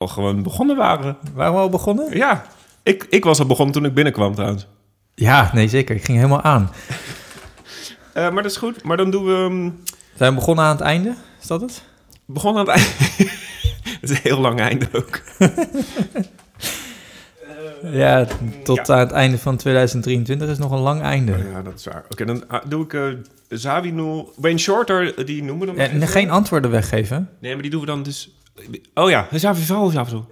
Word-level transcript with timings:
al 0.00 0.08
gewoon 0.08 0.42
begonnen 0.42 0.76
waren. 0.76 1.16
Waren 1.34 1.52
we 1.52 1.58
al 1.58 1.68
begonnen? 1.68 2.16
Ja, 2.16 2.44
ik, 2.82 3.06
ik 3.10 3.24
was 3.24 3.38
al 3.38 3.46
begonnen 3.46 3.74
toen 3.74 3.84
ik 3.84 3.94
binnenkwam 3.94 4.34
trouwens. 4.34 4.66
Ja, 5.14 5.50
nee, 5.54 5.68
zeker. 5.68 5.96
Ik 5.96 6.04
ging 6.04 6.18
helemaal 6.18 6.42
aan. 6.42 6.70
Eh, 8.12 8.22
maar 8.30 8.42
dat 8.42 8.50
is 8.50 8.56
goed. 8.56 8.82
Maar 8.82 8.96
dan 8.96 9.10
doen 9.10 9.24
we... 9.24 9.32
ehm, 9.34 9.70
Zijn 10.16 10.30
we 10.30 10.38
begonnen 10.38 10.64
aan 10.64 10.70
het 10.76 10.80
einde? 10.80 11.14
Is 11.40 11.46
dat 11.46 11.60
het? 11.60 11.82
begonnen 12.26 12.68
aan 12.68 12.74
het 12.74 12.76
einde. 12.76 13.32
Het 14.00 14.02
is 14.10 14.10
een 14.10 14.22
heel 14.22 14.40
lang 14.40 14.60
einde 14.60 14.88
ook. 14.92 15.20
Ja, 17.82 18.26
tot 18.64 18.90
aan 18.90 18.98
het 18.98 19.10
einde 19.10 19.38
van 19.38 19.56
2023 19.56 20.48
is 20.48 20.58
nog 20.58 20.70
een 20.70 20.78
lang 20.78 21.02
einde. 21.02 21.32
Ja, 21.52 21.62
dat 21.62 21.74
is 21.78 21.84
waar. 21.84 22.04
Oké, 22.10 22.24
dan 22.24 22.48
ah, 22.48 22.62
doe 22.68 22.84
ik 22.84 22.92
uh, 22.92 23.14
Zawinul... 23.48 24.32
Wayne 24.36 24.58
Shorter, 24.58 25.26
die 25.26 25.42
noemen 25.42 25.68
we 25.68 25.74
dan 25.74 25.98
Ja, 26.00 26.06
geen 26.06 26.30
antwoorden 26.30 26.70
weggeven. 26.70 27.28
Nee, 27.40 27.52
maar 27.52 27.62
die 27.62 27.70
doen 27.70 27.80
we 27.80 27.86
dan 27.86 28.02
dus... 28.02 28.39
Oh 28.94 29.10
ja, 29.10 29.28
Zavival, 29.32 29.88
Zavival. 29.88 30.30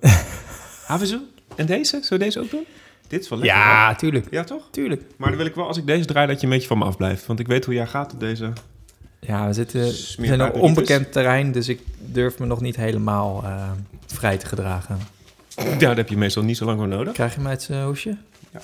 Havizu? 0.86 1.18
En 1.56 1.66
deze? 1.66 1.90
Zullen 1.90 2.08
we 2.10 2.18
deze 2.18 2.40
ook 2.40 2.50
doen? 2.50 2.66
Dit 3.08 3.22
is 3.22 3.28
wel 3.28 3.38
lekker, 3.38 3.58
Ja, 3.58 3.94
tuurlijk. 3.94 4.26
Ja, 4.30 4.44
toch? 4.44 4.68
Tuurlijk. 4.70 5.02
Maar 5.16 5.28
dan 5.28 5.38
wil 5.38 5.46
ik 5.46 5.54
wel, 5.54 5.66
als 5.66 5.76
ik 5.76 5.86
deze 5.86 6.04
draai, 6.04 6.26
dat 6.26 6.40
je 6.40 6.46
een 6.46 6.52
beetje 6.52 6.68
van 6.68 6.78
me 6.78 6.84
afblijft. 6.84 7.26
Want 7.26 7.40
ik 7.40 7.46
weet 7.46 7.64
hoe 7.64 7.74
jij 7.74 7.86
gaat 7.86 8.12
op 8.12 8.20
deze... 8.20 8.52
Ja, 9.20 9.46
we 9.46 9.52
zitten 9.52 9.80
we 9.80 10.26
zijn 10.26 10.42
op 10.42 10.54
onbekend 10.54 11.12
terrein, 11.12 11.52
dus 11.52 11.68
ik 11.68 11.80
durf 11.98 12.38
me 12.38 12.46
nog 12.46 12.60
niet 12.60 12.76
helemaal 12.76 13.44
eh, 13.44 13.70
vrij 14.06 14.36
te 14.36 14.46
gedragen. 14.46 14.98
Ja, 15.56 15.76
daar 15.76 15.96
heb 15.96 16.08
je 16.08 16.16
meestal 16.16 16.42
niet 16.42 16.56
zo 16.56 16.64
lang 16.64 16.78
voor 16.78 16.88
nodig. 16.88 17.12
Krijg 17.12 17.34
je 17.34 17.40
mij 17.40 17.52
het 17.52 17.68
eh, 17.70 17.84
hoesje? 17.84 18.16
Ja. 18.52 18.60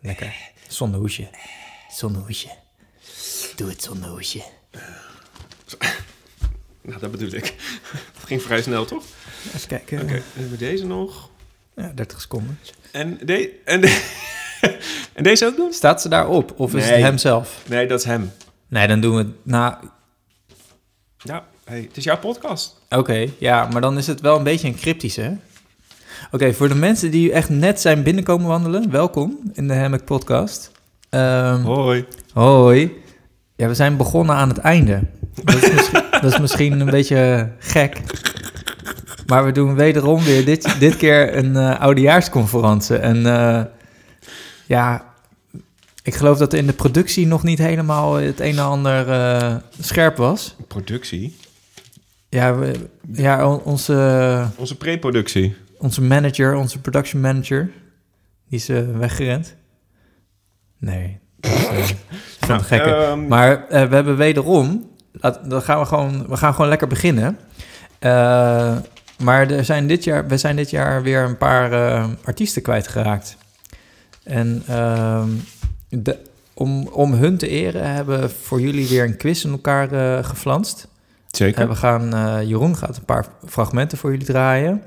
Lekker. 0.00 0.34
Zonder 0.68 1.00
hoesje. 1.00 1.28
Zonder 1.90 2.22
hoesje. 2.22 2.48
Doe 3.56 3.68
het 3.68 3.82
zonder 3.82 4.10
hoesje. 4.10 4.42
Nou, 6.82 7.00
dat 7.00 7.10
bedoel 7.10 7.32
ik. 7.32 7.44
Het 8.18 8.26
ging 8.26 8.42
vrij 8.42 8.62
snel, 8.62 8.84
toch? 8.84 9.04
Even 9.54 9.68
kijken. 9.68 10.00
Oké, 10.02 10.22
hebben 10.32 10.50
we 10.50 10.56
deze 10.56 10.86
nog. 10.86 11.28
Ja, 11.76 11.92
30 11.94 12.20
seconden. 12.20 12.58
En, 12.90 13.18
de, 13.24 13.60
en, 13.64 13.80
de, 13.80 14.02
en 15.12 15.22
deze 15.22 15.46
ook 15.46 15.56
doen? 15.56 15.72
Staat 15.72 16.02
ze 16.02 16.08
daarop? 16.08 16.52
Of 16.56 16.74
is 16.74 16.84
Nee. 16.84 16.92
het 16.92 17.02
hem 17.02 17.18
zelf? 17.18 17.62
Nee, 17.68 17.86
dat 17.86 17.98
is 17.98 18.04
hem. 18.04 18.30
Nee, 18.68 18.86
dan 18.86 19.00
doen 19.00 19.12
we 19.16 19.18
het 19.22 19.28
na... 19.42 19.80
Ja, 21.18 21.44
hey, 21.64 21.80
het 21.80 21.96
is 21.96 22.04
jouw 22.04 22.18
podcast. 22.18 22.80
Oké, 22.90 23.28
ja, 23.38 23.68
maar 23.72 23.80
dan 23.80 23.98
is 23.98 24.06
het 24.06 24.20
wel 24.20 24.36
een 24.36 24.42
beetje 24.44 24.68
een 24.68 24.74
cryptische, 24.76 25.20
hè? 25.20 25.32
Oké, 26.30 26.52
voor 26.54 26.68
de 26.68 26.74
mensen 26.74 27.10
die 27.10 27.32
echt 27.32 27.48
net 27.48 27.80
zijn 27.80 28.02
binnenkomen 28.02 28.46
wandelen, 28.46 28.90
welkom 28.90 29.38
in 29.52 29.68
de 29.68 29.74
Hammock 29.74 30.04
Podcast. 30.04 30.70
Ehm, 31.08 31.62
Hoi. 31.62 32.04
Hoi. 32.32 33.02
Ja, 33.56 33.68
we 33.68 33.74
zijn 33.74 33.96
begonnen 33.96 34.36
aan 34.36 34.48
het 34.48 34.58
einde. 34.58 35.00
Dat 35.44 35.62
is 35.62 35.70
misschien, 35.72 36.04
dat 36.22 36.32
is 36.32 36.40
misschien 36.40 36.80
een 36.80 36.90
beetje 36.90 37.48
gek. 37.58 38.00
Maar 39.26 39.44
we 39.44 39.52
doen 39.52 39.74
wederom 39.74 40.22
weer 40.24 40.44
dit, 40.44 40.76
dit 40.80 40.96
keer 40.96 41.36
een 41.36 41.56
eh 41.56 41.80
oudejaarsconferentie. 41.80 42.96
En 42.96 43.26
eh, 43.26 43.62
ja, 44.66 45.04
ik 46.02 46.14
geloof 46.14 46.38
dat 46.38 46.52
in 46.52 46.66
de 46.66 46.72
productie 46.72 47.26
nog 47.26 47.42
niet 47.42 47.58
helemaal 47.58 48.14
het 48.14 48.40
een 48.40 48.58
en 48.58 48.64
ander 48.64 49.08
eh, 49.10 49.54
scherp 49.80 50.16
was. 50.16 50.56
Productie. 50.68 51.36
Ja, 52.28 52.54
we, 52.56 52.72
ja 53.12 53.48
on- 53.48 53.62
onze, 53.62 54.46
Onze 54.56 54.76
pre-productie. 54.76 55.56
onze 55.78 56.02
manager, 56.02 56.54
onze 56.54 56.80
production 56.80 57.20
manager, 57.20 57.70
die 58.48 58.58
is 58.58 58.66
weggerend. 58.98 59.54
Nee, 60.78 61.18
dat 61.40 61.52
is, 61.52 61.94
van 62.38 62.48
Nou, 62.48 62.62
gekke. 62.62 62.90
ehm, 62.94 63.26
Maar 63.26 63.64
we 63.68 63.74
hebben 63.94 64.16
wederom, 64.16 64.90
dan 65.20 65.62
gaan 65.62 65.78
we 65.78 65.86
gewoon, 65.86 66.26
we 66.28 66.36
gaan 66.36 66.54
gewoon 66.54 66.68
lekker 66.68 66.88
beginnen. 66.88 67.38
Eh, 67.98 68.76
maar 69.22 69.50
er 69.50 69.64
zijn 69.64 69.86
dit 69.86 70.04
jaar, 70.04 70.26
we 70.26 70.36
zijn 70.36 70.56
dit 70.56 70.70
jaar 70.70 71.02
weer 71.02 71.22
een 71.22 71.38
paar 71.38 71.72
eh, 71.72 72.08
artiesten 72.24 72.62
kwijtgeraakt. 72.62 73.36
En 74.24 74.62
ehm, 74.68 75.28
de, 75.88 76.18
om, 76.54 76.86
om 76.86 77.12
hun 77.12 77.36
te 77.36 77.48
eren 77.48 77.94
hebben 77.94 78.20
we 78.20 78.28
voor 78.28 78.60
jullie 78.60 78.88
weer 78.88 79.04
een 79.04 79.16
quiz 79.16 79.44
in 79.44 79.50
elkaar 79.50 79.92
eh 79.92 80.24
geflanst. 80.24 80.88
Zeker. 81.26 81.60
En 81.62 81.68
we 81.68 81.74
gaan, 81.74 82.08
Jeroen 82.46 82.76
gaat 82.76 82.96
een 82.96 83.04
paar 83.04 83.26
fragmenten 83.46 83.98
voor 83.98 84.10
jullie 84.10 84.26
draaien. 84.26 84.82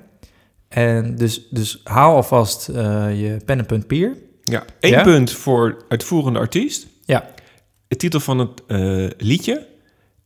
En 0.67 1.15
dus, 1.15 1.47
dus 1.49 1.81
haal 1.83 2.15
alvast 2.15 2.65
je 2.65 3.37
pen 3.45 3.59
en 3.59 3.65
punt 3.65 3.87
pier. 3.87 4.17
Ja, 4.43 4.63
één 4.79 4.93
Ja? 4.93 5.03
punt 5.03 5.31
voor 5.31 5.83
uitvoerende 5.89 6.39
artiest. 6.39 6.87
Ja. 7.05 7.29
De 7.87 7.95
titel 7.95 8.19
van 8.19 8.39
het 8.39 8.61
liedje. 9.17 9.67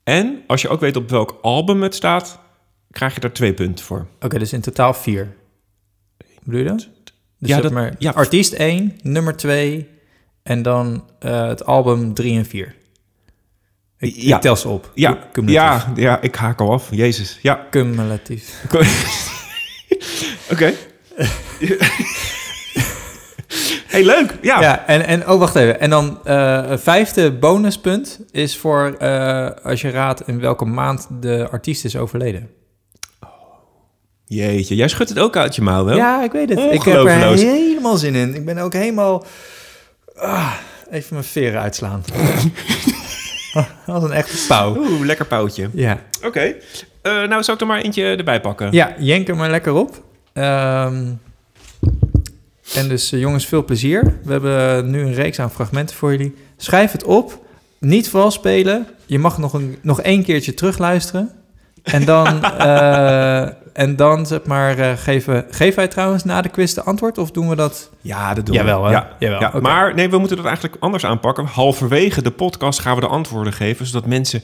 En 0.03 0.43
als 0.47 0.61
je 0.61 0.67
ook 0.69 0.79
weet 0.79 0.95
op 0.95 1.09
welk 1.09 1.39
album 1.41 1.81
het 1.83 1.95
staat, 1.95 2.39
krijg 2.91 3.13
je 3.13 3.19
daar 3.19 3.31
twee 3.33 3.53
punten 3.53 3.85
voor. 3.85 4.07
Oké, 4.19 4.39
dus 4.39 4.53
in 4.53 4.61
totaal 4.61 4.93
vier. 4.93 5.35
Bedoel 6.43 6.59
je 6.59 6.65
dat? 6.67 6.89
Dus 7.37 7.49
Ja, 7.49 7.61
dat- 7.61 7.71
maar 7.71 7.95
ja. 7.99 8.11
artiest 8.11 8.53
1, 8.53 8.97
nummer 9.01 9.35
2 9.37 9.87
en 10.43 10.61
dan 10.61 11.09
eh, 11.19 11.47
het 11.47 11.65
album 11.65 12.13
3 12.13 12.37
en 12.37 12.45
4. 12.45 12.75
Ik, 13.97 14.15
Ja. 14.15 14.35
ik 14.35 14.41
tel 14.41 14.55
ze 14.55 14.67
op. 14.67 14.91
Ja, 14.95 15.29
Cumulatief. 15.33 15.85
ja, 15.87 16.01
ja, 16.01 16.21
ik 16.21 16.35
haak 16.35 16.59
al 16.61 16.71
af. 16.71 16.87
Jezus. 16.91 17.39
Ja, 17.41 17.67
Cumulatief. 17.71 18.63
oké. 20.51 20.73
hey, 23.89 24.05
leuk. 24.05 24.37
Ja. 24.41 24.61
Ja, 24.61 24.85
en, 24.87 25.05
en 25.05 25.29
oh, 25.29 25.39
wacht 25.39 25.55
even. 25.55 25.79
En 25.79 25.89
dan 25.89 26.19
een 26.23 26.79
vijfde 26.79 27.31
bonuspunt 27.31 28.19
is 28.31 28.57
voor 28.57 28.95
eh, 28.99 29.49
als 29.63 29.81
je 29.81 29.89
raadt 29.89 30.27
in 30.27 30.39
welke 30.39 30.65
maand 30.65 31.07
de 31.21 31.47
artiest 31.51 31.85
is 31.85 31.95
overleden. 31.95 32.49
Jeetje, 34.25 34.75
jij 34.75 34.87
schudt 34.87 35.09
het 35.09 35.19
ook 35.19 35.35
uit 35.35 35.55
je 35.55 35.61
mouw, 35.61 35.83
wel? 35.85 35.95
Ja, 35.95 36.23
ik 36.23 36.31
weet 36.31 36.49
het. 36.49 36.59
Ik 36.59 36.81
heb 36.81 36.95
er 36.95 37.37
helemaal 37.37 37.97
zin 37.97 38.15
in. 38.15 38.35
Ik 38.35 38.45
ben 38.45 38.57
ook 38.57 38.73
helemaal... 38.73 39.25
Ah, 40.15 40.53
even 40.91 41.13
mijn 41.13 41.25
veren 41.25 41.61
uitslaan. 41.61 42.03
Als 43.85 44.03
een 44.03 44.11
echte 44.11 44.47
pauw. 44.47 44.77
Oeh, 44.77 45.05
lekker 45.05 45.25
pauwtje. 45.25 45.69
Ja. 45.73 45.99
Oké. 46.25 46.55
Eh, 47.01 47.23
nou, 47.23 47.43
zal 47.43 47.53
ik 47.53 47.61
er 47.61 47.67
maar 47.67 47.81
eentje 47.81 48.03
erbij 48.03 48.41
pakken? 48.41 48.71
ja, 48.71 48.93
jenk 48.99 49.27
er 49.27 49.35
maar 49.35 49.49
lekker 49.49 49.73
op. 49.73 50.03
Ehm, 50.33 51.05
en 52.75 52.87
dus 52.87 53.11
eh, 53.11 53.19
jongens, 53.19 53.45
veel 53.45 53.63
plezier. 53.65 54.19
We 54.23 54.31
hebben 54.31 54.89
nu 54.89 55.01
een 55.01 55.13
reeks 55.13 55.39
aan 55.39 55.51
fragmenten 55.51 55.95
voor 55.95 56.11
jullie. 56.11 56.35
Schrijf 56.57 56.91
het 56.91 57.03
op. 57.03 57.45
Niet 57.79 58.09
vals 58.09 58.33
spelen. 58.33 58.87
Je 59.05 59.19
mag 59.19 59.37
nog, 59.37 59.53
een, 59.53 59.77
nog 59.81 60.01
één 60.01 60.23
keertje 60.23 60.53
terugluisteren. 60.53 61.31
En 61.83 62.05
dan, 62.05 62.43
eh, 62.43 63.41
en 63.73 63.95
dan 63.95 64.25
zeg 64.25 64.43
maar, 64.45 64.77
eh, 64.77 64.91
geven, 64.97 65.45
geven 65.49 65.75
wij 65.75 65.87
trouwens 65.87 66.23
na 66.23 66.41
de 66.41 66.49
quiz 66.49 66.73
de 66.73 66.83
antwoord? 66.83 67.17
Of 67.17 67.31
doen 67.31 67.49
we 67.49 67.55
dat? 67.55 67.89
Ja, 68.01 68.33
dat 68.33 68.45
doen 68.45 68.55
Jawel, 68.55 68.81
we. 68.81 68.87
hè? 68.87 68.93
Ja, 68.93 69.09
Jawel, 69.19 69.39
ja. 69.39 69.51
Maar 69.61 69.93
nee, 69.95 70.09
we 70.09 70.17
moeten 70.17 70.37
dat 70.37 70.45
eigenlijk 70.45 70.75
anders 70.79 71.05
aanpakken. 71.05 71.45
Halverwege 71.45 72.21
de 72.21 72.31
podcast 72.31 72.79
gaan 72.79 72.95
we 72.95 73.01
de 73.01 73.07
antwoorden 73.07 73.53
geven, 73.53 73.85
zodat 73.85 74.05
mensen... 74.05 74.41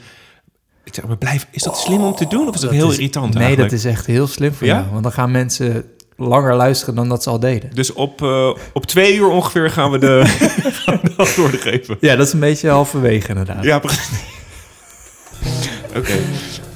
Ik 0.83 0.93
zeg 0.93 1.07
maar, 1.07 1.17
blijf, 1.17 1.47
is 1.51 1.63
dat 1.63 1.77
slim 1.77 2.03
om 2.03 2.15
te 2.15 2.27
doen 2.27 2.47
of 2.47 2.55
is 2.55 2.61
dat, 2.61 2.71
heel 2.71 2.91
irritant 2.91 3.33
Nee, 3.33 3.43
eigenlijk? 3.43 3.69
dat 3.71 3.79
is 3.79 3.85
echt 3.85 4.05
heel 4.05 4.27
slim 4.27 4.53
voor 4.53 4.67
Ja? 4.67 4.75
jou. 4.79 4.89
Want 4.91 5.03
dan 5.03 5.11
gaan 5.11 5.31
mensen 5.31 5.83
langer 6.17 6.55
luisteren 6.55 6.95
dan 6.95 7.09
dat 7.09 7.23
ze 7.23 7.29
al 7.29 7.39
deden. 7.39 7.69
Dus 7.73 7.93
op, 7.93 8.21
eh, 8.21 8.49
op 8.73 8.85
twee 8.85 9.15
uur 9.15 9.27
ongeveer 9.27 9.69
gaan 9.69 9.91
we 9.91 9.97
de, 9.97 10.21
gaan 10.85 10.99
we 11.01 11.09
de 11.09 11.13
antwoorden 11.17 11.59
geven. 11.59 11.97
Ja, 11.99 12.15
dat 12.15 12.27
is 12.27 12.33
een 12.33 12.39
beetje 12.39 12.69
halverwege 12.69 13.27
inderdaad. 13.29 13.63
Ja, 13.63 13.79
precies. 13.79 14.09
Oké. 15.95 16.13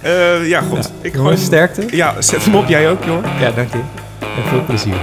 Eh, 0.02 0.48
ja, 0.48 0.62
goed. 0.62 0.92
Ik 1.02 1.14
gooi- 1.14 1.38
sterkte. 1.38 1.86
Ja, 1.92 2.22
zet 2.22 2.46
hem 2.46 2.56
op. 2.56 2.68
Jij 2.68 2.90
ook, 2.90 3.04
joh. 3.04 3.24
Ja, 3.40 3.52
dank 3.52 3.72
je. 3.72 3.80
En 4.20 4.44
veel 4.50 4.64
plezier. 4.66 4.96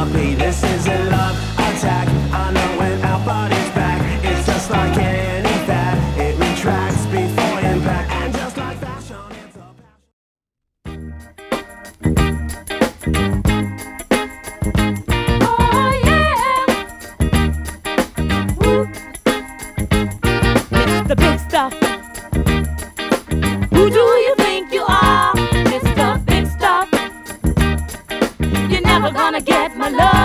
This 0.00 0.62
is 0.64 0.86
a 0.86 1.04
love 1.10 1.36
attack, 1.58 2.08
I 2.32 2.50
know 2.52 2.78
when 2.78 3.04
our 3.04 3.22
body's 3.22 3.70
back 3.74 4.00
It's 4.24 4.46
just 4.46 4.70
like 4.70 4.96
any 4.96 5.50
it 6.18 6.38
retracts 6.38 7.04
before 7.04 7.60
impact 7.60 8.10
And 8.10 8.32
just 8.32 8.56
like 8.56 8.78
fashion, 8.78 9.16
it's 9.44 9.56
a 9.56 9.74
Oh 15.42 15.92
yeah. 16.08 16.64
Big 21.14 21.38
stuff. 21.40 21.74
Who 23.74 23.90
do 23.90 23.98
you 23.98 24.34
think 24.38 24.72
you 24.72 24.82
are? 24.88 25.34
Big 26.24 26.46
Stuff. 26.46 26.88
You're 28.70 28.80
never 28.80 29.10
gonna 29.10 29.39
my 29.80 29.88
love. 29.88 30.19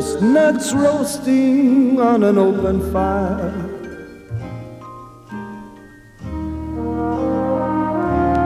Chestnuts 0.00 0.72
roasting 0.72 2.00
on 2.00 2.22
an 2.22 2.38
open 2.38 2.80
fire. 2.90 3.52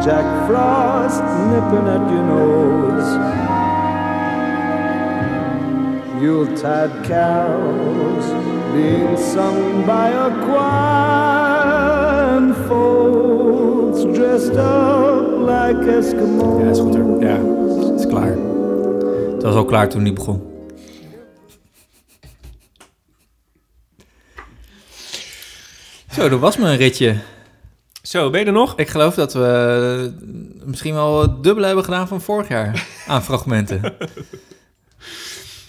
Jack 0.03 0.49
Frost 0.49 1.23
nipping 1.51 1.87
at 1.95 2.11
your 2.11 2.25
nose. 2.35 3.11
Yuletide 6.21 7.05
carols 7.05 8.27
being 8.75 9.17
sung 9.17 9.87
by 9.87 10.09
a 10.09 10.31
choir 10.47 12.37
and 12.37 12.57
folks 12.67 14.03
dressed 14.19 14.57
up 14.57 15.39
like 15.39 15.77
Eskimos. 15.77 16.61
Ja, 16.61 16.71
is 16.71 16.79
goed 16.81 16.97
hoor. 16.97 17.23
Ja, 17.23 17.39
het 17.91 18.01
is 18.01 18.07
klaar. 18.07 18.37
Het 19.35 19.43
was 19.43 19.55
al 19.55 19.65
klaar 19.65 19.89
toen 19.89 20.03
die 20.05 20.13
begon. 20.13 20.54
Zo, 26.25 26.31
dat 26.31 26.41
was 26.41 26.57
mijn 26.57 26.77
ritje. 26.77 27.17
Zo, 28.03 28.31
ben 28.31 28.41
je 28.41 28.47
er 28.47 28.53
nog? 28.53 28.79
Ik 28.79 28.89
geloof 28.89 29.15
dat 29.15 29.33
we 29.33 30.13
eh, 30.21 30.67
misschien 30.67 30.95
wel 30.95 31.23
het 31.23 31.43
dubbele 31.43 31.67
hebben 31.67 31.85
gedaan 31.85 32.09
van 32.09 32.21
vorig 32.21 32.49
jaar 32.49 32.87
aan 33.07 33.23
fragmenten. 33.25 33.95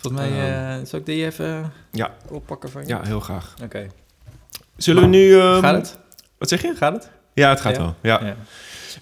Volgens 0.02 0.22
mij, 0.24 0.32
eh 0.78 0.86
zal 0.86 1.00
ik 1.00 1.06
die 1.06 1.26
even 1.26 1.72
Ja, 1.92 2.14
oppakken 2.30 2.70
van 2.72 2.82
je? 2.82 2.88
ja 2.88 3.02
heel 3.04 3.20
graag. 3.20 3.54
Oké. 3.64 3.88
Zullen 4.78 5.02
we 5.02 5.08
nu... 5.10 5.40
ehm, 5.40 5.60
Gaat 5.62 5.76
het? 5.76 5.98
Wat 6.38 6.50
zeg 6.50 6.62
je? 6.62 6.74
Gaat 6.76 6.94
het? 6.94 7.10
Ja, 7.34 7.50
het 7.50 7.62
gaat 7.62 7.76
Ja? 7.76 7.82
wel. 7.82 7.96
Ja. 8.02 8.26
Ja. 8.26 8.36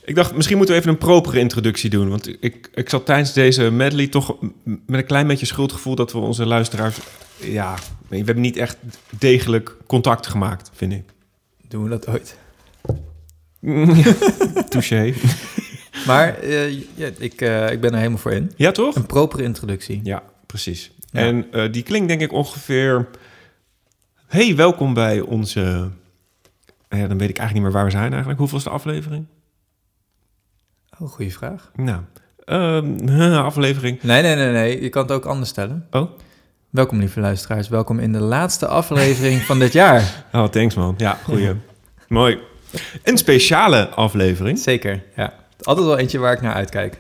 Ik 0.06 0.16
dacht, 0.16 0.36
misschien 0.36 0.58
moeten 0.58 0.76
we 0.76 0.82
even 0.82 0.94
een 0.94 1.00
propere 1.00 1.40
introductie 1.40 1.90
doen. 1.90 2.10
Want 2.10 2.28
ik, 2.44 2.70
ik 2.74 2.90
zat 2.90 3.06
tijdens 3.06 3.34
deze 3.34 3.72
medley 3.72 4.08
toch 4.08 4.36
met 4.64 5.00
een 5.00 5.06
klein 5.06 5.28
beetje 5.28 5.46
schuldgevoel... 5.46 5.96
dat 5.96 6.12
we 6.12 6.18
onze 6.18 6.46
luisteraars... 6.46 6.98
Ja, 7.40 7.76
we 8.08 8.16
hebben 8.18 8.40
niet 8.42 8.58
echt 8.58 8.78
degelijk 9.10 9.76
contact 9.88 10.28
gemaakt, 10.28 10.70
vind 10.74 10.92
ik. 10.94 11.04
Doen 11.74 11.84
we 11.84 11.90
dat 11.90 12.08
ooit? 12.08 12.38
Touché. 14.70 15.14
Maar 16.08 16.38
eh, 16.38 16.72
ja, 16.74 17.10
ik, 17.18 17.42
eh, 17.42 17.72
ik 17.72 17.82
ben 17.82 17.92
er 17.92 17.98
helemaal 17.98 18.18
voor 18.18 18.32
in. 18.32 18.52
Ja, 18.56 18.72
toch? 18.72 18.96
Een 18.96 19.06
propere 19.06 19.44
introductie. 19.44 20.00
Ja, 20.04 20.24
precies. 20.46 20.92
Ja. 21.12 21.20
En 21.20 21.52
eh, 21.52 21.72
die 21.72 21.84
klinkt 21.84 22.08
denk 22.08 22.22
ik 22.22 22.32
ongeveer... 22.32 23.10
Hey, 24.28 24.56
welkom 24.56 24.94
bij 24.94 25.20
onze... 25.20 25.90
Ja, 26.90 27.08
dan 27.08 27.18
weet 27.18 27.30
ik 27.30 27.38
eigenlijk 27.38 27.54
niet 27.54 27.62
meer 27.62 27.72
waar 27.72 27.86
we 27.86 27.92
zijn 27.92 28.10
eigenlijk. 28.10 28.40
Hoeveel 28.40 28.58
is 28.58 28.64
de 28.64 28.70
aflevering? 28.70 29.26
Oh, 31.00 31.10
goede 31.10 31.32
vraag. 31.32 31.72
Nou, 31.76 32.02
ehm, 32.46 33.36
aflevering... 33.50 34.02
Nee, 34.02 34.22
nee, 34.22 34.36
nee, 34.36 34.52
nee. 34.52 34.82
Je 34.82 34.90
kan 34.90 35.02
het 35.02 35.12
ook 35.12 35.26
anders 35.26 35.50
stellen. 35.50 35.88
Oh, 35.92 36.12
Welkom, 36.74 37.00
lieve 37.00 37.20
luisteraars. 37.20 37.68
Welkom 37.68 38.00
in 38.00 38.12
de 38.12 38.20
laatste 38.20 38.68
aflevering 38.68 39.42
van 39.42 39.60
dit 39.60 39.74
jaar. 39.74 40.02
oh 40.34 40.46
thanks 40.46 40.76
man. 40.76 40.94
Ja, 40.98 41.20
goeie. 41.24 41.52
Mooi. 42.08 42.40
Een 43.04 43.18
speciale 43.18 43.90
aflevering. 43.90 44.60
Zeker, 44.60 45.04
ja. 45.16 45.34
Altijd 45.62 45.86
wel 45.86 45.98
eentje 45.98 46.18
waar 46.20 46.34
ik 46.34 46.42
naar 46.42 46.54
uitkijk. 46.54 46.98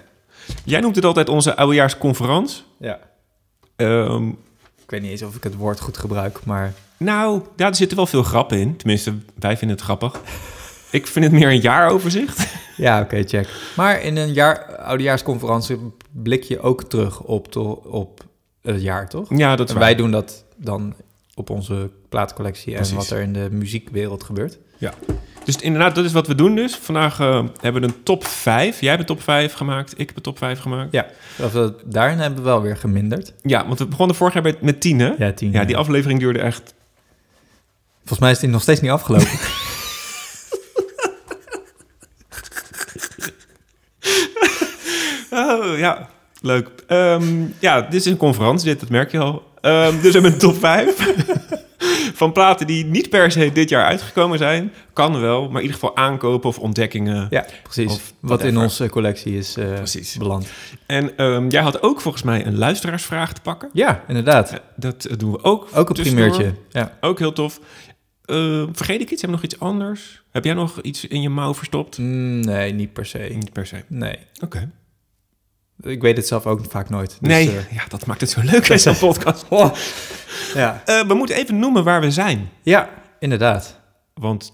Jij 0.63 0.79
noemt 0.79 0.95
het 0.95 1.05
altijd 1.05 1.29
onze 1.29 1.55
oudejaarsconferentie. 1.55 2.63
Ja. 2.79 2.99
Ehm, 3.75 4.27
Ik 4.83 4.89
weet 4.89 5.01
niet 5.01 5.11
eens 5.11 5.21
of 5.23 5.35
ik 5.35 5.43
het 5.43 5.55
woord 5.55 5.79
goed 5.79 5.97
gebruik, 5.97 6.45
maar... 6.45 6.73
nou, 6.97 7.41
ja, 7.55 7.67
er 7.67 7.75
zitten 7.75 7.97
wel 7.97 8.05
veel 8.07 8.23
grappen 8.23 8.59
in. 8.59 8.77
Tenminste, 8.77 9.13
wij 9.39 9.57
vinden 9.57 9.75
het 9.77 9.85
grappig. 9.85 10.21
Ik 10.91 11.07
vind 11.07 11.25
het 11.25 11.33
meer 11.33 11.49
een 11.49 11.61
jaaroverzicht. 11.61 12.45
Ja, 12.77 13.01
oké, 13.01 13.23
check. 13.23 13.47
Maar 13.75 14.01
in 14.01 14.17
een 14.17 14.33
jaar, 14.33 14.75
oudejaarsconferentie 14.75 15.77
blik 16.11 16.43
je 16.43 16.59
ook 16.59 16.83
terug 16.83 17.21
op, 17.21 17.55
op 17.85 18.21
het 18.63 18.81
jaar, 18.81 19.09
toch? 19.09 19.37
Ja, 19.37 19.55
dat 19.55 19.67
is 19.67 19.73
En 19.73 19.79
waar. 19.79 19.89
wij 19.89 19.95
doen 19.95 20.11
dat 20.11 20.43
dan 20.57 20.95
op 21.35 21.49
onze 21.49 21.89
plaatcollectie 22.09 22.75
en 22.75 22.95
wat 22.95 23.09
er 23.09 23.21
in 23.21 23.33
de 23.33 23.47
muziekwereld 23.51 24.23
gebeurt. 24.23 24.57
Ja. 24.77 24.93
Dus 25.43 25.55
inderdaad, 25.57 25.95
dat 25.95 26.05
is 26.05 26.11
wat 26.11 26.27
we 26.27 26.35
doen 26.35 26.55
dus. 26.55 26.75
Vandaag 26.75 27.19
eh, 27.19 27.43
hebben 27.61 27.81
we 27.81 27.87
een 27.87 28.03
top 28.03 28.25
5. 28.25 28.79
Jij 28.79 28.89
hebt 28.89 29.01
een 29.01 29.15
top 29.15 29.21
5 29.23 29.53
gemaakt, 29.53 29.91
ik 29.99 30.07
heb 30.07 30.15
een 30.15 30.21
top 30.23 30.37
5 30.37 30.59
gemaakt. 30.59 30.91
Ja, 30.91 31.07
we, 31.35 31.75
daarin 31.85 32.17
hebben 32.17 32.39
we 32.39 32.45
wel 32.45 32.61
weer 32.61 32.77
geminderd. 32.77 33.33
Ja, 33.41 33.67
want 33.67 33.79
we 33.79 33.85
begonnen 33.85 34.15
vorig 34.15 34.33
jaar 34.33 34.55
met 34.61 34.81
10, 34.81 34.99
hè? 34.99 35.13
Ja, 35.17 35.31
tien. 35.31 35.51
Ja, 35.51 35.65
die 35.65 35.77
aflevering 35.77 36.19
duurde 36.19 36.39
echt... 36.39 36.73
Volgens 37.99 38.19
mij 38.19 38.31
is 38.31 38.39
die 38.39 38.49
nog 38.49 38.61
steeds 38.61 38.81
niet 38.81 38.91
afgelopen. 38.91 39.27
Oh, 45.35 45.77
ja, 45.77 46.09
leuk. 46.43 46.69
Ehm, 46.87 47.23
ja, 47.59 47.81
dit 47.81 47.93
is 47.93 48.05
een 48.05 48.17
conferentie, 48.17 48.65
dit, 48.67 48.79
dat 48.79 48.89
merk 48.89 49.11
je 49.11 49.19
al. 49.19 49.43
Ehm, 49.61 49.91
dus 49.91 50.01
we 50.01 50.11
hebben 50.11 50.31
een 50.31 50.37
top 50.37 50.55
5 50.59 50.95
van 52.21 52.31
platen 52.31 52.67
die 52.67 52.85
niet 52.85 53.09
per 53.09 53.31
se 53.31 53.51
dit 53.51 53.69
jaar 53.69 53.85
uitgekomen 53.85 54.37
zijn. 54.37 54.73
Kan 54.93 55.19
wel, 55.21 55.41
maar 55.41 55.61
in 55.61 55.67
ieder 55.67 55.73
geval 55.73 55.95
aankopen 55.95 56.49
of 56.49 56.59
ontdekkingen. 56.59 57.27
ja, 57.29 57.45
precies. 57.63 57.91
Of 57.93 58.13
wat 58.19 58.43
in 58.43 58.57
onze 58.57 58.89
collectie 58.89 59.37
is 59.37 59.57
eh, 59.57 59.73
Precies. 59.73 60.17
beland. 60.17 60.47
En 60.85 61.17
ehm, 61.17 61.49
jij 61.49 61.61
had 61.61 61.81
ook 61.81 62.01
volgens 62.01 62.23
mij 62.23 62.45
een 62.45 62.57
luisteraarsvraag 62.57 63.33
te 63.33 63.41
pakken. 63.41 63.69
Ja, 63.73 64.03
inderdaad. 64.07 64.49
Ja, 64.49 64.59
dat 64.75 65.05
eh, 65.05 65.17
doen 65.17 65.31
we 65.31 65.43
ook. 65.43 65.67
Ook 65.73 65.89
een 65.89 65.95
tussendoor. 65.95 66.29
primeurtje. 66.29 66.59
Ja. 66.69 66.97
Ook 67.01 67.19
heel 67.19 67.33
tof. 67.33 67.59
Eh, 68.25 68.63
vergeet 68.71 69.01
ik 69.01 69.11
iets? 69.11 69.21
Hebben 69.21 69.39
we 69.39 69.45
nog 69.45 69.53
iets 69.53 69.59
anders? 69.59 70.23
Heb 70.31 70.45
jij 70.45 70.53
nog 70.53 70.81
iets 70.81 71.07
in 71.07 71.21
je 71.21 71.29
mouw 71.29 71.53
verstopt? 71.53 71.97
Mm, 71.97 72.39
Nee, 72.39 72.73
niet 72.73 72.93
per 72.93 73.05
se. 73.05 73.17
Niet 73.17 73.53
per 73.53 73.65
se. 73.65 73.83
Nee. 73.87 74.17
Oké. 74.43 74.69
Ik 75.81 76.01
weet 76.01 76.17
het 76.17 76.27
zelf 76.27 76.45
ook 76.45 76.61
vaak 76.69 76.89
nooit. 76.89 77.09
Dus, 77.19 77.29
nee, 77.29 77.47
eh, 77.49 77.71
ja, 77.71 77.83
dat 77.87 78.05
maakt 78.05 78.21
het 78.21 78.29
zo 78.29 78.41
leuk 78.43 78.67
in 78.67 78.79
zo'n 78.93 78.97
podcast. 78.97 79.45
ja. 80.53 80.81
Eh, 80.85 81.07
we 81.07 81.13
moeten 81.13 81.35
even 81.35 81.59
noemen 81.59 81.83
waar 81.83 82.01
we 82.01 82.11
zijn. 82.11 82.49
ja, 82.61 82.89
inderdaad. 83.19 83.79
Want 84.13 84.53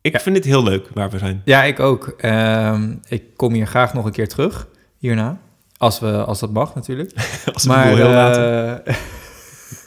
ik 0.00 0.20
vind 0.20 0.36
het 0.36 0.44
heel 0.44 0.62
leuk 0.62 0.88
waar 0.94 1.10
we 1.10 1.18
zijn. 1.18 1.42
Ja, 1.44 1.62
ik 1.64 1.80
ook. 1.80 2.14
Ehm, 2.18 2.94
ik 3.08 3.22
kom 3.36 3.52
hier 3.52 3.66
graag 3.66 3.94
nog 3.94 4.04
een 4.04 4.12
keer 4.12 4.28
terug, 4.28 4.66
hierna. 4.98 5.38
Als, 5.76 6.00
we, 6.00 6.24
als 6.24 6.40
dat 6.40 6.52
mag, 6.52 6.74
natuurlijk. 6.74 7.12
Als 7.54 7.66
maar 7.66 7.86
heel 7.86 8.06
eh, 8.06 8.94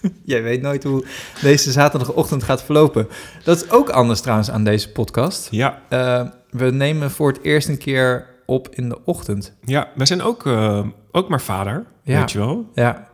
jij 0.26 0.44
weet 0.44 0.62
nooit 0.62 0.84
hoe 0.84 1.06
deze 1.42 1.72
zaterdagochtend 1.72 2.44
gaat 2.44 2.64
verlopen. 2.64 3.08
Dat 3.44 3.64
is 3.64 3.70
ook 3.72 3.90
anders 3.90 4.22
trouwens 4.22 4.52
aan 4.52 4.64
deze 4.64 4.92
podcast. 4.92 5.48
Ja, 5.52 5.82
Eh, 5.90 6.28
we 6.50 6.72
nemen 6.72 7.12
voor 7.12 7.32
het 7.32 7.44
eerst 7.44 7.68
een 7.68 7.78
keer 7.78 8.26
op 8.48 8.70
in 8.72 8.90
de 8.90 9.06
ochtend. 9.06 9.54
ja, 9.66 9.88
wij 9.96 10.06
zijn 10.06 10.22
ook, 10.22 10.46
eh, 10.46 10.86
ook 11.12 11.30
maar 11.30 11.42
vader, 11.42 11.86
Ja. 12.04 12.20
weet 12.20 12.32
je 12.32 12.38
wel. 12.38 12.70
Ja. 12.74 13.08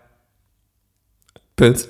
Punt. 1.56 1.88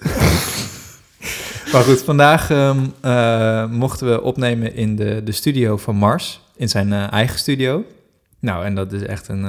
maar 1.73 1.83
goed, 1.83 2.01
vandaag 2.01 2.49
ehm, 2.49 2.79
eh, 3.01 3.65
mochten 3.69 4.09
we 4.09 4.21
opnemen 4.21 4.75
in 4.75 4.95
de, 4.95 5.21
de 5.23 5.31
studio 5.31 5.77
van 5.77 5.95
Mars. 5.95 6.41
In 6.55 6.69
zijn 6.69 6.93
eh, 6.93 7.11
eigen 7.11 7.39
studio. 7.39 7.83
Nou, 8.39 8.65
en 8.65 8.75
dat 8.75 8.91
is 8.91 9.01
echt 9.01 9.27
een, 9.27 9.45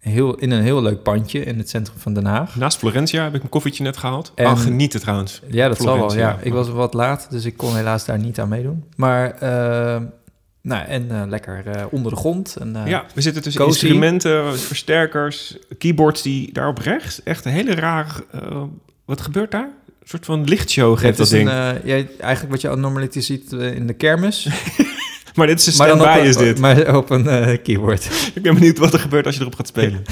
heel, 0.00 0.34
in 0.34 0.50
een 0.50 0.62
heel 0.62 0.82
leuk 0.82 1.02
pandje 1.02 1.44
in 1.44 1.58
het 1.58 1.68
centrum 1.68 1.98
van 1.98 2.12
Den 2.14 2.24
Haag. 2.26 2.56
Naast 2.56 2.78
Florentia 2.78 3.22
heb 3.22 3.34
ik 3.34 3.42
een 3.42 3.48
koffietje 3.48 3.82
net 3.82 3.96
gehaald. 3.96 4.32
En- 4.34 4.44
En... 4.44 4.56
genieten 4.58 5.00
trouwens. 5.00 5.42
Ja, 5.50 5.68
dat 5.68 5.76
zal 5.76 5.86
wel. 5.86 5.94
Florentia. 5.96 6.28
Ja. 6.28 6.38
Ik 6.42 6.52
was 6.52 6.68
wat 6.68 6.94
laat, 6.94 7.26
dus 7.30 7.44
ik 7.44 7.56
kon 7.56 7.76
helaas 7.76 8.04
daar 8.04 8.18
niet 8.18 8.40
aan 8.40 8.48
meedoen. 8.48 8.84
Maar, 8.96 9.30
eh, 9.30 10.02
nou, 10.66 10.86
en 10.86 11.10
eh, 11.10 11.22
lekker 11.28 11.66
eh, 11.66 11.84
onder 11.90 12.12
de 12.12 12.18
grond. 12.18 12.56
En, 12.60 12.76
eh, 12.76 12.86
ja, 12.86 13.04
we 13.14 13.20
zitten 13.20 13.42
tussen 13.42 13.62
cozy. 13.62 13.84
instrumenten, 13.84 14.58
versterkers, 14.58 15.56
keyboards 15.78 16.22
die 16.22 16.52
daar 16.52 16.68
op 16.68 16.78
rechts. 16.78 17.22
Echt 17.22 17.44
een 17.44 17.52
hele 17.52 17.74
rare... 17.74 18.24
eh, 18.32 18.62
wat 19.04 19.20
gebeurt 19.20 19.50
daar? 19.50 19.68
Een 19.86 20.08
soort 20.08 20.24
van 20.24 20.44
lichtshow 20.44 20.98
geeft 20.98 21.18
dat 21.18 21.28
ding. 21.28 21.48
een, 21.48 22.08
eigenlijk 22.20 22.50
wat 22.50 22.60
je 22.60 22.76
normaliter 22.76 23.22
ziet 23.22 23.52
in 23.52 23.86
de 23.86 23.92
kermis. 23.92 24.48
maar 25.34 25.46
dit 25.46 25.58
is 25.58 25.66
een 25.66 25.72
stand-by 25.84 26.20
is 26.24 26.36
dit. 26.36 26.58
Maar 26.64 26.96
op 26.96 27.10
een 27.10 27.62
keyboard. 27.62 28.30
Ik 28.34 28.42
ben 28.42 28.54
benieuwd 28.54 28.78
wat 28.78 28.92
er 28.92 29.00
gebeurt 29.00 29.26
als 29.26 29.34
je 29.34 29.40
erop 29.40 29.54
gaat 29.54 29.66
spelen. 29.66 30.02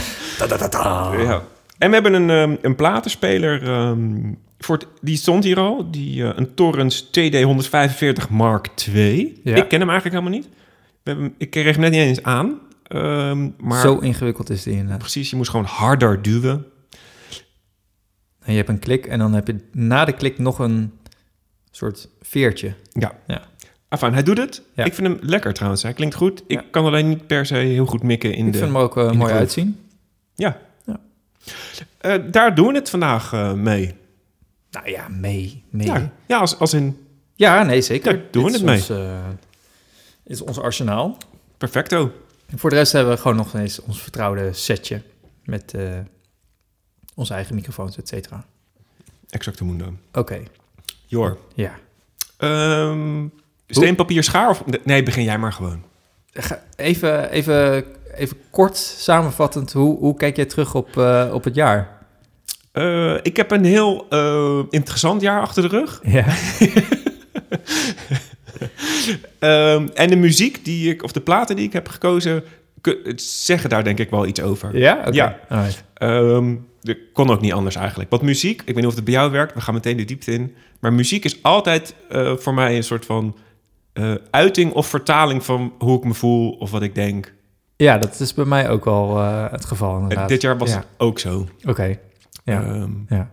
Ja. 1.23 1.43
En 1.85 1.91
we 1.91 1.95
hebben 1.97 2.13
een, 2.15 2.31
ehm, 2.31 2.57
een 2.63 2.75
platenspeler. 2.77 3.63
ehm, 3.63 4.33
voor 4.59 4.77
het, 4.77 4.87
die 5.01 5.17
stond 5.17 5.45
hier 5.45 5.59
al. 5.59 5.91
Die, 5.91 6.25
eh, 6.25 6.31
een 6.37 6.55
Torrens 6.55 7.11
TD145 7.11 8.29
Mark 8.31 8.69
II. 8.95 9.41
Ja. 9.45 9.57
Ik 9.57 9.69
ken 9.69 9.81
hem 9.81 9.91
eigenlijk 9.91 10.21
helemaal 10.21 10.39
niet. 10.41 10.49
We 11.03 11.11
hebben, 11.11 11.35
ik 11.39 11.51
kreeg 11.51 11.73
hem 11.73 11.81
net 11.81 11.91
niet 11.91 12.01
eens 12.01 12.23
aan. 12.23 12.59
Ehm, 12.87 13.49
maar 13.59 13.81
Zo 13.81 13.99
ingewikkeld 13.99 14.51
is 14.51 14.63
die 14.63 14.73
inderdaad. 14.73 14.99
precies, 14.99 15.31
je 15.31 15.37
moest 15.37 15.51
gewoon 15.51 15.65
harder 15.67 16.23
duwen. 16.23 16.65
En 18.41 18.51
je 18.53 18.57
hebt 18.57 18.69
een 18.69 18.79
klik 18.79 19.07
en 19.07 19.19
dan 19.19 19.33
heb 19.35 19.47
je 19.47 19.57
na 19.73 20.05
de 20.05 20.13
klik 20.13 20.39
nog 20.39 20.59
een 20.59 20.93
soort 21.71 22.09
veertje. 22.23 22.73
Ja. 22.93 23.13
Ja. 23.27 23.43
Enfin, 23.89 24.13
hij 24.13 24.23
doet 24.23 24.39
het. 24.39 24.63
Ja. 24.75 24.85
Ik 24.85 24.95
vind 24.95 25.07
hem 25.07 25.19
lekker 25.21 25.53
trouwens. 25.53 25.83
Hij 25.83 25.93
klinkt 25.93 26.15
goed. 26.15 26.43
Ik 26.47 26.61
Ja. 26.61 26.65
kan 26.71 26.85
alleen 26.85 27.09
niet 27.09 27.27
per 27.27 27.47
se 27.47 27.55
heel 27.55 27.87
goed 27.87 28.03
mikken 28.03 28.35
in 28.35 28.47
Ik 28.47 28.53
de... 28.53 28.59
vind 28.59 28.73
hem 28.73 28.81
ook 28.83 28.97
eh, 28.97 29.11
mooi 29.13 29.33
uitzien. 29.33 29.79
Ja. 30.35 30.59
Eh, 31.99 32.15
daar 32.31 32.55
doen 32.55 32.67
we 32.67 32.75
het 32.75 32.91
vandaag 32.91 33.33
eh, 33.33 33.53
mee. 33.53 33.95
Nou 34.71 34.91
ja, 34.91 35.09
mee. 35.09 35.65
mee. 35.71 35.87
Ja, 35.87 36.13
ja 36.27 36.39
als, 36.39 36.59
als 36.59 36.73
in 36.73 37.07
Ja, 37.35 37.63
nee, 37.63 37.81
zeker. 37.81 38.13
Daar 38.13 38.23
doen 38.31 38.45
we 38.45 38.51
het 38.51 38.63
mee. 38.63 38.77
Ons, 38.77 38.87
dit 38.87 38.99
is 40.25 40.41
ons 40.41 40.59
arsenaal. 40.59 41.17
perfecto. 41.59 42.13
En 42.47 42.59
voor 42.59 42.71
de 42.71 42.77
rest 42.77 42.93
hebben 42.93 43.15
we 43.15 43.21
gewoon 43.21 43.37
nog 43.37 43.55
eens 43.55 43.81
ons 43.81 44.03
vertrouwde 44.03 44.53
setje. 44.53 45.03
Met 45.45 45.75
onze 47.15 47.35
eigen 47.35 47.55
microfoons, 47.55 47.97
et 47.97 48.09
cetera. 48.09 48.45
Exacte 49.29 49.65
mundo. 49.65 49.95
Oké, 50.13 50.43
Jor. 51.07 51.39
ja. 51.55 51.79
Ehm 52.37 53.27
steen, 53.69 53.95
papier, 53.95 54.23
schaar? 54.23 54.49
Of... 54.49 54.63
Nee, 54.85 55.03
begin 55.03 55.25
jij 55.25 55.39
maar 55.39 55.53
gewoon. 55.53 55.83
Even, 56.77 57.31
even, 57.31 57.85
even 58.17 58.37
kort 58.51 58.77
samenvattend, 58.77 59.73
hoe, 59.73 59.99
hoe 59.99 60.17
kijk 60.17 60.37
jij 60.37 60.45
terug 60.45 60.75
op, 60.75 60.97
eh, 60.97 61.31
op 61.33 61.45
het 61.45 61.55
jaar? 61.55 61.89
Eh, 62.73 63.15
ik 63.23 63.37
heb 63.37 63.51
een 63.51 63.65
heel 63.65 64.07
eh, 64.11 64.59
interessant 64.71 65.21
jaar 65.21 65.41
achter 65.41 65.63
de 65.63 65.69
rug. 65.69 66.01
Ja. 66.03 66.25
Ehm, 69.39 69.89
en 69.95 70.09
de 70.09 70.17
muziek 70.17 70.65
die 70.65 70.91
ik, 70.91 71.03
of 71.03 71.13
de 71.13 71.21
platen 71.21 71.57
die 71.57 71.65
ik 71.65 71.73
heb 71.73 71.89
gekozen, 71.89 72.45
zeggen 73.17 73.71
daar 73.71 73.85
denk 73.85 73.99
ik 73.99 74.11
wel 74.11 74.27
iets 74.27 74.41
over. 74.41 74.79
Ja? 74.79 74.99
Oké. 74.99 75.11
Ja. 75.11 75.39
Ehm, 75.95 76.55
dat 76.81 76.97
kon 77.13 77.31
ook 77.31 77.41
niet 77.41 77.53
anders 77.53 77.77
eigenlijk. 77.77 78.11
Want 78.11 78.23
muziek, 78.23 78.61
ik 78.61 78.67
weet 78.67 78.77
niet 78.77 78.87
of 78.87 78.95
het 78.95 79.05
bij 79.05 79.15
jou 79.15 79.31
werkt, 79.31 79.55
we 79.55 79.61
gaan 79.61 79.75
meteen 79.75 79.97
de 79.97 80.05
diepte 80.05 80.33
in. 80.33 80.55
Maar 80.81 80.93
muziek 80.93 81.25
is 81.25 81.43
altijd 81.43 81.95
voor 82.37 82.55
mij 82.55 82.77
een 82.77 82.85
soort 82.85 83.05
van 83.05 83.37
uiting 84.31 84.73
of 84.73 84.87
vertaling 84.87 85.45
van 85.45 85.73
hoe 85.79 85.99
ik 85.99 86.05
me 86.05 86.15
voel 86.15 86.51
of 86.51 86.71
wat 86.71 86.83
ik 86.83 86.95
denk. 86.95 87.33
Ja, 87.85 87.99
dat 87.99 88.21
is 88.21 88.35
bij 88.35 88.45
mij 88.45 88.69
ook 88.71 88.85
wel 88.85 89.19
eh, 89.19 89.51
het 89.51 89.65
geval 89.65 89.99
inderdaad. 89.99 90.29
dit 90.29 90.41
jaar 90.43 90.59
was 90.59 90.71
Ja. 90.71 90.77
het 90.77 90.87
ook 90.97 91.19
zo. 91.19 91.47
Oké, 91.65 91.97
ja. 92.45 92.63
Ehm, 92.63 92.91
ja. 93.09 93.31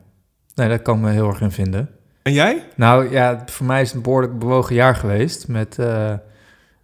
Nee, 0.55 0.67
daar 0.67 0.79
kan 0.79 0.95
ik 0.95 1.01
me 1.01 1.09
heel 1.11 1.27
erg 1.27 1.41
in 1.41 1.51
vinden. 1.51 1.89
en 2.23 2.33
jij? 2.33 2.63
Nou 2.75 3.11
ja, 3.11 3.43
voor 3.45 3.65
mij 3.65 3.81
is 3.81 3.87
het 3.87 3.95
een 3.95 4.01
behoorlijk 4.03 4.39
bewogen 4.39 4.75
jaar 4.75 4.95
geweest. 4.95 5.47
Met 5.47 5.79
eh, 5.79 6.11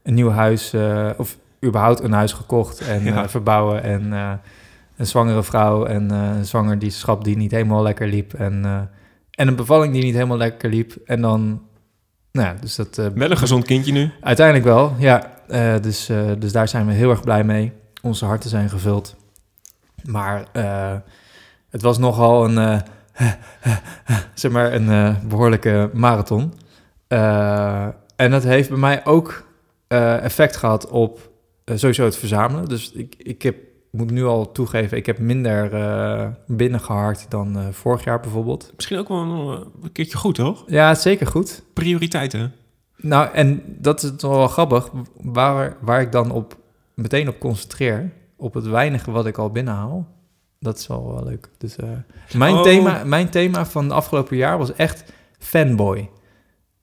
een 0.03 0.13
nieuw 0.13 0.29
huis, 0.29 0.73
eh, 0.73 1.09
of 1.17 1.37
überhaupt 1.65 2.03
een 2.03 2.11
huis 2.11 2.33
gekocht 2.33 2.79
en 2.81 3.03
Ja. 3.03 3.29
verbouwen. 3.29 3.83
En 3.83 4.11
een 4.97 5.05
zwangere 5.05 5.43
vrouw 5.43 5.85
en 5.85 6.09
een 6.11 6.45
zwangerschap 6.45 7.23
die 7.23 7.37
niet 7.37 7.51
helemaal 7.51 7.81
lekker 7.83 8.07
liep. 8.07 8.33
En, 8.33 8.89
en 9.31 9.47
een 9.47 9.55
bevalling 9.55 9.93
die 9.93 10.03
niet 10.03 10.13
helemaal 10.13 10.37
lekker 10.37 10.69
liep. 10.69 10.93
En 11.05 11.21
dan, 11.21 11.61
nou 12.31 12.47
ja, 12.47 12.55
dus 12.61 12.75
dat... 12.75 12.95
Wel 12.95 13.31
een 13.31 13.37
gezond 13.37 13.65
kindje 13.65 13.91
nu. 13.91 14.11
Uiteindelijk 14.21 14.65
wel, 14.65 14.93
ja. 14.97 15.35
Eh, 15.47 15.75
dus, 15.81 16.09
eh, 16.09 16.31
dus 16.39 16.51
daar 16.51 16.67
zijn 16.67 16.85
we 16.85 16.93
heel 16.93 17.09
erg 17.09 17.21
blij 17.21 17.43
mee. 17.43 17.71
Onze 18.01 18.25
harten 18.25 18.49
zijn 18.49 18.69
gevuld. 18.69 19.15
Maar 20.03 20.45
eh, 20.51 20.95
het 21.69 21.81
was 21.81 21.97
nogal 21.97 22.45
een, 22.45 22.81
zeg 24.33 24.51
maar, 24.51 24.73
een 24.73 24.89
eh, 24.89 25.15
behoorlijke 25.27 25.89
marathon. 25.93 26.53
En 28.15 28.31
dat 28.31 28.43
heeft 28.43 28.69
bij 28.69 28.77
mij 28.77 29.05
ook 29.05 29.45
effect 30.21 30.55
gehad 30.55 30.87
op 30.87 31.31
sowieso 31.65 32.03
het 32.03 32.17
verzamelen. 32.17 32.65
Dus 32.65 32.91
ik, 32.91 33.15
ik 33.17 33.41
heb, 33.41 33.55
moet 33.91 34.11
nu 34.11 34.25
al 34.25 34.51
toegeven, 34.51 34.97
ik 34.97 35.05
heb 35.05 35.19
minder 35.19 35.69
binnengeharkt 36.47 37.25
dan 37.29 37.73
vorig 37.73 38.03
jaar 38.03 38.19
bijvoorbeeld. 38.19 38.71
Misschien 38.75 38.97
ook 38.97 39.07
wel 39.07 39.17
een, 39.17 39.65
een 39.83 39.91
keertje 39.91 40.17
goed, 40.17 40.35
toch? 40.35 40.63
Ja, 40.67 40.95
zeker 40.95 41.27
goed. 41.27 41.63
Prioriteiten. 41.73 42.53
Nou, 42.97 43.33
en 43.33 43.63
dat 43.65 44.03
is 44.03 44.11
toch 44.17 44.35
wel 44.35 44.47
grappig, 44.47 44.89
waar, 45.21 45.77
waar 45.81 46.01
ik 46.01 46.11
dan 46.11 46.31
op, 46.31 46.57
meteen 46.93 47.27
op 47.27 47.39
concentreer, 47.39 48.11
op 48.35 48.53
het 48.53 48.67
weinige 48.67 49.11
wat 49.11 49.25
ik 49.25 49.37
al 49.37 49.51
binnenhaal, 49.51 50.07
dat 50.59 50.77
is 50.77 50.87
wel, 50.87 51.13
wel 51.13 51.23
leuk. 51.23 51.49
Dus, 51.57 51.75
eh, 51.75 51.89
mijn, 52.33 52.55
Oh. 52.55 52.61
thema, 52.61 53.03
mijn 53.03 53.29
thema 53.29 53.65
van 53.65 53.83
het 53.83 53.93
afgelopen 53.93 54.37
jaar 54.37 54.57
was 54.57 54.73
echt 54.73 55.03
fanboy. 55.39 56.09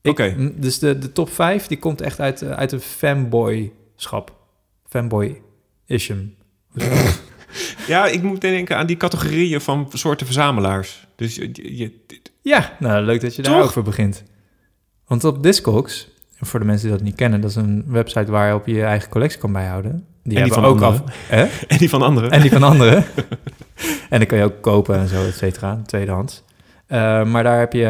Oké. 0.02 0.52
Dus 0.56 0.78
de, 0.78 0.98
de 0.98 1.12
top 1.12 1.30
5, 1.30 1.66
die 1.66 1.78
komt 1.78 2.00
echt 2.00 2.20
uit, 2.20 2.42
eh, 2.42 2.50
uit 2.50 2.72
een 2.72 2.80
fanboy-schap. 2.80 4.32
Fanboy-ism. 4.88 6.16
Ja, 7.86 8.06
ik 8.06 8.22
moet 8.22 8.40
denken 8.40 8.76
aan 8.76 8.86
die 8.86 8.96
categorieën 8.96 9.60
van 9.60 9.88
soorten 9.92 10.26
verzamelaars. 10.26 11.06
Dus 11.16 11.34
je, 11.34 12.00
Ja, 12.42 12.76
nou, 12.78 13.04
leuk 13.04 13.20
dat 13.20 13.36
je 13.36 13.42
Toch? 13.42 13.52
daarover 13.52 13.82
begint. 13.82 14.24
Want 15.06 15.24
op 15.24 15.42
Discogs, 15.42 16.08
voor 16.40 16.60
de 16.60 16.66
mensen 16.66 16.88
die 16.88 16.96
dat 16.96 17.06
niet 17.06 17.14
kennen, 17.14 17.40
dat 17.40 17.50
is 17.50 17.56
een 17.56 17.84
website 17.86 18.30
waar 18.30 18.48
je 18.48 18.54
op 18.54 18.66
je 18.66 18.82
eigen 18.82 19.08
collectie 19.10 19.40
kan 19.40 19.52
bijhouden. 19.52 20.04
Die 20.22 20.38
En 20.38 20.44
die 20.44 20.52
van 20.52 20.64
ook 20.64 20.80
anderen. 20.80 21.04
af. 21.04 21.28
Hè? 21.28 21.46
en 21.74 21.78
die 21.78 21.88
van 21.88 22.02
anderen. 22.02 22.30
En 22.30 22.40
die 22.40 22.50
van 22.50 22.62
anderen. 22.62 23.04
en 24.10 24.18
die 24.18 24.28
kan 24.28 24.38
je 24.38 24.44
ook 24.44 24.60
kopen 24.60 24.98
en 24.98 25.08
zo, 25.08 25.24
et 25.24 25.34
cetera, 25.34 25.82
tweedehands. 25.86 26.42
Eh, 26.86 27.24
maar 27.24 27.42
daar 27.42 27.58
heb 27.58 27.72
je 27.72 27.84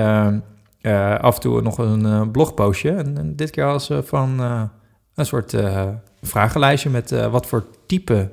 eh, 0.81 1.15
af 1.15 1.35
en 1.35 1.41
toe 1.41 1.63
nog 1.63 1.79
een 1.79 2.07
eh, 2.07 2.31
blogpostje. 2.33 2.91
En, 2.91 3.19
en 3.19 3.37
dit 3.37 3.51
keer 3.51 3.65
als 3.65 3.91
van 4.03 4.41
een 5.15 5.27
soort 5.27 5.57
vragenlijstje 6.23 6.91
met 6.91 7.11
wat 7.11 7.47
voor 7.47 7.67
type 7.87 8.31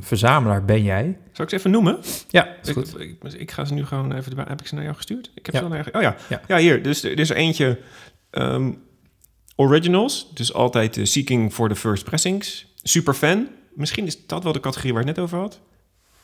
verzamelaar 0.00 0.64
ben 0.64 0.82
jij? 0.82 1.18
Zal 1.32 1.44
ik 1.44 1.50
ze 1.50 1.56
even 1.56 1.70
noemen? 1.70 1.98
Ja, 2.28 2.48
is 2.62 2.68
Ik, 2.68 2.74
goed. 2.74 3.00
ik, 3.00 3.22
ik 3.22 3.50
ga 3.50 3.64
ze 3.64 3.74
nu 3.74 3.84
gewoon 3.86 4.12
even... 4.12 4.38
Heb 4.38 4.60
ik 4.60 4.66
ze 4.66 4.74
naar 4.74 4.84
jou 4.84 4.96
gestuurd? 4.96 5.30
Ik 5.34 5.46
heb 5.46 5.54
Ja. 5.54 5.60
ze 5.62 5.68
naar 5.68 5.76
jou... 5.92 5.96
Oh 5.96 6.02
ja. 6.02 6.16
Ja. 6.28 6.40
ja. 6.48 6.56
hier. 6.56 6.82
Dus 6.82 7.02
er 7.02 7.18
is 7.18 7.30
er 7.30 7.36
eentje... 7.36 7.78
ehm, 8.30 8.72
originals. 9.56 10.30
Dus 10.34 10.52
altijd 10.54 10.96
eh, 10.96 11.04
seeking 11.04 11.52
for 11.52 11.68
the 11.68 11.74
first 11.76 12.04
pressings. 12.04 12.66
Superfan. 12.82 13.48
Misschien 13.74 14.06
is 14.06 14.26
dat 14.26 14.42
wel 14.42 14.52
de 14.52 14.60
categorie 14.60 14.92
waar 14.92 15.02
ik 15.02 15.08
het 15.08 15.16
net 15.16 15.24
over 15.24 15.38
had. 15.38 15.60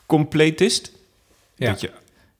Completist. 0.06 0.92
Ja. 1.56 1.70
Dat 1.70 1.80
je, 1.80 1.90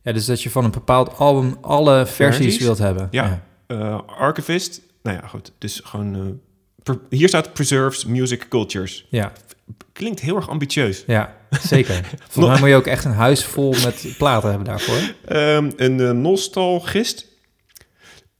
Ja, 0.02 0.12
dus 0.12 0.26
dat 0.26 0.42
je 0.42 0.50
van 0.50 0.64
een 0.64 0.70
bepaald 0.70 1.16
album 1.16 1.56
alle 1.60 2.06
versies, 2.06 2.44
Versies? 2.44 2.62
wilt 2.64 2.78
hebben. 2.78 3.08
Ja. 3.10 3.42
eh, 3.66 4.00
archivist. 4.06 4.80
Nou 5.02 5.16
ja, 5.16 5.26
goed. 5.26 5.52
Dus 5.58 5.80
gewoon... 5.84 6.38
eh, 6.84 6.94
hier 7.10 7.28
staat 7.28 7.52
preserves 7.52 8.04
music 8.04 8.46
cultures. 8.48 9.06
Ja, 9.10 9.32
Klinkt 9.98 10.20
heel 10.20 10.36
erg 10.36 10.48
ambitieus. 10.48 11.04
ja, 11.06 11.34
zeker. 11.62 11.94
Volgens 12.28 12.54
mij 12.54 12.60
moet 12.60 12.68
je 12.68 12.74
ook 12.74 12.86
echt 12.86 13.04
een 13.04 13.12
huis 13.12 13.44
vol 13.44 13.70
met 13.70 14.14
platen 14.18 14.48
hebben 14.48 14.66
daarvoor. 14.66 15.14
Ehm, 15.24 15.70
een 15.76 16.00
eh, 16.00 16.10
nostalgist. 16.10 17.26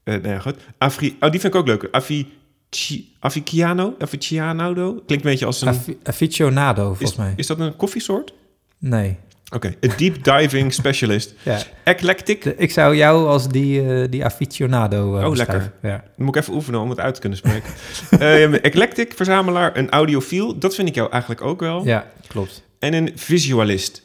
Nou 0.05 0.29
ja, 0.29 0.38
goed. 0.38 0.55
Afri 0.79 1.16
oh, 1.21 1.31
die 1.31 1.40
vind 1.40 1.55
ik 1.55 1.61
ook 1.61 1.66
leuk. 1.66 1.88
Afici 1.90 3.14
Aficiano. 3.21 3.94
Aficiano. 3.99 4.75
Klinkt 4.75 5.11
een 5.11 5.31
beetje 5.31 5.47
als 5.47 5.61
een... 5.61 5.99
Aficionado, 6.03 6.85
volgens 6.85 7.11
is, 7.11 7.16
mij. 7.16 7.33
is 7.37 7.47
dat 7.47 7.61
een 7.61 7.77
koffiesoort? 7.77 8.33
Nee. 8.79 9.16
Oké. 9.54 9.74
Een 9.80 9.92
deep 9.96 10.24
diving 10.24 10.72
specialist. 10.74 11.34
Ja. 11.42 11.58
Eclectic. 11.84 12.44
Ik 12.44 12.70
zou 12.70 12.96
jou 12.96 13.26
als 13.26 13.48
die, 13.48 13.94
eh, 14.02 14.11
die 14.11 14.24
aficionado 14.24 15.16
eh 15.18 15.24
Oh, 15.24 15.30
beschrijven. 15.30 15.72
Ja. 15.82 16.04
Dan 16.16 16.26
moet 16.26 16.37
ik 16.37 16.42
even 16.42 16.54
oefenen 16.54 16.80
om 16.80 16.90
het 16.90 17.00
uit 17.00 17.14
te 17.14 17.20
kunnen 17.20 17.38
spreken. 17.38 17.70
Ehm, 18.11 18.54
eclectic, 18.54 19.12
verzamelaar, 19.16 19.76
een 19.76 19.90
audiofiel. 19.90 20.58
Dat 20.58 20.74
vind 20.74 20.88
ik 20.88 20.94
jou 20.94 21.11
eigenlijk 21.11 21.42
ook 21.42 21.61
wel. 21.61 21.84
ja, 21.84 22.06
klopt. 22.26 22.64
En 22.78 22.94
een 22.94 23.12
visualist. 23.14 24.02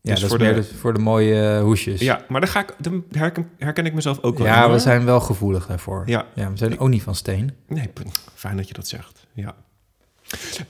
Ja, 0.00 0.10
Dus 0.10 0.20
dat 0.20 0.30
voor 0.30 0.38
is 0.40 0.44
meer 0.46 0.54
de- 0.54 0.60
de- 0.68 0.74
voor 0.74 0.92
de 0.92 0.98
mooie 1.00 1.60
hoesjes. 1.60 2.00
Ja, 2.00 2.24
maar 2.28 2.40
daar, 2.40 2.50
ga 2.50 2.60
ik, 2.60 2.74
herken, 3.12 3.50
herken 3.58 3.86
ik 3.86 3.94
mezelf 3.94 4.18
ook 4.22 4.38
wel. 4.38 4.46
ja 4.46 4.70
we 4.70 4.78
zijn 4.78 5.04
wel 5.04 5.20
gevoelig 5.20 5.66
daarvoor. 5.66 6.02
Ja. 6.06 6.24
ja 6.34 6.50
we 6.50 6.56
zijn 6.56 6.78
ook 6.78 6.88
niet 6.88 7.02
van 7.02 7.14
steen. 7.14 7.52
Nee, 7.68 7.90
fijn 8.34 8.56
dat 8.56 8.68
je 8.68 8.74
dat 8.74 8.88
zegt. 8.88 9.26
Ja. 9.34 9.54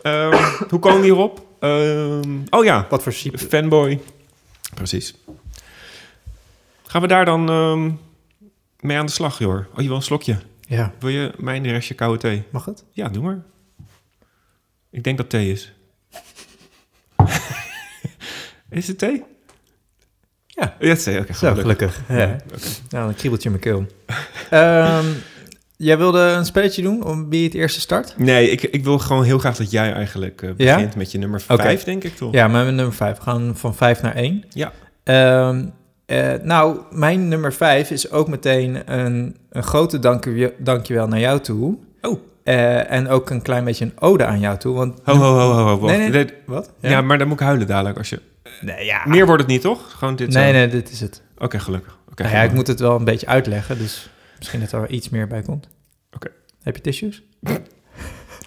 Ehm, 0.02 0.36
hoe 0.68 0.78
komen 0.78 0.98
we 0.98 1.04
hierop? 1.04 1.46
Ehm, 1.64 2.40
oh 2.50 2.64
ja, 2.64 2.86
Wat 2.90 3.02
voor 3.02 3.12
type? 3.12 3.38
fanboy. 3.38 4.00
Precies. 4.74 5.14
Gaan 6.86 7.02
we 7.02 7.08
daar 7.08 7.24
dan 7.24 7.48
ehm, 7.50 7.90
mee 8.80 8.96
aan 8.96 9.06
de 9.06 9.12
slag, 9.12 9.38
joh? 9.38 9.54
Oh, 9.74 9.80
je 9.80 9.86
wil 9.86 9.96
een 9.96 10.02
slokje. 10.02 10.38
Ja, 10.60 10.92
Wil 10.98 11.08
je 11.08 11.32
mijn 11.36 11.66
restje 11.66 11.94
koude 11.94 12.18
thee? 12.18 12.42
mag 12.50 12.64
het? 12.64 12.84
Ja, 12.92 13.08
doe 13.08 13.22
maar. 13.22 13.42
Ik 14.90 15.04
denk 15.04 15.16
dat 15.16 15.30
thee 15.30 15.50
is. 15.52 15.72
is 18.70 18.86
het 18.88 18.98
thee? 18.98 19.22
Ja. 20.46 20.76
Ja, 20.78 20.88
het 20.88 20.98
is 20.98 21.04
thee. 21.04 21.18
Oké, 21.20 21.32
Zo, 21.32 21.54
gelukkig. 21.54 21.94
gelukkig. 22.06 22.18
Ja. 22.18 22.26
Nou, 22.90 23.04
dan 23.06 23.14
kriebelt 23.14 23.42
je 23.42 23.48
in 23.50 23.58
mijn 23.60 23.62
keel. 23.62 23.86
Ehm, 24.50 25.06
jij 25.84 25.98
wilde 25.98 26.18
een 26.18 26.44
spelletje 26.44 26.82
doen 26.82 27.04
om 27.04 27.28
wie 27.28 27.44
het 27.44 27.54
eerste 27.54 27.80
start? 27.80 28.14
Nee, 28.16 28.50
ik, 28.50 28.62
ik 28.62 28.84
wil 28.84 28.98
gewoon 28.98 29.24
heel 29.24 29.38
graag 29.38 29.56
dat 29.56 29.70
jij 29.70 29.92
eigenlijk 29.92 30.42
eh, 30.42 30.50
Ja? 30.56 30.74
begint 30.74 30.96
met 30.96 31.12
je 31.12 31.18
nummer 31.18 31.44
Oké. 31.48 31.62
5, 31.62 31.84
denk 31.84 32.04
ik 32.04 32.16
toch? 32.16 32.32
Ja, 32.32 32.48
mijn 32.48 32.74
nummer 32.74 32.94
5. 32.94 33.16
We 33.16 33.22
gaan 33.22 33.52
van 33.56 33.74
5 33.74 34.02
naar 34.02 34.14
1. 34.14 34.44
Ja. 34.48 34.72
Ehm, 35.04 35.64
eh, 36.06 36.32
nou, 36.42 36.78
mijn 36.90 37.28
nummer 37.28 37.52
5 37.52 37.90
is 37.90 38.10
ook 38.10 38.28
meteen 38.28 38.92
een, 38.98 39.36
een 39.50 39.62
grote 39.62 39.98
dankje, 39.98 40.54
dankjewel 40.58 41.08
naar 41.08 41.20
jou 41.20 41.40
toe. 41.40 41.76
Oh. 42.00 42.20
Eh, 42.44 42.90
en 42.90 43.08
ook 43.08 43.30
een 43.30 43.42
klein 43.42 43.64
beetje 43.64 43.84
een 43.84 43.92
ode 43.98 44.24
aan 44.24 44.40
jou 44.40 44.58
toe. 44.58 44.74
Want, 44.74 45.00
Ho, 45.04 45.14
ho, 45.14 45.38
ho, 45.38 45.52
ho, 45.52 45.78
ho. 45.78 45.86
Nee, 45.86 45.98
nee. 45.98 46.10
Nee, 46.10 46.26
Wat? 46.46 46.72
Ja. 46.80 47.00
maar 47.00 47.18
dan 47.18 47.28
moet 47.28 47.40
ik 47.40 47.46
huilen 47.46 47.66
dadelijk. 47.66 47.98
Als 47.98 48.08
je... 48.08 48.20
nee, 48.60 48.84
ja. 48.84 49.02
Meer 49.04 49.26
wordt 49.26 49.42
het 49.42 49.50
niet, 49.50 49.60
toch? 49.60 49.92
Gewoon 49.98 50.16
dit 50.16 50.28
nee, 50.28 50.46
zo. 50.46 50.52
nee, 50.52 50.68
dit 50.68 50.90
is 50.90 51.00
het. 51.00 51.22
Oké, 51.38 51.58
gelukkig. 51.58 51.98
Oké, 52.10 52.22
nou 52.22 52.34
ja, 52.34 52.42
ik 52.42 52.52
moet 52.52 52.66
het 52.66 52.80
wel 52.80 52.96
een 52.96 53.04
beetje 53.04 53.26
uitleggen, 53.26 53.78
dus 53.78 54.08
misschien 54.38 54.60
dat 54.60 54.72
er 54.72 54.90
iets 54.90 55.08
meer 55.08 55.26
bij 55.26 55.42
komt. 55.42 55.68
Heb 56.64 56.76
je 56.76 56.82
tissues? 56.82 57.22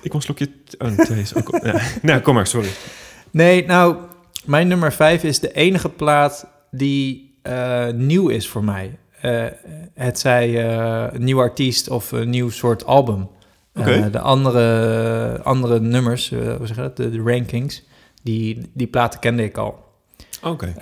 Ik 0.02 0.14
een 0.14 0.22
slokje... 0.22 0.50
Oh, 0.78 1.00
twee 1.00 1.20
is 1.20 1.36
ook... 1.36 1.60
ja. 1.64 1.82
Nou, 2.02 2.22
kom 2.22 2.34
maar, 2.34 2.48
sorry. 2.48 2.70
Nee, 3.32 3.66
nou, 3.66 3.98
mijn 4.46 4.68
nummer 4.68 4.94
5 4.94 5.24
is 5.24 5.40
de 5.40 5.54
enige 5.54 5.90
plaat 5.90 6.48
die 6.72 7.38
eh, 7.42 7.88
nieuw 7.88 8.28
is 8.28 8.48
voor 8.48 8.64
mij. 8.64 8.98
Eh, 9.22 9.46
het 9.94 10.20
zij 10.20 10.70
eh, 10.70 11.14
een 11.14 11.24
nieuw 11.24 11.40
artiest 11.40 11.90
of 11.90 12.12
een 12.12 12.30
nieuw 12.30 12.50
soort 12.50 12.86
album. 12.86 13.30
De 14.12 14.20
andere, 14.20 15.42
andere 15.44 15.80
nummers, 15.80 16.30
hoe 16.30 16.60
zeg 16.62 16.76
je 16.76 16.82
dat, 16.82 16.98
de, 16.98 17.10
de 17.12 17.22
rankings, 17.22 17.84
die, 18.24 18.72
die 18.74 18.88
platen 18.88 19.20
kende 19.20 19.44
ik 19.44 19.58
al. 19.58 19.86
Oké. 20.42 20.74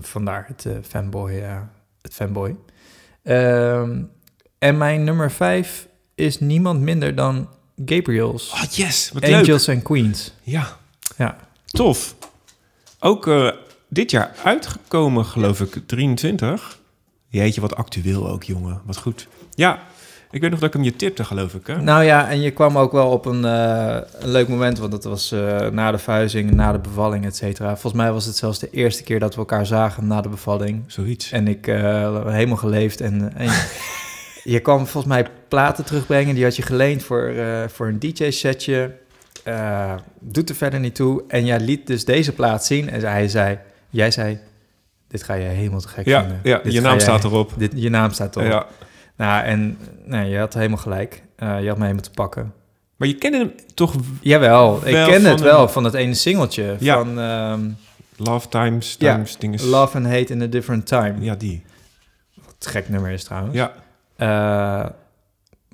Vandaar 0.00 0.46
het 0.46 0.66
fanboy. 0.82 1.32
het 2.02 2.14
fanboy. 2.14 2.56
Ehm, 3.22 4.02
en 4.58 4.76
mijn 4.76 5.04
nummer 5.04 5.30
5 5.30 5.88
is 6.18 6.40
niemand 6.40 6.80
minder 6.80 7.14
dan 7.14 7.48
Gabriels. 7.86 8.50
Oh, 8.54 8.62
yes. 8.62 9.10
Wat 9.12 9.22
leuk. 9.22 9.34
Angels 9.34 9.68
and 9.68 9.82
Queens. 9.82 10.32
Ja, 10.42 10.76
Ja. 11.16 11.36
tof. 11.66 12.14
Ook 13.00 13.26
eh, 13.26 13.50
dit 13.88 14.10
jaar 14.10 14.34
uitgekomen, 14.44 15.24
geloof 15.24 15.60
ik, 15.60 15.80
23. 15.86 16.78
Jeetje, 17.28 17.60
wat 17.60 17.76
actueel 17.76 18.28
ook, 18.28 18.42
jongen. 18.42 18.80
Wat 18.84 18.96
goed. 18.96 19.28
Ja, 19.54 19.78
ik 20.30 20.40
weet 20.40 20.50
nog 20.50 20.58
dat 20.58 20.68
ik 20.68 20.74
hem 20.74 20.84
je 20.84 20.96
tipte, 20.96 21.24
geloof 21.24 21.54
ik, 21.54 21.66
hè? 21.66 21.82
Nou 21.82 22.04
ja, 22.04 22.28
en 22.28 22.40
je 22.40 22.50
kwam 22.50 22.78
ook 22.78 22.92
wel 22.92 23.10
op 23.10 23.24
een, 23.26 23.44
eh, 23.44 23.96
een 24.18 24.28
leuk 24.30 24.48
moment, 24.48 24.78
want 24.78 24.90
dat 24.90 25.04
was 25.04 25.32
eh, 25.32 25.68
na 25.68 25.90
de 25.90 25.98
verhuizing, 25.98 26.50
na 26.50 26.72
de 26.72 26.78
bevalling, 26.78 27.24
et 27.24 27.36
cetera. 27.36 27.68
Volgens 27.68 28.02
mij 28.02 28.12
was 28.12 28.24
het 28.24 28.36
zelfs 28.36 28.58
de 28.58 28.70
eerste 28.70 29.02
keer 29.02 29.18
dat 29.18 29.32
we 29.34 29.38
elkaar 29.40 29.66
zagen 29.66 30.06
na 30.06 30.20
de 30.20 30.28
bevalling. 30.28 30.82
Zoiets. 30.86 31.32
En 31.32 31.48
ik 31.48 31.66
eh, 31.66 32.24
helemaal 32.26 32.56
geleefd. 32.56 33.00
En, 33.00 33.36
en 33.36 33.50
je 34.54 34.60
kwam 34.60 34.86
volgens 34.86 35.12
mij 35.14 35.26
platen 35.48 35.84
terugbrengen. 35.84 36.34
Die 36.34 36.44
had 36.44 36.56
je 36.56 36.62
geleend 36.62 37.02
voor, 37.02 37.22
eh, 37.28 37.68
voor 37.68 37.86
een 37.88 37.98
DJ-setje. 37.98 38.94
Eh, 39.44 39.94
doet 40.20 40.48
er 40.48 40.54
verder 40.54 40.80
niet 40.80 40.94
toe. 40.94 41.22
En 41.28 41.44
jij 41.46 41.60
liet 41.60 41.86
dus 41.86 42.04
deze 42.04 42.32
plaat 42.32 42.64
zien. 42.64 42.90
En 42.90 43.00
hij 43.00 43.28
zei, 43.28 43.58
jij 43.90 44.10
zei, 44.10 44.38
dit 45.08 45.22
ga 45.22 45.34
je 45.34 45.44
helemaal 45.44 45.80
te 45.80 45.88
gek 45.88 46.06
Ja, 46.06 46.20
vinden. 46.20 46.40
ja 46.42 46.58
Dit 46.58 46.72
je 46.72 46.80
naam 46.80 46.90
jij- 46.92 47.00
staat 47.00 47.24
erop. 47.24 47.52
Dit, 47.56 47.72
je 47.74 47.88
naam 47.90 48.10
staat 48.10 48.36
erop. 48.36 48.48
Ja. 48.50 48.66
Nou, 49.16 49.44
en 49.44 49.78
nee, 50.04 50.30
je 50.30 50.38
had 50.38 50.54
helemaal 50.54 50.78
gelijk. 50.78 51.22
Eh, 51.36 51.60
je 51.60 51.68
had 51.68 51.76
me 51.76 51.82
helemaal 51.82 52.02
te 52.02 52.10
pakken. 52.10 52.52
Maar 52.96 53.08
je 53.08 53.14
kende 53.14 53.38
hem 53.38 53.52
toch 53.74 53.94
Jawel, 54.20 54.76
ik 54.86 54.92
Wel 54.92 55.08
ken 55.08 55.20
van 55.22 55.30
het 55.30 55.40
een- 55.40 55.46
wel 55.46 55.68
van 55.68 55.84
het 55.84 55.94
ene 55.94 56.14
singeltje. 56.14 56.76
Ja. 56.78 56.94
Van 56.96 57.18
ehm, 57.20 57.60
Love 58.16 58.48
Times, 58.48 58.96
Ja, 58.98 59.12
Times, 59.14 59.36
dingen. 59.38 59.64
Love 59.64 59.96
and 59.96 60.06
Hate 60.06 60.32
in 60.32 60.42
a 60.42 60.46
Different 60.46 60.86
Time. 60.86 61.14
Ja, 61.20 61.34
die. 61.34 61.62
Wat 62.44 62.66
gek 62.66 62.88
nummer 62.88 63.10
is 63.10 63.24
trouwens. 63.24 63.54
Ja, 63.54 63.72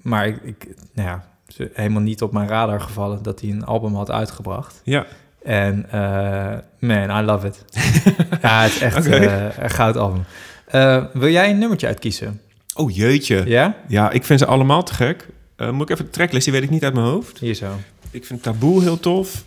maar 0.04 0.26
ik, 0.26 0.42
ik, 0.42 0.66
nou 0.92 1.08
ja, 1.08 1.24
helemaal 1.72 2.02
niet 2.02 2.22
op 2.22 2.32
mijn 2.32 2.48
radar 2.48 2.80
gevallen 2.80 3.22
dat 3.22 3.40
hij 3.40 3.50
een 3.50 3.64
album 3.64 3.94
had 3.94 4.10
uitgebracht. 4.10 4.80
ja. 4.84 5.06
En 5.42 5.90
eh, 5.90 6.58
man, 6.78 7.10
I 7.20 7.22
love 7.24 7.46
it. 7.46 7.64
ja, 8.42 8.62
het 8.62 8.72
is 8.72 8.80
echt 8.80 9.06
eh, 9.06 9.58
een 9.58 9.70
goud 9.70 9.96
album. 9.96 10.24
Eh, 10.66 11.04
wil 11.12 11.28
jij 11.28 11.50
een 11.50 11.58
nummertje 11.58 11.86
uitkiezen? 11.86 12.40
Oh, 12.74 12.90
jeetje. 12.90 13.42
Ja, 13.46 13.76
Ja? 13.88 14.10
ik 14.10 14.24
vind 14.24 14.38
ze 14.40 14.46
allemaal 14.46 14.82
te 14.82 14.94
gek. 14.94 15.28
Moet 15.70 15.82
ik 15.82 15.90
even 15.90 16.04
de 16.04 16.10
tracklist, 16.10 16.44
die 16.44 16.52
weet 16.54 16.62
ik 16.62 16.70
niet 16.70 16.84
uit 16.84 16.94
mijn 16.94 17.06
hoofd. 17.06 17.38
Hier 17.38 17.54
zo. 17.54 17.72
Ik 18.10 18.26
vind 18.26 18.42
Taboe 18.42 18.82
heel 18.82 19.00
tof. 19.00 19.44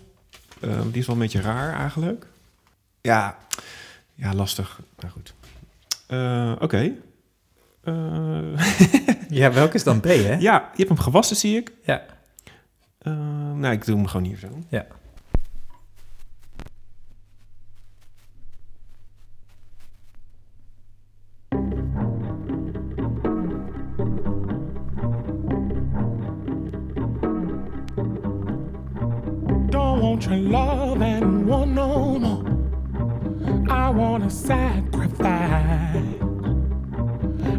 Die 0.60 1.00
is 1.00 1.06
wel 1.06 1.15
een 1.15 1.22
beetje 1.22 1.41
raar 1.41 1.80
eigenlijk. 1.80 2.26
Ja, 3.02 3.38
ja 4.15 4.34
lastig. 4.34 4.80
Maar 5.02 5.12
goed. 5.12 5.34
Oké. 6.62 6.91
Ja, 9.30 9.52
welke 9.52 9.76
is 9.76 9.84
dan 9.84 10.00
B, 10.00 10.06
hè? 10.06 10.36
ja, 10.39 10.69
je 10.71 10.78
hebt 10.78 10.89
hem 10.89 11.00
gewassen, 11.00 11.36
zie 11.36 11.58
ik. 11.58 11.71
Ja. 11.84 12.02
Eh, 12.97 13.13
nou, 13.54 13.73
ik 13.73 13.86
doe 13.86 13.95
hem 13.95 14.08
gewoon 14.08 14.26
hier 14.26 14.38
zo. 14.38 14.47
Ja. 14.69 14.86
Don't 29.69 30.02
want 30.02 30.23
your 30.23 30.38
love 30.38 31.02
and 31.02 31.45
want 31.45 31.73
no 31.73 32.19
more. 32.19 32.43
I 33.69 33.89
want 33.91 34.23
to 34.23 34.30
sacrifice. 34.30 36.27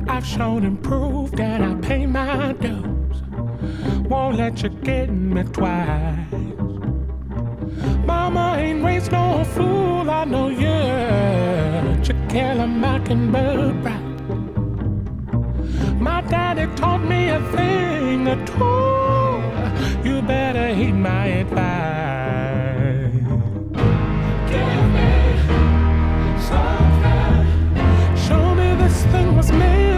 I've 0.08 0.26
shown 0.26 0.64
and 0.64 0.82
proved 0.82 1.36
that 1.36 1.60
I 1.60 1.74
pay 1.74 2.06
my 2.06 2.52
dues. 2.54 3.22
Won't 4.08 4.36
let 4.36 4.62
you 4.62 4.70
get 4.70 5.10
me 5.10 5.42
twice. 5.44 6.26
Mama 8.06 8.56
ain't 8.58 8.82
raised 8.82 9.12
no 9.12 9.44
fool, 9.54 10.10
I 10.10 10.24
know 10.24 10.48
you. 10.48 10.78
You 12.06 12.14
kill 12.28 12.60
a 12.60 12.66
mockingbird 12.66 13.84
right. 13.84 14.08
My 16.00 16.22
daddy 16.22 16.66
taught 16.74 17.04
me 17.04 17.28
a 17.28 17.40
thing 17.52 18.26
or 18.28 18.38
two. 18.46 20.08
You 20.08 20.22
better 20.22 20.74
heed 20.74 20.94
my 20.94 21.26
advice. 21.42 23.12
Give 24.52 24.84
me 24.96 25.12
something. 26.48 27.46
Show 28.26 28.54
me 28.54 28.74
this 28.82 29.04
thing 29.12 29.36
was 29.36 29.52
meant 29.52 29.97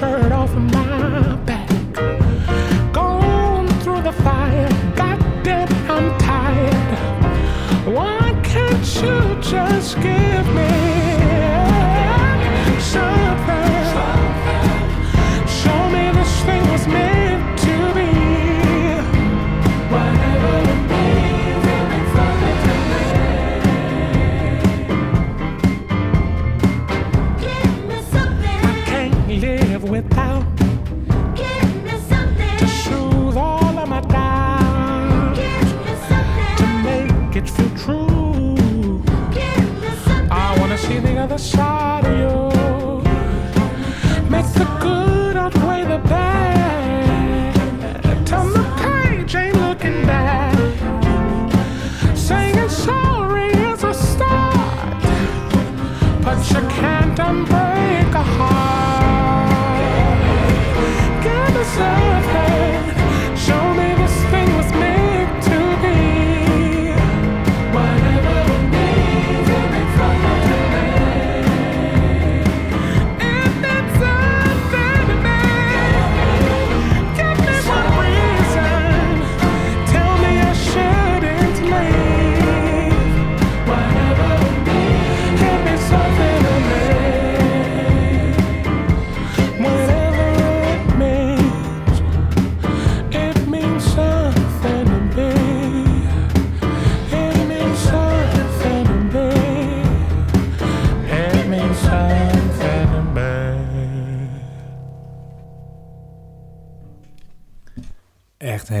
shirt 0.00 0.32
off 0.32 0.50
of 0.56 0.62
my 0.72 1.36
back. 1.44 1.68
Gone 2.90 3.68
through 3.82 4.00
the 4.00 4.12
fire, 4.12 4.68
goddamn, 4.96 5.68
I'm 5.90 6.18
tired. 6.18 6.98
Why 7.86 8.34
can't 8.42 8.86
you 9.02 9.18
just 9.42 9.96
give 9.96 10.46
me 10.54 10.79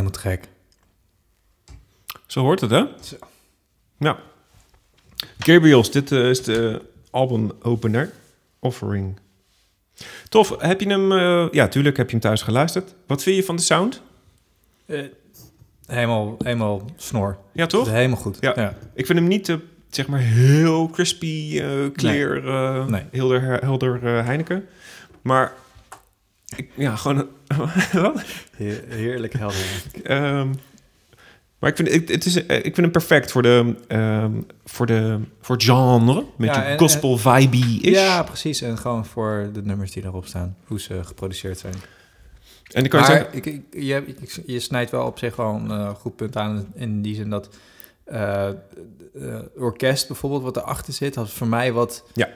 helemaal 0.00 0.20
te 0.20 0.28
gek. 0.28 0.48
Zo 2.26 2.40
hoort 2.40 2.60
het, 2.60 2.70
hè? 2.70 2.84
Ja. 3.98 4.18
Gabriels, 5.38 5.90
dit 5.90 6.12
eh, 6.12 6.28
is 6.28 6.42
de 6.42 6.82
album 7.10 7.50
opener. 7.62 8.12
Offering. 8.58 9.18
Tof. 10.28 10.54
Heb 10.58 10.80
je 10.80 10.88
hem... 10.88 11.12
eh, 11.12 11.46
ja, 11.50 11.68
tuurlijk 11.68 11.96
heb 11.96 12.06
je 12.06 12.12
hem 12.12 12.20
thuis 12.20 12.42
geluisterd. 12.42 12.94
Wat 13.06 13.22
vind 13.22 13.36
je 13.36 13.44
van 13.44 13.56
de 13.56 13.62
sound? 13.62 14.02
Eh, 14.86 15.04
Helemaal, 15.86 16.36
helemaal 16.38 16.82
snor. 16.96 17.38
Ja, 17.52 17.60
Dat 17.60 17.70
toch? 17.70 17.86
is 17.86 17.92
helemaal 17.92 18.16
goed. 18.16 18.36
Ja. 18.40 18.52
ja. 18.56 18.74
Ik 18.94 19.06
vind 19.06 19.18
hem 19.18 19.28
niet, 19.28 19.56
zeg 19.90 20.06
maar, 20.08 20.20
heel 20.20 20.88
crispy, 20.90 21.60
eh 21.62 21.68
clear, 21.96 22.46
eh, 22.46 22.86
Nee. 22.86 23.04
helder, 23.10 23.42
helder 23.42 23.94
eh, 24.16 24.24
Heineken. 24.24 24.66
Maar, 25.22 25.52
ik, 26.56 26.70
ja, 26.76 26.96
gewoon... 26.96 27.28
wat? 27.92 28.22
Heerlijk 28.88 29.32
helder. 29.32 29.64
Ehm, 30.02 30.48
maar 31.58 31.70
ik 31.70 31.76
vind, 31.76 31.92
het, 31.92 32.08
het 32.08 32.24
is, 32.24 32.46
eh, 32.46 32.56
ik 32.56 32.62
vind 32.62 32.76
hem 32.76 32.90
perfect 32.90 33.30
voor 33.32 33.42
de, 33.42 33.74
ehm, 33.88 34.32
voor 34.64 34.86
de 34.86 35.18
voor 35.40 35.54
het 35.54 35.64
genre. 35.64 36.24
Met 36.36 36.54
Ja, 36.54 36.76
gospel 36.76 37.18
vibe 37.18 37.56
is. 37.80 37.90
Ja, 37.98 38.22
precies. 38.22 38.60
En 38.62 38.78
gewoon 38.78 39.06
voor 39.06 39.50
de 39.52 39.62
nummers 39.62 39.92
die 39.92 40.02
daarop 40.02 40.26
staan. 40.26 40.56
Hoe 40.64 40.80
ze 40.80 41.04
geproduceerd 41.04 41.58
zijn. 41.58 41.74
En 42.72 42.88
kan 42.88 43.00
je 43.00 43.06
maar 43.06 43.16
zeggen... 43.16 43.36
ik, 43.36 43.46
ik, 43.46 43.62
je, 43.82 44.02
ik- 44.06 44.42
je 44.46 44.60
snijdt 44.60 44.90
wel 44.90 45.06
op 45.06 45.18
zich 45.18 45.36
wel 45.36 45.54
een 45.54 45.70
eh, 45.70 45.88
goed 45.94 46.16
punt 46.16 46.36
aan. 46.36 46.66
In 46.74 47.02
die 47.02 47.14
zin 47.14 47.30
dat 47.30 47.48
eh, 48.04 48.48
eh, 48.48 48.54
orkest 49.56 50.06
bijvoorbeeld 50.08 50.42
wat 50.42 50.56
erachter 50.56 50.92
zit... 50.92 51.14
had 51.14 51.30
voor 51.30 51.46
mij 51.46 51.72
wat 51.72 52.04
Ja. 52.14 52.28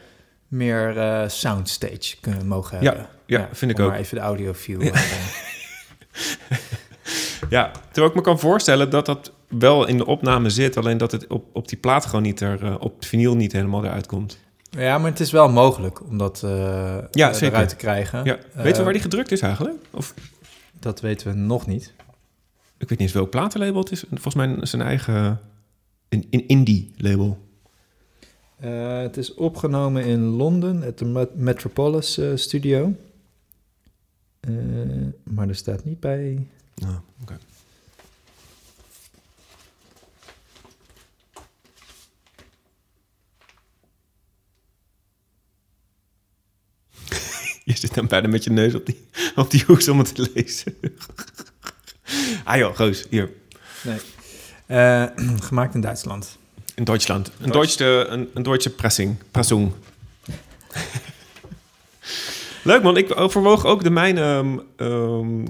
Meer 0.54 0.98
eh, 0.98 1.28
soundstage 1.28 2.16
kunnen 2.20 2.46
mogen 2.46 2.78
Ja, 2.82 2.84
hebben. 2.90 3.06
ja, 3.26 3.48
vind 3.52 3.70
ik 3.70 3.80
ook. 3.80 3.88
Maar 3.88 3.98
even 3.98 4.16
de 4.16 4.22
audioview. 4.22 4.82
Ja. 4.82 4.92
eh, 4.92 5.00
Ja, 7.48 7.70
terwijl 7.86 8.06
ik 8.08 8.14
me 8.14 8.20
kan 8.22 8.38
voorstellen 8.38 8.90
dat 8.90 9.06
dat 9.06 9.32
wel 9.48 9.86
in 9.86 9.96
de 9.96 10.06
opname 10.06 10.50
zit. 10.50 10.76
Alleen 10.76 10.98
dat 10.98 11.12
het 11.12 11.26
op, 11.26 11.44
op 11.52 11.68
die 11.68 11.78
plaat 11.78 12.06
gewoon 12.06 12.22
niet 12.22 12.40
er... 12.40 12.64
eh, 12.64 12.74
op 12.78 12.94
het 12.96 13.06
vinyl 13.06 13.36
niet 13.36 13.52
helemaal 13.52 13.84
eruit 13.84 14.06
komt. 14.06 14.38
ja, 14.70 14.98
maar 14.98 15.10
het 15.10 15.20
is 15.20 15.30
wel 15.30 15.48
mogelijk 15.48 16.06
om 16.06 16.18
dat 16.18 16.40
Ja, 17.10 17.32
zeker. 17.32 17.46
eruit 17.52 17.68
te 17.68 17.76
krijgen. 17.76 18.24
Ja. 18.24 18.38
Weten 18.54 18.76
we 18.78 18.82
waar 18.84 18.92
die 18.92 19.02
gedrukt 19.02 19.32
is 19.32 19.40
eigenlijk? 19.40 19.76
Of 19.90 20.14
Dat 20.80 21.00
weten 21.00 21.26
we 21.26 21.34
nog 21.34 21.66
niet. 21.66 21.92
ik 22.78 22.88
weet 22.88 22.90
niet 22.90 23.00
eens 23.00 23.12
welk 23.12 23.30
platenlabel 23.30 23.80
het 23.80 23.90
is. 23.90 24.04
Volgens 24.10 24.34
mij 24.34 24.56
zijn 24.60 24.82
eigen... 24.82 25.40
Een, 26.08 26.26
een 26.30 26.46
indie 26.48 26.92
label. 26.96 27.43
Eh, 28.64 28.98
het 29.00 29.16
is 29.16 29.34
opgenomen 29.34 30.04
in 30.04 30.20
Londen, 30.24 30.82
at 30.82 30.98
de 30.98 31.04
Met- 31.04 31.34
Metropolis 31.34 32.18
eh, 32.18 32.30
Studio. 32.34 32.94
Eh, 34.40 34.52
maar 35.22 35.48
er 35.48 35.54
staat 35.54 35.84
niet 35.84 36.00
bij. 36.00 36.46
Ah, 36.82 36.96
oké. 37.22 37.38
Je 47.64 47.76
zit 47.76 47.94
dan 47.94 48.06
bijna 48.06 48.28
met 48.28 48.44
je 48.44 48.50
neus 48.50 48.74
op 48.74 48.86
die, 48.86 49.06
op 49.36 49.50
die 49.50 49.64
hoes 49.66 49.88
om 49.88 49.98
het 49.98 50.14
te 50.14 50.30
lezen. 50.34 50.74
ah 52.44 52.56
joh, 52.56 52.76
goos, 52.76 53.06
hier. 53.10 53.32
Nee. 53.84 53.98
Gemaakt 55.48 55.74
in 55.74 55.80
Duitsland. 55.80 56.38
In 56.74 56.84
Duitsland. 56.84 57.30
Een 57.40 57.50
Duitse, 57.50 58.06
een, 58.08 58.28
een 58.34 58.42
Duitse 58.42 58.70
pressing. 58.74 59.16
Pressung. 59.30 59.72
Leuk 62.62 62.82
man, 62.82 62.96
ik 62.96 63.20
overwoog 63.20 63.64
ook 63.64 63.82
de 63.82 63.90
mijne 63.90 64.20
ehm, 64.20 64.58
ehm, 64.76 65.44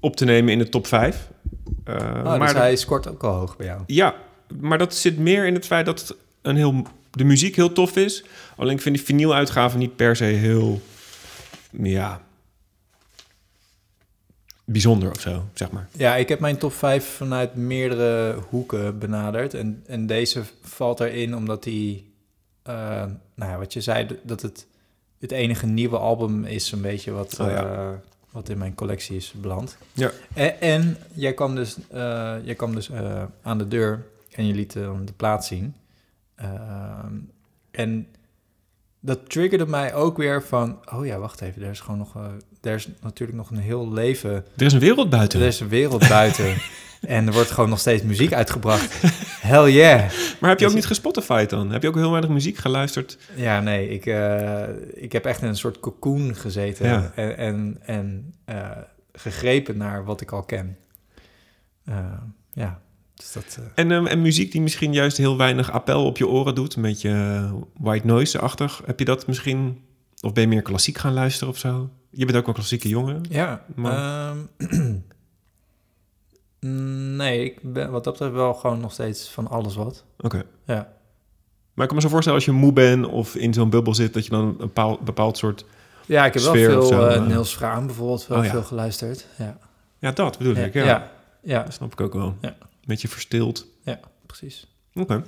op 0.00 0.16
te 0.16 0.24
nemen 0.24 0.52
in 0.52 0.58
de 0.58 0.68
top 0.68 0.86
5. 0.86 1.28
Uh, 1.88 1.94
Oh, 1.94 2.22
maar 2.24 2.38
dus 2.38 2.46
dat- 2.52 2.56
hij 2.56 2.76
scoort 2.76 3.08
ook 3.08 3.24
al 3.24 3.34
hoog 3.34 3.56
bij 3.56 3.66
jou. 3.66 3.80
Ja, 3.86 4.14
maar 4.60 4.78
dat 4.78 4.94
zit 4.94 5.18
meer 5.18 5.46
in 5.46 5.54
het 5.54 5.66
feit 5.66 5.86
dat 5.86 6.16
een 6.42 6.56
heel, 6.56 6.82
de 7.10 7.24
muziek 7.24 7.56
heel 7.56 7.72
tof 7.72 7.96
is. 7.96 8.24
Alleen 8.56 8.74
ik 8.74 8.80
vind 8.80 8.96
die 8.96 9.04
vinyl-uitgaven 9.04 9.78
niet 9.78 9.96
per 9.96 10.16
se 10.16 10.24
heel... 10.24 10.80
Ja... 11.70 12.20
Bijzonder 14.68 15.10
of 15.10 15.20
zo, 15.20 15.44
zeg 15.54 15.70
maar. 15.70 15.88
Ja, 15.92 16.16
ik 16.16 16.28
heb 16.28 16.40
mijn 16.40 16.56
top 16.58 16.72
5 16.72 17.04
vanuit 17.06 17.54
meerdere 17.54 18.38
hoeken 18.48 18.98
benaderd. 18.98 19.54
En, 19.54 19.82
en 19.86 20.06
deze 20.06 20.42
valt 20.62 21.00
erin 21.00 21.36
omdat 21.36 21.62
die, 21.62 22.12
eh, 22.62 22.74
nou 23.34 23.50
ja, 23.52 23.58
wat 23.58 23.72
je 23.72 23.80
zei, 23.80 24.18
dat 24.22 24.42
het 24.42 24.66
het 25.18 25.32
enige 25.32 25.66
nieuwe 25.66 25.98
album 25.98 26.44
is, 26.44 26.72
een 26.72 26.80
beetje 26.80 27.10
wat, 27.10 27.40
Oh 27.40 27.46
ja. 27.50 27.64
eh, 27.64 27.90
wat 28.30 28.48
in 28.48 28.58
mijn 28.58 28.74
collectie 28.74 29.16
is 29.16 29.32
beland. 29.32 29.76
Ja. 29.92 30.10
En, 30.34 30.60
en 30.60 30.96
jij 31.12 31.34
kwam 31.34 31.54
dus, 31.54 31.76
eh, 31.90 32.34
jij 32.44 32.54
kwam 32.54 32.74
dus 32.74 32.90
aan 33.42 33.58
de 33.58 33.68
deur 33.68 34.06
en 34.32 34.46
je 34.46 34.54
liet 34.54 34.72
de 34.72 35.12
plaat 35.16 35.44
zien. 35.46 35.74
Ehm, 36.34 37.14
en 37.70 38.06
dat 39.00 39.30
triggerde 39.30 39.66
mij 39.66 39.94
ook 39.94 40.16
weer 40.16 40.42
van, 40.42 40.78
oh 40.92 41.06
ja, 41.06 41.18
wacht 41.18 41.40
even, 41.40 41.62
er 41.62 41.70
is 41.70 41.80
gewoon 41.80 41.98
nog, 41.98 42.16
er 42.66 42.74
is 42.74 42.88
natuurlijk 43.00 43.38
nog 43.38 43.50
een 43.50 43.56
heel 43.58 43.92
leven 43.92 44.44
Er 44.56 44.66
is 44.66 44.72
een 44.72 44.78
wereld 44.80 45.10
buiten. 45.10 45.40
er 45.40 45.46
is 45.46 45.60
een 45.60 45.68
wereld 45.68 46.08
buiten. 46.08 46.54
en 47.00 47.26
er 47.26 47.32
wordt 47.32 47.50
gewoon 47.50 47.70
nog 47.70 47.78
steeds 47.78 48.02
muziek 48.02 48.32
uitgebracht. 48.32 49.02
Hell 49.40 49.72
yeah. 49.72 50.10
Maar 50.40 50.50
heb 50.50 50.58
je 50.58 50.64
ook 50.64 50.70
Is- 50.70 50.76
niet 50.76 50.86
gespotified 50.86 51.50
dan? 51.50 51.70
Heb 51.70 51.82
je 51.82 51.88
ook 51.88 51.94
heel 51.94 52.10
weinig 52.10 52.30
muziek 52.30 52.56
geluisterd? 52.56 53.18
Ja, 53.34 53.60
nee, 53.60 53.88
ik, 53.88 54.06
eh, 54.06 54.62
ik 54.94 55.12
heb 55.12 55.24
echt 55.24 55.42
in 55.42 55.48
een 55.48 55.56
soort 55.56 55.80
cocoon 55.80 56.34
gezeten. 56.36 56.86
Ja. 56.88 57.12
En, 57.14 57.36
en, 57.36 57.78
en 57.84 58.34
eh, 58.44 58.70
gegrepen 59.12 59.76
naar 59.76 60.04
wat 60.04 60.20
ik 60.20 60.30
al 60.32 60.42
ken. 60.42 60.76
Eh, 61.84 61.96
ja, 62.52 62.80
dus 63.14 63.32
dat... 63.32 63.58
eh, 63.60 63.64
En, 63.74 63.90
ehm, 63.92 64.06
en 64.06 64.22
muziek 64.22 64.52
die 64.52 64.60
misschien 64.60 64.92
juist 64.92 65.16
heel 65.16 65.36
weinig 65.36 65.70
appel 65.72 66.04
op 66.06 66.16
je 66.18 66.28
oren 66.28 66.54
doet, 66.54 66.74
een 66.76 66.82
beetje 66.82 67.44
white 67.80 68.06
noise-achtig. 68.06 68.82
Heb 68.86 68.98
je 68.98 69.04
dat 69.04 69.26
misschien, 69.26 69.80
of 70.20 70.32
ben 70.32 70.42
je 70.42 70.48
meer 70.48 70.62
klassiek 70.62 70.98
gaan 70.98 71.12
luisteren 71.12 71.48
of 71.52 71.58
zo? 71.58 71.90
Je 72.18 72.24
bent 72.24 72.38
ook 72.38 72.46
een 72.46 72.54
klassieke 72.54 72.88
jongen. 72.88 73.20
ja, 73.28 73.64
Maar- 73.74 74.30
ehm, 74.58 74.94
nee, 77.16 77.44
ik 77.44 77.58
ben 77.72 77.90
wat 77.90 78.04
dat 78.04 78.12
betreft 78.12 78.34
wel 78.34 78.54
gewoon 78.54 78.80
nog 78.80 78.92
steeds 78.92 79.28
van 79.30 79.48
alles 79.48 79.74
wat. 79.74 80.04
Oké. 80.18 80.42
Ja. 80.64 80.94
Maar 81.74 81.84
ik 81.84 81.86
kan 81.86 81.94
me 81.94 82.00
zo 82.00 82.08
voorstellen 82.08 82.38
als 82.38 82.46
je 82.48 82.52
moe 82.52 82.72
bent 82.72 83.06
of 83.06 83.34
in 83.34 83.54
zo'n 83.54 83.70
bubbel 83.70 83.94
zit, 83.94 84.14
dat 84.14 84.24
je 84.24 84.30
dan 84.30 84.44
een 84.44 84.56
bepaald, 84.56 85.00
bepaald 85.00 85.36
soort... 85.38 85.64
Ja, 86.06 86.26
ik 86.26 86.34
heb 86.34 86.42
wel 86.42 86.52
veel 86.52 86.82
zo, 86.82 87.06
eh. 87.06 87.26
Niels 87.26 87.54
Fraam 87.54 87.86
bijvoorbeeld 87.86 88.26
wel 88.26 88.38
Oh 88.38 88.44
ja. 88.44 88.50
veel 88.50 88.62
geluisterd. 88.62 89.26
Ja, 89.38 89.58
Ja, 89.98 90.12
dat 90.12 90.38
bedoel 90.38 90.54
ik. 90.56 90.74
Ja, 90.74 90.84
ja, 90.84 91.10
ja, 91.42 91.62
dat 91.62 91.72
snap 91.72 91.92
ik 91.92 92.00
ook 92.00 92.12
wel. 92.14 92.36
Ja. 92.40 92.56
Beetje 92.84 93.08
verstild. 93.08 93.66
ja, 93.82 94.00
precies. 94.26 94.66
Oké. 94.94 95.24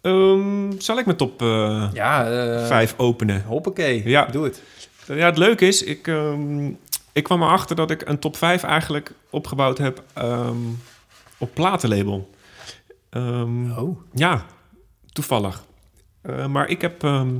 Ehm, 0.00 0.70
zal 0.78 0.98
ik 0.98 1.04
mijn 1.04 1.16
top 1.16 1.42
eh 1.42 1.88
Ja, 1.92 2.24
5 2.66 2.94
openen? 2.96 3.42
Hoppakee, 3.44 4.08
Ja. 4.08 4.24
doe 4.26 4.44
het. 4.44 4.62
Ja, 5.06 5.26
het 5.26 5.38
leuke 5.38 5.66
is, 5.66 5.82
ik, 5.82 6.06
ehm, 6.06 6.66
ik 7.12 7.22
kwam 7.24 7.42
erachter 7.42 7.76
dat 7.76 7.90
ik 7.90 8.08
een 8.08 8.18
top 8.18 8.36
5 8.36 8.62
eigenlijk 8.62 9.12
opgebouwd 9.30 9.78
heb 9.78 10.02
ehm, 10.14 10.56
op 11.38 11.54
platenlabel. 11.54 12.30
Ehm, 13.10 13.70
Oh. 13.72 14.00
Ja, 14.12 14.46
toevallig. 15.12 15.64
Eh, 16.22 16.46
maar 16.46 16.68
ik 16.68 16.80
heb 16.80 17.04
ehm, 17.04 17.34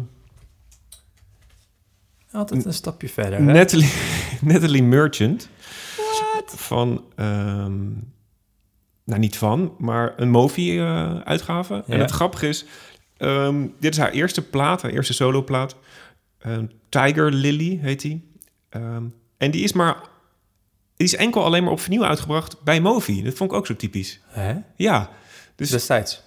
Altijd 2.33 2.64
een 2.64 2.75
stapje 2.75 3.09
verder. 3.09 3.38
hè? 3.38 3.44
Natalie, 3.44 3.92
Natalie 4.42 4.83
Merchant 4.83 5.49
van, 6.46 7.05
ehm, 7.16 7.79
nou 9.05 9.20
niet 9.20 9.37
van, 9.38 9.75
maar 9.79 10.12
een 10.16 10.31
Movi-uitgave. 10.31 11.75
En 11.87 11.96
Ja. 11.96 12.03
het 12.03 12.11
grappige 12.11 12.49
is, 12.49 12.64
ehm, 13.16 13.66
dit 13.79 13.92
is 13.92 13.99
haar 13.99 14.11
eerste 14.11 14.42
plaat, 14.42 14.83
haar 14.83 14.90
eerste 14.90 15.12
soloplaat. 15.12 15.77
Ehm 16.40 16.64
Tiger 16.88 17.33
Lily 17.33 17.79
heet 17.83 18.00
die. 18.00 18.29
Ehm, 18.68 19.05
en 19.37 19.50
die 19.50 19.62
is 19.62 19.72
maar, 19.72 19.96
die 20.96 21.07
is 21.07 21.14
enkel 21.14 21.44
alleen 21.44 21.62
maar 21.62 21.72
op 21.72 21.81
vinyl 21.81 22.05
uitgebracht 22.05 22.62
bij 22.62 22.81
Movi. 22.81 23.22
Dat 23.22 23.35
vond 23.35 23.50
ik 23.50 23.57
ook 23.57 23.66
zo 23.66 23.76
typisch. 23.76 24.20
Hè? 24.26 24.55
Ja, 24.76 25.11
dus 25.55 25.70
Destijds. 25.70 26.22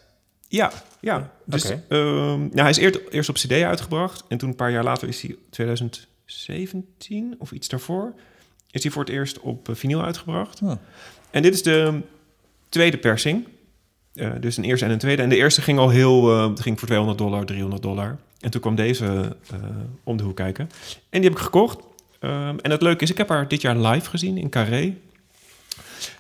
ja, 0.47 0.71
ja. 0.99 1.32
Dus, 1.45 1.65
Oké. 1.65 1.84
ehm, 1.89 2.41
ja, 2.43 2.62
hij 2.62 2.69
is 2.69 2.78
eerst, 2.78 2.99
eerst 3.10 3.30
op 3.30 3.36
CD 3.36 3.52
uitgebracht. 3.52 4.23
En 4.28 4.38
toen 4.38 4.49
een 4.49 4.56
paar 4.56 4.71
jaar 4.71 4.84
later 4.84 5.08
is 5.08 5.21
hij 5.21 5.36
2017 5.49 7.36
of 7.38 7.52
iets 7.52 7.67
daarvoor. 7.67 8.13
Is 8.71 8.84
hij 8.84 8.91
voor 8.91 9.04
het 9.04 9.13
eerst 9.13 9.39
op 9.39 9.69
eh, 9.69 9.76
vinyl 9.76 10.04
uitgebracht. 10.04 10.62
En 11.32 11.41
dit 11.41 11.54
is 11.54 11.63
de 11.63 12.02
tweede 12.69 12.97
persing. 12.97 13.47
Eh, 14.13 14.32
dus 14.39 14.58
een 14.58 14.63
eerste 14.63 14.86
en 14.86 14.91
een 14.91 14.97
tweede. 14.97 15.21
En 15.21 15.30
de 15.30 15.36
eerste 15.36 15.62
ging 15.62 15.80
al 15.80 15.89
heel... 15.89 16.39
het 16.49 16.60
ging 16.60 16.78
voor 16.80 16.88
200 16.88 17.19
dollar, 17.19 17.45
300 17.45 17.82
dollar. 17.82 18.17
En 18.43 18.49
toen 18.49 18.62
kwam 18.62 18.75
deze 18.75 19.38
eh, 19.51 19.60
om 20.03 20.17
de 20.17 20.23
hoek 20.23 20.36
kijken. 20.36 20.69
En 21.10 21.21
die 21.21 21.29
heb 21.29 21.39
ik 21.39 21.43
gekocht. 21.43 21.79
Ehm, 22.19 22.58
en 22.62 22.71
het 22.71 22.82
leuke 22.82 23.03
is, 23.03 23.12
ik 23.12 23.17
heb 23.17 23.29
haar 23.29 23.47
dit 23.47 23.62
jaar 23.62 23.77
live 23.77 24.10
gezien 24.10 24.38
in 24.38 24.49
Carré. 24.49 24.82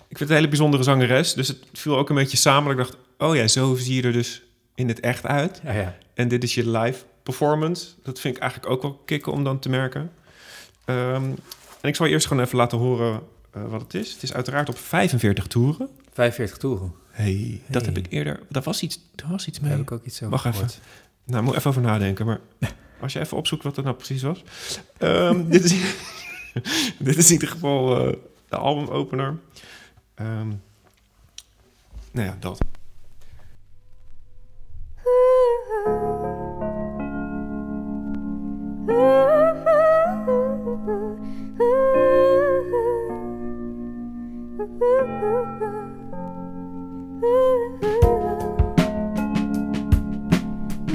Ik 0.07 0.19
vind 0.19 0.19
het 0.19 0.29
een 0.29 0.35
hele 0.35 0.47
bijzondere 0.47 0.83
zangeres. 0.83 1.33
Dus 1.33 1.47
het 1.47 1.57
viel 1.73 1.97
ook 1.97 2.09
een 2.09 2.15
beetje 2.15 2.37
samen. 2.37 2.71
Ik 2.71 2.77
dacht, 2.77 2.97
oh 3.17 3.35
ja, 3.35 3.47
zo 3.47 3.75
zie 3.75 3.95
je 3.95 4.01
er 4.01 4.11
dus 4.11 4.41
in 4.75 4.87
het 4.87 4.99
echt 4.99 5.25
uit. 5.25 5.61
Ja, 5.63 5.71
ja. 5.71 5.97
En 6.13 6.27
dit 6.27 6.43
is 6.43 6.53
je 6.55 6.69
live 6.69 7.03
performance. 7.23 7.87
Dat 8.03 8.19
vind 8.19 8.35
ik 8.35 8.41
eigenlijk 8.41 8.71
ook 8.71 8.81
wel 8.81 9.01
kicken 9.05 9.31
om 9.31 9.43
dan 9.43 9.59
te 9.59 9.69
merken. 9.69 10.11
Ehm, 10.85 11.23
en 11.81 11.89
ik 11.89 11.95
zal 11.95 12.05
je 12.05 12.11
eerst 12.11 12.27
gewoon 12.27 12.43
even 12.43 12.57
laten 12.57 12.77
horen 12.77 13.21
eh, 13.51 13.63
wat 13.69 13.81
het 13.81 13.93
is. 13.93 14.13
Het 14.13 14.23
is 14.23 14.33
uiteraard 14.33 14.69
op 14.69 14.77
45 14.77 15.47
toeren. 15.47 15.89
45 16.13 16.57
toeren. 16.57 16.93
Hey, 17.11 17.61
dat 17.67 17.85
heb 17.85 17.97
ik 17.97 18.05
eerder... 18.09 18.39
Daar 18.49 18.63
was 18.63 18.81
iets, 18.81 18.99
daar 19.15 19.29
was 19.29 19.47
iets 19.47 19.59
Daar 19.59 19.67
mee. 19.67 19.77
heb 19.77 19.87
ik 19.87 19.91
ook 19.91 20.03
iets 20.05 20.17
over 20.17 20.29
Wacht 20.29 20.45
even. 20.45 20.69
Nou, 21.25 21.43
moet 21.43 21.55
even 21.55 21.69
over 21.69 21.81
nadenken. 21.81 22.25
Maar 22.25 22.39
als 22.99 23.13
je 23.13 23.19
even 23.19 23.37
opzoekt 23.37 23.63
wat 23.63 23.75
het 23.75 23.85
nou 23.85 23.97
precies 23.97 24.21
was. 24.21 24.43
Ehm, 24.97 25.43
dit, 25.49 25.63
is, 25.63 25.75
dit 26.97 27.17
is 27.17 27.27
in 27.27 27.33
ieder 27.33 27.47
geval 27.47 28.07
eh, 28.07 28.13
de 28.49 28.57
albumopener. 28.57 29.37
Ehm, 30.15 30.47
nou 32.11 32.27
ja, 32.27 32.37
dat. 32.39 32.57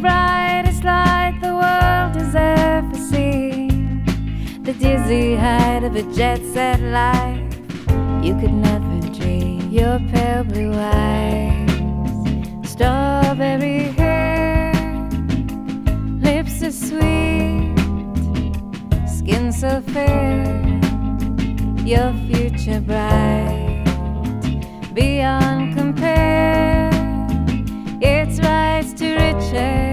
brightest 0.00 0.82
light 0.82 1.38
the 1.42 1.52
world 1.52 2.14
has 2.16 2.34
ever 2.34 2.94
seen. 2.94 4.02
The 4.62 4.72
dizzy 4.72 5.36
height 5.36 5.84
of 5.84 5.94
a 5.94 6.02
jet 6.14 6.40
set 6.54 6.80
life 6.80 7.40
you 8.24 8.34
could 8.40 8.52
never 8.52 9.00
dream. 9.18 9.70
Your 9.70 9.98
pale 10.10 10.44
blue 10.44 10.72
eyes, 10.74 11.70
strawberry 12.70 13.92
hair 14.00 14.72
lips 16.20 16.60
so 16.60 16.70
sweet, 16.70 17.74
skin 19.06 19.52
so 19.52 19.82
fair, 19.92 20.44
your 21.84 22.12
future 22.26 22.80
bright, 22.80 23.84
beyond 24.94 25.76
compare. 25.76 26.90
It's 28.02 28.40
rise 28.40 28.94
to 28.94 29.14
riches 29.14 29.89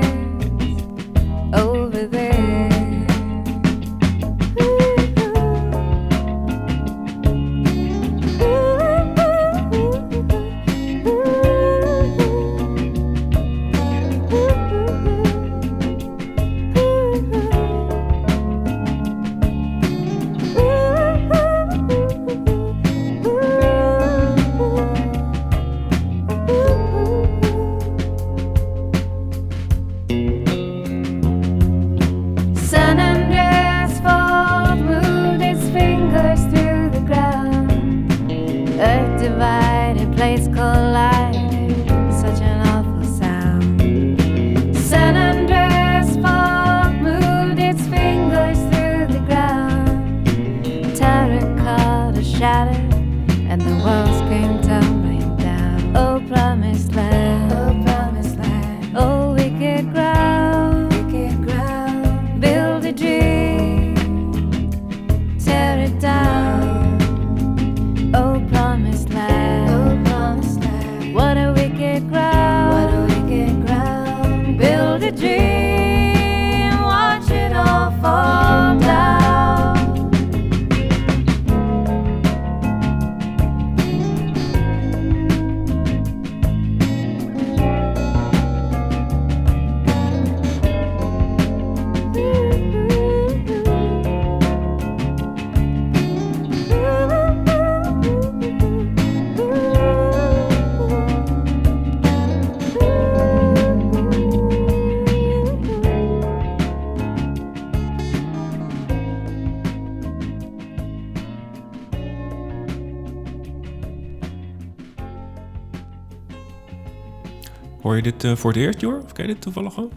je 117.98 118.04
dit 118.04 118.24
eh, 118.24 118.36
voor 118.36 118.52
het 118.52 118.60
eerst, 118.60 118.82
Jor? 118.82 119.04
Of 119.04 119.12
ken 119.14 119.28
je 119.28 119.34
dit 119.34 119.42
toevallig 119.42 119.78
al? 119.78 119.92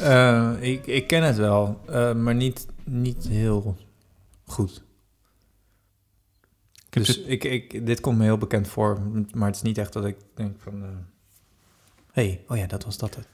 Eh, 0.00 0.52
ik, 0.60 0.86
ik 0.86 1.06
ken 1.06 1.22
het 1.22 1.36
wel, 1.36 1.80
eh, 1.86 2.14
maar 2.14 2.34
niet, 2.34 2.66
niet 2.84 3.28
heel 3.28 3.76
goed. 4.44 4.84
Ik 6.90 7.04
dus 7.04 7.06
dit- 7.06 7.28
ik, 7.28 7.44
ik, 7.44 7.86
dit 7.86 8.00
komt 8.00 8.18
me 8.18 8.24
heel 8.24 8.38
bekend 8.38 8.68
voor, 8.68 9.00
maar 9.34 9.46
het 9.46 9.56
is 9.56 9.62
niet 9.62 9.78
echt 9.78 9.92
dat 9.92 10.04
ik 10.04 10.16
denk 10.34 10.60
van... 10.60 10.82
hey, 12.12 12.44
oh 12.48 12.56
ja, 12.56 12.66
dat 12.66 12.84
was 12.84 12.98
dat 12.98 13.14
het. 13.14 13.28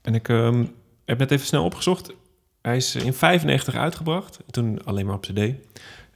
En 0.00 0.14
ik 0.14 0.28
ehm, 0.28 0.66
heb 1.04 1.18
net 1.18 1.30
even 1.30 1.46
snel 1.46 1.64
opgezocht. 1.64 2.14
Hij 2.62 2.76
is 2.76 2.94
in 2.94 3.12
95 3.12 3.74
uitgebracht. 3.74 4.38
Toen 4.50 4.84
alleen 4.84 5.06
maar 5.06 5.14
op 5.14 5.22
cd. 5.22 5.38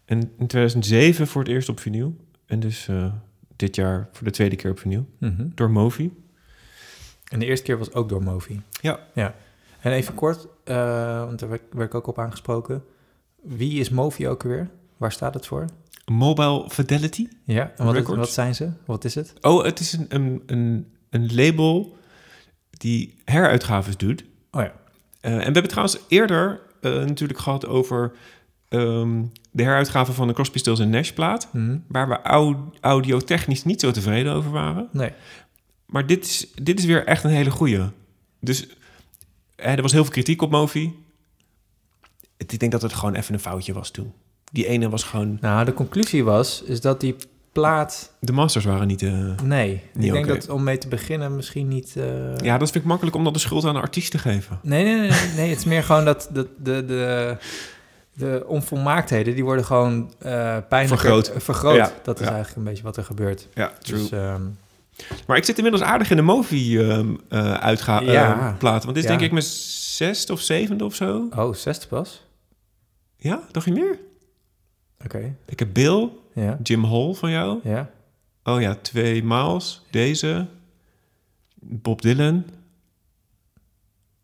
En 0.04 0.32
in 0.38 0.46
2007 0.46 1.26
voor 1.26 1.42
het 1.42 1.50
eerst 1.50 1.68
op 1.68 1.80
vinyl. 1.80 2.16
En 2.46 2.60
dus 2.60 2.88
dit 3.56 3.76
jaar 3.76 4.08
voor 4.12 4.24
de 4.26 4.32
tweede 4.32 4.56
keer 4.56 4.70
op 4.70 4.78
vinyl. 4.78 5.06
Mhm. 5.18 5.48
Door 5.54 5.70
Movi. 5.70 6.10
En 7.28 7.38
de 7.38 7.46
eerste 7.46 7.64
keer 7.64 7.78
was 7.78 7.92
ook 7.92 8.08
door 8.08 8.22
Movi. 8.22 8.60
Ja. 8.80 8.98
ja. 9.14 9.34
En 9.80 9.92
even 9.92 10.14
kort, 10.14 10.46
eh, 10.64 11.24
want 11.24 11.38
daar 11.38 11.48
werd, 11.48 11.62
ik 11.88 11.94
ook 11.94 12.06
op 12.06 12.18
aangesproken. 12.18 12.84
Wie 13.42 13.80
is 13.80 13.90
Movi 13.90 14.28
ook 14.28 14.42
weer? 14.42 14.70
Waar 14.96 15.12
staat 15.12 15.34
het 15.34 15.46
voor? 15.46 15.64
Mobile 16.12 16.70
Fidelity. 16.70 17.28
Ja, 17.44 17.72
en 17.76 17.84
wat, 17.84 18.06
wat 18.16 18.30
zijn 18.30 18.54
ze? 18.54 18.70
Wat 18.86 19.04
is 19.04 19.14
het? 19.14 19.34
Oh, 19.40 19.64
het 19.64 19.80
is 19.80 19.92
een, 19.92 20.06
een, 20.08 20.42
een, 20.46 20.92
een 21.10 21.34
label 21.34 21.96
die 22.70 23.14
heruitgaves 23.24 23.96
doet. 23.96 24.24
Oh 24.50 24.62
ja. 24.62 24.72
Eh, 25.20 25.32
en 25.32 25.38
we 25.38 25.42
hebben 25.42 25.68
trouwens 25.68 25.98
eerder 26.08 26.60
eh, 26.80 26.92
natuurlijk 26.92 27.38
gehad 27.38 27.66
over 27.66 28.12
ehm, 28.68 29.22
de 29.50 29.62
heruitgave 29.62 30.12
van 30.12 30.26
de 30.28 30.34
Crosby, 30.34 30.58
Stills 30.58 30.80
en 30.80 30.90
Nash 30.90 31.10
plaat. 31.10 31.48
Mhm. 31.52 31.78
Waar 31.88 32.08
we 32.08 32.22
au- 32.22 32.70
audiotechnisch 32.80 33.64
niet 33.64 33.80
zo 33.80 33.90
tevreden 33.90 34.32
over 34.32 34.50
waren. 34.50 34.88
Nee. 34.92 35.12
Maar 35.94 36.06
dit 36.06 36.24
is, 36.24 36.46
dit 36.62 36.78
is 36.78 36.84
weer 36.84 37.04
echt 37.06 37.24
een 37.24 37.30
hele 37.30 37.50
goeie. 37.50 37.80
Dus 38.40 38.66
er 39.56 39.82
was 39.82 39.92
heel 39.92 40.02
veel 40.02 40.12
kritiek 40.12 40.42
op 40.42 40.50
Movi. 40.50 40.92
Ik 42.36 42.58
denk 42.58 42.72
dat 42.72 42.82
het 42.82 42.92
gewoon 42.92 43.14
even 43.14 43.34
een 43.34 43.40
foutje 43.40 43.72
was 43.72 43.90
toen. 43.90 44.12
Die 44.52 44.66
ene 44.66 44.88
was 44.88 45.02
gewoon... 45.02 45.38
Nou, 45.40 45.64
de 45.64 45.72
conclusie 45.72 46.24
was 46.24 46.62
is 46.62 46.80
dat 46.80 47.00
die 47.00 47.16
plaat... 47.52 48.12
De 48.20 48.32
masters 48.32 48.64
waren 48.64 48.86
niet... 48.86 49.02
eh, 49.02 49.38
Nee, 49.44 49.82
Niet 49.92 50.06
ik 50.06 50.12
denk 50.12 50.26
dat 50.26 50.48
om 50.48 50.62
mee 50.62 50.78
te 50.78 50.88
beginnen 50.88 51.36
misschien 51.36 51.68
niet... 51.68 51.96
eh, 51.96 52.36
Ja, 52.36 52.58
dat 52.58 52.70
vind 52.70 52.82
ik 52.84 52.90
makkelijk 52.90 53.16
om 53.16 53.24
dan 53.24 53.32
de 53.32 53.38
schuld 53.38 53.64
aan 53.64 53.74
de 53.74 53.80
artiest 53.80 54.10
te 54.10 54.18
geven. 54.18 54.58
Nee, 54.62 54.84
nee, 54.84 54.94
nee, 54.96 55.10
nee, 55.10 55.30
nee. 55.36 55.48
Het 55.48 55.58
is 55.58 55.64
meer 55.64 55.82
gewoon 55.82 56.04
dat 56.04 56.28
de, 56.32 56.48
de, 56.58 56.84
de, 56.84 57.36
de 58.14 58.44
onvolmaaktheden... 58.46 59.34
die 59.34 59.44
worden 59.44 59.64
gewoon 59.64 60.12
eh 60.18 60.56
pijnlijk 60.68 61.00
Vergroot. 61.00 61.32
vergroot. 61.36 61.76
Ja, 61.76 61.92
Dat 62.02 62.20
is 62.20 62.26
ja. 62.26 62.32
eigenlijk 62.32 62.56
een 62.56 62.72
beetje 62.72 62.82
wat 62.84 62.96
er 62.96 63.04
gebeurt. 63.04 63.48
Ja, 63.54 63.72
true. 63.82 63.98
Dus, 63.98 64.10
Maar 65.26 65.36
ik 65.36 65.44
zit 65.44 65.56
inmiddels 65.56 65.84
aardig 65.84 66.10
in 66.10 66.16
de 66.16 66.22
movie 66.22 66.82
ehm 66.90 67.14
eh 67.28 68.02
Ja. 68.04 68.56
platen. 68.58 68.82
Want 68.84 68.94
dit 68.94 68.96
is 68.96 69.02
Ja. 69.02 69.08
denk 69.08 69.20
ik 69.20 69.30
mijn 69.32 69.44
zesde 69.44 70.32
of 70.32 70.40
zevende 70.40 70.84
of 70.84 70.94
zo. 70.94 71.28
oh, 71.36 71.54
zesde 71.54 71.86
pas? 71.86 72.22
Ja, 73.16 73.42
dacht 73.50 73.66
je 73.66 73.72
meer? 73.72 73.98
Oké, 75.04 75.36
Ik 75.46 75.58
heb 75.58 75.68
Bill, 75.72 76.08
ja. 76.34 76.58
Jim 76.62 76.84
Hall 76.84 77.14
van 77.14 77.30
jou. 77.30 77.60
Ja, 77.64 77.90
Oh 78.46 78.60
ja, 78.60 78.74
twee 78.74 79.24
Miles, 79.24 79.82
deze. 79.90 80.46
Bob 81.54 82.02
Dylan. 82.02 82.44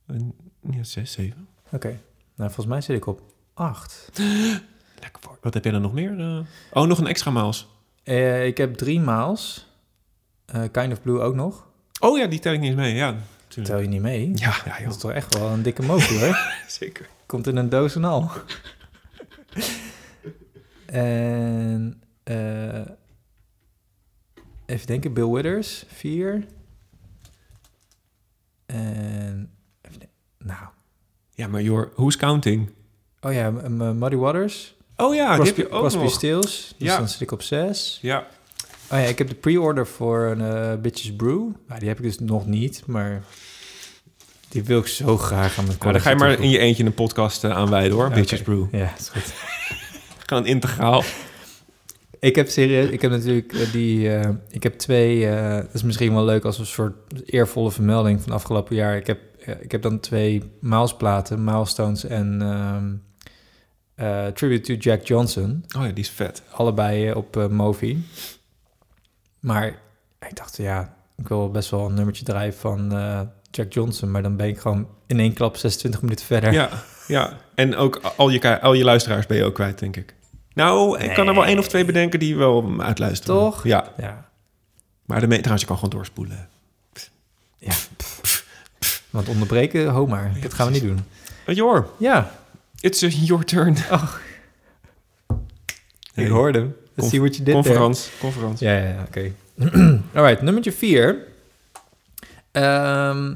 En, 0.06 0.34
ja, 0.70 0.84
zes, 0.84 1.12
zeven. 1.12 1.48
oké. 1.70 1.88
Nou, 2.34 2.50
volgens 2.50 2.66
mij 2.66 2.80
zit 2.80 2.96
ik 2.96 3.06
op 3.06 3.20
acht. 3.54 4.10
Lekker 5.00 5.20
voor. 5.22 5.38
Wat 5.40 5.54
heb 5.54 5.62
jij 5.64 5.72
dan 5.72 5.82
nog 5.82 5.92
meer? 5.92 6.20
eh? 6.20 6.38
Oh, 6.72 6.86
nog 6.88 6.98
een 6.98 7.06
extra 7.06 7.30
Miles. 7.30 7.66
Eh, 8.02 8.46
ik 8.46 8.56
heb 8.56 8.74
drie 8.74 9.00
maals. 9.00 9.66
Eh, 10.52 10.62
kind 10.72 10.92
of 10.92 11.02
Blue 11.02 11.20
ook 11.20 11.34
nog. 11.34 11.66
Oh 12.00 12.18
ja, 12.18 12.26
die 12.26 12.38
tel 12.38 12.52
ik 12.52 12.60
niet 12.60 12.76
mee. 12.76 12.94
Ja. 12.94 13.14
Tel 13.62 13.78
je 13.78 13.88
niet 13.88 14.00
mee? 14.02 14.30
Ja, 14.34 14.54
ja 14.64 14.78
Dat 14.84 14.94
is 14.94 15.00
toch 15.00 15.10
echt 15.12 15.38
wel 15.38 15.48
een 15.48 15.62
dikke 15.62 15.82
movie 15.82 16.18
hoor. 16.18 16.38
zeker. 16.68 17.08
Komt 17.26 17.46
in 17.46 17.56
een 17.56 17.68
doos 17.68 17.94
en 17.96 18.04
al. 18.04 18.30
en 20.86 22.02
eh, 22.22 22.80
even 24.66 24.86
denken, 24.86 25.12
Bill 25.12 25.28
Withers, 25.28 25.84
vier. 25.88 26.44
En 28.66 29.50
even 29.82 30.00
nou, 30.38 30.66
Ja, 31.34 31.46
maar 31.48 31.62
joh, 31.62 31.92
who's 31.94 32.16
counting? 32.16 32.70
oh 33.20 33.32
ja, 33.32 33.50
Muddy 33.50 34.16
Waters, 34.16 34.76
Oh 34.96 35.14
ja, 35.14 35.26
die 35.26 35.34
Crosby, 35.34 35.60
heb 35.60 35.68
je 35.70 35.74
ook 35.74 35.80
Crosby 35.80 36.02
nog. 36.02 36.12
Stills, 36.12 36.74
dus 36.78 36.88
Ja. 36.88 36.96
dan 36.96 37.08
zit 37.08 37.20
ik 37.20 37.30
op 37.32 37.42
zes. 37.42 37.98
Ja, 38.02 38.26
Oh 38.92 38.98
ja, 38.98 39.04
ik 39.04 39.18
heb 39.18 39.28
de 39.28 39.34
pre-order 39.34 39.86
voor 39.86 40.24
een 40.24 40.40
eh, 40.40 40.80
Bitches 40.80 41.16
Brew. 41.16 41.48
Nou, 41.66 41.80
die 41.80 41.88
heb 41.88 41.98
ik 41.98 42.04
dus 42.04 42.18
nog 42.18 42.46
niet, 42.46 42.82
maar 42.86 43.22
die 44.48 44.64
wil 44.64 44.78
ik 44.78 44.86
zo 44.86 45.16
graag 45.16 45.58
aan 45.58 45.64
mijn 45.64 45.76
nou, 45.80 45.92
dan 45.92 46.00
ga 46.00 46.10
je 46.10 46.16
maar 46.16 46.40
in 46.40 46.50
je 46.50 46.58
eentje 46.58 46.84
een 46.84 46.94
podcast 46.94 47.44
eh, 47.44 47.50
aanwijden 47.50 47.92
hoor. 47.92 48.10
Bitches 48.10 48.42
Brew. 48.42 48.74
Ja, 48.74 48.92
is 48.98 49.08
goed. 49.08 49.32
Gewoon 50.26 50.46
integraal. 50.46 51.02
Ik 52.20 52.36
heb 52.36 52.48
serieus, 52.48 52.90
ik 52.90 53.02
heb 53.02 53.10
natuurlijk 53.10 53.52
eh, 53.52 53.72
die, 53.72 54.14
eh, 54.14 54.30
ik 54.50 54.62
heb 54.62 54.78
twee, 54.78 55.26
dat 55.54 55.74
is 55.74 55.82
misschien 55.82 56.14
wel 56.14 56.24
leuk 56.24 56.44
als 56.44 56.58
een 56.58 56.66
soort 56.66 56.94
eervolle 57.24 57.70
vermelding 57.70 58.22
van 58.22 58.32
afgelopen 58.32 58.76
jaar. 58.76 58.96
Ik 58.96 59.06
heb, 59.06 59.18
ik 59.60 59.72
heb 59.72 59.82
dan 59.82 60.00
twee 60.00 60.42
Miles-platen, 60.60 61.44
Milestones 61.44 62.04
en 62.04 62.42
eh, 63.94 64.26
Tribute 64.26 64.62
to 64.62 64.74
Jack 64.74 65.06
Johnson. 65.06 65.64
Oh 65.76 65.82
ja, 65.82 65.88
die 65.88 66.04
is 66.04 66.10
vet. 66.10 66.42
Allebei 66.50 67.12
op 67.12 67.48
Movi. 67.50 68.04
Maar 69.40 69.66
ik 70.28 70.36
dacht, 70.36 70.56
ja, 70.56 70.96
ik 71.16 71.28
wil 71.28 71.50
best 71.50 71.70
wel 71.70 71.86
een 71.86 71.94
nummertje 71.94 72.24
draaien 72.24 72.54
van 72.54 72.92
eh, 72.96 73.20
Jack 73.50 73.72
Johnson, 73.72 74.10
maar 74.10 74.22
dan 74.22 74.36
ben 74.36 74.48
ik 74.48 74.58
gewoon 74.58 74.88
in 75.06 75.20
één 75.20 75.32
klap 75.32 75.56
26 75.56 76.02
minuten 76.02 76.26
verder. 76.26 76.52
Ja, 76.52 76.68
ja. 77.06 77.36
En 77.54 77.76
ook 77.76 77.96
al 78.16 78.28
je, 78.28 78.60
al 78.60 78.72
je 78.72 78.84
luisteraars 78.84 79.26
ben 79.26 79.36
je 79.36 79.44
ook 79.44 79.54
kwijt, 79.54 79.78
denk 79.78 79.96
ik. 79.96 80.14
Nou, 80.54 80.98
ik 80.98 81.14
kan 81.14 81.28
er 81.28 81.34
wel 81.34 81.46
één 81.46 81.58
of 81.58 81.68
twee 81.68 81.84
bedenken 81.84 82.18
die 82.18 82.36
wel 82.36 82.74
uitluisteren. 82.80 83.36
Toch? 83.40 83.64
Ja. 83.64 83.92
Ja, 83.96 84.30
Maar 85.04 85.20
de 85.20 85.26
trouwens, 85.26 85.60
je 85.60 85.66
kan 85.66 85.76
gewoon 85.76 85.90
doorspoelen. 85.90 86.48
ja. 87.58 87.74
Want 89.10 89.28
onderbreken, 89.28 89.88
ho 89.88 90.06
maar. 90.06 90.32
dat 90.40 90.54
gaan 90.54 90.66
we 90.66 90.72
niet 90.72 90.82
doen. 90.82 91.04
Uh, 91.46 91.54
Jor, 91.54 91.90
Ja, 91.96 92.32
it's 92.80 93.00
your 93.00 93.44
turn. 93.44 93.76
ik 96.14 96.28
hoorde 96.28 96.58
hem. 96.58 96.76
Conf- 97.00 97.10
see 97.10 97.20
what 97.20 97.36
you 97.36 97.44
did 97.44 97.54
there. 97.62 97.78
Ja, 98.60 98.72
ja, 98.76 98.88
ja, 98.88 99.02
oké. 99.06 99.32
Alright, 100.14 100.42
nummertje 100.42 100.72
vier 100.72 101.26
ehm, 102.52 103.34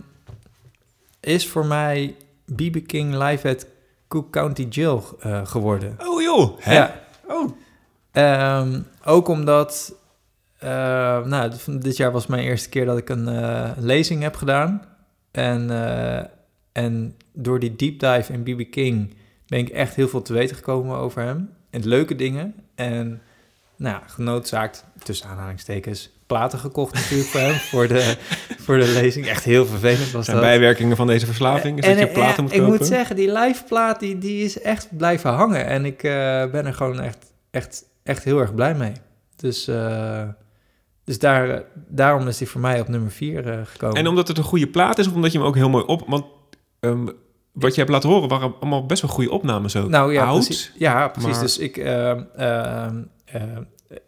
is 1.20 1.48
voor 1.48 1.66
mij 1.66 2.16
BB 2.44 2.86
King 2.86 3.14
live 3.14 3.48
at 3.48 3.66
Cook 4.08 4.30
County 4.32 4.66
Jail 4.70 5.04
eh, 5.20 5.46
geworden. 5.46 5.96
Oh 6.06 6.22
joh. 6.22 6.58
Hè? 6.60 6.74
Ja. 6.74 7.00
Oh. 7.28 7.50
Ehm, 8.12 8.80
ook 9.04 9.28
omdat, 9.28 9.94
eh, 10.58 10.68
nou, 11.24 11.52
dit 11.66 11.96
jaar 11.96 12.12
was 12.12 12.26
mijn 12.26 12.42
eerste 12.42 12.68
keer 12.68 12.84
dat 12.84 12.98
ik 12.98 13.08
een 13.08 13.28
eh, 13.28 13.70
lezing 13.76 14.22
heb 14.22 14.36
gedaan. 14.36 14.82
En, 15.30 15.70
en 16.72 17.16
door 17.32 17.58
die 17.58 17.76
deep 17.76 18.00
dive 18.00 18.32
in 18.32 18.42
BB 18.42 18.70
King 18.70 19.14
ben 19.46 19.58
ik 19.58 19.68
echt 19.68 19.94
heel 19.94 20.08
veel 20.08 20.22
te 20.22 20.32
weten 20.32 20.56
gekomen 20.56 20.96
over 20.96 21.22
hem. 21.22 21.50
En 21.70 21.88
leuke 21.88 22.16
dingen. 22.16 22.54
En 22.74 23.22
nou, 23.76 23.94
ja, 24.00 24.02
genoodzaakt, 24.06 24.84
tussen 25.02 25.28
aanhalingstekens, 25.28 26.10
platen 26.26 26.58
gekocht 26.58 26.94
natuurlijk 26.94 27.28
voor 27.28 27.40
hem, 27.40 27.54
voor 27.54 27.88
de, 27.88 28.16
voor 28.58 28.78
de 28.78 28.88
lezing. 28.92 29.26
Echt 29.26 29.44
heel 29.44 29.66
vervelend 29.66 30.10
was 30.10 30.24
Zijn 30.24 30.36
dat. 30.36 30.46
bijwerkingen 30.46 30.96
van 30.96 31.06
deze 31.06 31.26
verslaving 31.26 31.78
is 31.78 31.84
En, 31.84 31.90
dat 31.90 32.00
je 32.00 32.06
eh, 32.08 32.12
platen 32.14 32.42
moet 32.42 32.52
ik 32.52 32.58
kopen? 32.58 32.74
moet 32.76 32.86
zeggen, 32.86 33.16
die 33.16 33.32
live 33.32 33.64
plaat 33.64 34.00
die, 34.00 34.18
die 34.18 34.44
is 34.44 34.60
echt 34.60 34.96
blijven 34.96 35.30
hangen. 35.32 35.66
En 35.66 35.84
ik 35.84 36.02
eh, 36.02 36.10
ben 36.50 36.66
er 36.66 36.74
gewoon 36.74 37.00
echt, 37.00 37.32
echt, 37.50 37.84
echt 38.02 38.24
heel 38.24 38.40
erg 38.40 38.54
blij 38.54 38.74
mee. 38.74 38.92
Dus, 39.36 39.68
eh, 39.68 40.22
dus 41.04 41.18
daar, 41.18 41.62
daarom 41.88 42.28
is 42.28 42.38
die 42.38 42.48
voor 42.48 42.60
mij 42.60 42.80
op 42.80 42.88
nummer 42.88 43.10
4 43.10 43.66
gekomen. 43.66 43.96
En 43.96 44.06
omdat 44.06 44.28
het 44.28 44.38
een 44.38 44.44
goede 44.44 44.66
plaat 44.68 44.98
is, 44.98 45.06
of 45.06 45.14
omdat 45.14 45.32
je 45.32 45.38
hem 45.38 45.46
ook 45.46 45.54
heel 45.56 45.68
mooi 45.70 45.84
op... 45.84 46.02
Want 46.06 46.24
ehm, 46.80 47.06
wat 47.52 47.74
je 47.74 47.80
hebt 47.80 47.92
laten 47.92 48.08
horen 48.08 48.28
waren 48.28 48.54
allemaal 48.60 48.86
best 48.86 49.02
wel 49.02 49.10
goede 49.10 49.30
opnames 49.30 49.76
ook. 49.76 49.88
nou 49.88 50.12
ja, 50.12 50.24
Oud, 50.24 50.44
precies. 50.44 50.72
Ja, 50.78 51.08
precies. 51.08 51.30
maar- 51.32 51.40
Dus 51.40 51.58
ik, 51.58 51.76
eh, 51.76 52.10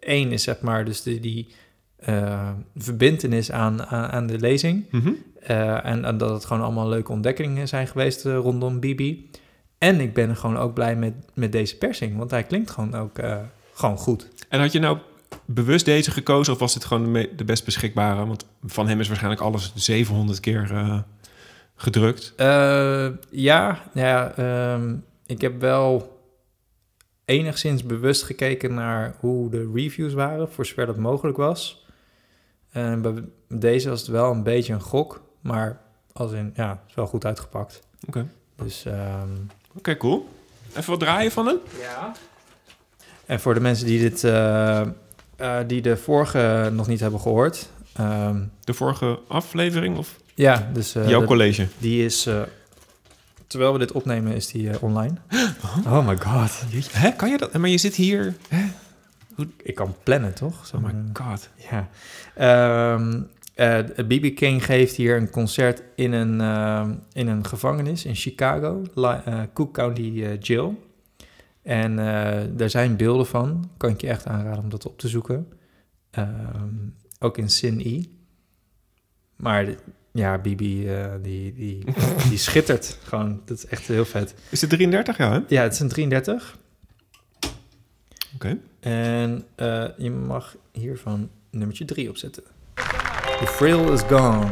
één 0.00 0.32
is 0.32 0.42
zeg 0.42 0.60
maar 0.60 0.84
dus 0.84 1.02
die, 1.02 1.20
die 1.20 1.54
eh, 1.96 2.50
verbintenis 2.76 3.50
aan, 3.50 3.86
aan, 3.86 4.10
aan 4.10 4.26
de 4.26 4.38
lezing. 4.38 4.84
Mhm. 4.90 5.12
Eh, 5.40 5.86
en, 5.86 6.04
en 6.04 6.18
dat 6.18 6.30
het 6.30 6.44
gewoon 6.44 6.62
allemaal 6.62 6.88
leuke 6.88 7.12
ontdekkingen 7.12 7.68
zijn 7.68 7.86
geweest 7.86 8.26
eh, 8.26 8.36
rondom 8.36 8.80
Bibi. 8.80 9.30
En 9.78 10.00
ik 10.00 10.14
ben 10.14 10.36
gewoon 10.36 10.56
ook 10.56 10.74
blij 10.74 10.96
met, 10.96 11.14
met 11.34 11.52
deze 11.52 11.76
persing, 11.76 12.16
want 12.16 12.30
hij 12.30 12.42
klinkt 12.42 12.70
gewoon 12.70 12.94
ook 12.94 13.18
eh, 13.18 13.38
gewoon 13.72 13.96
goed. 13.96 14.28
En 14.48 14.60
had 14.60 14.72
je 14.72 14.78
nou 14.78 14.98
bewust 15.44 15.84
deze 15.84 16.10
gekozen 16.10 16.52
of 16.52 16.58
was 16.58 16.74
dit 16.74 16.84
gewoon 16.84 17.12
de, 17.12 17.30
de 17.36 17.44
best 17.44 17.64
beschikbare? 17.64 18.26
Want 18.26 18.46
van 18.64 18.88
hem 18.88 19.00
is 19.00 19.06
waarschijnlijk 19.06 19.42
alles 19.42 19.72
700 19.74 20.40
keer 20.40 20.70
eh, 20.70 20.98
gedrukt. 21.76 22.32
Eh, 22.36 23.08
ja, 23.30 23.82
ja 23.94 24.32
ehm, 24.36 24.94
ik 25.26 25.40
heb 25.40 25.60
wel 25.60 26.15
enigszins 27.30 27.82
bewust 27.84 28.22
gekeken 28.22 28.74
naar 28.74 29.14
hoe 29.20 29.50
de 29.50 29.70
reviews 29.74 30.12
waren, 30.12 30.52
voor 30.52 30.66
zover 30.66 30.86
dat 30.86 30.96
mogelijk 30.96 31.36
was. 31.36 31.86
En 32.70 33.02
bij 33.02 33.14
deze 33.48 33.88
was 33.88 34.00
het 34.00 34.08
wel 34.10 34.30
een 34.30 34.42
beetje 34.42 34.72
een 34.72 34.80
gok, 34.80 35.22
maar 35.40 35.80
als 36.12 36.32
in, 36.32 36.52
ja, 36.54 36.68
het 36.68 36.78
is 36.88 36.94
wel 36.94 37.06
goed 37.06 37.24
uitgepakt. 37.24 37.80
Oké. 38.06 38.26
Dus, 38.56 38.84
ehm, 38.84 39.28
Oké, 39.76 39.96
cool. 39.96 40.28
Even 40.76 40.90
wat 40.90 41.00
draaien 41.00 41.30
van 41.32 41.46
hem? 41.46 41.56
Ja. 41.80 42.12
En 43.26 43.40
voor 43.40 43.54
de 43.54 43.60
mensen 43.60 43.86
die, 43.86 44.00
dit, 44.00 44.24
eh, 44.24 44.80
eh, 44.80 44.88
die 45.66 45.82
de 45.82 45.96
vorige 45.96 46.70
nog 46.72 46.86
niet 46.86 47.00
hebben 47.00 47.20
gehoord. 47.20 47.68
ehm, 47.92 48.42
De 48.64 48.74
vorige 48.74 49.18
aflevering 49.28 49.96
of 49.98 50.16
ja, 50.34 50.70
dus 50.72 50.94
eh, 50.94 51.08
jouw 51.08 51.20
de- 51.20 51.26
college? 51.26 51.66
die 51.78 52.04
is... 52.04 52.28
eh, 53.46 53.50
terwijl 53.50 53.72
we 53.72 53.78
dit 53.78 53.92
opnemen 53.92 54.34
is 54.34 54.46
die 54.46 54.70
eh, 54.70 54.82
online. 54.82 55.14
Oh 55.86 56.06
my 56.06 56.16
god. 56.16 56.62
Hè, 56.90 57.10
kan 57.10 57.30
je 57.30 57.38
dat? 57.38 57.52
Maar 57.52 57.68
je 57.68 57.78
zit 57.78 57.94
hier... 57.94 58.34
Ik 59.62 59.74
kan 59.74 59.94
plannen, 60.02 60.34
toch? 60.34 60.66
Zo, 60.66 60.76
Oh 60.76 60.82
my 60.82 60.88
eh, 60.88 61.26
god. 61.26 61.48
Ja. 61.70 61.88
Ehm 62.34 63.22
BB 64.06 64.34
King 64.34 64.64
geeft 64.64 64.96
hier 64.96 65.16
een 65.16 65.30
concert 65.30 65.82
in 65.94 66.12
een, 66.12 66.40
ehm, 66.40 66.94
in 67.12 67.28
een 67.28 67.46
gevangenis 67.46 68.04
in 68.04 68.14
Chicago, 68.14 68.82
eh, 68.94 69.42
Cook 69.52 69.74
County 69.74 70.22
eh, 70.22 70.40
Jail. 70.40 70.84
En 71.62 71.98
eh 71.98 72.44
daar 72.56 72.70
zijn 72.70 72.96
beelden 72.96 73.26
van. 73.26 73.70
Kan 73.76 73.90
ik 73.90 74.00
je 74.00 74.08
echt 74.08 74.26
aanraden 74.26 74.62
om 74.62 74.68
dat 74.68 74.86
op 74.86 74.98
te 74.98 75.08
zoeken. 75.08 75.48
Ehm, 76.10 76.74
ook 77.18 77.38
in 77.38 77.48
Sin 77.50 77.80
E. 77.80 78.02
Maar 79.36 79.74
ja, 80.16 80.38
Bibi, 80.38 80.88
eh, 80.88 81.06
die, 81.22 81.54
die, 81.54 81.84
die 82.28 82.38
schittert 82.38 82.98
gewoon. 83.08 83.40
Dat 83.44 83.56
is 83.56 83.66
echt 83.66 83.86
heel 83.86 84.04
vet. 84.04 84.34
Is 84.48 84.60
het 84.60 84.70
33 84.70 85.16
jaar, 85.16 85.32
hè? 85.32 85.40
Ja, 85.48 85.62
het 85.62 85.72
is 85.72 85.80
een 85.80 85.88
33. 85.88 86.56
Oké. 88.34 88.58
En 88.80 89.44
eh, 89.54 89.84
je 89.96 90.10
mag 90.10 90.56
hiervan 90.72 91.30
nummertje 91.50 91.84
3 91.84 92.08
opzetten. 92.08 92.42
The 93.38 93.46
frill 93.46 93.92
is 93.92 94.00
gone. 94.00 94.46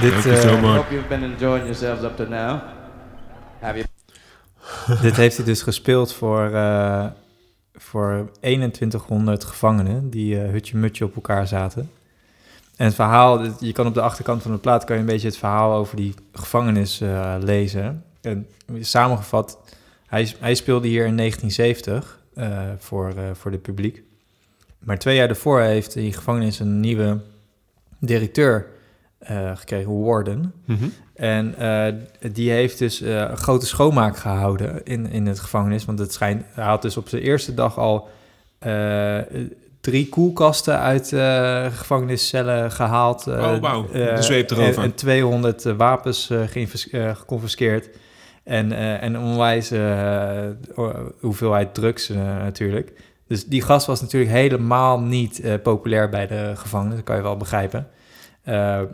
Dit, 0.00 0.12
Thank 0.12 0.24
you 0.24 0.36
so 0.36 0.48
eh, 0.48 0.62
much. 0.62 0.74
I 0.74 0.76
hope 0.76 0.94
you've 0.94 1.08
been 1.08 1.22
enjoying 1.22 1.64
yourselves 1.64 2.02
up 2.02 2.16
to 2.16 2.28
now. 2.28 2.60
Have 3.60 3.76
you? 3.76 3.86
Dit 5.02 5.16
heeft 5.16 5.36
hij 5.36 5.46
dus 5.46 5.62
gespeeld 5.62 6.12
voor, 6.12 6.50
eh, 6.54 7.06
voor 7.74 8.30
2100 8.40 9.44
gevangenen 9.44 10.10
die 10.10 10.40
eh, 10.40 10.50
hutje-mutje 10.50 11.04
op 11.04 11.14
elkaar 11.14 11.46
zaten. 11.46 11.90
En 12.80 12.86
het 12.86 12.94
verhaal, 12.94 13.42
je 13.58 13.72
kan 13.72 13.86
op 13.86 13.94
de 13.94 14.00
achterkant 14.00 14.42
van 14.42 14.52
de 14.52 14.58
plaat 14.58 14.84
kan 14.84 14.96
je 14.96 15.00
een 15.00 15.08
beetje 15.08 15.26
het 15.26 15.36
verhaal 15.36 15.72
over 15.72 15.96
die 15.96 16.14
gevangenis 16.32 17.00
eh, 17.00 17.34
lezen. 17.40 18.04
En 18.20 18.46
samengevat, 18.80 19.58
hij, 20.06 20.34
hij 20.38 20.54
speelde 20.54 20.88
hier 20.88 21.06
in 21.06 21.16
1970 21.16 22.20
eh, 22.34 22.58
voor, 22.78 23.08
eh, 23.08 23.24
voor 23.32 23.50
het 23.50 23.62
publiek. 23.62 24.02
Maar 24.78 24.98
twee 24.98 25.16
jaar 25.16 25.26
daarvoor 25.26 25.60
heeft 25.60 25.92
die 25.92 26.12
gevangenis 26.12 26.58
een 26.58 26.80
nieuwe 26.80 27.20
directeur 27.98 28.66
eh, 29.20 29.56
gekregen, 29.56 30.00
Warden. 30.04 30.52
Mhm. 30.64 30.84
En 31.14 31.54
eh, 31.58 31.94
die 32.32 32.50
heeft 32.50 32.78
dus 32.78 33.00
eh, 33.00 33.14
een 33.16 33.36
grote 33.36 33.66
schoonmaak 33.66 34.16
gehouden 34.16 34.84
in, 34.84 35.10
in 35.10 35.26
het 35.26 35.40
gevangenis. 35.40 35.84
Want 35.84 35.98
het 35.98 36.12
schijnt, 36.12 36.44
hij 36.52 36.64
had 36.64 36.82
dus 36.82 36.96
op 36.96 37.08
zijn 37.08 37.22
eerste 37.22 37.54
dag 37.54 37.78
al 37.78 38.08
eh, 38.58 39.18
drie 39.80 40.08
koelkasten 40.08 40.78
uit 40.78 41.12
eh, 41.12 41.66
gevangeniscellen 41.72 42.70
gehaald. 42.70 43.26
eh, 43.26 43.52
Oh, 43.52 43.60
wauw. 43.60 43.84
eh, 43.92 44.14
De 44.16 44.22
zweep 44.22 44.50
erover. 44.50 44.76
En, 44.78 44.82
en 44.82 44.94
200 44.94 45.66
eh, 45.66 45.72
wapens 45.76 46.30
eh, 46.30 46.64
eh, 46.92 47.16
geconfiskeerd. 47.16 47.88
En, 48.44 48.72
eh 48.72 49.02
en 49.02 49.18
onwijs 49.18 49.70
eh, 49.70 50.46
hoeveelheid 51.20 51.74
drugs 51.74 52.10
eh, 52.10 52.16
natuurlijk. 52.16 52.92
Dus 53.26 53.46
die 53.46 53.62
gast 53.62 53.86
was 53.86 54.00
natuurlijk 54.00 54.32
helemaal 54.32 55.00
niet 55.00 55.40
eh, 55.40 55.54
populair 55.62 56.08
bij 56.08 56.26
de 56.26 56.52
gevangenen. 56.56 56.96
Dat 56.96 57.04
kan 57.04 57.16
je 57.16 57.22
wel 57.22 57.36
begrijpen. 57.36 57.88
Eh, 58.42 58.78
eh, 58.78 58.84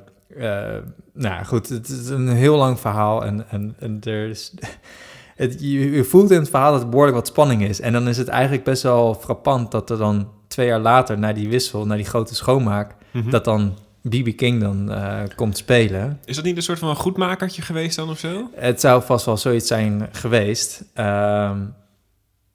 nou 1.12 1.44
goed, 1.44 1.68
het 1.68 1.88
is 1.88 2.08
een 2.08 2.28
heel 2.28 2.56
lang 2.56 2.80
verhaal. 2.80 3.24
En, 3.24 3.48
en, 3.50 3.74
en 3.78 4.00
er 4.04 4.28
is, 4.28 4.54
het, 5.36 5.56
je, 5.60 5.90
je 5.90 6.04
voelt 6.04 6.30
in 6.30 6.38
het 6.40 6.50
verhaal 6.50 6.72
dat 6.72 6.82
er 6.82 6.88
behoorlijk 6.88 7.16
wat 7.16 7.26
spanning 7.26 7.62
is. 7.62 7.80
En 7.80 7.92
dan 7.92 8.08
is 8.08 8.16
het 8.16 8.28
eigenlijk 8.28 8.64
best 8.64 8.82
wel 8.82 9.14
frappant 9.14 9.70
dat 9.70 9.90
er 9.90 9.98
dan 9.98 10.28
twee 10.48 10.66
jaar 10.66 10.80
later, 10.80 11.18
na 11.18 11.32
die 11.32 11.48
wissel, 11.48 11.86
na 11.86 11.96
die 11.96 12.04
grote 12.04 12.34
schoonmaak, 12.34 12.94
Mhm. 13.12 13.30
dat 13.30 13.44
dan 13.44 13.74
B.B. 14.08 14.36
King 14.36 14.60
dan 14.60 14.92
eh, 14.92 15.20
komt 15.34 15.56
spelen. 15.56 16.20
Is 16.24 16.36
dat 16.36 16.44
niet 16.44 16.56
een 16.56 16.62
soort 16.62 16.78
van 16.78 16.88
een 16.88 16.96
goedmakertje 16.96 17.62
geweest 17.62 17.96
dan 17.96 18.10
of 18.10 18.18
zo? 18.18 18.50
Het 18.54 18.80
zou 18.80 19.02
vast 19.02 19.26
wel 19.26 19.36
zoiets 19.36 19.66
zijn 19.66 20.08
geweest. 20.12 20.84
Ehm, 20.94 21.58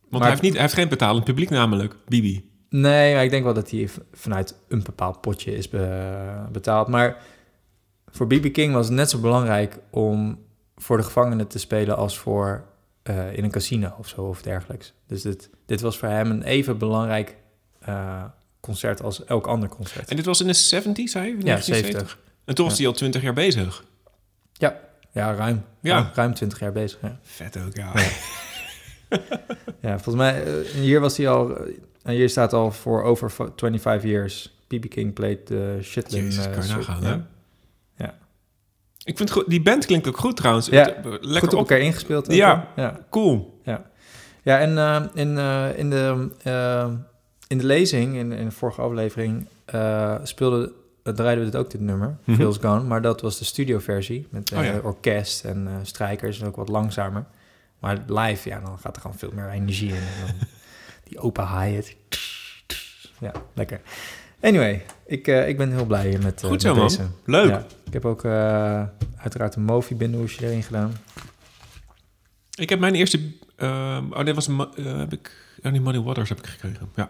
Want 0.09 0.23
hij, 0.23 0.29
heeft 0.29 0.41
niet, 0.41 0.53
hij 0.53 0.61
heeft 0.61 0.73
geen 0.73 0.89
betalend 0.89 1.23
publiek 1.23 1.49
namelijk, 1.49 1.95
Bibi. 2.07 2.49
Nee, 2.69 3.13
maar 3.13 3.23
ik 3.23 3.29
denk 3.29 3.43
wel 3.43 3.53
dat 3.53 3.69
hij 3.71 3.89
vanuit 4.13 4.55
een 4.67 4.83
bepaald 4.83 5.21
potje 5.21 5.55
is 5.57 5.69
be- 5.69 6.47
betaald. 6.51 6.87
Maar 6.87 7.17
voor 8.11 8.27
B.B. 8.27 8.53
King 8.53 8.73
was 8.73 8.85
het 8.85 8.95
net 8.95 9.09
zo 9.09 9.19
belangrijk 9.19 9.77
om 9.89 10.39
voor 10.77 10.97
de 10.97 11.03
gevangenen 11.03 11.47
te 11.47 11.59
spelen 11.59 11.97
als 11.97 12.17
voor 12.17 12.63
eh, 13.03 13.33
in 13.37 13.43
een 13.43 13.51
casino 13.51 13.95
of 13.97 14.07
zo 14.07 14.21
of 14.21 14.41
dergelijks. 14.41 14.93
Dus 15.07 15.21
dit, 15.21 15.49
dit 15.65 15.81
was 15.81 15.97
voor 15.97 16.07
hem 16.09 16.31
een 16.31 16.43
even 16.43 16.77
belangrijk 16.77 17.35
eh, 17.79 18.23
concert 18.59 19.01
als 19.03 19.25
elk 19.25 19.47
ander 19.47 19.69
concert. 19.69 20.09
En 20.09 20.15
dit 20.15 20.25
was 20.25 20.41
in 20.41 20.47
de 20.47 20.53
70s, 20.55 21.03
zei 21.11 21.25
je? 21.25 21.31
Ja, 21.37 21.43
1970? 21.43 21.91
70. 21.91 22.19
En 22.45 22.55
toen 22.55 22.65
was 22.65 22.73
Ja. 22.73 22.79
hij 22.81 22.87
al 22.91 22.97
20 22.97 23.21
jaar 23.21 23.33
bezig. 23.33 23.83
Ja, 24.53 24.79
ja 25.11 25.33
ruim. 25.33 25.63
Ja. 25.79 25.93
Ruim, 25.95 26.07
ruim 26.13 26.33
20 26.33 26.59
jaar 26.59 26.71
bezig. 26.71 26.99
Ja. 27.01 27.19
Vet 27.21 27.57
ook, 27.65 27.75
ja. 27.75 27.91
Ja, 29.81 29.93
volgens 29.99 30.15
mij, 30.15 30.43
eh, 30.43 30.53
hier 30.73 30.99
was 30.99 31.17
hij 31.17 31.29
al, 31.29 31.57
en 32.03 32.13
hier 32.13 32.29
staat 32.29 32.53
al 32.53 32.71
voor 32.71 33.03
over 33.03 33.29
fo- 33.29 33.53
25 33.55 34.09
years. 34.09 34.55
B.B. 34.67 34.89
King 34.89 35.13
played 35.13 35.45
the 35.45 35.79
Shitlin. 35.81 36.23
Jezus, 36.23 36.43
kan 36.49 36.67
je 36.67 36.73
nagaan. 36.73 37.27
Ik 39.03 39.17
vind 39.17 39.31
goed, 39.31 39.49
die 39.49 39.61
band 39.61 39.85
klinkt 39.85 40.07
ook 40.07 40.17
goed 40.17 40.37
trouwens. 40.37 40.67
Ja, 40.67 40.87
eh, 40.87 41.03
lekker 41.03 41.39
goed 41.39 41.43
op 41.43 41.53
op. 41.53 41.59
elkaar 41.59 41.79
ingespeeld. 41.79 42.29
ook, 42.29 42.35
Ja, 42.35 42.67
ja. 42.75 42.99
cool. 43.09 43.59
Ja, 43.63 43.85
ja 44.41 44.59
en 44.59 44.77
eh, 44.77 45.03
in, 45.13 45.37
eh, 45.37 45.77
in, 45.77 45.89
de, 45.89 46.29
in 47.47 47.57
de 47.57 47.65
lezing, 47.65 48.15
in, 48.15 48.31
in 48.31 48.45
de 48.45 48.51
vorige 48.51 48.81
aflevering, 48.81 49.47
speelde, 50.23 50.71
draaiden 51.03 51.45
we 51.45 51.51
dit 51.51 51.59
ook, 51.59 51.71
dit 51.71 51.81
nummer. 51.81 52.17
Feels 52.27 52.57
Gone. 52.57 52.83
Maar 52.83 53.01
dat 53.01 53.21
was 53.21 53.37
de 53.37 53.45
studioversie 53.45 54.27
met 54.29 54.51
Oh 54.51 54.63
ja. 54.63 54.79
orkest 54.83 55.45
en 55.45 55.69
strijkers 55.83 56.41
en 56.41 56.47
ook 56.47 56.55
wat 56.55 56.69
langzamer. 56.69 57.25
Maar 57.79 57.97
live, 58.07 58.49
ja, 58.49 58.59
dan 58.59 58.79
gaat 58.79 58.95
er 58.95 59.01
gewoon 59.01 59.17
veel 59.17 59.31
meer 59.33 59.49
energie 59.49 59.89
in. 59.89 59.95
En 59.95 60.25
dan 60.25 60.35
die 61.07 61.19
open 61.19 61.47
hi-hat. 61.47 61.95
Ja, 63.19 63.31
lekker. 63.53 63.81
Anyway, 64.41 64.85
ik, 65.05 65.27
eh, 65.27 65.47
ik 65.47 65.57
ben 65.57 65.71
heel 65.71 65.85
blij 65.85 66.17
met, 66.23 66.43
eh, 66.43 66.49
Goed 66.49 66.61
zo, 66.61 66.67
met 66.67 66.77
man. 66.77 66.87
deze. 66.87 67.07
Leuk. 67.25 67.49
Ja, 67.49 67.65
ik 67.85 67.93
heb 67.93 68.05
ook 68.05 68.23
eh, 68.23 68.83
uiteraard 69.17 69.55
een 69.55 69.63
Mofi 69.63 69.95
binnenhoesje 69.95 70.45
erin 70.45 70.63
gedaan. 70.63 70.93
Ik 72.55 72.69
heb 72.69 72.79
mijn 72.79 72.95
eerste... 72.95 73.19
ehm, 73.55 74.11
oh, 74.11 74.25
dit 74.25 74.35
was... 74.35 74.49
heb 74.75 75.13
ik... 75.13 75.49
Oh, 75.63 75.71
die 75.71 75.81
Muddy 75.81 75.99
Waters 75.99 76.29
heb 76.29 76.37
ik 76.37 76.45
gekregen. 76.45 76.89
Ja. 76.95 77.09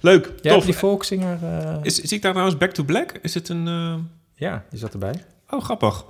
Leuk, 0.00 0.24
Jij 0.24 0.34
tof. 0.34 0.52
hebt 0.52 0.64
die 0.64 0.74
volkszinger... 0.74 1.38
Is, 1.82 1.94
zie 1.94 2.16
ik 2.16 2.22
daar 2.22 2.32
trouwens 2.32 2.58
Back 2.58 2.70
to 2.70 2.84
Black? 2.84 3.12
Is 3.22 3.34
het 3.34 3.48
een... 3.48 3.64
Ja, 4.34 4.64
die 4.70 4.78
zat 4.78 4.92
erbij. 4.92 5.24
Oh, 5.50 5.62
grappig. 5.62 6.04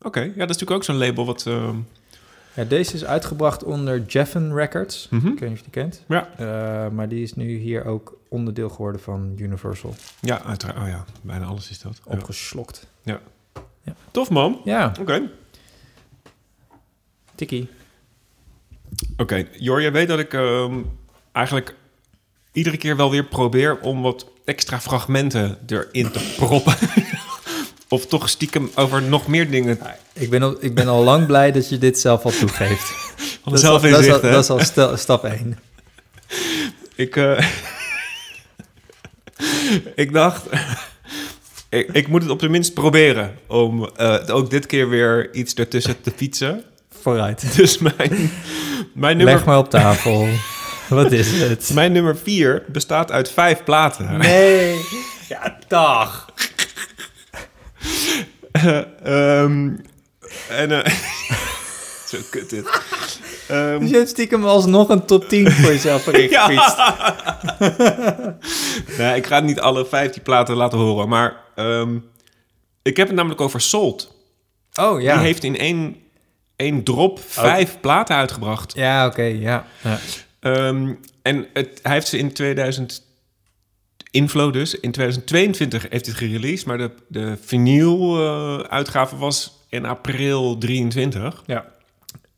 Oké, 0.00 0.20
ja, 0.20 0.26
dat 0.26 0.34
is 0.34 0.38
natuurlijk 0.38 0.70
ook 0.70 0.84
zo'n 0.84 0.96
label 0.96 1.26
wat... 1.26 1.46
Ja, 2.60 2.66
Ja, 2.66 2.68
deze 2.68 2.94
is 2.94 3.04
uitgebracht 3.04 3.64
onder 3.64 4.02
Jeffen 4.06 4.54
Records. 4.54 5.08
Mhm. 5.10 5.26
Ik 5.26 5.38
weet 5.38 5.48
niet 5.48 5.58
of 5.58 5.64
je 5.64 5.70
die 5.70 5.82
kent. 5.82 6.04
Ja. 6.08 6.28
Eh, 6.36 6.90
maar 6.90 7.08
die 7.08 7.22
is 7.22 7.34
nu 7.34 7.56
hier 7.56 7.84
ook 7.84 8.18
onderdeel 8.28 8.68
geworden 8.68 9.00
van 9.00 9.34
Universal. 9.38 9.94
Ja, 10.20 10.42
uiteraard. 10.42 10.78
Oh 10.78 10.88
ja, 10.88 11.04
bijna 11.22 11.44
alles 11.46 11.70
is 11.70 11.80
dat. 11.80 12.00
Ja. 12.04 12.12
Opgeslokt. 12.12 12.86
Tof, 14.10 14.30
man. 14.30 14.60
Ja, 14.64 14.92
Oké. 15.00 15.30
tikkie. 17.34 17.68
Oké, 19.16 19.46
Jor, 19.58 19.80
je 19.80 19.90
weet 19.90 20.08
dat 20.08 20.18
ik 20.18 20.32
ehm, 20.34 20.74
eigenlijk 21.32 21.74
iedere 22.52 22.76
keer 22.76 22.96
wel 22.96 23.10
weer 23.10 23.24
probeer 23.24 23.80
om 23.80 24.02
wat 24.02 24.26
extra 24.44 24.80
fragmenten 24.80 25.58
erin 25.66 26.10
te 26.10 26.34
proppen. 26.36 26.74
of 27.90 28.06
toch 28.06 28.28
stiekem 28.28 28.70
over 28.74 29.02
nog 29.02 29.26
meer 29.26 29.50
dingen. 29.50 29.78
Ik 30.12 30.30
ben, 30.30 30.42
al, 30.42 30.56
ik 30.60 30.74
ben 30.74 30.88
al 30.88 31.04
lang 31.04 31.26
blij 31.26 31.52
dat 31.52 31.68
je 31.68 31.78
dit 31.78 31.98
zelf 31.98 32.24
al 32.24 32.30
toegeeft. 32.30 32.92
Dat, 33.44 33.58
is 33.58 33.64
al, 33.64 33.80
dat, 33.80 34.00
is 34.00 34.10
al, 34.10 34.20
dat 34.20 34.42
is 34.42 34.50
al 34.50 34.60
stel- 34.60 34.96
stap 34.96 35.24
1. 35.24 35.58
Ik, 36.94 37.16
eh, 37.16 37.44
ik 39.94 40.12
dacht, 40.12 40.46
ik, 41.68 41.88
ik 41.92 42.08
moet 42.08 42.22
het 42.22 42.30
op 42.30 42.38
zijn 42.38 42.50
minst 42.50 42.74
proberen 42.74 43.34
om 43.46 43.90
eh, 43.96 44.18
ook 44.26 44.50
dit 44.50 44.66
keer 44.66 44.88
weer 44.88 45.34
iets 45.34 45.54
ertussen 45.54 46.00
te 46.00 46.12
fietsen. 46.16 46.64
Vooruit. 47.00 47.56
Dus 47.56 47.78
mijn, 47.78 48.30
mijn, 48.92 49.16
Leg 49.16 49.26
nummer, 49.26 49.46
maar 49.46 49.58
op 49.58 49.70
tafel. 49.70 50.28
Wat 50.88 51.12
is 51.12 51.40
het? 51.40 51.70
mijn 51.74 51.92
nummer 51.92 52.16
vier 52.16 52.62
bestaat 52.68 53.10
uit 53.10 53.30
vijf 53.30 53.64
platen. 53.64 54.18
Nee. 54.18 54.80
Ja, 55.28 55.58
dag. 55.68 56.32
Ehm, 59.02 59.76
en, 60.48 60.84
eh, 60.84 60.92
zo 62.10 62.18
kut 62.30 62.50
dit. 62.50 62.82
Ehm, 63.48 63.78
Dus 63.78 63.90
je 63.90 63.96
hebt 63.96 64.08
stiekem 64.08 64.44
alsnog 64.44 64.88
een 64.88 65.04
top 65.06 65.28
10 65.28 65.50
voor 65.50 65.70
jezelf 65.72 66.04
gefietst. 66.04 66.76
nee, 68.98 69.16
ik 69.16 69.26
ga 69.26 69.40
niet 69.40 69.60
alle 69.60 69.86
vijftien 69.86 70.22
platen 70.22 70.56
laten 70.56 70.78
horen, 70.78 71.08
maar 71.08 71.36
ehm, 71.54 71.98
ik 72.82 72.96
heb 72.96 73.06
het 73.06 73.16
namelijk 73.16 73.40
over 73.40 73.60
Salt. 73.60 74.14
Oh, 74.80 75.00
ja. 75.00 75.14
Die 75.16 75.24
heeft 75.24 75.44
in 75.44 75.58
één, 75.58 75.96
één 76.56 76.82
drop 76.82 77.20
vijf 77.26 77.76
platen 77.80 78.16
uitgebracht. 78.16 78.74
Ja, 78.74 79.06
oké, 79.06 79.22
ja. 79.22 79.66
ja. 79.82 79.98
Ehm, 80.40 80.92
en 81.22 81.46
het, 81.52 81.78
hij 81.82 81.92
heeft 81.92 82.08
ze 82.08 82.18
in 82.18 82.32
2000... 82.32 83.08
Inflow 84.10 84.52
dus. 84.52 84.74
In 84.74 84.90
2022 84.92 85.86
heeft 85.90 86.06
het 86.06 86.14
gereleased, 86.16 86.66
maar 86.66 86.78
de, 86.78 86.90
de 87.08 87.38
vinyl-uitgave 87.44 89.16
was 89.16 89.64
in 89.68 89.84
april 89.84 90.58
23. 90.58 91.42
Ja, 91.46 91.64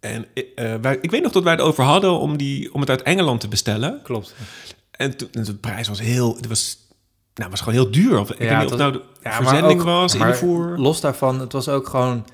En 0.01 0.27
eh, 0.55 0.75
wij, 0.81 0.99
ik 1.01 1.11
weet 1.11 1.23
nog 1.23 1.33
dat 1.33 1.43
wij 1.43 1.53
het 1.53 1.61
over 1.62 1.85
hadden 1.85 2.18
om, 2.18 2.37
die, 2.37 2.75
om 2.75 2.81
het 2.81 2.91
uit 2.91 3.03
Engeland 3.03 3.41
te 3.41 3.49
bestellen. 3.49 4.01
klopt. 4.03 4.35
En 4.91 5.16
toen, 5.16 5.29
en 5.33 5.45
de 5.45 5.55
prijs 5.55 5.89
was 5.89 6.01
heel... 6.01 6.37
Het 6.37 6.47
was, 6.47 6.77
nou, 7.35 7.51
was 7.51 7.59
gewoon 7.61 7.75
heel 7.75 7.91
duur. 7.91 8.18
Of, 8.18 8.31
ik 8.31 8.39
weet 8.39 8.59
niet 8.59 8.73
of 8.73 8.79
nou 8.79 8.93
de 8.93 9.03
Ja, 9.23 9.37
verzending 9.37 9.81
ook- 9.81 9.87
was, 9.87 10.14
invoer. 10.14 10.79
Los 10.79 11.01
daarvan, 11.01 11.41
het 11.41 11.53
was 11.53 11.68
ook 11.68 11.89
gewoon 11.89 12.27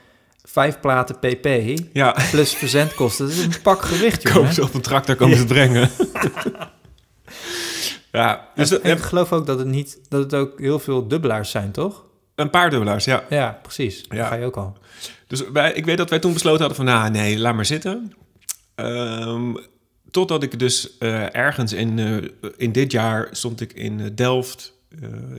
vijf 0.44 0.80
platen 0.80 1.18
pp 1.18 1.48
Ja, 1.92 2.16
plus 2.30 2.54
verzendkosten. 2.54 3.26
Dat 3.26 3.34
is 3.36 3.44
een 3.44 3.62
pak 3.62 3.82
gewicht, 3.82 4.22
komen 4.24 4.34
jongen. 4.40 4.54
ze 4.54 4.62
op 4.62 4.74
een 4.74 4.80
tractor 4.80 5.14
komen 5.16 5.36
ze 5.36 5.44
brengen. 5.44 5.90
ja, 8.18 8.48
dus 8.54 8.80
En 8.80 8.96
ik 8.96 9.02
geloof 9.02 9.32
ook 9.32 9.46
dat 9.46 9.58
het 9.58 9.68
niet, 9.68 9.98
dat 10.08 10.22
het 10.22 10.34
ook 10.34 10.58
heel 10.58 10.78
veel 10.78 11.08
dubbelaars 11.08 11.50
zijn, 11.50 11.70
toch? 11.70 12.06
een 12.38 12.50
paar 12.50 12.70
dubbelaars, 12.70 13.04
ja. 13.04 13.24
Ja, 13.28 13.58
precies. 13.62 14.04
Ja. 14.08 14.16
Ja. 14.16 14.26
ga 14.26 14.34
je 14.34 14.44
ook 14.44 14.56
al. 14.56 14.76
Dus 15.26 15.50
wij, 15.50 15.72
ik 15.72 15.84
weet 15.84 15.96
dat 15.96 16.10
wij 16.10 16.18
toen 16.18 16.32
besloten 16.32 16.60
hadden 16.60 16.76
van... 16.76 16.86
nou, 16.86 17.10
nee, 17.10 17.38
laat 17.38 17.54
maar 17.54 17.64
zitten. 17.64 18.12
Ehm, 18.74 19.54
totdat 20.10 20.42
ik 20.42 20.58
dus 20.58 20.98
eh, 20.98 21.34
ergens 21.34 21.72
in, 21.72 21.98
eh, 21.98 22.50
in 22.56 22.72
dit 22.72 22.92
jaar 22.92 23.28
stond 23.30 23.60
ik 23.60 23.72
in 23.72 24.00
eh, 24.00 24.06
Delft... 24.14 24.72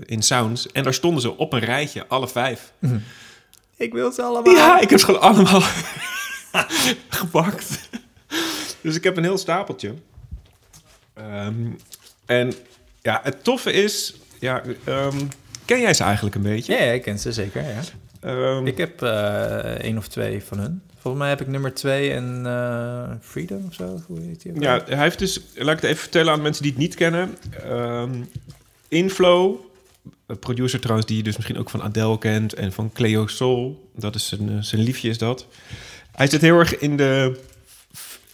in 0.06 0.22
Sounds. 0.22 0.72
En 0.72 0.84
daar 0.84 0.94
stonden 0.94 1.22
ze 1.22 1.38
op 1.38 1.54
een 1.54 1.60
rijtje, 1.60 2.08
alle 2.08 2.28
vijf. 2.28 2.74
Ik 3.78 3.94
wil 3.94 4.12
ze 4.12 4.22
allemaal. 4.22 4.54
Ja, 4.54 4.80
ik 4.80 4.90
heb 4.90 5.00
ze 5.00 5.06
gewoon 5.06 5.22
allemaal 5.22 5.62
gepakt. 7.10 7.90
Dus 8.82 8.96
ik 8.96 9.04
heb 9.04 9.18
een 9.18 9.24
heel 9.24 9.38
stapeltje. 9.38 9.94
Ehm, 11.14 11.66
en 12.26 12.54
ja, 13.02 13.20
het 13.24 13.44
toffe 13.44 13.72
is... 13.72 14.16
Ja, 14.40 14.64
ehm, 14.84 15.18
ken 15.66 15.82
jij 15.82 15.94
ze 15.94 16.04
eigenlijk 16.04 16.36
een 16.36 16.42
beetje? 16.42 16.74
Ja, 16.74 16.84
ja, 16.84 16.92
ik 16.92 17.02
ken 17.02 17.20
ze 17.20 17.32
zeker, 17.32 17.64
ja. 17.64 17.82
Ehm, 18.22 18.68
Ik 18.68 18.78
heb 18.78 19.02
eh 19.02 19.60
één 19.60 19.98
of 19.98 20.08
twee 20.08 20.44
van 20.44 20.60
hun. 20.60 20.82
Volgens 21.00 21.24
mij 21.24 21.30
heb 21.30 21.42
ik 21.42 21.48
nummer 21.48 21.74
twee 21.74 22.12
en 22.12 22.42
eh, 22.46 23.12
Freedom 23.22 23.66
of 23.68 23.74
zo. 23.74 24.02
Hoe 24.08 24.20
heet 24.22 24.42
die? 24.42 24.52
ook 24.52 24.62
Ja, 24.62 24.84
hij 24.86 24.98
heeft 25.04 25.20
dus, 25.20 25.42
laat 25.56 25.76
ik 25.76 25.82
het 25.82 25.84
even 25.84 26.02
vertellen 26.02 26.34
aan 26.34 26.42
mensen 26.42 26.64
die 26.64 26.72
het 26.72 26.82
niet 26.82 26.96
kennen. 26.96 27.38
Ehm, 27.64 28.12
Inflow, 28.88 29.56
producer 30.40 30.80
trouwens, 30.80 31.08
die 31.08 31.18
je 31.18 31.24
dus 31.24 31.36
misschien 31.36 31.58
ook 31.58 31.70
van 31.70 31.82
Adele 31.82 32.18
kent 32.18 32.54
en 32.54 32.72
van 32.72 32.92
Cleo 32.94 33.28
Soul. 33.28 33.90
Dat 33.96 34.16
is 34.16 34.28
zijn, 34.28 34.50
eh, 34.50 34.56
zijn 34.60 34.82
liefje, 34.82 35.10
is 35.10 35.18
dat. 35.18 35.48
Hij 36.12 36.28
zit 36.28 36.42
heel 36.42 36.60
erg 36.60 36.78
in 36.78 36.98
de. 36.98 37.40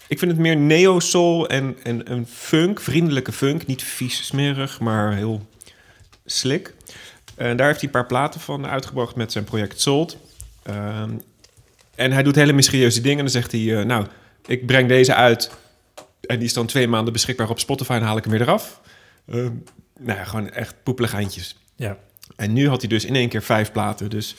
Ik 0.08 0.20
vind 0.20 0.32
het 0.32 0.40
meer 0.40 0.58
neo-soul 0.58 1.50
en, 1.50 1.78
en 1.84 2.12
een 2.12 2.28
funk, 2.28 2.80
vriendelijke 2.80 3.32
funk. 3.32 3.66
Niet 3.66 3.84
vies 3.84 4.26
smerig, 4.26 4.80
maar 4.80 5.16
heel 5.16 5.48
slick. 6.26 6.74
En 7.36 7.58
daar 7.58 7.68
heeft 7.68 7.80
hij 7.80 7.88
een 7.88 7.96
paar 7.96 8.06
platen 8.06 8.40
van 8.40 8.68
uitgebracht 8.68 9.16
met 9.16 9.32
zijn 9.32 9.44
project 9.44 9.82
Salt. 9.82 10.18
Ehm, 10.64 11.12
en 11.96 12.12
hij 12.12 12.24
doet 12.24 12.36
hele 12.36 12.54
mysterieuze 12.54 13.02
dingen. 13.02 13.18
Dan 13.18 13.30
zegt 13.30 13.52
hij, 13.52 13.80
eh, 13.80 13.86
nou, 13.86 14.06
ik 14.46 14.66
breng 14.66 14.88
deze 14.88 15.14
uit. 15.14 15.52
En 16.22 16.38
die 16.38 16.48
is 16.48 16.54
dan 16.54 16.66
twee 16.66 16.88
maanden 16.88 17.14
beschikbaar 17.14 17.50
op 17.50 17.60
Spotify 17.60 17.92
en 17.92 18.02
haal 18.02 18.18
ik 18.18 18.24
hem 18.24 18.34
weer 18.34 18.42
eraf. 18.42 18.82
Ehm, 19.28 19.52
nou 20.00 20.18
ja, 20.18 20.24
gewoon 20.24 20.50
echt 20.50 20.76
poepelig 20.84 21.14
eindjes. 21.14 21.58
Ja. 21.76 21.98
En 22.36 22.54
nu 22.54 22.70
had 22.70 22.80
hij 22.82 22.90
dus 22.90 23.06
in 23.06 23.16
één 23.16 23.30
keer 23.30 23.44
vijf 23.44 23.72
platen. 23.72 24.10
Dus 24.10 24.36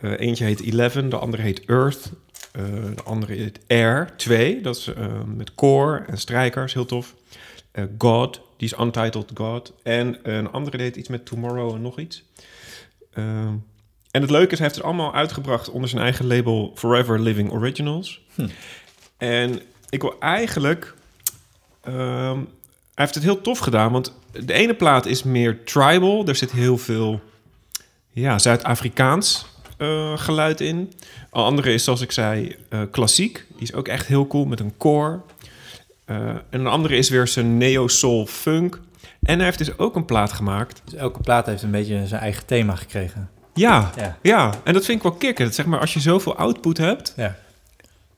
eh, 0.00 0.20
eentje 0.20 0.44
heet 0.44 0.60
Eleven, 0.60 1.08
de 1.08 1.16
andere 1.16 1.42
heet 1.42 1.64
Earth. 1.64 2.12
Eh, 2.54 2.64
de 2.94 3.02
andere 3.02 3.52
Air 3.68 4.16
2, 4.16 4.60
dat 4.60 4.76
is 4.76 4.86
eh, 4.86 5.06
met 5.26 5.54
koor 5.54 6.04
en 6.06 6.18
strijkers, 6.18 6.74
heel 6.74 6.84
tof. 6.84 7.14
Eh, 7.70 7.84
God, 7.98 8.40
die 8.56 8.68
is 8.68 8.78
Untitled 8.78 9.30
God. 9.34 9.72
En 9.82 10.18
een 10.22 10.50
andere 10.50 10.76
deed 10.76 10.96
iets 10.96 11.08
met 11.08 11.26
Tomorrow 11.26 11.74
en 11.74 11.82
nog 11.82 11.98
iets. 11.98 12.24
En 14.10 14.20
het 14.20 14.30
leuke 14.30 14.52
is, 14.52 14.58
hij 14.58 14.66
heeft 14.66 14.78
het 14.78 14.84
allemaal 14.84 15.14
uitgebracht 15.14 15.70
onder 15.70 15.88
zijn 15.88 16.02
eigen 16.02 16.26
label 16.26 16.72
Forever 16.74 17.20
Living 17.20 17.50
Originals. 17.50 18.22
En 19.16 19.60
ik 19.88 20.02
wil 20.02 20.18
eigenlijk... 20.20 20.94
ehm, 21.80 22.36
hij 22.94 23.04
heeft 23.04 23.14
het 23.14 23.24
heel 23.24 23.40
tof 23.40 23.58
gedaan, 23.58 23.92
want 23.92 24.12
de 24.32 24.52
ene 24.52 24.74
plaat 24.74 25.06
is 25.06 25.22
meer 25.22 25.64
tribal. 25.64 26.26
Er 26.26 26.36
zit 26.36 26.52
heel 26.52 26.78
veel 26.78 27.20
ja, 28.10 28.38
Zuid-Afrikaans 28.38 29.46
geluid 30.16 30.60
in. 30.60 30.92
De 31.30 31.38
andere 31.38 31.72
is, 31.72 31.84
zoals 31.84 32.00
ik 32.00 32.12
zei, 32.12 32.56
eh, 32.68 32.80
klassiek. 32.90 33.44
Die 33.52 33.62
is 33.62 33.74
ook 33.74 33.88
echt 33.88 34.06
heel 34.06 34.26
cool 34.26 34.44
met 34.44 34.60
een 34.60 34.76
koor. 34.76 35.22
Eh, 36.04 36.16
en 36.28 36.40
een 36.50 36.66
andere 36.66 36.96
is 36.96 37.08
weer 37.08 37.28
zijn 37.28 37.58
neo-soul 37.58 38.26
funk. 38.26 38.80
En 39.22 39.36
hij 39.36 39.44
heeft 39.44 39.58
dus 39.58 39.78
ook 39.78 39.96
een 39.96 40.04
plaat 40.04 40.32
gemaakt. 40.32 40.82
Dus 40.84 40.94
elke 40.94 41.20
plaat 41.20 41.46
heeft 41.46 41.62
een 41.62 41.70
beetje 41.70 42.06
zijn 42.06 42.20
eigen 42.20 42.46
thema 42.46 42.74
gekregen. 42.76 43.30
Ja, 43.54 43.90
Ja. 43.96 44.18
ja. 44.22 44.54
en 44.64 44.72
dat 44.72 44.84
vind 44.84 44.96
ik 44.96 45.02
wel 45.02 45.12
kicken. 45.12 45.44
Dat 45.44 45.54
zeg 45.54 45.66
maar, 45.66 45.80
als 45.80 45.94
je 45.94 46.00
zoveel 46.00 46.36
output 46.36 46.78
hebt 46.78 47.12
Ja. 47.16 47.36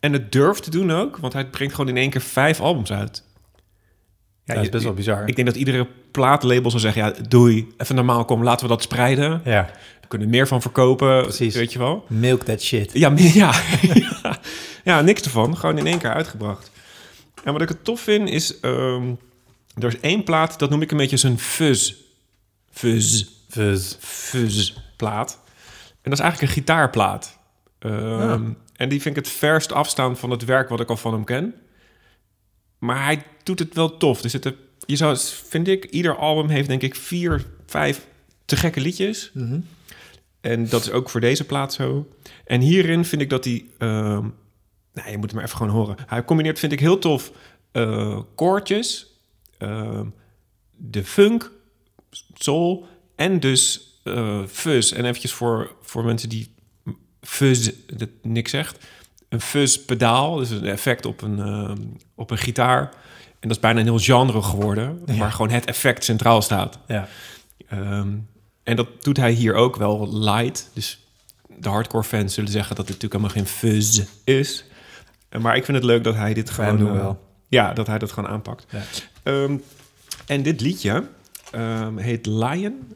en 0.00 0.12
het 0.12 0.32
durft 0.32 0.62
te 0.62 0.70
doen 0.70 0.92
ook, 0.92 1.16
want 1.16 1.32
hij 1.32 1.46
brengt 1.46 1.74
gewoon 1.74 1.90
in 1.90 1.96
één 1.96 2.10
keer 2.10 2.20
vijf 2.20 2.60
albums 2.60 2.92
uit. 2.92 3.24
Ja, 4.44 4.54
dat 4.54 4.62
is 4.64 4.70
best 4.70 4.84
wel 4.84 4.94
bizar. 4.94 5.28
Ik 5.28 5.36
denk 5.36 5.48
dat 5.48 5.56
iedere 5.56 5.86
plaatlabel 6.20 6.70
zou 6.70 6.82
zeggen, 6.82 7.02
ja, 7.04 7.14
doei, 7.28 7.74
even 7.76 7.94
normaal, 7.94 8.24
kom, 8.24 8.42
laten 8.42 8.66
we 8.66 8.72
dat 8.72 8.82
spreiden. 8.82 9.40
ja. 9.44 9.70
We 10.00 10.12
kunnen 10.12 10.30
meer 10.30 10.46
van 10.48 10.62
verkopen, 10.62 11.22
Precies. 11.22 11.54
weet 11.54 11.72
je 11.72 11.78
wel. 11.78 12.04
Milk 12.08 12.42
that 12.42 12.62
shit. 12.62 12.90
Ja, 12.92 13.12
ja. 13.16 13.52
ja. 14.22 14.38
ja, 14.84 15.00
niks 15.00 15.22
ervan. 15.22 15.56
Gewoon 15.56 15.78
in 15.78 15.86
één 15.86 15.98
keer 15.98 16.12
uitgebracht. 16.12 16.70
En 17.44 17.52
wat 17.52 17.62
ik 17.62 17.68
het 17.68 17.84
tof 17.84 18.00
vind 18.00 18.28
is... 18.28 18.60
ehm, 18.60 19.04
er 19.78 19.86
is 19.88 20.00
één 20.00 20.24
plaat, 20.24 20.58
dat 20.58 20.70
noem 20.70 20.82
ik 20.82 20.90
een 20.90 20.96
beetje 20.96 21.16
zijn 21.16 21.38
fuzz. 21.38 21.94
Fuzz. 22.70 23.24
Fuzz. 23.48 23.96
Fuzz 24.00 24.72
plaat. 24.96 25.38
En 26.02 26.10
dat 26.10 26.12
is 26.12 26.20
eigenlijk 26.24 26.52
een 26.52 26.58
gitaarplaat. 26.58 27.38
Ehm, 27.78 28.50
En 28.76 28.88
die 28.88 29.00
vind 29.02 29.16
ik 29.16 29.24
het 29.24 29.34
verst 29.34 29.72
afstaan 29.72 30.16
van 30.16 30.30
het 30.30 30.44
werk 30.44 30.68
wat 30.68 30.80
ik 30.80 30.90
al 30.90 30.96
van 30.96 31.12
hem 31.12 31.24
ken. 31.24 31.54
Maar 32.78 33.04
hij 33.04 33.22
doet 33.42 33.58
het 33.58 33.74
wel 33.74 33.96
tof. 33.96 34.22
Er 34.22 34.30
zitten, 34.30 34.54
je 34.86 34.96
zou, 34.96 35.16
vind 35.48 35.68
ik, 35.68 35.84
ieder 35.84 36.16
album 36.16 36.48
heeft 36.48 36.68
denk 36.68 36.82
ik 36.82 36.94
vier, 36.94 37.46
vijf 37.66 38.06
te 38.44 38.56
gekke 38.56 38.80
liedjes. 38.80 39.30
Mhm. 39.34 39.60
En 40.40 40.68
dat 40.68 40.80
is 40.80 40.90
ook 40.90 41.10
voor 41.10 41.20
deze 41.20 41.44
plaat 41.44 41.74
zo. 41.74 42.08
En 42.44 42.60
hierin 42.60 43.04
vind 43.04 43.22
ik 43.22 43.30
dat 43.30 43.44
hij... 43.44 43.64
ehm 43.78 44.28
nou, 44.92 45.10
je 45.10 45.18
moet 45.18 45.32
maar 45.32 45.44
even 45.44 45.56
gewoon 45.56 45.72
horen. 45.72 45.96
Hij 46.06 46.24
combineert, 46.24 46.58
vind 46.58 46.72
ik 46.72 46.80
heel 46.80 46.98
tof, 46.98 47.32
eh 47.72 48.20
koortjes, 48.34 49.06
ehm, 49.58 50.06
de 50.76 51.04
funk, 51.04 51.50
soul 52.34 52.86
en 53.16 53.40
dus 53.40 53.94
eh 54.04 54.42
fuzz. 54.46 54.92
En 54.92 55.04
eventjes 55.04 55.32
voor, 55.32 55.76
voor 55.82 56.04
mensen 56.04 56.28
die 56.28 56.54
fuzz 57.20 57.70
dat 57.86 58.08
niks 58.22 58.50
zegt. 58.50 58.84
een 59.28 59.40
fuzz 59.40 59.76
pedaal, 59.76 60.36
dus 60.36 60.50
een 60.50 60.66
effect 60.66 61.06
op 61.06 61.22
een, 61.22 61.38
ehm, 61.38 61.82
op 62.14 62.30
een 62.30 62.38
gitaar. 62.38 62.94
Dat 63.48 63.56
is 63.56 63.62
bijna 63.62 63.80
een 63.80 63.86
heel 63.86 63.98
genre 63.98 64.42
geworden, 64.42 65.02
Ja. 65.06 65.14
waar 65.16 65.32
gewoon 65.32 65.50
het 65.50 65.64
effect 65.64 66.04
centraal 66.04 66.42
staat. 66.42 66.78
Ja. 66.86 67.08
Ehm, 67.68 68.08
en 68.62 68.76
dat 68.76 68.88
doet 69.04 69.16
hij 69.16 69.32
hier 69.32 69.54
ook 69.54 69.76
wel 69.76 70.18
light. 70.18 70.70
Dus 70.72 71.00
de 71.58 71.68
hardcore 71.68 72.04
fans 72.04 72.34
zullen 72.34 72.50
zeggen 72.50 72.76
dat 72.76 72.88
het 72.88 73.02
natuurlijk 73.02 73.22
helemaal 73.22 73.44
geen 73.44 73.70
fuzz 73.70 74.02
is. 74.24 74.64
Eh, 75.28 75.40
Maar 75.40 75.56
ik 75.56 75.64
vind 75.64 75.76
het 75.76 75.86
leuk 75.86 76.04
dat 76.04 76.14
hij 76.14 76.34
dit 76.34 76.50
gewoon... 76.50 76.92
wel. 76.92 77.24
Ja, 77.48 77.72
dat 77.72 77.86
hij 77.86 77.98
dat 77.98 78.12
gewoon 78.12 78.30
aanpakt. 78.30 78.66
Ja. 78.70 78.82
Ehm, 79.22 79.56
en 80.26 80.42
dit 80.42 80.60
liedje 80.60 81.08
ehm, 81.50 81.96
heet 81.96 82.26
Lion. 82.26 82.92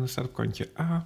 Dat 0.00 0.08
staat 0.10 0.24
op 0.24 0.34
kantje 0.34 0.68
A. 0.80 1.04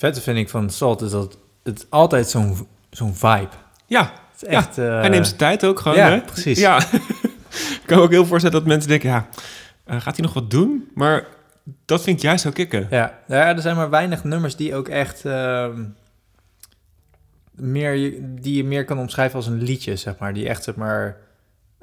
vette 0.00 0.20
vind 0.20 0.38
ik 0.38 0.48
van 0.48 0.70
Salt 0.70 1.02
is 1.02 1.10
dat 1.10 1.38
het 1.62 1.86
altijd 1.88 2.28
zo'n 2.28 2.68
zo'n 2.90 3.14
vibe. 3.14 3.48
Ja, 3.86 4.12
Het 4.32 4.42
is 4.42 4.48
echt, 4.48 4.76
ja. 4.76 4.82
eh, 4.94 5.00
hij 5.00 5.08
neemt 5.08 5.26
zijn 5.26 5.38
tijd 5.38 5.64
ook 5.64 5.80
gewoon. 5.80 5.98
ja, 5.98 6.08
hè? 6.08 6.20
precies. 6.20 6.58
Ja, 6.58 6.78
ik 7.80 7.82
kan 7.86 7.98
me 7.98 8.02
ook 8.04 8.10
heel 8.10 8.26
voorstellen 8.26 8.58
dat 8.58 8.66
mensen 8.68 8.88
denken, 8.88 9.08
ja, 9.08 9.28
eh, 9.84 10.00
gaat 10.00 10.16
hij 10.16 10.24
nog 10.24 10.34
wat 10.34 10.50
doen? 10.50 10.90
Maar 10.94 11.26
dat 11.84 12.02
vind 12.02 12.16
ik 12.16 12.22
juist 12.22 12.42
zo 12.42 12.50
kicken. 12.50 12.86
Ja, 12.90 13.18
ja, 13.28 13.46
er 13.48 13.60
zijn 13.60 13.76
maar 13.76 13.90
weinig 13.90 14.24
nummers 14.24 14.56
die 14.56 14.74
ook 14.74 14.88
echt 14.88 15.24
ehm, 15.24 15.82
meer, 17.50 18.14
die 18.22 18.56
je 18.56 18.64
meer 18.64 18.84
kan 18.84 18.98
omschrijven 18.98 19.36
als 19.36 19.46
een 19.46 19.62
liedje, 19.62 19.96
zeg 19.96 20.18
maar. 20.18 20.34
Die 20.34 20.48
echt, 20.48 20.64
zeg 20.64 20.74
maar, 20.74 21.16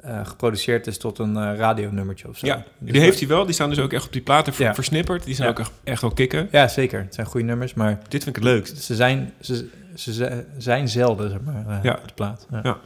eh, 0.00 0.26
geproduceerd 0.26 0.86
is 0.86 0.98
tot 0.98 1.18
een 1.18 1.36
eh, 1.36 1.56
radionummertje 1.56 2.28
of 2.28 2.38
zo. 2.38 2.46
Ja, 2.46 2.64
Dus 2.78 2.92
die 2.92 3.00
heeft 3.00 3.18
hij 3.18 3.28
wel. 3.28 3.44
Die 3.44 3.54
staan 3.54 3.68
dus 3.70 3.78
ook 3.78 3.92
echt 3.92 4.06
op 4.06 4.12
die 4.12 4.22
platen 4.22 4.52
Ja. 4.56 4.74
versnipperd. 4.74 5.24
Die 5.24 5.34
zijn 5.34 5.46
Ja. 5.48 5.52
ook 5.54 5.60
echt, 5.60 5.70
echt 5.84 6.00
wel 6.00 6.10
kicken. 6.10 6.48
Ja, 6.52 6.68
zeker. 6.68 7.00
Het 7.00 7.14
zijn 7.14 7.26
goede 7.26 7.46
nummers, 7.46 7.74
maar 7.74 7.98
Dit 8.08 8.22
vind 8.24 8.26
ik 8.26 8.42
het 8.42 8.44
leukst. 8.52 8.78
ze 8.82 8.94
zijn, 8.94 9.32
ze, 9.40 9.68
ze 9.94 10.44
zijn 10.58 10.88
zelden, 10.88 11.30
zeg 11.30 11.40
maar, 11.40 11.64
eh, 11.68 11.78
Ja. 11.82 12.00
de 12.06 12.12
plaat. 12.14 12.46
Ja. 12.62 12.78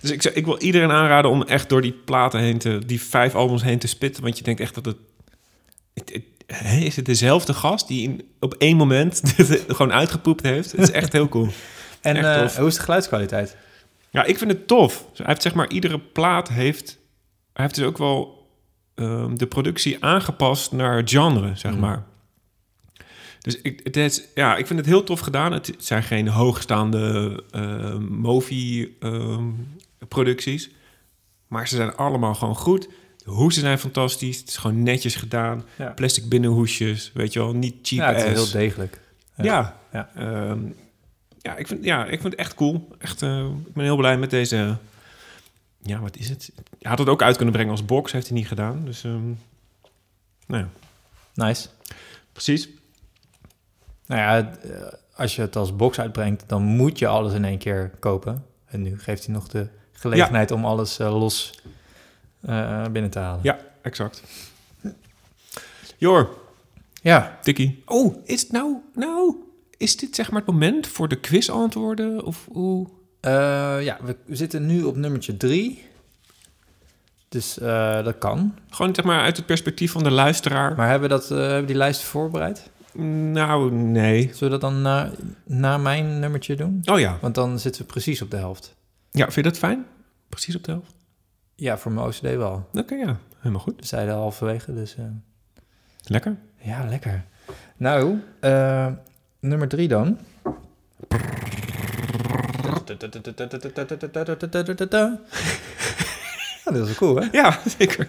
Dus 0.00 0.10
ik, 0.10 0.24
ik 0.24 0.44
wil 0.44 0.58
iedereen 0.58 0.90
aanraden 0.90 1.30
om 1.30 1.42
echt 1.42 1.68
door 1.68 1.82
die 1.82 1.92
platen 1.92 2.40
heen 2.40 2.58
te... 2.58 2.78
die 2.86 3.00
vijf 3.02 3.34
albums 3.34 3.62
heen 3.62 3.78
te 3.78 3.86
spitten. 3.88 4.22
Want 4.22 4.38
je 4.38 4.44
denkt 4.44 4.60
echt 4.60 4.74
dat 4.74 4.84
het... 4.84 4.96
het- 5.94 6.12
het- 6.12 6.24
hè, 6.56 6.76
is 6.76 6.96
het 6.96 7.04
dezelfde 7.04 7.54
gast 7.54 7.88
die 7.88 8.02
in, 8.02 8.22
op 8.40 8.54
één 8.54 8.76
moment 8.76 9.22
gewoon 9.68 9.92
uitgepoept 9.92 10.42
heeft? 10.42 10.72
Het 10.72 10.80
is 10.80 10.90
echt 10.90 11.12
heel 11.12 11.28
cool. 11.28 11.48
En 12.00 12.46
hoe 12.58 12.66
is 12.68 12.74
de 12.74 12.80
geluidskwaliteit? 12.80 13.56
Ja, 14.10 14.24
ik 14.24 14.38
vind 14.38 14.50
het 14.50 14.66
tof. 14.66 15.06
Hij 15.14 15.26
heeft 15.26 15.42
zeg 15.42 15.54
maar, 15.54 15.70
iedere 15.70 15.98
plaat 16.00 16.48
heeft... 16.48 16.98
Hij 17.52 17.64
heeft 17.64 17.74
dus 17.74 17.84
ook 17.84 17.98
wel 17.98 18.48
ehm, 18.94 19.36
de 19.36 19.46
productie 19.46 20.04
aangepast 20.04 20.72
naar 20.72 20.96
het 20.96 21.10
genre, 21.10 21.52
zeg 21.56 21.72
Mm. 21.72 21.78
maar. 21.80 22.04
Dus 23.40 23.60
ik, 23.60 23.80
het 23.84 23.96
is, 23.96 24.22
ja, 24.34 24.56
ik 24.56 24.66
vind 24.66 24.78
het 24.78 24.88
heel 24.88 25.04
tof 25.04 25.20
gedaan. 25.20 25.52
Het 25.52 25.74
zijn 25.78 26.02
geen 26.02 26.28
hoogstaande 26.28 27.42
uh, 27.56 27.94
Movi 27.98 28.96
ehm, 29.00 29.44
producties. 30.08 30.70
Maar 31.48 31.68
ze 31.68 31.76
zijn 31.76 31.94
allemaal 31.96 32.34
gewoon 32.34 32.56
goed. 32.56 32.88
De 33.24 33.30
hoesen 33.30 33.62
zijn 33.62 33.78
fantastisch. 33.78 34.38
Het 34.38 34.48
is 34.48 34.56
gewoon 34.56 34.82
netjes 34.82 35.14
gedaan. 35.14 35.64
Ja. 35.78 35.90
Plastic 35.90 36.28
binnenhoesjes, 36.28 37.10
weet 37.14 37.32
je 37.32 37.38
wel. 37.38 37.52
Niet 37.54 37.74
cheap 37.82 38.00
Ja, 38.00 38.06
het 38.14 38.16
is 38.32 38.38
ass. 38.38 38.52
heel 38.52 38.60
degelijk. 38.60 39.00
Ja. 39.36 39.80
Ja. 39.92 40.10
Ehm, 40.14 40.58
ja, 41.42 41.56
ik 41.56 41.66
vind, 41.66 41.84
ja, 41.84 42.04
ik 42.04 42.20
vind 42.20 42.22
het 42.32 42.34
echt 42.34 42.54
cool. 42.54 42.88
Echt, 42.98 43.22
eh, 43.22 43.44
ik 43.66 43.74
ben 43.74 43.84
heel 43.84 43.96
blij 43.96 44.18
met 44.18 44.30
deze... 44.30 44.76
Ja, 45.82 45.98
wat 46.00 46.16
is 46.16 46.28
het? 46.28 46.50
Hij 46.54 46.90
had 46.90 46.98
het 46.98 47.08
ook 47.08 47.22
uit 47.22 47.36
kunnen 47.36 47.54
brengen 47.54 47.70
als 47.70 47.84
box. 47.84 48.12
Heeft 48.12 48.28
hij 48.28 48.36
niet 48.36 48.48
gedaan. 48.48 48.84
Dus, 48.84 49.04
ehm, 49.04 49.26
nou 50.46 50.62
ja, 50.62 50.68
Nice. 51.34 51.68
precies. 52.32 52.68
Nou 54.06 54.20
ja, 54.20 54.52
eh, 54.62 54.92
als 55.14 55.36
je 55.36 55.40
het 55.42 55.56
als 55.56 55.76
box 55.76 56.00
uitbrengt, 56.00 56.44
dan 56.46 56.62
moet 56.62 56.98
je 56.98 57.06
alles 57.06 57.32
in 57.32 57.44
één 57.44 57.58
keer 57.58 57.90
kopen. 57.98 58.44
En 58.66 58.82
nu 58.82 58.98
geeft 59.00 59.24
hij 59.24 59.34
nog 59.34 59.48
de 59.48 59.66
gelegenheid 59.92 60.50
om 60.50 60.64
alles 60.64 60.98
eh, 60.98 61.18
los 61.18 61.60
binnen 62.92 63.10
te 63.10 63.18
halen. 63.18 63.40
Ja, 63.42 63.58
exact. 63.82 64.22
Jor, 65.96 66.38
Ja. 67.02 67.38
Tikkie. 67.42 67.82
Oh, 67.86 68.16
is 68.24 68.40
het 68.42 68.52
nou... 68.52 68.76
Nou, 68.94 69.34
is 69.80 69.96
dit 69.96 70.14
zeg 70.14 70.30
maar 70.30 70.40
het 70.40 70.50
moment 70.50 70.86
voor 70.86 71.08
de 71.08 71.20
quizantwoorden? 71.20 72.24
Of 72.24 72.48
hoe... 72.52 72.88
Eh, 73.20 73.82
ja, 73.82 73.98
we 74.02 74.36
zitten 74.36 74.66
nu 74.66 74.82
op 74.82 74.96
nummertje 74.96 75.36
drie. 75.36 75.84
Dus 77.28 77.58
eh, 77.58 78.04
dat 78.04 78.18
kan. 78.18 78.54
Gewoon 78.70 78.94
zeg 78.94 79.04
maar 79.04 79.20
uit 79.20 79.36
het 79.36 79.46
perspectief 79.46 79.92
van 79.92 80.02
de 80.02 80.10
luisteraar. 80.10 80.76
Maar 80.76 80.88
hebben 80.88 81.08
we, 81.08 81.14
dat, 81.14 81.30
eh, 81.30 81.38
hebben 81.38 81.66
die 81.66 81.76
lijst 81.76 82.02
voorbereid? 82.02 82.70
Nou, 83.32 83.72
nee. 83.72 84.22
Zullen 84.22 84.38
we 84.40 84.48
dat 84.48 84.60
dan 84.60 84.82
na, 84.82 85.10
na 85.44 85.78
mijn 85.78 86.18
nummertje 86.18 86.56
doen? 86.56 86.82
Oh 86.84 86.98
ja. 86.98 87.18
Want 87.20 87.34
dan 87.34 87.58
zitten 87.58 87.82
we 87.82 87.88
precies 87.88 88.22
op 88.22 88.30
de 88.30 88.36
helft. 88.36 88.76
Ja, 89.10 89.24
vind 89.24 89.34
je 89.34 89.42
dat 89.42 89.58
fijn? 89.58 89.86
Precies 90.28 90.56
op 90.56 90.64
de 90.64 90.70
helft? 90.70 90.94
Ja, 91.54 91.78
voor 91.78 91.92
mijn 91.92 92.06
OCD 92.06 92.20
wel. 92.20 92.68
Oké, 92.72 92.94
ja. 92.94 93.18
Helemaal 93.38 93.62
goed. 93.62 93.80
We 93.80 93.86
zeiden 93.86 94.14
halverwege, 94.14 94.74
dus... 94.74 94.96
Lekker. 96.04 96.36
Ja, 96.58 96.84
lekker. 96.88 97.24
Nou, 97.76 98.20
nummer 99.40 99.68
drie 99.68 99.88
dan. 99.88 100.18
Ja, 106.64 106.72
dat 106.72 106.74
is 106.74 106.84
wel 106.84 106.94
cool, 106.94 107.16
hè? 107.16 107.28
Ja, 107.32 107.58
zeker. 107.78 108.08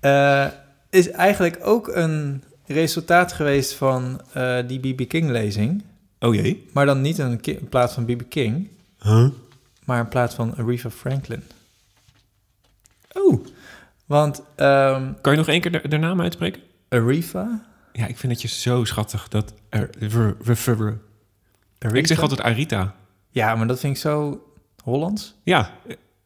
Eh, 0.00 0.46
is 0.90 1.10
eigenlijk 1.10 1.58
ook 1.62 1.88
een 1.88 2.42
resultaat 2.66 3.32
geweest 3.32 3.72
van 3.72 4.20
eh, 4.32 4.58
die 4.66 4.94
B.B. 4.94 5.08
King-lezing. 5.08 5.82
Oh 6.20 6.34
jee. 6.34 6.68
Maar 6.72 6.86
dan 6.86 7.00
niet 7.00 7.18
een, 7.18 7.40
in 7.42 7.68
plaats 7.68 7.94
van 7.94 8.04
B.B. 8.04 8.22
King, 8.28 8.68
Huh? 9.02 9.28
maar 9.84 9.98
in 10.00 10.08
plaats 10.08 10.34
van 10.34 10.56
Aretha 10.56 10.90
Franklin. 10.90 11.42
Oh. 13.12 13.46
Want 14.06 14.42
ehm 14.54 15.12
Kan 15.20 15.32
je 15.32 15.38
nog 15.38 15.48
één 15.48 15.60
keer 15.60 15.72
de, 15.72 15.88
de 15.88 15.96
naam 15.96 16.20
uitspreken? 16.20 16.62
Aretha... 16.88 17.66
Ja, 17.96 18.06
ik 18.06 18.16
vind 18.18 18.32
het 18.32 18.42
je 18.42 18.48
zo 18.48 18.84
schattig 18.84 19.28
dat... 19.28 19.52
Er, 19.68 19.90
ver- 20.00 20.36
Aretha? 20.40 21.00
ik 21.92 22.06
zeg 22.06 22.20
altijd 22.20 22.40
Arita. 22.40 22.94
Ja, 23.30 23.54
maar 23.54 23.66
dat 23.66 23.80
vind 23.80 23.94
ik 23.96 24.02
zo 24.02 24.42
Hollands. 24.82 25.34
Ja, 25.42 25.70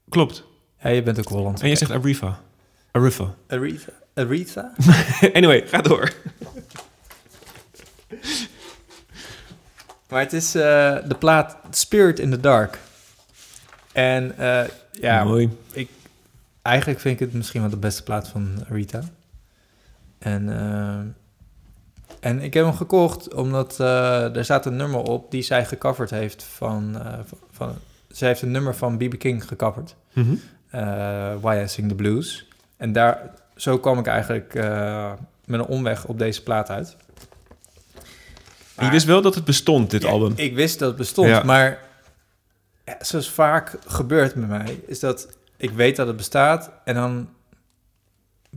klopt. 0.09 0.45
Ja, 0.83 0.91
je 0.91 1.03
bent 1.03 1.19
ook 1.19 1.29
Hollands. 1.29 1.61
En 1.63 1.67
jij 1.67 1.77
zegt 1.77 1.91
Arifa. 1.91 2.41
Arifa. 2.91 3.35
Aretha. 3.49 3.93
Aretha? 4.15 4.73
anyway, 5.39 5.67
ga 5.67 5.83
door. 5.83 6.13
Maar 10.09 10.21
het 10.21 10.33
is 10.33 10.55
eh, 10.55 10.97
de 11.09 11.17
plaat 11.19 11.57
Spirit 11.71 12.19
in 12.19 12.31
the 12.31 12.41
Dark. 12.41 12.79
En 13.93 14.39
eh, 14.39 14.65
ja, 15.01 15.25
Mooi. 15.25 15.57
Ik, 15.73 15.91
eigenlijk 16.63 17.01
vind 17.01 17.15
ik 17.21 17.27
het 17.27 17.35
misschien 17.35 17.61
wel 17.61 17.71
de 17.71 17.77
beste 17.77 18.03
plaat 18.03 18.29
van 18.29 18.65
Rita. 18.69 19.03
En, 20.19 20.59
eh, 20.61 20.99
en 22.21 22.41
ik 22.41 22.55
heb 22.55 22.65
hem 22.65 22.75
gekocht 22.75 23.35
omdat 23.35 23.81
eh, 23.81 24.37
er 24.37 24.45
staat 24.45 24.67
een 24.67 24.77
nummer 24.77 25.01
op 25.01 25.31
die 25.31 25.43
zij 25.43 25.65
gecoverd 25.65 26.11
heeft 26.11 26.43
van... 26.43 26.99
eh, 27.03 27.19
van, 27.51 27.75
zij 28.09 28.29
heeft 28.29 28.43
een 28.43 28.51
nummer 28.51 28.75
van 28.75 28.97
B.B. 28.97 29.19
King 29.19 29.49
gecoverd. 29.49 29.95
Mhm. 30.13 30.35
eh, 30.71 31.35
Why 31.41 31.61
I 31.65 31.69
Sing 31.69 31.89
the 31.89 31.95
Blues. 31.95 32.49
En 32.77 32.93
daar, 32.93 33.31
zo 33.57 33.79
kwam 33.79 33.99
ik 33.99 34.07
eigenlijk 34.07 34.55
met 35.45 35.61
een 35.61 35.67
omweg 35.67 36.05
op 36.07 36.19
deze 36.19 36.43
plaat 36.43 36.71
uit. 36.71 36.97
Maar 38.77 38.85
je 38.87 38.91
wist 38.93 39.07
wel 39.07 39.23
dat 39.23 39.35
het 39.35 39.45
bestond, 39.45 39.91
dit 39.91 40.03
Ja, 40.03 40.09
album. 40.09 40.33
Ik 40.37 40.55
wist 40.55 40.79
dat 40.79 40.89
het 40.89 40.97
bestond, 40.97 41.29
Ja. 41.29 41.43
maar 41.43 41.79
ja, 42.85 42.97
zoals 43.01 43.31
vaak 43.31 43.77
gebeurt 43.87 44.35
met 44.35 44.49
mij, 44.49 44.81
is 44.87 45.01
dat 45.01 45.29
ik 45.57 45.71
weet 45.71 45.97
dat 45.97 46.07
het 46.07 46.17
bestaat 46.17 46.71
en 46.85 46.95
dan 46.95 47.29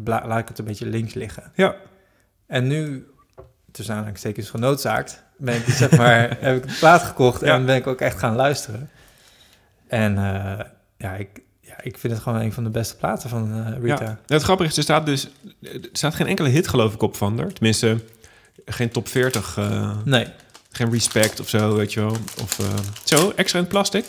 laat 0.03 0.39
ik 0.39 0.47
het 0.47 0.59
een 0.59 0.65
beetje 0.65 0.85
links 0.85 1.13
liggen. 1.13 1.51
Ja. 1.55 1.75
En 2.45 2.67
nu, 2.67 3.07
tussen 3.71 3.93
aanhalingstekens 3.93 4.49
genoodzaakt, 4.49 5.23
ben 5.37 5.55
ik, 5.55 5.63
zeg 5.67 5.91
maar, 5.97 6.19
heb 6.39 6.55
ik 6.63 6.67
de 6.69 6.75
plaat 6.79 7.03
gekocht 7.03 7.41
Ja. 7.41 7.55
en 7.55 7.65
ben 7.65 7.75
ik 7.75 7.87
ook 7.87 8.01
echt 8.01 8.19
gaan 8.19 8.35
luisteren. 8.35 8.89
En 9.87 10.17
eh, 10.17 10.65
ja, 10.97 11.13
ik, 11.15 11.29
ja, 11.61 11.73
ik 11.81 11.97
vind 11.97 12.13
het 12.13 12.21
gewoon 12.21 12.39
een 12.41 12.53
van 12.53 12.63
de 12.63 12.69
beste 12.69 12.95
platen 12.95 13.29
van 13.29 13.65
eh, 13.65 13.81
Rita. 13.81 14.03
Ja. 14.03 14.19
Het 14.27 14.43
grappige 14.43 14.69
is, 14.69 14.77
er 14.77 14.83
staat 14.83 15.05
dus... 15.05 15.27
Er 15.61 15.79
staat 15.91 16.15
geen 16.15 16.27
enkele 16.27 16.49
hit, 16.49 16.67
geloof 16.67 16.93
ik, 16.93 17.01
op 17.01 17.15
van 17.15 17.37
haar. 17.39 17.53
Tenminste, 17.53 17.97
geen 18.65 18.89
top 18.91 19.07
40. 19.07 19.57
eh, 19.57 19.97
Nee. 20.05 20.27
Geen 20.71 20.91
respect 20.91 21.39
of 21.39 21.49
zo, 21.49 21.75
weet 21.75 21.93
je 21.93 21.99
wel. 21.99 22.17
Of 22.41 22.57
zo, 23.03 23.31
extra 23.35 23.59
in 23.59 23.67
plastic. 23.67 24.05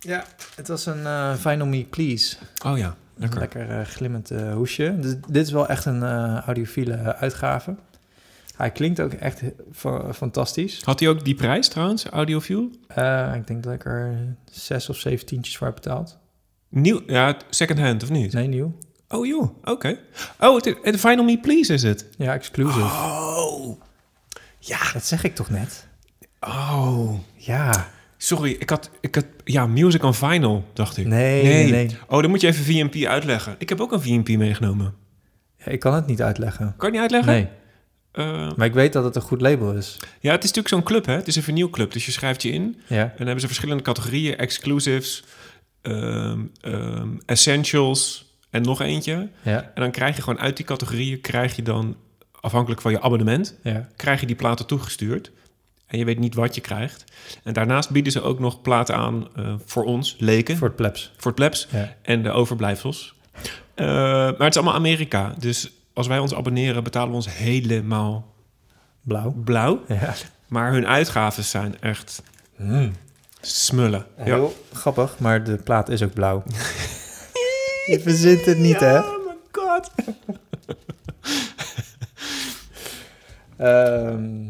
Ja, 0.00 0.24
het 0.54 0.68
was 0.68 0.86
een 0.86 1.38
Vinyl 1.38 1.66
Me 1.66 1.84
Please. 1.84 2.36
Oh 2.66 2.78
ja, 2.78 2.96
lekker. 3.20 3.38
lekker 3.38 3.70
eh, 3.80 3.84
glimmend 3.86 4.30
eh, 4.30 4.52
hoesje. 4.54 4.96
Dus 5.00 5.14
dit 5.28 5.46
is 5.46 5.52
wel 5.52 5.68
echt 5.68 5.84
een 5.84 6.02
eh, 6.02 6.38
audiofiele 6.46 7.16
uitgave. 7.16 7.74
Hij 8.56 8.70
klinkt 8.70 9.00
ook 9.00 9.12
echt 9.12 9.42
fa- 9.72 10.12
fantastisch. 10.12 10.82
Had 10.84 11.00
hij 11.00 11.08
ook 11.08 11.24
die 11.24 11.34
prijs 11.34 11.68
trouwens, 11.68 12.04
Audiofiel? 12.06 12.70
Eh, 12.88 13.32
ik 13.34 13.46
denk 13.46 13.62
dat 13.62 13.72
ik 13.72 13.84
er 13.84 14.34
zes 14.50 14.88
of 14.88 14.96
zeven 14.96 15.26
tientjes 15.26 15.56
voor 15.56 15.66
heb 15.66 15.76
betaald. 15.76 16.18
Nieuw, 16.68 17.00
ja, 17.06 17.36
second 17.50 17.78
hand 17.78 18.02
of 18.02 18.10
niet? 18.10 18.32
Nee, 18.32 18.46
nieuw. 18.46 18.76
Oh 19.08 19.26
joh, 19.26 19.50
oké. 19.64 19.98
Oh, 20.40 20.54
het, 20.56 20.76
het 20.82 20.96
Final 21.00 21.24
Me 21.24 21.38
Please 21.38 21.72
is 21.72 21.82
het. 21.82 22.06
Ja, 22.18 22.32
exclusive. 22.32 22.80
Oh. 22.84 23.80
Ja. 24.58 24.78
Dat 24.92 25.04
zeg 25.04 25.24
ik 25.24 25.34
toch 25.34 25.50
net? 25.50 25.86
Oh. 26.40 27.14
Ja. 27.36 27.88
Sorry, 28.22 28.56
ik 28.58 28.70
had, 28.70 28.90
ik 29.00 29.14
had... 29.14 29.26
Ja, 29.44 29.66
Music 29.66 30.02
on 30.02 30.14
Vinyl, 30.14 30.64
dacht 30.72 30.96
ik. 30.96 31.06
Nee, 31.06 31.42
nee, 31.42 31.70
nee. 31.70 31.96
Oh, 32.08 32.20
dan 32.20 32.30
moet 32.30 32.40
je 32.40 32.46
even 32.46 32.64
VMP 32.64 33.04
uitleggen. 33.06 33.54
Ik 33.58 33.68
heb 33.68 33.80
ook 33.80 33.92
een 33.92 34.00
VMP 34.02 34.28
meegenomen. 34.28 34.94
Ja, 35.56 35.64
ik 35.66 35.80
kan 35.80 35.94
het 35.94 36.06
niet 36.06 36.22
uitleggen. 36.22 36.74
Kan 36.76 36.86
je 36.92 36.92
niet 37.00 37.12
uitleggen? 37.12 37.32
Nee. 37.32 37.48
Eh, 38.12 38.50
Maar 38.56 38.66
ik 38.66 38.72
weet 38.72 38.92
dat 38.92 39.04
het 39.04 39.16
een 39.16 39.22
goed 39.22 39.40
label 39.40 39.72
is. 39.72 39.96
ja, 40.20 40.30
het 40.32 40.44
is 40.44 40.52
natuurlijk 40.52 40.68
zo'n 40.68 40.82
club, 40.82 41.06
hè? 41.06 41.12
Het 41.14 41.26
is 41.28 41.36
een 41.36 41.42
vernieuwclub, 41.42 41.92
dus 41.92 42.06
je 42.06 42.12
schrijft 42.12 42.42
je 42.42 42.50
in. 42.50 42.80
Ja. 42.86 42.96
En 43.02 43.08
dan 43.16 43.24
hebben 43.26 43.40
ze 43.40 43.46
verschillende 43.46 43.82
categorieën. 43.82 44.36
Exclusives, 44.36 45.24
ehm, 45.82 46.40
ehm, 46.60 47.08
essentials 47.26 48.34
en 48.50 48.62
nog 48.62 48.80
eentje. 48.80 49.28
Ja. 49.42 49.62
En 49.74 49.82
dan 49.82 49.90
krijg 49.90 50.16
je 50.16 50.22
gewoon 50.22 50.40
uit 50.40 50.56
die 50.56 50.66
categorieën... 50.66 51.20
krijg 51.20 51.56
je 51.56 51.62
dan, 51.62 51.96
afhankelijk 52.40 52.80
van 52.80 52.90
je 52.92 53.00
abonnement... 53.00 53.56
Ja. 53.62 53.88
krijg 53.96 54.20
je 54.20 54.26
die 54.26 54.36
platen 54.36 54.66
toegestuurd. 54.66 55.30
En 55.90 55.98
je 55.98 56.04
weet 56.04 56.18
niet 56.18 56.34
wat 56.34 56.54
je 56.54 56.60
krijgt. 56.60 57.04
En 57.44 57.52
daarnaast 57.52 57.90
bieden 57.90 58.12
ze 58.12 58.22
ook 58.22 58.38
nog 58.38 58.62
platen 58.62 58.94
aan 58.96 59.28
eh, 59.36 59.54
voor 59.64 59.84
ons, 59.84 60.16
leken. 60.18 60.56
Voor 60.56 60.66
het 60.66 60.76
plebs. 60.76 61.12
Voor 61.16 61.26
het 61.30 61.34
plebs 61.34 61.68
Ja. 61.70 61.94
en 62.02 62.22
de 62.22 62.30
overblijfsels. 62.30 63.14
Eh, 63.74 63.86
maar 63.86 64.28
het 64.38 64.48
is 64.48 64.56
allemaal 64.56 64.74
Amerika. 64.74 65.34
Dus 65.38 65.70
als 65.94 66.06
wij 66.06 66.18
ons 66.18 66.34
abonneren, 66.34 66.84
betalen 66.84 67.08
we 67.08 67.14
ons 67.14 67.34
helemaal 67.36 68.34
Blauw. 69.02 69.30
blauw. 69.44 69.82
Ja. 69.88 70.14
Maar 70.48 70.72
hun 70.72 70.86
uitgaven 70.86 71.44
zijn 71.44 71.80
echt 71.80 72.22
smullen. 73.40 74.06
Ja. 74.18 74.24
Heel 74.24 74.64
grappig, 74.72 75.18
maar 75.18 75.44
de 75.44 75.56
plaat 75.56 75.88
is 75.88 76.02
ook 76.02 76.12
blauw. 76.14 76.42
Je 77.86 78.00
verzint 78.02 78.44
het 78.44 78.58
niet, 78.58 78.80
hè? 78.80 78.98
Oh 79.08 79.26
my 79.26 79.34
god. 79.52 79.90
Ehm, 83.56 84.46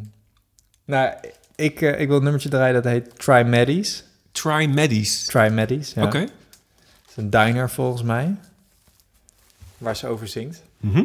nou, 0.91 1.12
ik, 1.55 1.80
eh, 1.80 2.01
ik 2.01 2.07
wil 2.09 2.16
een 2.16 2.22
nummertje 2.22 2.49
draaien 2.49 2.74
dat 2.74 2.84
heet 2.84 3.18
Try 3.18 3.43
Maddies. 3.47 4.05
Try 4.32 4.66
Maddies. 4.74 5.24
Try 5.24 5.49
Maddies, 5.53 5.93
ja. 5.95 6.05
Oké. 6.05 6.18
Het 6.18 6.30
is 7.09 7.16
een 7.16 7.30
diner 7.30 7.70
volgens 7.70 8.03
mij. 8.03 8.34
Waar 9.78 9.97
ze 9.97 10.07
over 10.07 10.28
zingt. 10.28 10.62
Mhm. 10.76 11.03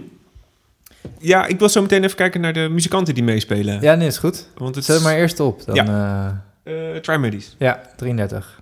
Ja, 1.20 1.46
ik 1.46 1.60
wil 1.60 1.70
zo 1.70 1.82
meteen 1.82 2.04
even 2.04 2.16
kijken 2.18 2.42
naar 2.42 2.54
de 2.54 2.68
muzikanten 2.72 3.14
die 3.14 3.24
meespelen. 3.24 3.82
Ja, 3.82 3.96
nee, 3.96 4.08
is 4.08 4.18
goed. 4.18 4.48
Want 4.58 4.76
het 4.76 4.86
Zet 4.86 5.02
maar 5.02 5.16
eerst 5.16 5.40
op. 5.40 5.66
Dan, 5.66 5.76
Ja. 5.76 6.44
Eh, 6.64 6.96
Try 6.96 7.16
Maddies. 7.16 7.56
ja, 7.58 7.82
33. 7.96 8.62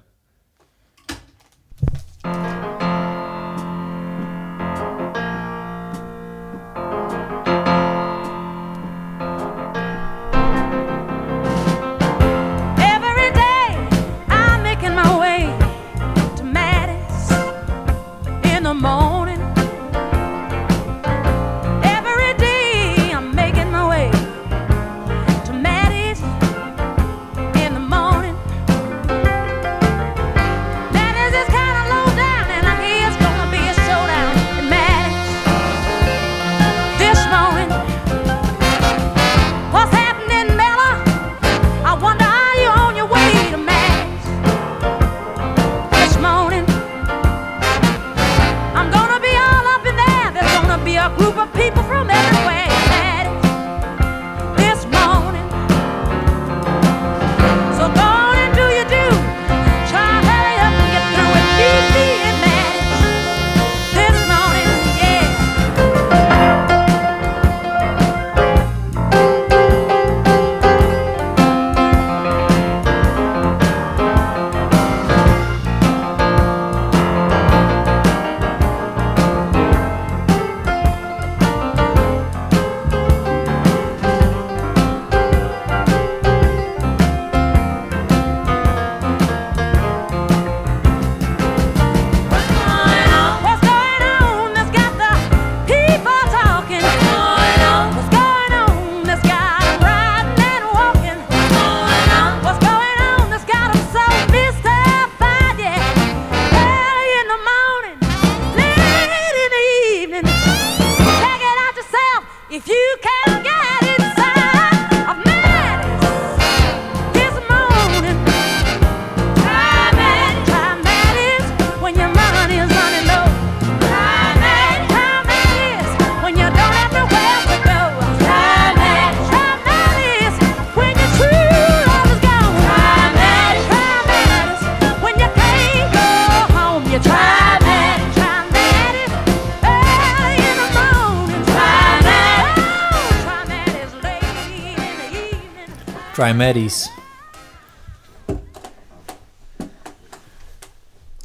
Trimedis. 146.23 146.89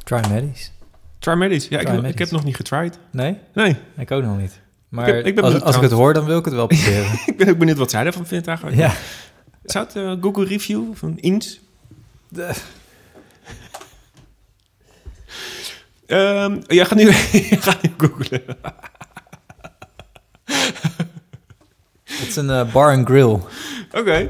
Trimedis. 0.03 0.71
Trimedis. 1.19 1.67
Ja, 1.67 1.79
ik, 1.79 1.85
Trimedis. 1.87 2.11
ik 2.11 2.19
heb 2.19 2.31
nog 2.31 2.43
niet 2.43 2.55
getried. 2.55 2.99
Nee? 3.11 3.37
Nee. 3.53 3.77
Ik 3.97 4.11
ook 4.11 4.23
nog 4.23 4.37
niet. 4.37 4.59
Maar 4.89 5.07
Ik 5.07 5.15
heb- 5.15 5.25
ik 5.25 5.35
ben 5.35 5.61
als, 5.63 5.75
ik 5.75 5.81
het 5.81 5.91
hoor, 5.91 6.13
dan 6.13 6.25
wil 6.25 6.37
ik 6.37 6.45
het 6.45 6.53
wel 6.53 6.67
proberen. 6.77 7.11
ik 7.25 7.37
ben 7.37 7.49
ook 7.49 7.57
benieuwd 7.57 7.77
wat 7.77 7.89
zij 7.91 8.05
ervan 8.05 8.25
vindt 8.27 8.47
eigenlijk. 8.47 8.77
ja. 8.77 8.93
Zou 9.63 9.85
het 9.85 9.95
eh, 9.95 10.13
Google 10.21 10.45
Review 10.45 10.83
van 10.95 11.17
Ins? 11.17 11.59
De- 12.27 12.53
Ehm 16.05 16.59
jij 16.67 16.85
gaat 16.85 16.97
nu, 16.97 17.11
gaat 17.65 17.81
nu 17.81 17.93
googlen. 17.97 18.41
Het 22.03 22.27
is 22.27 22.35
een 22.35 22.49
eh, 22.49 22.71
bar 22.73 22.91
and 22.93 23.07
grill. 23.07 23.39
Oké. 23.91 24.29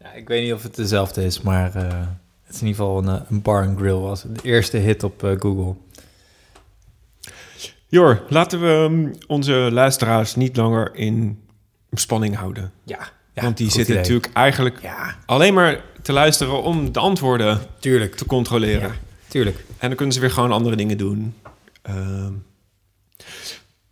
Ja, 0.00 0.12
ik 0.12 0.28
weet 0.28 0.42
niet 0.44 0.52
of 0.52 0.62
het 0.62 0.74
dezelfde 0.74 1.24
is, 1.24 1.40
maar 1.40 1.74
eh, 1.74 1.82
het 2.44 2.54
is 2.54 2.60
in 2.60 2.66
ieder 2.66 2.82
geval 2.84 2.98
een, 2.98 3.08
eh, 3.08 3.20
een 3.30 3.42
bar 3.42 3.66
and 3.66 3.78
grill. 3.78 3.92
Was 3.94 4.22
de 4.22 4.28
eerste 4.42 4.76
hit 4.76 5.02
op 5.02 5.24
eh, 5.24 5.30
Google. 5.38 5.74
Jor, 7.86 8.22
laten 8.28 8.60
we 8.60 8.66
ehm, 8.90 9.14
onze 9.26 9.52
luisteraars 9.52 10.34
niet 10.34 10.56
langer 10.56 10.94
in 10.94 11.42
spanning 11.92 12.36
houden. 12.36 12.72
Ja, 12.84 13.08
Want 13.34 13.56
die 13.56 13.66
zitten 13.70 13.84
idee. 13.94 13.96
natuurlijk 13.96 14.32
eigenlijk 14.34 14.82
Ja, 14.82 15.16
alleen 15.26 15.54
maar 15.54 15.84
te 16.02 16.12
luisteren 16.12 16.62
om 16.62 16.92
de 16.92 16.98
antwoorden 17.00 17.60
tuurlijk. 17.78 18.14
te 18.14 18.26
controleren. 18.26 18.88
Ja, 18.88 18.94
tuurlijk. 19.28 19.56
En 19.78 19.88
dan 19.88 19.96
kunnen 19.96 20.14
ze 20.14 20.20
weer 20.20 20.30
gewoon 20.30 20.52
andere 20.52 20.76
dingen 20.76 20.98
doen. 20.98 21.34
Ehm, 21.82 22.32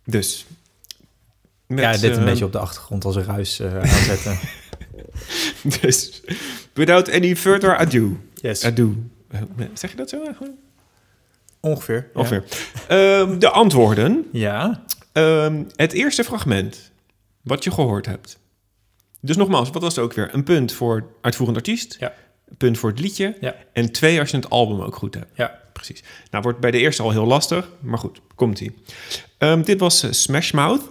dus. 0.05 0.45
Met, 1.67 1.79
ja, 1.79 1.91
dit 1.91 2.03
een 2.03 2.11
ehm, 2.11 2.25
beetje 2.25 2.45
op 2.45 2.51
de 2.51 2.59
achtergrond 2.59 3.05
als 3.05 3.15
een 3.15 3.23
ruis 3.23 3.59
eh, 3.59 3.77
aanzetten. 3.77 4.39
Dus, 5.81 6.21
without 6.73 7.11
any 7.11 7.35
further 7.35 7.77
ado. 7.77 8.17
yes. 8.33 8.63
Ado. 8.63 8.95
Zeg 9.73 9.91
je 9.91 9.97
dat 9.97 10.09
zo 10.09 10.23
eigenlijk? 10.23 10.53
Ongeveer. 11.59 12.09
ja. 12.13 12.19
Ongeveer. 12.19 12.43
Ehm, 12.87 13.39
de 13.39 13.49
antwoorden. 13.49 14.25
Ja. 14.31 14.83
Ehm, 15.11 15.63
het 15.75 15.93
eerste 15.93 16.23
fragment 16.23 16.91
wat 17.41 17.63
je 17.63 17.71
gehoord 17.71 18.05
hebt. 18.05 18.39
Dus 19.21 19.35
nogmaals, 19.35 19.69
wat 19.69 19.81
was 19.81 19.95
het 19.95 20.03
ook 20.03 20.13
weer? 20.13 20.29
Een 20.33 20.43
punt 20.43 20.71
voor 20.73 21.07
uitvoerend 21.21 21.57
artiest. 21.57 21.95
Ja. 21.99 22.13
Een 22.49 22.57
punt 22.57 22.77
voor 22.77 22.89
het 22.89 22.99
liedje. 22.99 23.37
Ja. 23.41 23.55
En 23.73 23.91
twee 23.91 24.19
als 24.19 24.29
je 24.29 24.37
het 24.37 24.49
album 24.49 24.81
ook 24.81 24.95
goed 24.95 25.13
hebt. 25.13 25.31
Ja. 25.33 25.59
Precies. 25.73 26.03
Nou, 26.31 26.43
wordt 26.43 26.59
bij 26.59 26.71
de 26.71 26.77
eerste 26.77 27.03
al 27.03 27.11
heel 27.11 27.25
lastig. 27.25 27.69
Maar 27.79 27.99
goed, 27.99 28.21
komt-ie. 28.35 28.75
Dit 29.63 29.79
was 29.79 30.03
eh, 30.03 30.11
Smash 30.11 30.51
Mouth. 30.51 30.81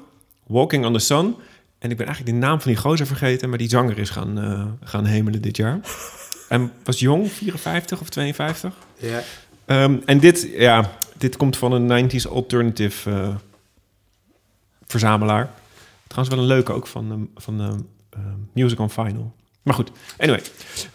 Walking 0.46 0.84
on 0.84 0.92
the 0.92 0.98
Sun. 0.98 1.36
En 1.78 1.90
ik 1.90 1.96
ben 1.96 2.06
eigenlijk 2.06 2.36
de 2.36 2.46
naam 2.46 2.60
van 2.60 2.70
die 2.72 2.80
gozer 2.80 3.06
vergeten. 3.06 3.48
Maar 3.48 3.58
die 3.58 3.68
zanger 3.68 3.98
is 3.98 4.10
gaan, 4.10 4.38
eh, 4.38 4.88
gaan 4.88 5.04
hemelen 5.04 5.42
dit 5.42 5.56
jaar. 5.56 5.80
en 6.48 6.72
was 6.84 6.98
jong, 7.00 7.30
54 7.30 8.00
of 8.00 8.08
52. 8.08 8.74
Ja. 8.98 9.22
Ehm, 9.64 9.96
en 10.04 10.20
dit, 10.20 10.48
ja, 10.52 10.92
dit 11.16 11.36
komt 11.36 11.56
van 11.56 11.72
een 11.72 11.86
90s 11.86 12.28
alternative 12.28 13.10
eh, 13.10 13.34
verzamelaar. 14.86 15.50
Trouwens 16.06 16.36
wel 16.36 16.44
een 16.44 16.50
leuke 16.50 16.72
ook 16.72 16.86
van, 16.86 17.10
ehm, 17.12 17.42
van 17.42 17.60
ehm, 17.60 17.78
ehm, 18.10 18.38
Music 18.52 18.78
on 18.78 18.90
Vinyl. 18.90 19.32
Maar 19.62 19.74
goed, 19.74 19.90
anyway. 20.18 20.42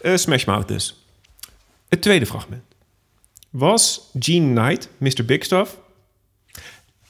eh, 0.00 0.16
Smash 0.16 0.44
Mouth 0.44 0.68
dus. 0.68 1.04
Het 1.88 2.02
tweede 2.02 2.26
fragment 2.26 2.62
was 3.50 4.10
Gene 4.18 4.60
Knight, 4.60 4.88
Mr. 4.98 5.24
Big 5.24 5.44
Stuff. 5.44 5.78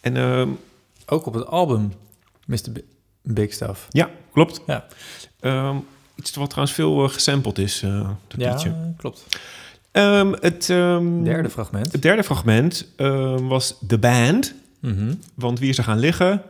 En 0.01 0.16
ehm, 0.16 0.49
Ook 1.07 1.26
op 1.26 1.34
het 1.34 1.47
album 1.47 1.93
Mr. 2.47 2.72
Bi- 2.72 2.84
Big 3.22 3.53
Stuff. 3.53 3.86
ja, 3.90 4.11
klopt. 4.32 4.61
Ja. 4.66 4.86
Ehm, 5.40 5.76
iets 6.14 6.34
wat 6.34 6.51
trouwens 6.51 6.74
veel 6.76 7.05
eh, 7.05 7.11
gesampled 7.11 7.59
is, 7.59 7.82
eh 7.82 8.09
dat 8.28 8.40
Ja, 8.40 8.53
liedje. 8.53 8.93
klopt. 8.97 9.26
Ehm, 9.90 10.32
het, 10.40 10.70
ehm, 10.70 11.22
Derde 11.22 11.51
fragment. 11.51 11.93
het 11.93 12.03
derde 12.03 12.22
fragment 12.24 12.86
was 13.40 13.74
The 13.86 13.99
Band. 13.99 14.55
Mhm. 14.80 15.14
Want 15.34 15.59
wie 15.59 15.68
is 15.68 15.78
er 15.78 15.84
gaan 15.84 15.99
liggen? 15.99 16.43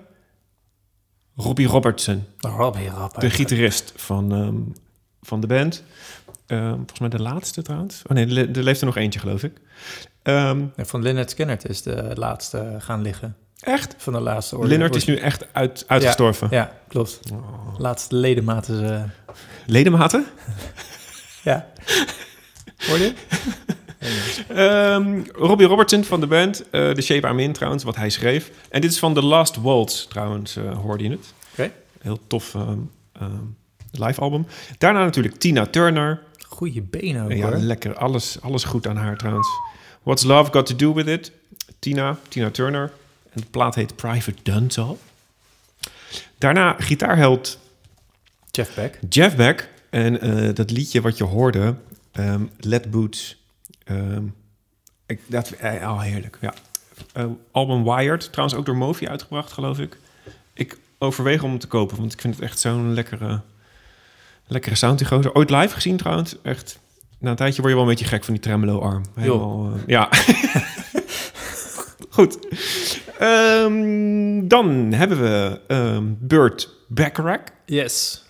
Robbie 1.36 1.66
Robertson, 1.66 2.24
Robbie 2.38 2.88
Rapper. 2.88 3.20
de 3.20 3.30
gitarist 3.30 3.92
van, 3.96 4.74
van 5.22 5.40
de 5.40 5.46
band. 5.46 5.82
Volgens 6.46 6.98
mij 6.98 7.08
de 7.08 7.22
laatste 7.22 7.62
trouwens. 7.62 8.02
Oh 8.06 8.12
nee, 8.12 8.24
er 8.26 8.32
le- 8.32 8.62
leeft 8.62 8.80
er 8.80 8.86
nog 8.86 8.96
eentje, 8.96 9.20
geloof 9.20 9.42
ik. 9.42 9.52
Ja, 10.22 10.56
van 10.76 11.02
Lynyrd 11.02 11.30
Skynyrd 11.30 11.68
is 11.68 11.82
de 11.82 12.10
laatste 12.14 12.76
gaan 12.78 13.02
liggen. 13.02 13.36
Echt? 13.62 13.94
Van 13.98 14.12
de 14.12 14.20
laatste 14.20 14.56
orde. 14.56 14.68
Lennart 14.68 14.94
is 14.94 15.04
nu 15.04 15.16
echt 15.16 15.46
uit, 15.52 15.84
uitgestorven. 15.86 16.48
Ja, 16.50 16.72
klopt. 16.88 17.20
Oh. 17.32 17.78
Laatste 17.78 18.14
ledematen. 18.14 18.76
Ze... 18.76 19.04
Ledematen? 19.66 20.26
Ja. 21.44 21.66
Hoor 22.88 22.98
je? 22.98 23.12
Ehm, 24.48 25.20
Robbie 25.32 25.66
Robertson 25.66 26.04
van 26.04 26.20
de 26.20 26.26
band. 26.26 26.70
eh 26.70 26.90
The 26.90 27.00
Shape 27.02 27.28
I'm 27.28 27.38
In 27.38 27.52
trouwens, 27.52 27.84
wat 27.84 27.96
hij 27.96 28.10
schreef. 28.10 28.50
En 28.70 28.80
dit 28.80 28.90
is 28.90 28.98
van 28.98 29.14
The 29.14 29.22
Last 29.22 29.56
Waltz 29.56 30.06
trouwens, 30.06 30.56
eh, 30.56 30.78
hoorde 30.78 31.04
je 31.04 31.10
het. 31.10 31.32
Oké. 31.52 31.70
Heel 32.00 32.18
tof 32.26 32.54
ehm, 32.54 32.78
ehm, 33.12 33.30
live 33.90 34.20
album. 34.20 34.46
Daarna 34.78 35.04
natuurlijk 35.04 35.34
Tina 35.38 35.66
Turner. 35.66 36.22
Goeie 36.46 36.82
benen 36.82 37.24
ook 37.24 37.32
ja, 37.32 37.46
hoor. 37.48 37.56
lekker. 37.56 37.94
Alles, 37.94 38.38
alles 38.40 38.64
goed 38.64 38.86
aan 38.86 38.96
haar 38.96 39.16
trouwens. 39.16 39.48
What's 40.02 40.22
Love 40.22 40.52
Got 40.52 40.66
To 40.66 40.76
Do 40.76 40.94
With 40.94 41.06
It? 41.06 41.32
Tina, 41.78 42.16
Tina 42.28 42.50
Turner. 42.50 42.92
En 43.32 43.40
de 43.40 43.46
plaat 43.50 43.74
heet 43.74 43.96
Private 43.96 44.34
Dunzo. 44.42 44.98
Daarna 46.38 46.76
gitaarheld 46.78 47.58
Jeff 48.50 48.74
Beck. 48.74 48.98
Jeff 49.08 49.36
Beck. 49.36 49.68
En 49.90 50.20
eh, 50.20 50.54
dat 50.54 50.70
liedje 50.70 51.00
wat 51.00 51.18
je 51.18 51.24
hoorde, 51.24 51.74
ehm 52.12 52.42
Let 52.58 52.90
Boots. 52.90 53.42
Ehm, 53.84 54.24
ik, 55.06 55.20
dat, 55.26 55.50
eh, 55.50 55.72
oh, 55.72 56.00
heerlijk, 56.00 56.38
ja. 56.40 56.54
Eh, 57.12 57.26
album 57.50 57.84
Wired, 57.84 58.32
trouwens 58.32 58.58
ook 58.58 58.66
door 58.66 58.76
Movi 58.76 59.08
uitgebracht, 59.08 59.52
geloof 59.52 59.78
ik. 59.78 59.96
Ik 60.54 60.78
overweeg 60.98 61.42
om 61.42 61.50
hem 61.50 61.58
te 61.58 61.66
kopen, 61.66 61.96
want 61.96 62.12
ik 62.12 62.20
vind 62.20 62.34
het 62.34 62.44
echt 62.44 62.58
zo'n 62.58 62.94
lekkere, 62.94 63.40
lekkere 64.46 64.74
sound. 64.74 64.98
die 64.98 65.06
gozer. 65.06 65.34
Ooit 65.34 65.50
live 65.50 65.74
gezien 65.74 65.96
trouwens, 65.96 66.36
echt. 66.42 66.78
Na 67.18 67.30
een 67.30 67.36
tijdje 67.36 67.60
word 67.62 67.72
je 67.72 67.78
wel 67.78 67.88
een 67.88 67.94
beetje 67.94 68.10
gek 68.10 68.24
van 68.24 68.34
die 68.34 68.42
tremolo-arm. 68.42 69.02
Helemaal, 69.14 69.72
eh, 69.74 69.80
ja. 69.86 70.08
Goed. 72.16 72.38
Ehm, 73.22 74.48
dan 74.48 74.92
hebben 74.92 75.20
we 75.22 75.60
ehm 75.66 76.04
Burt 76.18 76.68
Bacharach. 76.88 77.40
Yes. 77.66 78.22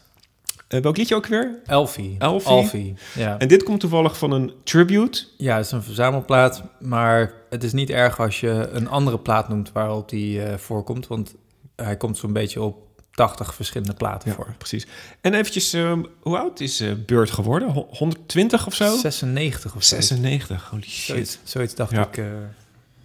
Eh, 0.68 0.80
welk 0.80 0.96
liedje 0.96 1.14
ook 1.14 1.26
weer? 1.26 1.60
Elfie. 1.66 2.14
Elfie. 2.18 2.48
Alfie. 2.50 2.94
Ja. 3.14 3.38
En 3.38 3.48
dit 3.48 3.62
komt 3.62 3.80
toevallig 3.80 4.18
van 4.18 4.30
een 4.30 4.52
tribute. 4.64 5.24
ja, 5.36 5.56
het 5.56 5.66
is 5.66 5.72
een 5.72 5.82
verzamelplaat. 5.82 6.62
Maar 6.80 7.32
het 7.50 7.64
is 7.64 7.72
niet 7.72 7.90
erg 7.90 8.20
als 8.20 8.40
je 8.40 8.68
een 8.72 8.88
andere 8.88 9.18
plaat 9.18 9.48
noemt 9.48 9.72
waarop 9.72 10.08
die 10.08 10.42
eh, 10.42 10.56
voorkomt. 10.58 11.06
Want 11.06 11.34
hij 11.76 11.96
komt 11.96 12.16
zo'n 12.18 12.32
beetje 12.32 12.62
op 12.62 12.76
80 13.10 13.54
verschillende 13.54 13.94
platen 13.94 14.32
voor. 14.32 14.54
precies. 14.58 14.86
En 15.20 15.34
eventjes, 15.34 15.72
ehm, 15.72 16.02
hoe 16.20 16.38
oud 16.38 16.60
is 16.60 16.80
eh 16.80 16.90
Burt 17.06 17.30
geworden? 17.30 17.68
Ho- 17.70 17.88
120 17.90 18.66
of 18.66 18.74
zo? 18.74 18.96
96 18.96 19.74
of 19.74 19.82
zo. 19.82 19.94
96, 19.94 20.68
holy 20.70 20.82
shit. 20.82 21.04
Zoiets, 21.04 21.38
zoiets 21.44 21.74
dacht 21.74 21.90
Ja. 21.92 22.08
ik. 22.12 22.22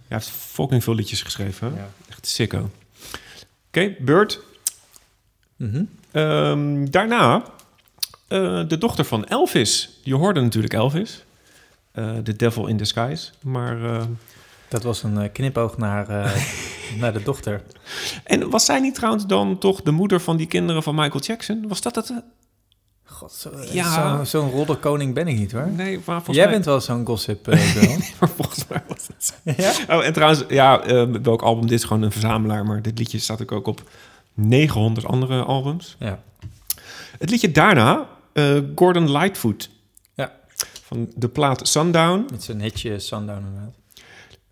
Hij 0.08 0.16
heeft 0.18 0.30
fucking 0.30 0.84
veel 0.84 0.94
liedjes 0.94 1.22
geschreven. 1.22 1.72
ja. 1.76 1.88
Echt 2.08 2.26
sicko. 2.26 2.70
Oké, 3.68 3.94
Burt. 3.98 4.40
Mhm. 5.56 5.84
Ehm, 6.10 6.84
daarna 6.90 7.42
eh, 8.28 8.68
de 8.68 8.78
dochter 8.78 9.04
van 9.04 9.24
Elvis. 9.26 9.98
Je 10.02 10.14
hoorde 10.14 10.40
natuurlijk 10.40 10.72
Elvis. 10.74 11.24
Eh 11.92 12.16
The 12.18 12.36
Devil 12.36 12.66
in 12.66 12.76
Disguise. 12.76 13.30
Maar, 13.42 13.84
eh, 13.84 14.04
Dat 14.68 14.82
was 14.82 15.02
een 15.02 15.32
knipoog 15.32 15.76
naar, 15.78 16.06
naar 17.00 17.12
de 17.12 17.22
dochter. 17.22 17.62
en 18.24 18.50
was 18.50 18.64
zij 18.64 18.80
niet 18.80 18.94
trouwens 18.94 19.26
dan 19.26 19.58
toch 19.58 19.82
de 19.82 19.90
moeder 19.90 20.20
van 20.20 20.36
die 20.36 20.46
kinderen 20.46 20.82
van 20.82 20.94
Michael 20.94 21.20
Jackson? 21.22 21.64
Was 21.68 21.80
dat 21.80 21.94
het? 21.94 22.12
God, 23.18 23.32
zo, 23.32 23.50
Ja. 23.72 24.16
zo- 24.16 24.24
zo'n 24.24 24.50
roddelkoning 24.50 25.14
ben 25.14 25.28
ik 25.28 25.36
niet 25.38 25.52
hoor. 25.52 25.68
Nee, 25.70 25.94
maar 25.96 26.02
volgens 26.16 26.36
Jij 26.36 26.44
mij... 26.44 26.54
bent 26.54 26.64
wel 26.64 26.80
zo'n 26.80 27.06
gossip 27.06 27.46
girl. 27.50 27.96
Maar 28.20 28.28
volgens 28.28 28.66
mij 28.68 28.82
was 28.88 29.06
het 29.06 29.24
zo. 29.24 29.62
ja? 29.62 29.96
Oh, 29.98 30.04
en 30.04 30.12
trouwens, 30.12 30.44
ja, 30.48 30.80
eh, 30.82 31.06
welk 31.22 31.42
album? 31.42 31.66
Dit 31.66 31.78
is 31.78 31.84
gewoon 31.84 32.02
een 32.02 32.12
verzamelaar, 32.12 32.64
maar 32.66 32.82
dit 32.82 32.98
liedje 32.98 33.18
staat 33.18 33.52
ook 33.52 33.66
op 33.66 33.82
900 34.34 35.06
andere 35.06 35.42
albums. 35.42 35.96
Ja. 35.98 36.22
Het 37.18 37.30
liedje 37.30 37.52
daarna, 37.52 38.06
eh, 38.32 38.58
Gordon 38.74 39.10
Lightfoot. 39.12 39.70
Ja. 40.14 40.32
Van 40.84 41.12
de 41.14 41.28
plaat 41.28 41.68
Sundown. 41.68 42.26
Met 42.30 42.42
zijn 42.42 42.60
hitje 42.60 42.98
Sundown 42.98 43.44
inderdaad. 43.46 43.74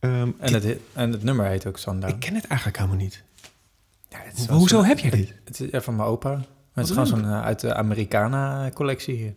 Ehm, 0.01 0.31
En 0.39 0.53
het, 0.55 0.77
en 0.93 1.13
het 1.13 1.23
nummer 1.23 1.47
heet 1.47 1.67
ook 1.67 1.79
Sundown. 1.79 2.13
ik 2.13 2.21
ken 2.21 2.35
het 2.35 2.45
eigenlijk 2.47 2.79
helemaal 2.79 2.99
niet. 3.01 3.23
Ja, 4.09 4.19
Ho- 4.49 4.55
hoezo 4.55 4.77
zo'n- 4.77 4.85
heb 4.85 4.99
jij 4.99 5.11
dit? 5.11 5.33
Het 5.45 5.61
is 5.61 5.69
ja, 5.71 5.81
van 5.81 5.97
mijn 5.97 6.09
opa. 6.09 6.41
Het 6.77 6.85
is 6.85 6.91
gewoon 6.91 7.07
zo'n 7.07 7.25
eh, 7.25 7.43
uit 7.45 7.61
de 7.61 7.75
Americana-collectie. 7.75 9.35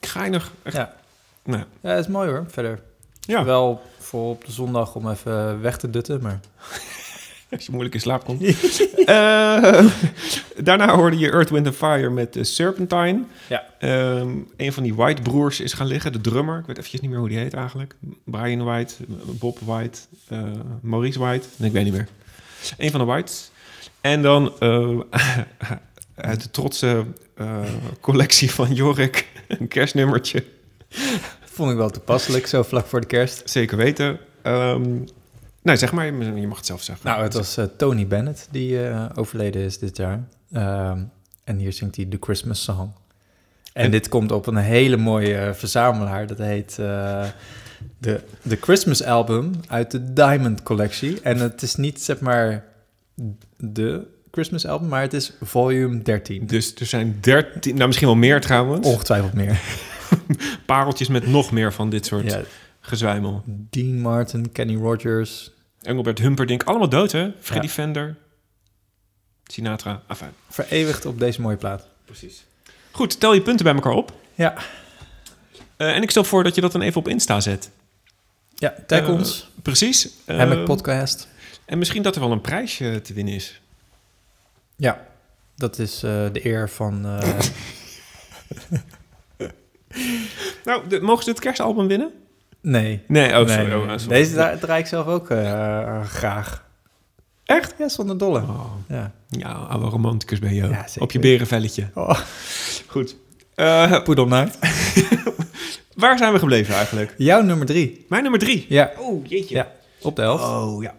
Geinig. 0.00 0.50
Echt, 0.62 0.76
Ja. 0.76 0.94
nou, 1.44 1.64
ja, 1.80 1.90
het 1.90 1.98
is 2.04 2.10
mooi 2.12 2.28
hoor, 2.30 2.44
verder. 2.48 2.80
ja. 3.20 3.44
Wel 3.44 3.82
voor 3.98 4.30
op 4.30 4.44
de 4.44 4.52
zondag 4.52 4.94
om 4.94 5.10
even 5.10 5.60
weg 5.60 5.76
te 5.78 5.90
dutten, 5.90 6.22
maar... 6.22 6.40
Als 7.50 7.64
je 7.66 7.70
moeilijk 7.72 7.94
in 7.94 8.00
slaap 8.00 8.24
komt. 8.24 8.42
Eh, 9.04 9.84
daarna 10.68 10.94
hoorde 10.94 11.18
je 11.18 11.30
Earth, 11.30 11.50
Wind 11.50 11.74
Fire 11.76 12.10
met 12.10 12.36
eh, 12.36 12.42
Serpentine. 12.44 13.22
Ja. 13.48 13.64
Ehm, 13.78 14.30
een 14.56 14.72
van 14.72 14.82
die 14.82 14.94
White 14.94 15.22
broers 15.22 15.60
is 15.60 15.72
gaan 15.72 15.86
liggen, 15.86 16.12
de 16.12 16.20
drummer. 16.20 16.58
Ik 16.58 16.66
weet 16.66 16.76
eventjes 16.76 17.00
niet 17.00 17.10
meer 17.10 17.18
hoe 17.18 17.28
die 17.28 17.38
heet 17.38 17.54
eigenlijk. 17.54 17.94
Brian 18.24 18.64
White, 18.64 18.94
Bob 19.24 19.58
White, 19.64 19.98
Maurice 20.80 21.18
White. 21.18 21.46
Nee, 21.56 21.68
ik 21.68 21.74
weet 21.74 21.84
niet 21.84 21.92
meer. 21.92 22.08
Een 22.78 22.90
van 22.90 23.00
de 23.00 23.06
Whites. 23.06 23.50
En 24.00 24.22
dan 24.22 24.52
uit 26.22 26.42
de 26.42 26.50
trotse 26.50 27.04
eh, 27.34 27.62
collectie 28.00 28.50
van 28.50 28.72
Jorik 28.74 29.28
een 29.48 29.68
kerstnummertje. 29.68 30.44
Vond 31.44 31.70
ik 31.70 31.76
wel 31.76 31.90
toepasselijk, 31.90 32.46
zo 32.46 32.62
vlak 32.62 32.86
voor 32.86 33.00
de 33.00 33.06
kerst. 33.06 33.42
Zeker 33.50 33.76
weten. 33.76 34.18
Ehm, 34.42 34.98
nee, 35.62 35.76
zeg 35.76 35.92
maar, 35.92 36.06
je 36.14 36.46
mag 36.46 36.56
het 36.56 36.66
zelf 36.66 36.82
zeggen. 36.82 37.06
Nou, 37.06 37.22
het 37.22 37.34
was 37.34 37.56
eh, 37.56 37.64
Tony 37.76 38.06
Bennett 38.06 38.48
die 38.50 38.88
eh, 38.88 39.06
overleden 39.14 39.62
is 39.62 39.78
dit 39.78 39.96
jaar. 39.96 40.24
Ehm, 40.52 41.02
en 41.44 41.56
hier 41.58 41.72
zingt 41.72 41.96
hij 41.96 42.04
The 42.04 42.16
Christmas 42.20 42.62
Song. 42.62 42.92
En, 43.72 43.84
En- 43.84 43.90
dit 43.90 44.08
komt 44.08 44.32
op 44.32 44.46
een 44.46 44.56
hele 44.56 44.96
mooie 44.96 45.50
verzamelaar. 45.54 46.26
Dat 46.26 46.38
heet 46.38 46.76
de, 47.98 48.20
de 48.42 48.56
Christmas 48.60 49.02
Album 49.02 49.50
uit 49.68 49.90
de 49.90 50.12
Diamond 50.12 50.62
Collectie. 50.62 51.20
En 51.20 51.38
het 51.38 51.62
is 51.62 51.74
niet, 51.74 52.02
zeg 52.02 52.20
maar, 52.20 52.64
de 53.56 54.06
Christmas 54.30 54.66
Album, 54.66 54.88
maar 54.88 55.00
het 55.02 55.12
is 55.12 55.32
volume 55.42 56.02
13. 56.02 56.46
Dus 56.46 56.74
er 56.74 56.86
zijn 56.86 57.18
13, 57.20 57.74
nou 57.74 57.86
misschien 57.86 58.08
wel 58.08 58.16
meer 58.16 58.40
trouwens. 58.40 58.86
Ongetwijfeld 58.86 59.32
meer. 59.32 59.60
Pareltjes 60.66 61.08
met 61.08 61.26
nog 61.26 61.50
meer 61.50 61.72
van 61.72 61.90
dit 61.90 62.06
soort 62.06 62.30
Ja, 62.30 62.40
gezwijmel. 62.80 63.42
Dean 63.46 64.00
Martin, 64.00 64.52
Kenny 64.52 64.76
Rogers. 64.76 65.50
Engelbert 65.82 66.18
Humperdinck, 66.18 66.62
allemaal 66.62 66.88
dood 66.88 67.12
hè? 67.12 67.30
Freddy 67.40 67.66
Ja. 67.66 67.72
Fender, 67.72 68.16
Sinatra, 69.44 70.02
afijn. 70.06 70.32
Vereeuwigd 70.48 71.06
op 71.06 71.18
deze 71.18 71.40
mooie 71.40 71.56
plaat. 71.56 71.86
Precies. 72.04 72.44
Goed, 72.90 73.20
tel 73.20 73.34
je 73.34 73.42
punten 73.42 73.64
bij 73.64 73.74
elkaar 73.74 73.92
op. 73.92 74.12
Ja, 74.34 74.54
Eh, 75.76 75.94
en 75.96 76.02
ik 76.02 76.10
stel 76.10 76.24
voor 76.24 76.44
dat 76.44 76.54
je 76.54 76.60
dat 76.60 76.72
dan 76.72 76.80
even 76.82 77.00
op 77.00 77.08
Insta 77.08 77.40
zet. 77.40 77.70
ja 78.54 78.74
tag 78.86 79.00
Eh, 79.00 79.08
ons. 79.08 79.50
Precies. 79.62 80.08
Eh, 80.24 80.36
Hammock 80.36 80.64
Podcast. 80.64 81.28
en 81.64 81.78
misschien 81.78 82.02
dat 82.02 82.14
er 82.14 82.20
wel 82.20 82.32
een 82.32 82.40
prijsje 82.40 83.00
te 83.02 83.12
winnen 83.12 83.34
is. 83.34 83.60
Ja, 84.80 85.06
dat 85.56 85.78
is 85.78 86.02
eh, 86.02 86.10
de 86.32 86.46
eer 86.46 86.68
van... 86.70 87.06
eh, 87.06 87.38
Nou, 90.64 90.88
de- 90.88 91.00
mogen 91.00 91.24
ze 91.24 91.30
het 91.30 91.40
kerstalbum 91.40 91.86
winnen? 91.88 92.10
nee. 92.60 93.02
Nee, 93.06 93.28
oh, 93.40 93.46
Nee, 93.46 93.56
sorry. 93.56 93.64
nee, 93.68 93.76
Oh, 93.76 93.88
sorry. 93.98 94.06
Deze 94.08 94.32
dra- 94.32 94.56
draai 94.56 94.80
ik 94.80 94.86
zelf 94.86 95.06
ook 95.06 95.30
eh, 95.30 96.02
graag. 96.04 96.68
Echt? 97.44 97.74
Ja, 97.78 97.88
zonder 97.88 98.18
dolle. 98.18 98.40
Oh, 98.40 98.72
Ja. 98.88 99.12
ja, 99.28 99.48
oude 99.52 99.86
romanticus 99.86 100.38
ben 100.38 100.54
je. 100.54 100.68
Ja, 100.68 100.84
op 100.98 101.12
je 101.12 101.18
berenvelletje. 101.18 101.88
Oh, 101.94 102.20
Goed. 102.86 103.16
Eh, 103.54 104.02
poedelnaakt. 104.02 104.58
waar 105.94 106.18
zijn 106.18 106.32
we 106.32 106.38
gebleven 106.38 106.74
eigenlijk? 106.74 107.14
Jouw 107.16 107.42
nummer 107.42 107.66
drie. 107.66 108.04
Mijn 108.08 108.22
nummer 108.22 108.40
drie. 108.40 108.66
Ja, 108.68 108.92
Oh, 108.98 109.26
jeetje. 109.26 109.54
ja. 109.54 109.72
op 110.02 110.16
de 110.16 110.22
helft. 110.22 110.44
Oh, 110.44 110.82
ja. 110.82 110.94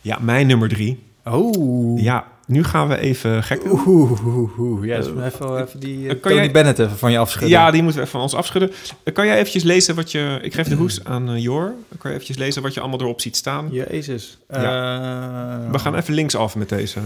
Ja, 0.00 0.18
mijn 0.18 0.46
nummer 0.46 0.68
drie. 0.68 1.02
Oh. 1.30 2.00
Ja, 2.00 2.26
nu 2.46 2.64
gaan 2.64 2.88
we 2.88 2.96
even 2.98 3.42
gek 3.42 3.64
doen. 3.64 3.80
Oeh, 3.86 4.26
oeh, 4.26 4.58
oeh. 4.58 4.86
Ja, 4.86 4.96
dus 4.96 5.06
even, 5.06 5.60
even 5.62 5.80
die 5.80 6.02
eh, 6.08 6.08
kan 6.10 6.20
Tony 6.20 6.34
jij- 6.34 6.50
Bennett 6.50 6.78
even 6.78 6.96
van 6.96 7.12
je 7.12 7.18
afschudden. 7.18 7.50
Ja, 7.50 7.70
die 7.70 7.82
moeten 7.82 8.00
we 8.00 8.06
even 8.06 8.12
van 8.18 8.20
ons 8.28 8.34
afschudden. 8.34 8.70
Eh, 9.04 9.14
Kan 9.14 9.26
jij 9.26 9.36
eventjes 9.38 9.62
lezen 9.62 9.94
wat 9.94 10.10
je... 10.12 10.38
Ik 10.42 10.54
geef 10.54 10.68
de 10.68 10.74
hoes 10.74 11.04
aan 11.04 11.30
eh, 11.30 11.42
Jor. 11.42 11.72
Kan 11.98 12.10
je 12.10 12.16
eventjes 12.16 12.36
lezen 12.36 12.62
wat 12.62 12.74
je 12.74 12.80
allemaal 12.80 13.00
erop 13.00 13.20
ziet 13.20 13.36
staan? 13.36 13.68
Jezus. 13.70 14.38
Ja. 14.48 15.64
Eh, 15.64 15.70
We 15.70 15.78
gaan 15.78 15.94
even 15.94 16.14
linksaf 16.14 16.56
met 16.56 16.68
deze. 16.68 17.00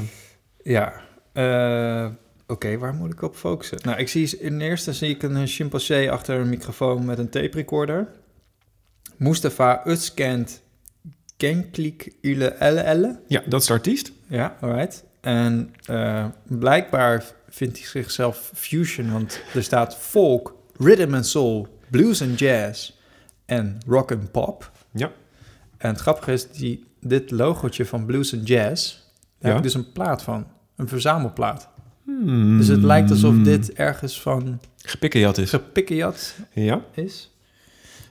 Ja. 0.62 0.92
eh, 1.32 2.06
Oké, 2.46 2.78
waar 2.78 2.94
moet 2.94 3.12
ik 3.12 3.22
op 3.22 3.36
focussen? 3.36 3.78
Nou, 3.82 3.98
ik 3.98 4.08
zie 4.08 4.38
in 4.40 4.60
eerste 4.60 4.92
zie 4.92 5.08
ik 5.10 5.22
een 5.22 5.46
chimpansee 5.46 6.10
achter 6.10 6.40
een 6.40 6.48
microfoon 6.48 7.04
met 7.04 7.18
een 7.18 7.28
tape 7.30 7.56
recorder. 7.56 8.06
Mustafa 9.16 9.82
Özkent 9.88 10.60
Genklik 11.48 12.12
Ule 12.20 12.48
Elle 12.48 12.80
Elle. 12.80 13.20
Ja, 13.28 13.42
dat 13.46 13.60
is 13.60 13.66
de 13.66 13.72
artiest. 13.72 14.12
Ja, 14.28 14.56
alright. 14.60 15.04
En 15.20 15.74
eh, 15.84 16.26
blijkbaar 16.48 17.24
vindt 17.48 17.78
hij 17.78 17.86
zichzelf 17.86 18.50
fusion, 18.54 19.12
want 19.12 19.40
er 19.54 19.62
staat 19.62 19.96
folk, 19.96 20.54
rhythm 20.78 21.14
and 21.14 21.26
soul, 21.26 21.68
blues 21.90 22.22
and 22.22 22.38
jazz 22.38 22.90
en 23.46 23.78
rock 23.86 24.12
and 24.12 24.30
pop. 24.30 24.70
Ja. 24.92 25.12
En 25.78 25.88
het 25.90 26.00
grappige 26.00 26.32
is, 26.32 26.50
die, 26.50 26.84
dit 27.00 27.30
logootje 27.30 27.86
van 27.86 28.04
blues 28.06 28.34
and 28.34 28.48
jazz, 28.48 28.92
daar 28.94 29.02
Ja. 29.38 29.48
heb 29.48 29.56
ik 29.56 29.62
dus 29.62 29.74
een 29.74 29.92
plaat 29.92 30.22
van. 30.22 30.46
Een 30.76 30.88
verzamelplaat. 30.88 31.68
Hmm. 32.04 32.58
Dus 32.58 32.68
het 32.68 32.82
lijkt 32.82 33.10
alsof 33.10 33.34
dit 33.36 33.72
ergens 33.72 34.20
van 34.20 34.60
Gepikkejat 34.76 35.38
is. 35.38 35.50
gepikkejat 35.50 36.34
Ja. 36.52 36.80
is. 36.94 37.36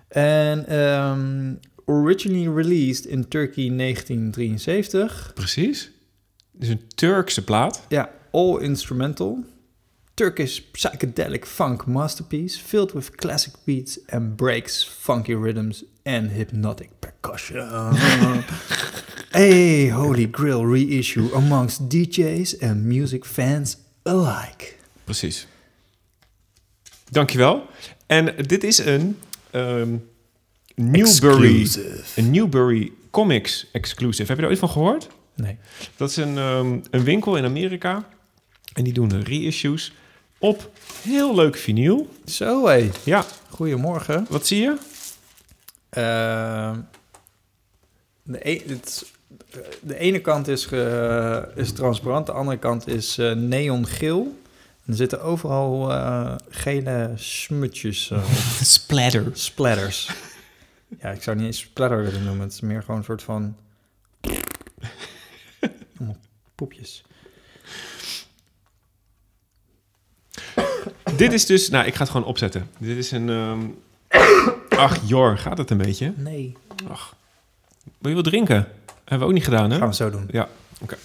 En 0.08 0.68
ehm, 0.68 1.54
originally 1.86 2.48
released 2.48 3.06
in 3.06 3.28
Turkey 3.28 3.70
1973. 3.70 5.32
Precies. 5.34 5.92
Dus 6.52 6.68
een 6.68 6.88
Turkse 6.96 7.44
plaat. 7.44 7.82
Ja, 7.90 8.12
all 8.32 8.60
instrumental. 8.60 9.44
Turkish 10.14 10.62
psychedelic 10.72 11.46
funk 11.46 11.86
masterpiece 11.86 12.60
filled 12.60 12.94
with 12.94 13.16
classic 13.16 13.54
beats 13.64 14.00
and 14.10 14.36
breaks, 14.36 14.84
funky 14.84 15.36
rhythms 15.36 15.84
and 16.04 16.32
hypnotic 16.32 16.90
percussion. 17.00 17.70
A 19.36 19.88
holy 19.90 20.28
grail 20.32 20.66
reissue 20.66 21.34
amongst 21.34 21.90
DJs 21.90 22.62
and 22.62 22.86
music 22.86 23.26
fans 23.26 23.78
alike. 24.04 24.78
Precies. 25.04 25.48
Dankjewel. 27.10 27.68
En 28.06 28.36
dit 28.48 28.64
is 28.64 28.78
een 28.78 29.20
ehm, 29.52 29.96
Newbury, 30.76 31.70
een 32.16 32.32
Newbury 32.32 32.92
Comics 33.12 33.68
exclusive. 33.72 34.28
Heb 34.28 34.38
je 34.38 34.44
er 34.44 34.50
ooit 34.50 34.60
van 34.60 34.70
gehoord? 34.70 35.08
Nee. 35.36 35.58
Dat 35.96 36.10
is 36.10 36.16
een, 36.16 36.38
ehm, 36.38 36.80
een 36.92 37.04
winkel 37.04 37.36
in 37.38 37.46
Amerika. 37.46 38.08
En 38.74 38.84
die 38.84 38.94
doen 38.94 39.24
reissues 39.24 39.94
op 40.38 40.72
heel 41.02 41.36
leuk 41.36 41.56
vinyl. 41.58 42.10
Zo 42.26 42.68
hé. 42.68 42.90
Ja, 43.04 43.26
Goedemorgen. 43.50 44.26
wat 44.30 44.48
zie 44.48 44.62
je? 44.62 44.76
Ehm, 45.90 46.80
de, 48.24 48.50
e- 48.50 48.62
het, 48.68 49.06
de 49.82 49.98
ene 49.98 50.20
kant 50.20 50.48
is, 50.48 50.66
ge- 50.66 51.52
is 51.56 51.72
transparant, 51.72 52.26
de 52.26 52.32
andere 52.32 52.58
kant 52.58 52.88
is 52.88 53.18
eh, 53.18 53.32
neongeel. 53.32 54.42
En 54.86 54.92
er 54.92 54.96
zitten 54.96 55.22
overal 55.22 55.92
eh, 55.92 56.36
gele 56.50 57.12
smutjes, 57.16 58.12
eh, 58.12 58.24
Splatter. 58.62 59.26
splatters. 59.34 60.10
Ja, 61.00 61.10
ik 61.10 61.24
zou 61.24 61.38
niet 61.38 61.46
eens 61.46 61.60
splatter 61.60 62.04
willen 62.04 62.24
noemen. 62.24 62.42
Het 62.42 62.54
is 62.54 62.62
meer 62.62 62.82
gewoon 62.82 62.98
een 62.98 63.04
soort 63.06 63.24
van... 63.24 63.56
Poepjes. 66.56 67.04
Dit 71.18 71.34
is 71.34 71.46
dus... 71.46 71.70
Nou, 71.70 71.86
ik 71.86 71.94
ga 71.94 72.02
het 72.02 72.12
gewoon 72.12 72.28
opzetten. 72.28 72.70
Dit 72.78 72.98
is 72.98 73.12
een... 73.12 73.30
ehm, 73.30 73.62
Ach, 74.84 75.00
Jor, 75.06 75.38
gaat 75.38 75.58
het 75.58 75.70
een 75.70 75.78
beetje? 75.78 76.14
Nee. 76.16 76.58
Ach. 76.90 77.16
Wil 77.98 78.10
je 78.10 78.16
wat 78.16 78.26
drinken? 78.26 78.68
Hebben 78.86 79.20
we 79.20 79.26
ook 79.26 79.34
niet 79.34 79.44
gedaan, 79.44 79.72
hè? 79.72 79.78
Gaan 79.78 79.88
we 79.88 79.96
zo 79.96 80.10
doen. 80.10 80.28
Ja, 80.32 80.48
oké. 80.82 80.98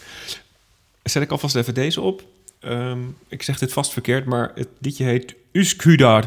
Zet 1.02 1.22
ik 1.22 1.30
alvast 1.30 1.56
even 1.56 1.74
deze 1.74 2.00
op. 2.00 2.22
Ehm, 2.60 3.00
ik 3.28 3.42
zeg 3.42 3.58
dit 3.58 3.72
vast 3.72 3.92
verkeerd, 3.92 4.24
maar 4.24 4.52
het 4.54 4.68
liedje 4.78 5.04
heet 5.04 5.34
Üsküdar, 5.52 6.24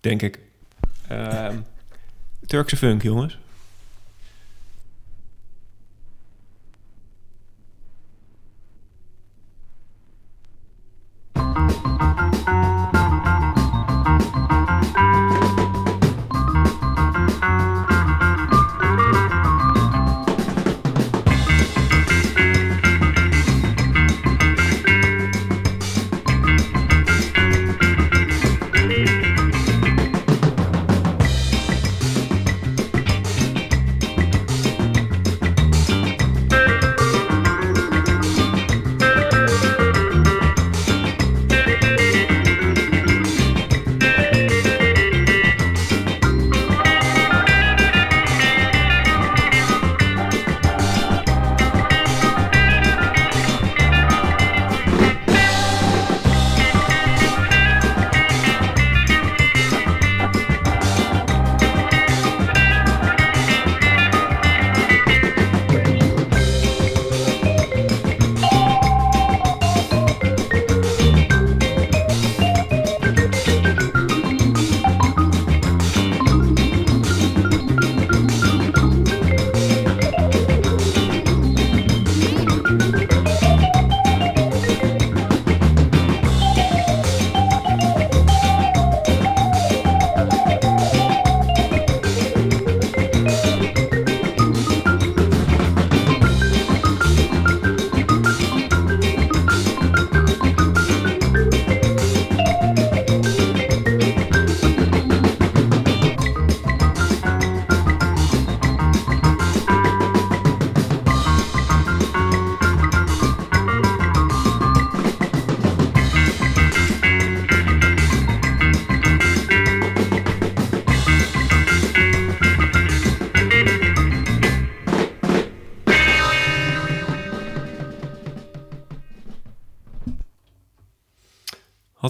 denk 0.00 0.22
ik. 0.22 0.38
Ehm, 1.08 1.56
Turkse 2.46 2.76
funk, 2.76 3.02
jongens. 3.02 3.38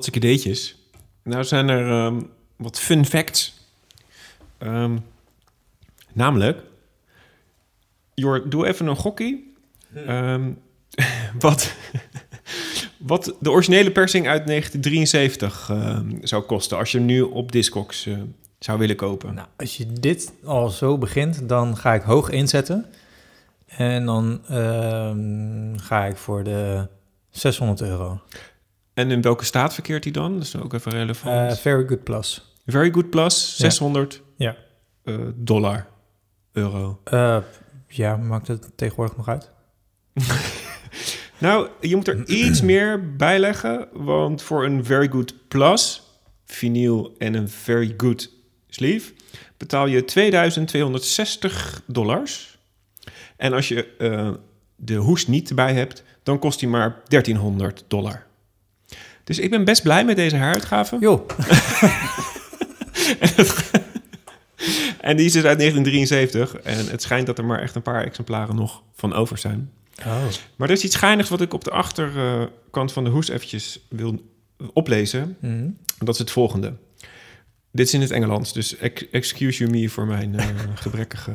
Hartstikke 0.05 0.29
ideetjes. 0.29 0.77
Nou 1.23 1.45
zijn 1.45 1.69
er 1.69 1.91
ehm, 1.91 2.21
wat 2.57 2.81
fun 2.81 3.07
facts. 3.07 3.55
Ehm, 4.59 4.97
namelijk... 6.13 6.63
Jor, 8.15 8.49
doe 8.49 8.67
even 8.67 8.87
een 8.87 8.97
gokkie. 8.97 9.55
Ehm, 9.95 10.51
wat, 11.39 11.75
wat 13.13 13.35
de 13.41 13.51
originele 13.51 13.91
persing 13.91 14.29
uit 14.29 14.47
1973 14.47 15.69
ehm, 15.71 16.11
zou 16.23 16.43
kosten... 16.43 16.79
als 16.79 16.93
je 16.93 16.99
hem 16.99 17.07
nu 17.07 17.21
op 17.21 17.53
Discogs 17.53 18.07
eh, 18.07 18.19
zou 18.59 18.79
willen 18.79 18.97
kopen. 18.97 19.35
Nou, 19.35 19.49
als 19.57 19.77
je 19.77 19.93
dit 19.93 20.33
al 20.45 20.69
zo 20.69 20.99
begint, 20.99 21.49
dan 21.49 21.77
ga 21.77 21.95
ik 21.95 22.03
hoog 22.03 22.31
inzetten. 22.31 22.87
En 23.67 24.05
dan 24.05 24.41
ga 25.77 26.05
ik 26.05 26.17
voor 26.17 26.45
de 26.45 26.89
600 27.31 27.81
euro. 27.81 28.21
En 28.95 29.11
in 29.11 29.21
welke 29.23 29.45
staat 29.45 29.75
verkeert 29.75 30.05
hij 30.05 30.12
dan? 30.12 30.35
Dat 30.35 30.43
is 30.43 30.57
ook 30.57 30.73
even 30.73 30.93
relevant. 30.93 31.51
Eh, 31.51 31.57
very 31.57 31.87
good 31.87 32.05
plus. 32.05 32.53
Very 32.66 32.91
Good 32.93 33.11
Plus, 33.11 33.57
600 33.57 34.23
Ja. 34.37 34.57
eh, 35.05 35.16
dollar, 35.35 35.87
euro. 36.53 37.01
Eh, 37.05 37.39
ja, 37.89 38.16
maakt 38.16 38.49
het 38.49 38.71
tegenwoordig 38.77 39.16
nog 39.16 39.29
uit? 39.29 39.51
Nou, 41.39 41.69
je 41.81 41.97
moet 41.97 42.09
er 42.09 42.29
iets 42.29 42.61
meer 42.62 43.16
bij 43.16 43.39
leggen, 43.39 43.89
want 43.93 44.43
voor 44.43 44.65
een 44.65 44.85
Very 44.85 45.09
Good 45.09 45.49
Plus, 45.49 46.03
vinyl 46.45 47.15
en 47.19 47.35
een 47.35 47.49
Very 47.49 47.95
Good 47.97 48.31
sleeve, 48.69 49.12
betaal 49.57 49.87
je 49.87 50.05
2260 50.05 51.83
dollars. 51.87 52.59
En 53.37 53.53
als 53.53 53.69
je 53.69 53.89
de 54.77 54.95
hoes 54.95 55.27
niet 55.27 55.49
erbij 55.49 55.75
hebt, 55.75 56.03
dan 56.23 56.39
kost 56.39 56.59
die 56.59 56.69
maar 56.69 57.01
1300 57.09 57.85
dollar. 57.89 58.27
Dus 59.25 59.39
ik 59.39 59.51
ben 59.51 59.65
best 59.65 59.83
blij 59.83 60.05
met 60.05 60.17
deze 60.17 60.37
heruitgave. 60.37 60.97
Jo, 61.01 61.27
En 65.01 65.17
die 65.17 65.27
is 65.27 65.33
dus 65.33 65.45
uit 65.45 65.59
1973. 65.59 66.55
En 66.57 66.87
het 66.91 67.03
schijnt 67.03 67.27
dat 67.27 67.39
er 67.39 67.45
maar 67.45 67.61
echt 67.63 67.75
een 67.75 67.83
paar 67.83 68.05
exemplaren 68.05 68.55
nog 68.57 68.83
van 68.95 69.13
over 69.15 69.39
zijn. 69.39 69.71
oh. 70.07 70.23
Maar 70.57 70.69
er 70.69 70.75
is 70.75 70.85
iets 70.85 70.97
geinigs 70.97 71.29
wat 71.29 71.41
ik 71.41 71.53
op 71.55 71.65
de 71.65 71.71
achterkant 71.71 72.93
van 72.93 73.05
de 73.05 73.11
hoes 73.11 73.29
eventjes 73.29 73.81
wil 73.89 74.23
oplezen. 74.73 75.37
Mhm. 75.41 75.69
Dat 75.99 76.15
is 76.15 76.19
het 76.21 76.31
volgende. 76.31 76.73
Dit 77.73 77.87
is 77.87 77.95
in 77.95 78.01
het 78.01 78.11
Engelands, 78.11 78.53
dus 78.53 78.77
ex- 78.77 79.11
excuse 79.11 79.59
you 79.65 79.71
me 79.71 79.89
voor 79.89 80.07
mijn 80.07 80.39
eh, 80.39 80.47
gebrekkige 80.75 81.33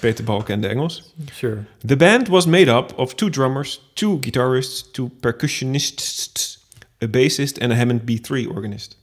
Peter 0.00 0.24
Balk 0.24 0.48
en 0.48 0.60
de 0.60 0.68
Engels. 0.68 1.12
sure. 1.32 1.64
The 1.86 1.96
band 1.96 2.28
was 2.28 2.46
made 2.46 2.68
up 2.68 2.92
of 2.98 3.14
two 3.14 3.30
drummers, 3.30 3.80
two 3.92 4.18
guitarists, 4.20 4.90
two 4.90 5.10
percussionists, 5.20 6.58
a 7.00 7.08
bassist 7.08 7.58
en 7.58 7.70
a 7.70 7.74
Hammond 7.74 8.02
B3 8.04 8.48
organist. 8.54 8.96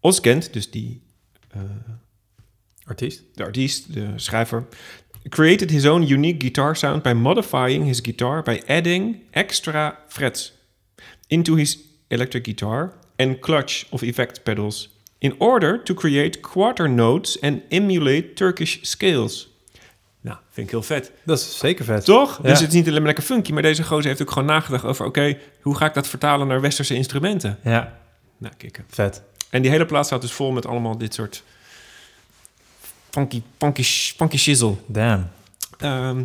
Oz 0.00 0.20
Kent, 0.20 0.52
dus 0.52 0.70
die 0.70 1.00
eh, 1.50 1.60
Artiest? 2.84 3.22
de 3.34 3.42
artiest, 3.42 3.92
de 3.94 4.06
schrijver, 4.16 4.66
created 5.28 5.70
his 5.70 5.86
own 5.86 6.02
unique 6.02 6.38
guitar 6.38 6.76
sound 6.76 7.02
by 7.02 7.12
modifying 7.12 7.84
his 7.84 8.00
guitar 8.00 8.42
by 8.42 8.62
adding 8.68 9.22
extra 9.32 9.98
frets 10.08 10.52
into 11.26 11.56
his 11.56 11.78
electric 12.08 12.44
guitar 12.44 12.92
and 13.16 13.40
clutch 13.40 13.86
of 13.90 14.02
effect 14.02 14.42
pedals 14.42 14.88
in 15.32 15.40
order 15.40 15.82
to 15.82 15.94
create 15.94 16.40
quarter 16.40 16.90
notes 16.90 17.40
and 17.40 17.60
emulate 17.68 18.32
Turkish 18.34 18.76
scales. 18.82 19.50
Nou, 20.20 20.38
vind 20.50 20.66
ik 20.66 20.72
heel 20.72 20.82
vet. 20.82 21.12
Dat 21.24 21.38
is 21.38 21.58
zeker 21.58 21.84
vet. 21.84 22.04
Toch? 22.04 22.38
Ja. 22.42 22.48
Dus 22.48 22.60
het 22.60 22.68
is 22.68 22.74
niet 22.74 22.84
alleen 22.84 22.96
maar 22.98 23.06
lekker 23.06 23.24
funky, 23.24 23.52
maar 23.52 23.62
deze 23.62 23.82
gozer 23.84 24.06
heeft 24.06 24.22
ook 24.22 24.30
gewoon 24.30 24.48
nagedacht 24.48 24.84
over... 24.84 25.04
oké, 25.06 25.38
hoe 25.60 25.76
ga 25.76 25.86
ik 25.86 25.94
dat 25.94 26.08
vertalen 26.08 26.46
naar 26.46 26.60
westerse 26.60 26.94
instrumenten? 26.94 27.58
Ja, 27.64 27.98
Nou, 28.38 28.54
kikken. 28.56 28.84
vet. 28.88 29.22
En 29.50 29.62
die 29.62 29.70
hele 29.70 29.86
plaat 29.86 30.06
staat 30.06 30.20
dus 30.20 30.32
vol 30.32 30.52
met 30.52 30.66
allemaal 30.66 30.98
dit 30.98 31.14
soort 31.14 31.42
funky, 33.10 33.42
funky, 33.58 33.82
funky 34.16 34.36
shizzle. 34.36 34.74
Damn. 34.86 35.28
Ehm, 35.78 36.22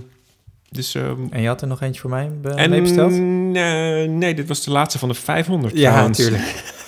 dus, 0.69 0.95
ehm, 0.95 1.19
En 1.29 1.41
je 1.41 1.47
had 1.47 1.61
er 1.61 1.67
nog 1.67 1.81
eentje 1.81 2.01
voor 2.01 2.09
mij 2.09 2.31
be- 2.41 2.49
en 2.49 2.69
meebesteld? 2.69 3.11
nee, 3.11 4.07
nee, 4.07 4.33
dit 4.33 4.47
was 4.47 4.63
de 4.63 4.71
laatste 4.71 4.99
van 4.99 5.09
de 5.09 5.15
500. 5.15 5.73
Ja, 5.77 5.89
trouwens. 5.91 6.17
natuurlijk. 6.17 6.49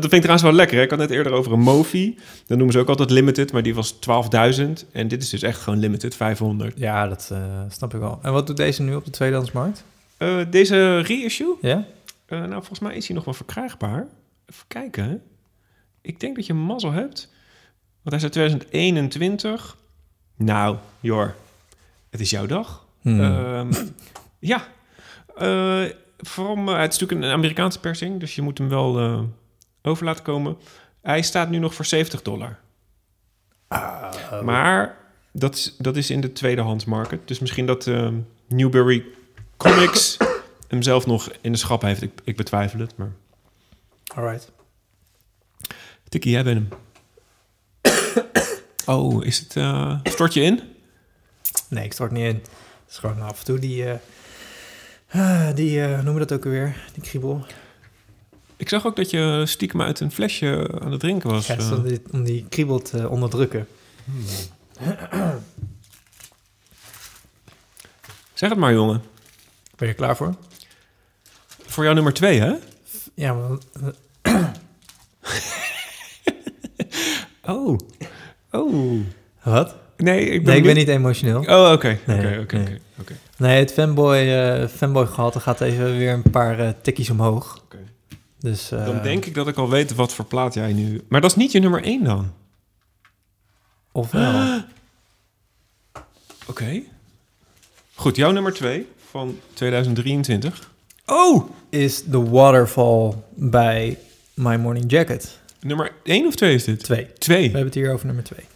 vind 0.10 0.12
ik 0.12 0.20
trouwens 0.20 0.42
wel 0.48 0.56
lekker. 0.56 0.76
Hè? 0.76 0.82
Ik 0.82 0.90
had 0.90 0.98
net 0.98 1.10
eerder 1.10 1.32
over 1.32 1.52
een 1.52 1.60
Mofi. 1.60 2.18
Dan 2.46 2.56
noemen 2.56 2.74
ze 2.74 2.80
ook 2.80 2.88
altijd 2.88 3.10
limited, 3.10 3.52
maar 3.52 3.62
die 3.62 3.74
was 3.74 3.94
12.000. 3.94 4.00
En 4.92 5.08
dit 5.08 5.22
is 5.22 5.28
dus 5.28 5.42
echt 5.42 5.60
gewoon 5.60 5.78
limited, 5.78 6.16
500. 6.16 6.78
Ja, 6.78 7.08
dat 7.08 7.28
eh, 7.32 7.38
snap 7.68 7.94
ik 7.94 8.00
wel. 8.00 8.18
En 8.22 8.32
wat 8.32 8.46
doet 8.46 8.56
deze 8.56 8.82
nu 8.82 8.94
op 8.94 9.04
de 9.04 9.10
tweedehandsmarkt? 9.10 9.84
Eh, 10.16 10.36
deze 10.50 10.98
reissue, 10.98 11.54
Ja? 11.60 11.84
eh, 12.26 12.38
nou 12.38 12.52
volgens 12.52 12.78
mij 12.78 12.96
is 12.96 13.06
hij 13.06 13.16
nog 13.16 13.24
wel 13.24 13.34
verkrijgbaar. 13.34 14.06
Even 14.46 14.64
kijken. 14.68 15.22
Ik 16.00 16.20
denk 16.20 16.36
dat 16.36 16.46
je 16.46 16.54
mazzel 16.54 16.92
hebt. 16.92 17.30
Want 18.02 18.02
hij 18.02 18.16
is 18.16 18.22
uit 18.22 18.32
2021. 18.32 19.76
Nou, 20.36 20.76
Jor, 21.00 21.34
het 22.10 22.20
is 22.20 22.30
jouw 22.30 22.46
dag. 22.46 22.86
Hmm. 23.00 23.20
Ehm, 23.20 23.72
ja. 24.38 24.66
Eh, 25.36 25.80
het 25.80 26.92
is 26.92 26.98
natuurlijk 26.98 27.12
een 27.12 27.24
Amerikaanse 27.24 27.80
persing, 27.80 28.20
dus 28.20 28.34
je 28.34 28.42
moet 28.42 28.58
hem 28.58 28.68
wel 28.68 28.96
over 29.82 30.04
laten 30.04 30.24
komen. 30.24 30.56
Hij 31.02 31.22
staat 31.22 31.50
nu 31.50 31.58
nog 31.58 31.74
voor 31.74 31.84
70 31.84 32.22
dollar. 32.22 32.58
Maar 34.42 34.96
dat 35.32 35.54
is, 35.54 35.74
dat 35.78 35.96
is 35.96 36.10
in 36.10 36.20
de 36.20 36.32
tweedehands 36.32 36.84
market. 36.84 37.28
Dus 37.28 37.38
misschien 37.38 37.66
dat 37.66 37.86
ehm, 37.86 38.14
Newberry 38.48 39.04
Comics 39.56 40.16
hem 40.68 40.82
zelf 40.82 41.06
nog 41.06 41.30
in 41.40 41.52
de 41.52 41.58
schap 41.58 41.82
heeft. 41.82 42.02
Ik, 42.02 42.12
ik 42.24 42.36
betwijfel 42.36 42.80
het, 42.80 42.96
maar... 42.96 43.12
Alright. 44.14 44.52
Tikkie, 46.08 46.32
jij 46.32 46.44
bent 46.44 46.68
hem. 46.68 46.78
Oh, 48.86 49.24
is 49.24 49.38
het... 49.38 49.56
eh 49.56 49.98
stort 50.04 50.34
je 50.34 50.40
in? 50.40 50.60
Nee, 51.68 51.84
ik 51.84 51.92
stort 51.92 52.10
niet 52.10 52.24
in. 52.24 52.34
Het 52.34 52.90
is 52.90 52.98
gewoon 52.98 53.22
af 53.22 53.38
en 53.38 53.44
toe 53.44 53.58
die... 53.58 53.86
eh 53.86 53.98
ah, 55.10 55.54
die, 55.54 55.82
eh, 55.82 55.94
noemen 55.94 56.12
we 56.14 56.18
dat 56.18 56.32
ook 56.32 56.44
alweer? 56.44 56.76
Die 56.92 57.02
kriebel. 57.02 57.46
Ik 58.62 58.68
zag 58.68 58.86
ook 58.86 58.96
dat 58.96 59.10
je 59.10 59.42
stiekem 59.46 59.82
uit 59.82 60.00
een 60.00 60.12
flesje 60.12 60.70
aan 60.82 60.90
het 60.90 61.00
drinken 61.00 61.30
was. 61.30 61.46
Ja, 61.46 61.56
eh. 61.56 61.72
om, 61.72 61.82
die, 61.82 62.02
om 62.10 62.24
die 62.24 62.46
kriebel 62.48 62.78
te 62.78 63.08
onderdrukken. 63.08 63.66
Zeg 68.34 68.48
het 68.48 68.58
maar, 68.58 68.72
jongen. 68.72 69.02
Ben 69.76 69.86
je 69.86 69.86
er 69.86 69.94
klaar 69.94 70.16
voor? 70.16 70.34
Voor 71.66 71.82
jou 71.82 71.94
nummer 71.94 72.12
twee, 72.12 72.40
hè? 72.40 72.54
Ja, 73.14 73.34
maar... 73.34 73.58
Oh. 77.44 77.78
Oh. 78.50 79.00
Wat? 79.42 79.76
Nee, 79.96 80.20
ik 80.20 80.44
ben, 80.44 80.52
Nee, 80.52 80.56
ik 80.56 80.64
ben 80.64 80.74
niet 80.74 80.88
emotioneel. 80.88 81.40
Oh, 81.40 81.72
oké. 81.72 81.98
Nee, 82.06 82.18
Oké, 82.18 82.40
oké, 82.40 82.78
oké. 83.00 83.12
Nee, 83.36 83.58
het 83.58 83.72
fanboy, 83.72 84.16
eh 84.16 84.68
fanboy 84.68 85.06
gehalte 85.06 85.40
gaat 85.40 85.60
even 85.60 85.96
weer 85.96 86.12
een 86.12 86.30
paar 86.30 86.58
eh 86.58 86.68
tikkies 86.82 87.10
omhoog. 87.10 87.60
Oké. 87.64 87.78
Dus, 88.42 88.70
eh, 88.70 88.84
Dan 88.84 89.02
denk 89.02 89.24
ik 89.24 89.34
dat 89.34 89.48
ik 89.48 89.56
al 89.56 89.68
weet 89.68 89.94
wat 89.94 90.12
voor 90.12 90.24
plaat 90.24 90.54
jij 90.54 90.72
nu... 90.72 91.02
Maar 91.08 91.20
dat 91.20 91.30
is 91.30 91.36
niet 91.36 91.52
je 91.52 91.60
nummer 91.60 91.82
één 91.82 92.04
dan? 92.04 92.32
Ofwel. 93.92 94.60
Oké. 96.48 96.82
Goed, 97.94 98.16
jouw 98.16 98.30
nummer 98.30 98.52
twee 98.52 98.88
van 99.10 99.38
2023. 99.52 100.70
Oh! 101.06 101.50
Is 101.68 102.02
The 102.10 102.30
Waterfall 102.30 103.14
bij 103.34 103.98
My 104.34 104.56
Morning 104.56 104.90
Jacket. 104.90 105.38
Nummer 105.60 105.92
één 106.02 106.26
of 106.26 106.34
twee 106.34 106.54
is 106.54 106.64
dit? 106.64 106.84
Twee. 106.84 107.12
Twee. 107.12 107.38
We 107.38 107.44
hebben 107.44 107.64
het 107.64 107.74
hier 107.74 107.92
over 107.92 108.06
nummer 108.06 108.24
twee. 108.24 108.46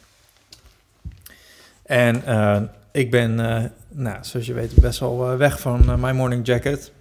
En 1.83 2.25
eh, 2.25 2.63
ik 2.93 3.11
ben, 3.11 3.41
eh, 3.41 3.65
nou, 3.89 4.19
zoals 4.21 4.47
je 4.47 4.53
weet, 4.53 4.75
best 4.75 4.99
wel 4.99 5.37
weg 5.37 5.61
van 5.61 6.01
My 6.01 6.11
Morning 6.11 6.47
Jacket. 6.47 6.93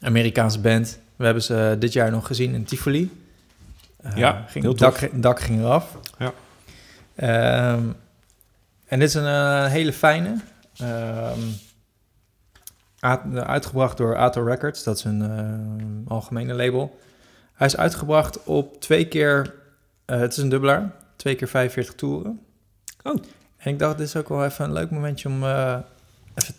Amerikaanse 0.00 0.60
band. 0.60 1.02
We 1.16 1.24
hebben 1.24 1.42
ze 1.42 1.76
dit 1.78 1.92
jaar 1.92 2.10
nog 2.10 2.26
gezien 2.26 2.54
in 2.54 2.64
Tivoli. 2.64 3.22
Eh, 3.96 4.16
Ja, 4.16 4.44
ging, 4.48 4.64
heel 4.64 4.72
het 4.72 4.80
dak, 4.80 5.22
dak 5.22 5.40
ging 5.40 5.60
eraf. 5.60 5.96
Ja. 6.18 6.32
Ehm, 7.14 7.82
en 8.86 8.98
dit 8.98 9.08
is 9.08 9.14
een 9.14 9.26
eh, 9.26 9.66
hele 9.66 9.92
fijne. 9.92 10.36
ehm, 10.76 11.38
uit- 13.00 13.36
uitgebracht 13.36 13.96
door 13.96 14.16
Ato 14.16 14.42
Records. 14.44 14.82
Dat 14.82 14.96
is 14.96 15.04
een 15.04 15.22
eh, 15.22 16.12
algemene 16.12 16.54
label. 16.54 16.98
Hij 17.54 17.66
is 17.66 17.76
uitgebracht 17.76 18.42
op 18.44 18.80
twee 18.80 19.08
keer... 19.08 19.54
eh, 20.04 20.18
het 20.18 20.32
is 20.32 20.38
een 20.38 20.48
dubbelaar. 20.48 20.90
Twee 21.16 21.34
keer 21.34 21.48
45 21.48 21.94
toeren. 21.94 22.40
Oh. 23.02 23.22
En 23.56 23.72
ik 23.72 23.78
dacht, 23.78 23.98
dit 23.98 24.06
is 24.06 24.16
ook 24.16 24.28
wel 24.28 24.44
even 24.44 24.64
een 24.64 24.72
leuk 24.72 24.90
momentje 24.90 25.28
om... 25.28 25.42
eh, 25.44 25.50
even, 26.34 26.54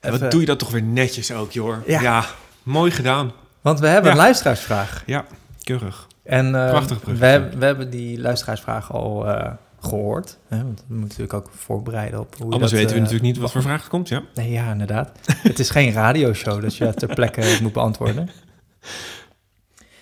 En 0.00 0.12
even- 0.12 0.20
wat 0.20 0.30
doe 0.30 0.40
je 0.40 0.46
dat 0.46 0.58
toch 0.58 0.70
weer 0.70 0.82
netjes 0.82 1.32
ook, 1.32 1.52
joh. 1.52 1.86
Ja. 1.86 2.24
mooi 2.62 2.90
gedaan. 2.90 3.32
Want 3.66 3.80
we 3.80 3.86
hebben 3.86 4.10
Ja. 4.10 4.16
een 4.16 4.22
luisteraarsvraag. 4.22 5.02
Ja, 5.06 5.24
keurig. 5.62 6.06
En 6.22 6.54
eh, 6.54 6.68
Prachtig 6.70 6.98
we, 7.04 7.26
hebben- 7.26 7.58
we 7.58 7.64
hebben 7.64 7.90
die 7.90 8.20
luisteraarsvraag 8.20 8.92
al 8.92 9.26
eh, 9.28 9.52
gehoord. 9.80 10.38
Hè? 10.48 10.56
Want 10.56 10.78
we 10.88 10.94
moeten 10.94 11.18
natuurlijk 11.18 11.32
ook 11.34 11.50
voorbereiden 11.56 12.20
op 12.20 12.36
hoe 12.36 12.52
Anders 12.52 12.70
dat, 12.70 12.80
weten 12.80 12.88
we 12.88 12.94
eh, 12.96 13.02
natuurlijk 13.02 13.32
niet 13.32 13.38
wat 13.42 13.52
voor 13.52 13.62
vraag 13.62 13.82
er 13.82 13.88
komt, 13.88 14.08
ja. 14.08 14.22
Nee, 14.34 14.50
ja, 14.50 14.70
inderdaad. 14.70 15.10
het 15.42 15.58
is 15.58 15.70
geen 15.70 15.92
radioshow, 15.92 16.62
dat 16.62 16.76
je 16.76 16.84
dat 16.84 16.98
ter 16.98 17.14
plekke 17.14 17.58
moet 17.62 17.72
beantwoorden. 17.72 18.28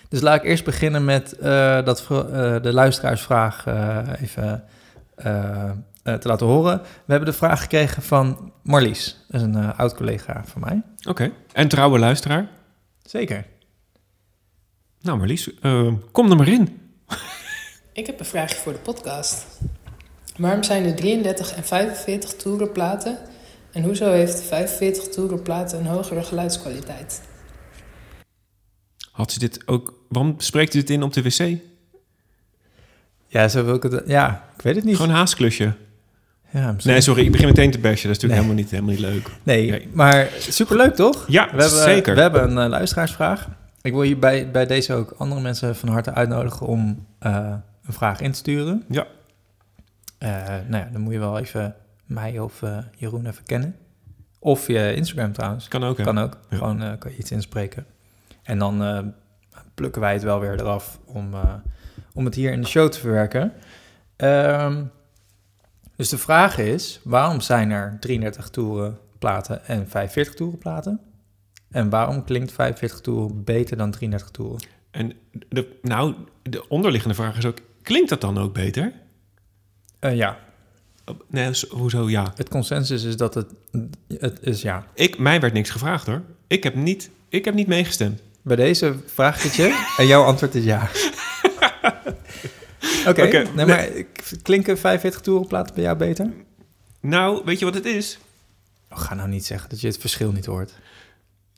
Dus 0.09 0.21
laat 0.21 0.35
ik 0.35 0.43
eerst 0.49 0.63
beginnen 0.65 1.05
met 1.05 1.35
dat, 1.85 2.05
de 2.63 2.69
luisteraarsvraag 2.73 3.65
even 4.21 4.63
te 6.03 6.19
laten 6.27 6.45
horen. 6.47 6.77
We 6.81 7.11
hebben 7.11 7.29
de 7.31 7.37
vraag 7.37 7.61
gekregen 7.61 8.03
van 8.03 8.51
Marlies. 8.63 9.25
Dat 9.27 9.41
is 9.41 9.47
een 9.47 9.75
oud 9.75 9.95
collega 9.95 10.41
van 10.45 10.61
mij. 10.61 10.81
Oké. 11.09 11.31
En 11.53 11.67
trouwe 11.67 11.99
luisteraar? 11.99 12.47
Zeker. 13.03 13.45
Nou, 15.05 15.17
Marlies, 15.17 15.59
eh, 15.61 15.87
kom 16.11 16.29
er 16.31 16.37
maar 16.37 16.47
in. 16.47 16.79
Ik 17.93 18.05
heb 18.05 18.19
een 18.19 18.25
vraagje 18.25 18.55
voor 18.55 18.71
de 18.73 18.79
podcast. 18.79 19.45
Waarom 20.37 20.63
zijn 20.63 20.85
er 20.85 20.95
33 20.95 21.53
en 21.55 21.63
45 21.63 22.33
toerenplaten? 22.35 23.17
En 23.71 23.83
hoezo 23.83 24.11
heeft 24.11 24.37
de 24.37 24.43
45 24.43 25.07
toerenplaten 25.07 25.79
een 25.79 25.85
hogere 25.85 26.23
geluidskwaliteit? 26.23 27.21
Had 29.11 29.31
ze 29.31 29.39
dit 29.39 29.67
ook... 29.67 29.93
Waarom 30.09 30.35
spreekt 30.37 30.73
u 30.73 30.79
dit 30.79 30.89
in 30.89 31.03
op 31.03 31.13
de 31.13 31.21
wc? 31.21 31.57
Ja, 33.27 33.47
zo 33.47 33.65
wil 33.65 33.75
ik 33.75 33.83
het... 33.83 34.03
Ja, 34.07 34.49
ik 34.57 34.61
weet 34.61 34.75
het 34.75 34.83
niet. 34.83 34.95
Gewoon 34.95 35.11
een 35.11 35.17
haasklusje. 35.17 35.73
Ja, 36.51 36.75
Nee, 36.83 37.01
sorry, 37.01 37.25
ik 37.25 37.31
begin 37.31 37.47
meteen 37.47 37.71
te 37.71 37.79
bashen. 37.79 38.07
Dat 38.07 38.15
is 38.17 38.23
natuurlijk 38.23 38.41
Nee. 38.41 38.41
helemaal, 38.41 38.55
niet, 38.91 38.99
helemaal 38.99 39.13
niet 39.13 39.23
leuk. 39.25 39.37
Nee, 39.43 39.69
Nee. 39.71 39.87
maar 39.93 40.29
superleuk 40.39 40.95
toch? 40.95 41.25
Ja, 41.27 41.43
we 41.55 41.61
hebben, 41.61 41.81
zeker. 41.83 42.15
We 42.15 42.21
hebben 42.21 42.51
een 42.51 42.63
eh, 42.63 42.69
luisteraarsvraag. 42.69 43.47
Ik 43.85 43.93
wil 43.93 44.01
hier 44.01 44.19
bij, 44.19 44.51
bij 44.51 44.65
deze 44.65 44.93
ook 44.93 45.11
andere 45.17 45.41
mensen 45.41 45.75
van 45.75 45.89
harte 45.89 46.13
uitnodigen 46.13 46.67
om 46.67 47.07
eh, 47.19 47.53
een 47.85 47.93
vraag 47.93 48.21
in 48.21 48.31
te 48.31 48.37
sturen. 48.37 48.83
Ja. 48.89 49.07
Eh, 50.17 50.29
nou 50.67 50.83
ja, 50.83 50.89
dan 50.91 51.01
moet 51.01 51.13
je 51.13 51.19
wel 51.19 51.39
even 51.39 51.75
mij 52.05 52.39
of 52.39 52.61
eh, 52.61 52.77
Jeroen 52.95 53.25
even 53.25 53.43
kennen. 53.43 53.75
Of 54.39 54.59
via 54.59 54.81
Instagram 54.81 55.31
trouwens. 55.31 55.67
Kan 55.67 55.83
ook, 55.83 55.97
hè? 55.97 56.03
Kan 56.03 56.17
ook. 56.17 56.37
Ja. 56.49 56.57
Gewoon 56.57 56.97
kan 56.97 57.11
je 57.11 57.17
iets 57.17 57.31
inspreken. 57.31 57.85
En 58.43 58.59
dan 58.59 59.13
plukken 59.73 60.01
wij 60.01 60.13
het 60.13 60.23
wel 60.23 60.39
weer 60.39 60.59
eraf 60.59 60.99
om, 61.05 61.33
om 62.13 62.25
het 62.25 62.35
hier 62.35 62.51
in 62.51 62.61
de 62.61 62.67
show 62.67 62.89
te 62.89 62.99
verwerken. 62.99 63.53
Ehm, 64.15 64.83
dus 65.95 66.09
de 66.09 66.17
vraag 66.17 66.57
is, 66.57 66.99
waarom 67.03 67.41
zijn 67.41 67.71
er 67.71 67.97
33 67.99 68.49
toeren 68.49 68.97
platen 69.19 69.65
en 69.65 69.89
45 69.89 70.33
toeren 70.33 70.59
platen? 70.59 70.99
En 71.75 71.89
waarom 71.89 72.23
klinkt 72.23 72.51
45 72.51 72.99
toeren 73.01 73.43
beter 73.43 73.77
dan 73.77 73.91
33 73.91 74.29
toeren? 74.29 74.67
En 74.91 75.13
de, 75.49 75.77
nou, 75.81 76.15
de 76.41 76.67
onderliggende 76.67 77.15
vraag 77.15 77.37
is 77.37 77.45
ook... 77.45 77.57
Klinkt 77.81 78.09
dat 78.09 78.21
dan 78.21 78.37
ook 78.37 78.53
beter? 78.53 78.93
Eh, 79.99 80.15
ja, 80.15 80.37
Nee, 81.27 81.51
hoezo 81.69 82.09
ja? 82.09 82.33
het 82.35 82.49
consensus 82.49 83.03
is 83.03 83.17
dat 83.17 83.33
het, 83.33 83.51
het 84.07 84.39
is 84.41 84.61
ja. 84.61 84.87
Ik, 84.93 85.17
mij 85.17 85.39
werd 85.39 85.53
niks 85.53 85.69
gevraagd, 85.69 86.05
hoor. 86.07 86.21
Ik 86.47 86.63
heb 86.63 86.75
niet, 86.75 87.09
ik 87.29 87.45
heb 87.45 87.53
niet 87.53 87.67
meegestemd. 87.67 88.21
Bij 88.41 88.55
deze 88.55 88.95
vraag 89.05 89.37
ik 89.37 89.43
het 89.43 89.55
je 89.55 89.85
en 89.97 90.07
jouw 90.07 90.23
antwoord 90.23 90.55
is 90.55 90.63
ja. 90.63 90.89
Oké, 93.07 93.23
Oké, 93.23 93.37
nee, 93.37 93.53
nee. 93.53 93.65
maar 93.65 93.87
klinken 94.41 94.77
45 94.77 95.21
toerenplaten 95.21 95.75
bij 95.75 95.83
jou 95.83 95.97
beter? 95.97 96.33
Nou, 96.99 97.41
weet 97.45 97.59
je 97.59 97.65
wat 97.65 97.73
het 97.73 97.85
is? 97.85 98.17
Oh, 98.91 98.99
ga 98.99 99.13
nou 99.13 99.29
niet 99.29 99.45
zeggen 99.45 99.69
dat 99.69 99.81
je 99.81 99.87
het 99.87 99.97
verschil 99.97 100.31
niet 100.31 100.45
hoort. 100.45 100.73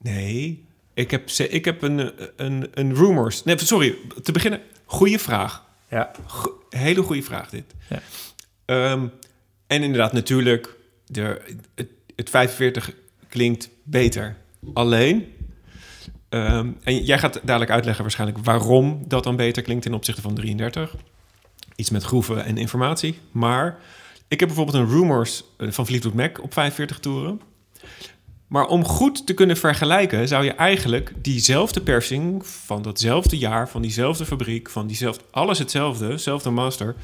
Nee, 0.02 0.66
ik 0.94 1.12
heb, 1.12 1.30
ik 1.30 1.66
heb 1.66 1.82
een, 1.82 2.12
een, 2.36 2.68
een 2.74 2.96
rumors... 2.96 3.44
Nee, 3.44 3.58
sorry, 3.58 3.96
te 4.24 4.32
beginnen. 4.32 4.62
Goeie 4.86 5.20
vraag. 5.20 5.66
Ja. 5.90 6.12
Go- 6.26 6.60
hele 6.70 7.02
goede 7.02 7.22
vraag 7.24 7.50
dit. 7.50 7.64
Ja. 7.90 8.02
Ehm, 8.66 9.08
en 9.68 9.84
inderdaad, 9.84 10.14
natuurlijk, 10.14 10.76
de, 11.06 11.42
het, 11.76 11.88
het 12.16 12.30
45 12.30 12.92
klinkt 13.28 13.70
beter. 13.84 14.36
Alleen, 14.74 15.34
ehm, 16.30 16.70
en 16.84 17.04
jij 17.04 17.20
gaat 17.20 17.40
dadelijk 17.44 17.72
uitleggen 17.72 18.04
waarschijnlijk 18.04 18.44
waarom 18.46 19.04
dat 19.08 19.24
dan 19.24 19.36
beter 19.36 19.64
klinkt 19.64 19.84
ten 19.84 19.94
opzichte 19.94 20.22
van 20.22 20.36
33. 20.36 20.96
Iets 21.76 21.90
met 21.90 22.04
groeven 22.04 22.46
en 22.46 22.58
informatie. 22.58 23.20
Maar 23.32 23.80
ik 24.28 24.40
heb 24.40 24.48
bijvoorbeeld 24.48 24.78
een 24.78 24.90
Rumors 24.90 25.44
eh, 25.58 25.72
van 25.72 25.86
Fleetwood 25.86 26.14
Mac 26.14 26.44
op 26.44 26.54
45 26.54 27.00
toeren. 27.00 27.42
Maar 28.48 28.66
om 28.68 28.86
goed 28.86 29.26
te 29.28 29.34
kunnen 29.34 29.58
vergelijken, 29.58 30.28
zou 30.28 30.44
je 30.44 30.52
eigenlijk 30.54 31.14
diezelfde 31.22 31.82
persing 31.82 32.46
van 32.48 32.82
datzelfde 32.82 33.38
jaar, 33.38 33.70
van 33.70 33.82
diezelfde 33.82 34.26
fabriek, 34.26 34.70
van 34.70 34.88
diezelfde, 34.88 35.24
alles 35.32 35.60
hetzelfde, 35.60 36.08
dezelfde 36.08 36.50
master, 36.50 36.96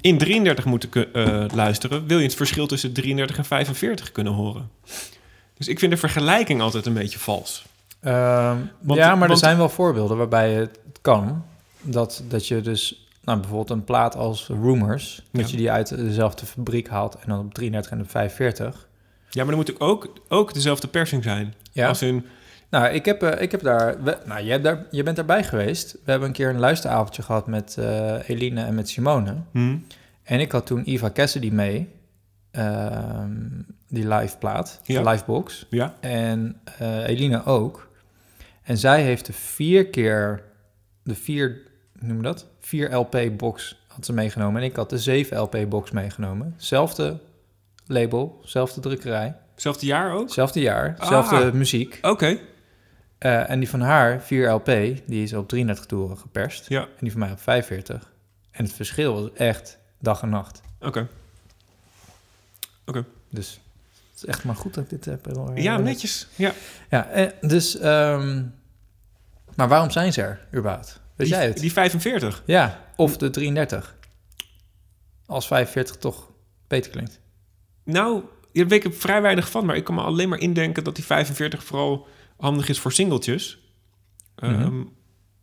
in 0.00 0.18
33 0.18 0.64
moeten 0.64 1.14
eh, 1.14 1.44
luisteren. 1.54 2.06
Wil 2.06 2.18
je 2.18 2.24
het 2.24 2.34
verschil 2.34 2.66
tussen 2.66 2.92
33 2.92 3.36
en 3.38 3.44
45 3.44 4.12
kunnen 4.12 4.32
horen? 4.32 4.70
Dus 5.56 5.68
ik 5.68 5.78
vind 5.78 5.92
de 5.92 5.98
vergelijking 5.98 6.60
altijd 6.60 6.86
een 6.86 6.94
beetje 6.94 7.18
vals. 7.18 7.64
Ehm, 8.00 8.56
Want- 8.80 8.98
ja, 9.00 9.14
maar 9.14 9.30
er 9.30 9.36
zijn 9.36 9.56
wel 9.56 9.68
voorbeelden 9.68 10.16
waarbij 10.16 10.52
het 10.52 10.78
kan. 11.00 11.44
Dat, 11.82 12.22
dat 12.28 12.48
je 12.48 12.60
dus, 12.60 13.08
nou, 13.22 13.38
bijvoorbeeld 13.38 13.70
een 13.70 13.84
plaat 13.84 14.16
als 14.16 14.46
Rumors, 14.48 15.22
dat 15.32 15.44
Ja. 15.44 15.50
je 15.50 15.56
die 15.56 15.70
uit 15.70 15.88
dezelfde 15.96 16.46
fabriek 16.46 16.88
haalt 16.88 17.14
en 17.14 17.28
dan 17.28 17.38
op 17.38 17.54
33 17.54 17.90
en 17.92 18.00
op 18.00 18.10
45. 18.10 18.86
Ja, 19.34 19.44
maar 19.44 19.54
dan 19.56 19.64
moet 19.66 19.80
ook, 19.80 20.12
ook 20.28 20.54
dezelfde 20.54 20.88
persing 20.88 21.22
zijn. 21.22 21.54
Ja. 21.72 21.88
Als 21.88 22.02
in, 22.02 22.24
Nou, 22.70 22.86
ik 22.94 23.04
heb, 23.04 23.22
eh, 23.22 23.42
ik 23.42 23.50
heb 23.50 23.60
daar, 23.62 24.02
we- 24.02 24.18
nou, 24.24 24.44
je, 24.44 24.50
hebt 24.50 24.64
daar, 24.64 24.86
je 24.90 25.02
bent 25.02 25.16
daarbij 25.16 25.44
geweest. 25.44 25.92
We 26.04 26.10
hebben 26.10 26.28
een 26.28 26.34
keer 26.34 26.48
een 26.48 26.58
luisteravondje 26.58 27.22
gehad 27.22 27.46
met 27.46 27.76
eh, 27.78 28.28
Eline 28.28 28.64
en 28.64 28.74
met 28.74 28.88
Simone. 28.88 29.34
hm, 29.52 29.76
En 30.22 30.40
ik 30.40 30.52
had 30.52 30.66
toen 30.66 30.82
Eva 30.84 31.10
Cassidy 31.10 31.50
mee, 31.50 31.88
ehm, 32.50 33.32
die 33.88 34.08
live 34.08 34.36
plaat, 34.38 34.80
Ja. 34.84 35.02
de 35.02 35.08
live 35.10 35.24
box. 35.26 35.66
ja, 35.70 35.94
En 36.00 36.56
eh, 36.78 37.08
Eline 37.08 37.44
ook. 37.44 37.88
En 38.62 38.78
zij 38.78 39.02
heeft 39.02 39.26
de 39.26 39.32
vier 39.32 39.86
keer, 39.86 40.42
de 41.02 41.14
vier, 41.14 41.60
noem 42.00 42.22
dat? 42.22 42.46
Vier 42.60 42.94
LP-box 42.94 43.82
had 43.88 44.04
ze 44.06 44.12
meegenomen. 44.12 44.60
En 44.62 44.68
ik 44.68 44.76
had 44.76 44.90
de 44.90 44.98
7 44.98 45.36
LP-box 45.40 45.90
meegenomen. 45.90 46.54
Zelfde 46.56 47.18
label, 47.86 48.40
zelfde 48.44 48.80
drukkerij, 48.80 49.36
hetzelfde 49.52 49.86
jaar 49.86 50.12
ook? 50.12 50.30
zelfde 50.32 50.60
jaar, 50.60 50.94
Ah. 50.98 51.08
zelfde 51.08 51.52
muziek. 51.52 51.98
Oké, 52.02 52.38
Eh, 53.18 53.50
en 53.50 53.58
die 53.58 53.68
van 53.68 53.80
haar, 53.80 54.22
4 54.22 54.48
LP, 54.50 54.66
die 55.06 55.22
is 55.22 55.32
op 55.32 55.48
33 55.48 55.86
toeren 55.86 56.18
geperst. 56.18 56.68
ja, 56.68 56.80
En 56.82 56.88
die 57.00 57.10
van 57.10 57.20
mij 57.20 57.30
op 57.30 57.40
45. 57.40 58.12
En 58.50 58.64
het 58.64 58.72
verschil 58.72 59.14
was 59.22 59.32
echt 59.32 59.78
dag 59.98 60.22
en 60.22 60.28
nacht. 60.28 60.60
oké. 60.80 61.08
Dus 63.30 63.60
het 64.12 64.16
is 64.16 64.24
echt 64.24 64.44
maar 64.44 64.56
goed 64.56 64.74
dat 64.74 64.84
ik 64.84 64.90
dit 64.90 65.04
heb. 65.04 65.26
eh, 65.26 65.62
Ja, 65.62 65.76
netjes. 65.78 66.26
Ja. 66.36 66.52
Ja, 66.90 67.08
eh, 67.08 67.30
dus... 67.40 67.78
ehm, 67.78 68.42
maar 69.56 69.68
waarom 69.68 69.90
zijn 69.90 70.12
ze 70.12 70.22
er, 70.22 70.40
überhaupt? 70.54 71.00
Weet 71.16 71.26
Die, 71.26 71.36
jij 71.36 71.46
het? 71.46 71.58
die 71.58 71.72
45. 71.72 72.42
Ja, 72.46 72.84
of 72.96 73.16
de 73.16 73.30
33. 73.30 73.94
Als 75.26 75.46
45 75.46 75.96
toch 75.96 76.30
beter 76.66 76.90
klinkt. 76.90 77.20
Nou, 77.84 78.22
daar 78.52 78.66
weet 78.68 78.84
ik 78.84 78.94
vrij 78.94 79.22
weinig 79.22 79.50
van, 79.50 79.64
maar 79.66 79.76
ik 79.76 79.84
kan 79.84 79.94
me 79.94 80.00
alleen 80.02 80.28
maar 80.28 80.38
indenken 80.38 80.84
dat 80.84 80.94
die 80.96 81.04
45 81.04 81.64
vooral 81.64 82.06
handig 82.36 82.68
is 82.68 82.78
voor 82.78 82.92
singeltjes. 82.92 83.58
Mhm. 84.36 84.60
Ehm, 84.60 84.82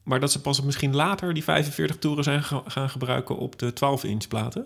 maar 0.04 0.20
dat 0.20 0.32
ze 0.32 0.42
pas 0.42 0.62
misschien 0.62 0.96
later 0.96 1.34
die 1.34 1.44
45 1.44 1.98
toeren 1.98 2.24
zijn 2.24 2.44
ga- 2.44 2.64
gaan 2.66 2.90
gebruiken 2.90 3.38
op 3.38 3.60
de 3.60 3.74
12-inch 3.74 4.28
platen. 4.28 4.66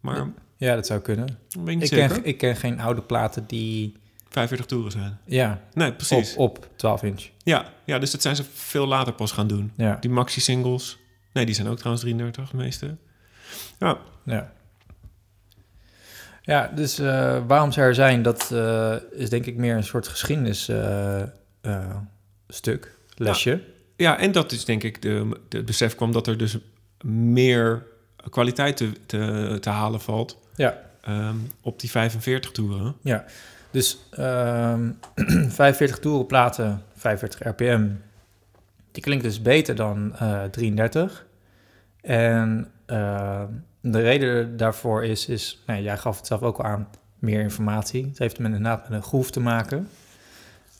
Maar 0.00 0.32
Ja, 0.56 0.74
dat 0.74 0.86
zou 0.86 1.00
kunnen. 1.00 1.26
ik 1.48 1.60
niet 1.64 1.82
Ik 1.82 1.88
zeker. 1.88 2.08
ken, 2.08 2.24
ik 2.24 2.38
ken 2.38 2.56
geen 2.56 2.80
oude 2.80 3.02
platen 3.02 3.46
die... 3.46 3.96
45 4.28 4.66
toeren 4.66 4.92
zijn. 4.92 5.18
Ja, 5.24 5.62
Nee, 5.72 5.92
precies. 5.92 6.36
op, 6.36 6.56
op 6.56 6.68
12 6.76 7.02
inch. 7.02 7.28
Ja, 7.42 7.72
ja, 7.84 7.98
dus 7.98 8.10
dat 8.10 8.22
zijn 8.22 8.36
ze 8.36 8.44
veel 8.54 8.86
later 8.86 9.12
pas 9.12 9.32
gaan 9.32 9.46
doen. 9.46 9.72
Ja, 9.76 9.96
Die 10.00 10.10
maxi-singles. 10.10 10.98
Nee, 11.32 11.46
die 11.46 11.54
zijn 11.54 11.68
ook 11.68 11.76
trouwens 11.76 12.02
33, 12.04 12.50
de 12.50 12.56
meeste. 12.56 12.96
Ja, 13.78 13.98
ja. 14.24 14.52
Ja, 16.46 16.70
dus 16.74 16.98
eh, 16.98 17.38
waarom 17.46 17.72
ze 17.72 17.80
er 17.80 17.94
zijn, 17.94 18.22
dat 18.22 18.50
eh, 18.52 18.94
is 19.10 19.30
denk 19.30 19.46
ik 19.46 19.56
meer 19.56 19.76
een 19.76 19.84
soort 19.84 20.08
geschiedenis 20.08 20.68
eh, 20.68 21.22
lesje. 23.16 23.60
ja 23.96 24.18
en 24.18 24.32
dat 24.32 24.52
is 24.52 24.64
denk 24.64 24.82
ik 24.82 25.02
de, 25.02 25.38
de 25.48 25.56
het 25.56 25.66
besef 25.66 25.94
kwam 25.94 26.12
dat 26.12 26.26
er 26.26 26.38
dus 26.38 26.58
meer 27.04 27.82
kwaliteit 28.30 28.76
te, 28.76 28.92
te, 29.06 29.56
te 29.60 29.70
halen 29.70 30.00
valt 30.00 30.38
Ja. 30.56 30.78
ehm, 31.00 31.36
op 31.62 31.80
die 31.80 31.90
45 31.90 32.50
toeren. 32.50 32.94
Ja, 33.00 33.24
dus 33.70 33.98
ehm 34.10 34.90
45 35.48 35.98
toeren 35.98 36.26
platen, 36.26 36.82
45 36.96 37.48
rpm, 37.48 37.86
die 38.92 39.02
klinkt 39.02 39.24
dus 39.24 39.42
beter 39.42 39.74
dan 39.74 40.16
eh 40.16 40.44
33. 40.44 41.26
En 42.00 42.70
ehm, 42.86 43.48
de 43.92 44.00
reden 44.00 44.56
daarvoor 44.56 45.04
is, 45.04 45.26
is 45.28 45.62
nou, 45.66 45.82
jij 45.82 45.98
gaf 45.98 46.16
het 46.16 46.26
zelf 46.26 46.42
ook 46.42 46.58
al 46.58 46.64
aan, 46.64 46.88
meer 47.18 47.40
informatie. 47.40 48.06
Het 48.06 48.18
heeft 48.18 48.38
met 48.38 48.46
inderdaad 48.52 48.88
met 48.88 48.98
een 48.98 49.04
groef 49.04 49.30
te 49.30 49.40
maken. 49.40 49.88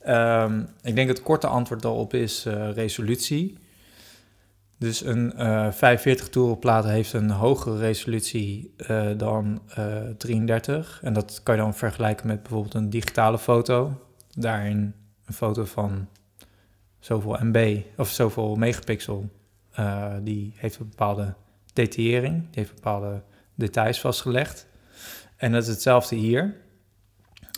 Ehm, 0.01 0.63
ik 0.83 0.95
denk 0.95 1.09
het 1.09 1.23
korte 1.23 1.47
antwoord 1.47 1.83
daarop 1.83 2.15
is 2.15 2.47
eh, 2.47 2.73
resolutie. 2.73 3.59
Dus 4.79 5.05
een 5.05 5.33
eh 5.33 5.73
45 5.73 6.29
toeren 6.29 6.59
plaat 6.59 6.85
heeft 6.85 7.13
een 7.13 7.31
hogere 7.31 7.79
resolutie 7.79 8.75
eh, 8.77 9.07
dan 9.17 9.63
eh 9.75 9.97
33. 10.17 11.01
En 11.03 11.13
dat 11.13 11.41
kan 11.43 11.55
je 11.55 11.61
dan 11.61 11.75
vergelijken 11.75 12.27
met 12.27 12.43
bijvoorbeeld 12.43 12.75
een 12.75 12.91
digitale 12.91 13.39
foto. 13.39 14.07
Daarin 14.31 14.95
een 15.25 15.35
foto 15.35 15.65
van 15.65 16.09
zoveel 16.99 17.39
MB 17.41 17.81
of 17.97 18.09
zoveel 18.09 18.57
megapixel. 18.57 19.31
die 20.23 20.53
heeft 20.57 20.79
een 20.79 20.89
bepaalde 20.89 21.35
detaillering, 21.77 22.35
die 22.35 22.61
heeft 22.61 22.75
bepaalde 22.75 23.23
details 23.55 24.01
vastgelegd. 24.01 24.67
En 25.37 25.53
dat 25.53 25.63
is 25.63 25.69
hetzelfde 25.69 26.17
hier. 26.17 26.57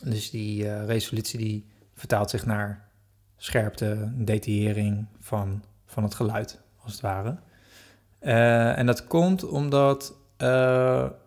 Dus 0.03 0.31
die 0.31 0.69
eh, 0.69 0.87
resolutie 0.87 1.39
die 1.39 1.67
vertaalt 1.95 2.31
zich 2.31 2.47
naar 2.47 2.89
scherpte, 3.37 4.13
detaillering 4.15 5.07
van, 5.21 5.65
van 5.87 6.03
het 6.03 6.15
geluid, 6.15 6.61
als 6.83 6.93
het 6.93 7.01
ware. 7.01 7.37
Eh, 8.19 8.79
en 8.79 8.87
dat 8.87 9.07
komt 9.07 9.45
omdat 9.45 10.15
eh, 10.37 10.49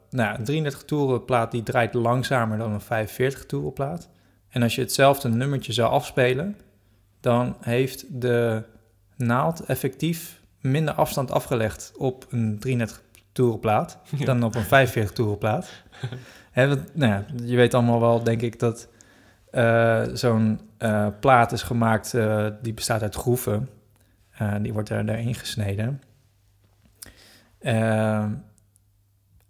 nou, 0.09 0.37
een 0.37 0.43
33 0.43 0.83
toeren 0.83 1.25
plaat 1.25 1.51
die 1.51 1.63
draait 1.63 1.93
langzamer 1.93 2.57
dan 2.57 2.71
een 2.71 2.81
45 2.81 3.45
toeren 3.45 3.73
plaat. 3.73 4.09
En 4.49 4.63
als 4.63 4.75
je 4.75 4.81
hetzelfde 4.81 5.29
nummertje 5.29 5.73
zou 5.73 5.91
afspelen, 5.91 6.57
dan 7.19 7.57
heeft 7.59 8.21
de 8.21 8.63
naald 9.15 9.59
effectief 9.59 10.40
minder 10.61 10.93
afstand 10.93 11.31
afgelegd 11.31 11.91
op 11.97 12.25
een 12.29 12.59
33 12.59 13.01
toeren 13.31 13.59
plaat 13.59 13.97
Ja. 14.17 14.25
dan 14.25 14.43
op 14.43 14.55
een 14.55 14.63
45 14.63 15.11
toeren 15.15 15.37
plaat. 15.37 15.69
Hè, 16.51 16.67
want, 16.67 16.95
nou 16.95 17.11
ja, 17.11 17.25
je 17.45 17.55
weet 17.55 17.73
allemaal 17.73 17.99
wel, 17.99 18.23
denk 18.23 18.41
ik, 18.41 18.59
dat 18.59 18.87
eh, 19.51 20.03
zo'n 20.13 20.59
eh, 20.77 21.07
plaat 21.19 21.51
is 21.51 21.61
gemaakt, 21.61 22.13
eh, 22.13 22.47
die 22.61 22.73
bestaat 22.73 23.01
uit 23.01 23.15
groeven. 23.15 23.69
Die 24.61 24.73
wordt 24.73 24.89
er 24.89 25.05
daarin 25.05 25.35
gesneden. 25.35 26.01
Ehm, 27.59 28.29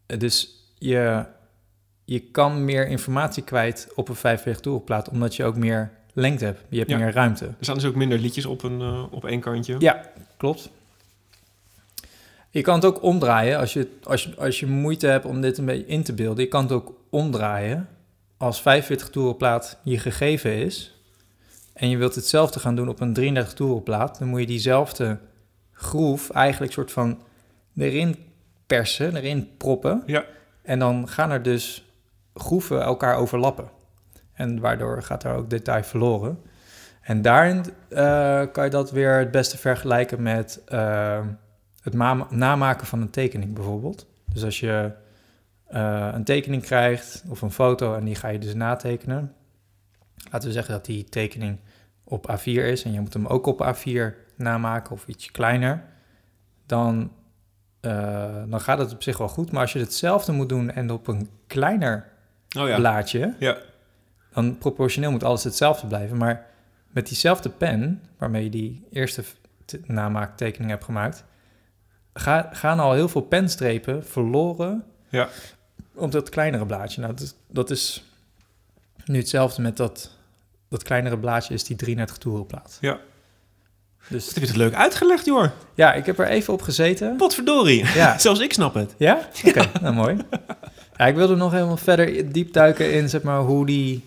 dus 0.05 0.65
je, 0.77 1.25
je 2.05 2.19
kan 2.19 2.65
meer 2.65 2.87
informatie 2.87 3.43
kwijt 3.43 3.87
op 3.95 4.09
een 4.09 4.15
45 4.15 4.61
toerenplaat, 4.61 5.09
omdat 5.09 5.35
je 5.35 5.43
ook 5.43 5.55
meer 5.55 5.91
lengte 6.13 6.45
hebt. 6.45 6.61
Je 6.69 6.77
hebt 6.77 6.89
Ja. 6.89 6.97
meer 6.97 7.11
ruimte. 7.13 7.45
Er 7.45 7.53
staan 7.59 7.75
dus 7.75 7.85
ook 7.85 7.95
minder 7.95 8.17
liedjes 8.19 8.45
op, 8.45 8.63
een, 8.63 8.81
op 9.11 9.25
één 9.25 9.39
kantje. 9.39 9.75
Ja, 9.79 10.01
klopt. 10.37 10.69
Je 12.53 12.61
kan 12.61 12.75
het 12.75 12.85
ook 12.85 13.03
omdraaien 13.03 13.57
als 13.57 13.73
je, 13.73 13.97
als, 14.03 14.23
je, 14.23 14.35
als 14.37 14.59
je 14.59 14.67
moeite 14.67 15.07
hebt 15.07 15.25
om 15.25 15.41
dit 15.41 15.57
een 15.57 15.65
beetje 15.65 15.85
in 15.85 16.03
te 16.03 16.13
beelden. 16.13 16.43
Je 16.43 16.49
kan 16.49 16.63
het 16.63 16.71
ook 16.71 16.93
omdraaien. 17.09 17.89
Als 18.37 18.61
45 18.61 19.09
toerenplaat 19.09 19.77
je 19.83 19.99
gegeven 19.99 20.55
is 20.55 21.01
en 21.73 21.89
je 21.89 21.97
wilt 21.97 22.15
hetzelfde 22.15 22.59
gaan 22.59 22.75
doen 22.75 22.89
op 22.89 22.99
een 22.99 23.13
33 23.13 23.53
toerenplaat, 23.53 24.19
dan 24.19 24.27
moet 24.27 24.39
je 24.39 24.45
diezelfde 24.45 25.19
groef 25.71 26.29
eigenlijk 26.29 26.73
soort 26.73 26.91
van 26.91 27.21
erin 27.77 28.15
persen, 28.67 29.15
erin 29.15 29.49
proppen. 29.57 30.03
Ja. 30.05 30.25
En 30.61 30.79
dan 30.79 31.07
gaan 31.07 31.31
er 31.31 31.43
dus 31.43 31.85
groeven 32.33 32.81
elkaar 32.81 33.15
overlappen. 33.15 33.69
En 34.33 34.59
waardoor 34.59 35.03
gaat 35.03 35.23
er 35.23 35.35
ook 35.35 35.49
detail 35.49 35.83
verloren. 35.83 36.41
En 37.01 37.21
daarin 37.21 37.63
eh, 37.89 38.41
kan 38.51 38.63
je 38.63 38.69
dat 38.69 38.91
weer 38.91 39.17
het 39.17 39.31
beste 39.31 39.57
vergelijken 39.57 40.21
met 40.21 40.61
eh, 40.65 41.19
het 41.81 41.93
ma- 41.93 42.27
namaken 42.29 42.87
van 42.87 43.01
een 43.01 43.09
tekening 43.09 43.53
bijvoorbeeld. 43.53 44.05
Dus 44.33 44.43
als 44.43 44.59
je 44.59 44.91
eh, 45.67 46.09
een 46.13 46.23
tekening 46.23 46.61
krijgt 46.63 47.23
of 47.27 47.41
een 47.41 47.51
foto 47.51 47.95
en 47.95 48.05
die 48.05 48.15
ga 48.15 48.27
je 48.27 48.39
dus 48.39 48.53
natekenen. 48.53 49.33
Laten 50.31 50.47
we 50.47 50.53
zeggen 50.53 50.73
dat 50.73 50.85
die 50.85 51.03
tekening 51.03 51.57
op 52.03 52.31
A4 52.39 52.43
is 52.43 52.83
en 52.83 52.91
je 52.93 52.99
moet 52.99 53.13
hem 53.13 53.25
ook 53.25 53.45
op 53.45 53.75
A4 53.75 54.15
namaken 54.35 54.91
of 54.91 55.07
ietsje 55.07 55.31
kleiner. 55.31 55.83
Dan, 56.65 57.11
eh, 57.79 58.43
dan 58.49 58.61
gaat 58.61 58.77
het 58.77 58.93
op 58.93 59.03
zich 59.03 59.17
wel 59.17 59.27
goed. 59.27 59.51
Maar 59.51 59.61
als 59.61 59.73
je 59.73 59.79
hetzelfde 59.79 60.31
moet 60.31 60.49
doen 60.49 60.71
en 60.71 60.91
op 60.91 61.07
een 61.07 61.29
kleiner 61.47 62.09
Oh 62.59 62.67
ja. 62.67 62.75
blaadje, 62.75 63.35
Ja. 63.39 63.57
dan 64.33 64.57
proportioneel 64.57 65.11
moet 65.11 65.23
alles 65.23 65.43
hetzelfde 65.43 65.87
blijven. 65.87 66.17
Maar 66.17 66.45
met 66.87 67.07
diezelfde 67.07 67.49
pen, 67.49 68.01
waarmee 68.17 68.43
je 68.43 68.49
die 68.49 68.87
eerste 68.91 69.23
te- 69.65 69.81
namaaktekening 69.85 70.69
hebt 70.71 70.83
gemaakt, 70.83 71.23
ga, 72.13 72.49
gaan 72.53 72.79
al 72.79 72.93
heel 72.93 73.09
veel 73.09 73.21
penstrepen 73.21 74.05
verloren 74.05 74.83
Ja. 75.09 75.29
op 75.95 76.11
dat 76.11 76.29
kleinere 76.29 76.65
blaadje. 76.65 77.01
Nou, 77.01 77.13
dat, 77.13 77.23
is- 77.25 77.35
dat 77.47 77.69
is 77.69 78.03
nu 79.05 79.17
hetzelfde 79.17 79.61
met 79.61 79.77
dat, 79.77 80.11
dat 80.69 80.83
kleinere 80.83 81.17
blaadje 81.17 81.53
is 81.53 81.63
die 81.63 81.75
33 81.75 82.17
toerenplaat. 82.17 82.77
Ja. 82.81 82.99
Dus 84.07 84.25
Dat 84.25 84.33
heb 84.33 84.43
je 84.43 84.49
het 84.49 84.57
leuk 84.57 84.73
uitgelegd, 84.73 85.25
joh. 85.25 85.45
ja, 85.73 85.93
ik 85.93 86.05
heb 86.05 86.19
er 86.19 86.27
even 86.27 86.53
op 86.53 86.61
gezeten. 86.61 87.15
Potverdorie. 87.15 87.85
Ja. 87.93 88.17
Zelfs 88.19 88.39
ik 88.39 88.53
snap 88.53 88.73
het. 88.73 88.95
Ja? 88.97 89.27
Oké, 89.45 89.69
nou 89.81 89.95
mooi. 89.95 90.17
Ja, 90.97 91.05
ik 91.07 91.15
wilde 91.15 91.35
nog 91.35 91.51
helemaal 91.51 91.77
verder 91.77 92.31
diep 92.31 92.53
duiken 92.53 92.93
in 92.93 93.09
zeg 93.09 93.21
maar, 93.21 93.39
hoe 93.39 93.65
die 93.65 94.03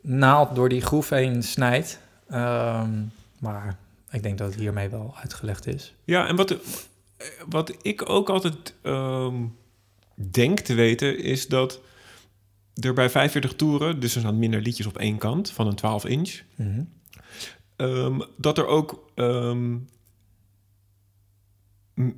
naald 0.00 0.54
door 0.54 0.68
die 0.68 0.80
groef 0.80 1.08
heen 1.08 1.42
snijdt. 1.42 1.98
Ehm, 2.30 2.90
maar 3.38 3.76
ik 4.10 4.22
denk 4.22 4.38
dat 4.38 4.50
het 4.50 4.58
hiermee 4.60 4.88
wel 4.88 5.14
uitgelegd 5.20 5.66
is. 5.66 5.94
Ja, 6.04 6.26
en 6.26 6.36
wat, 6.36 6.54
wat 7.48 7.74
ik 7.82 8.08
ook 8.10 8.30
altijd 8.30 8.74
ehm, 8.82 9.34
denk 10.14 10.60
te 10.60 10.74
weten, 10.74 11.18
is 11.18 11.46
dat 11.48 11.80
er 12.74 12.92
bij 12.94 13.10
45 13.10 13.54
toeren, 13.54 14.00
dus 14.00 14.14
er 14.14 14.20
staan 14.20 14.38
minder 14.38 14.60
liedjes 14.60 14.86
op 14.86 14.98
één 14.98 15.18
kant 15.18 15.50
van 15.50 15.66
een 15.66 15.74
12 15.74 16.04
inch, 16.04 16.40
Mhm. 16.56 16.82
ehm, 17.76 18.20
dat 18.36 18.58
er 18.58 18.66
ook 18.66 19.10
ehm, 19.14 19.76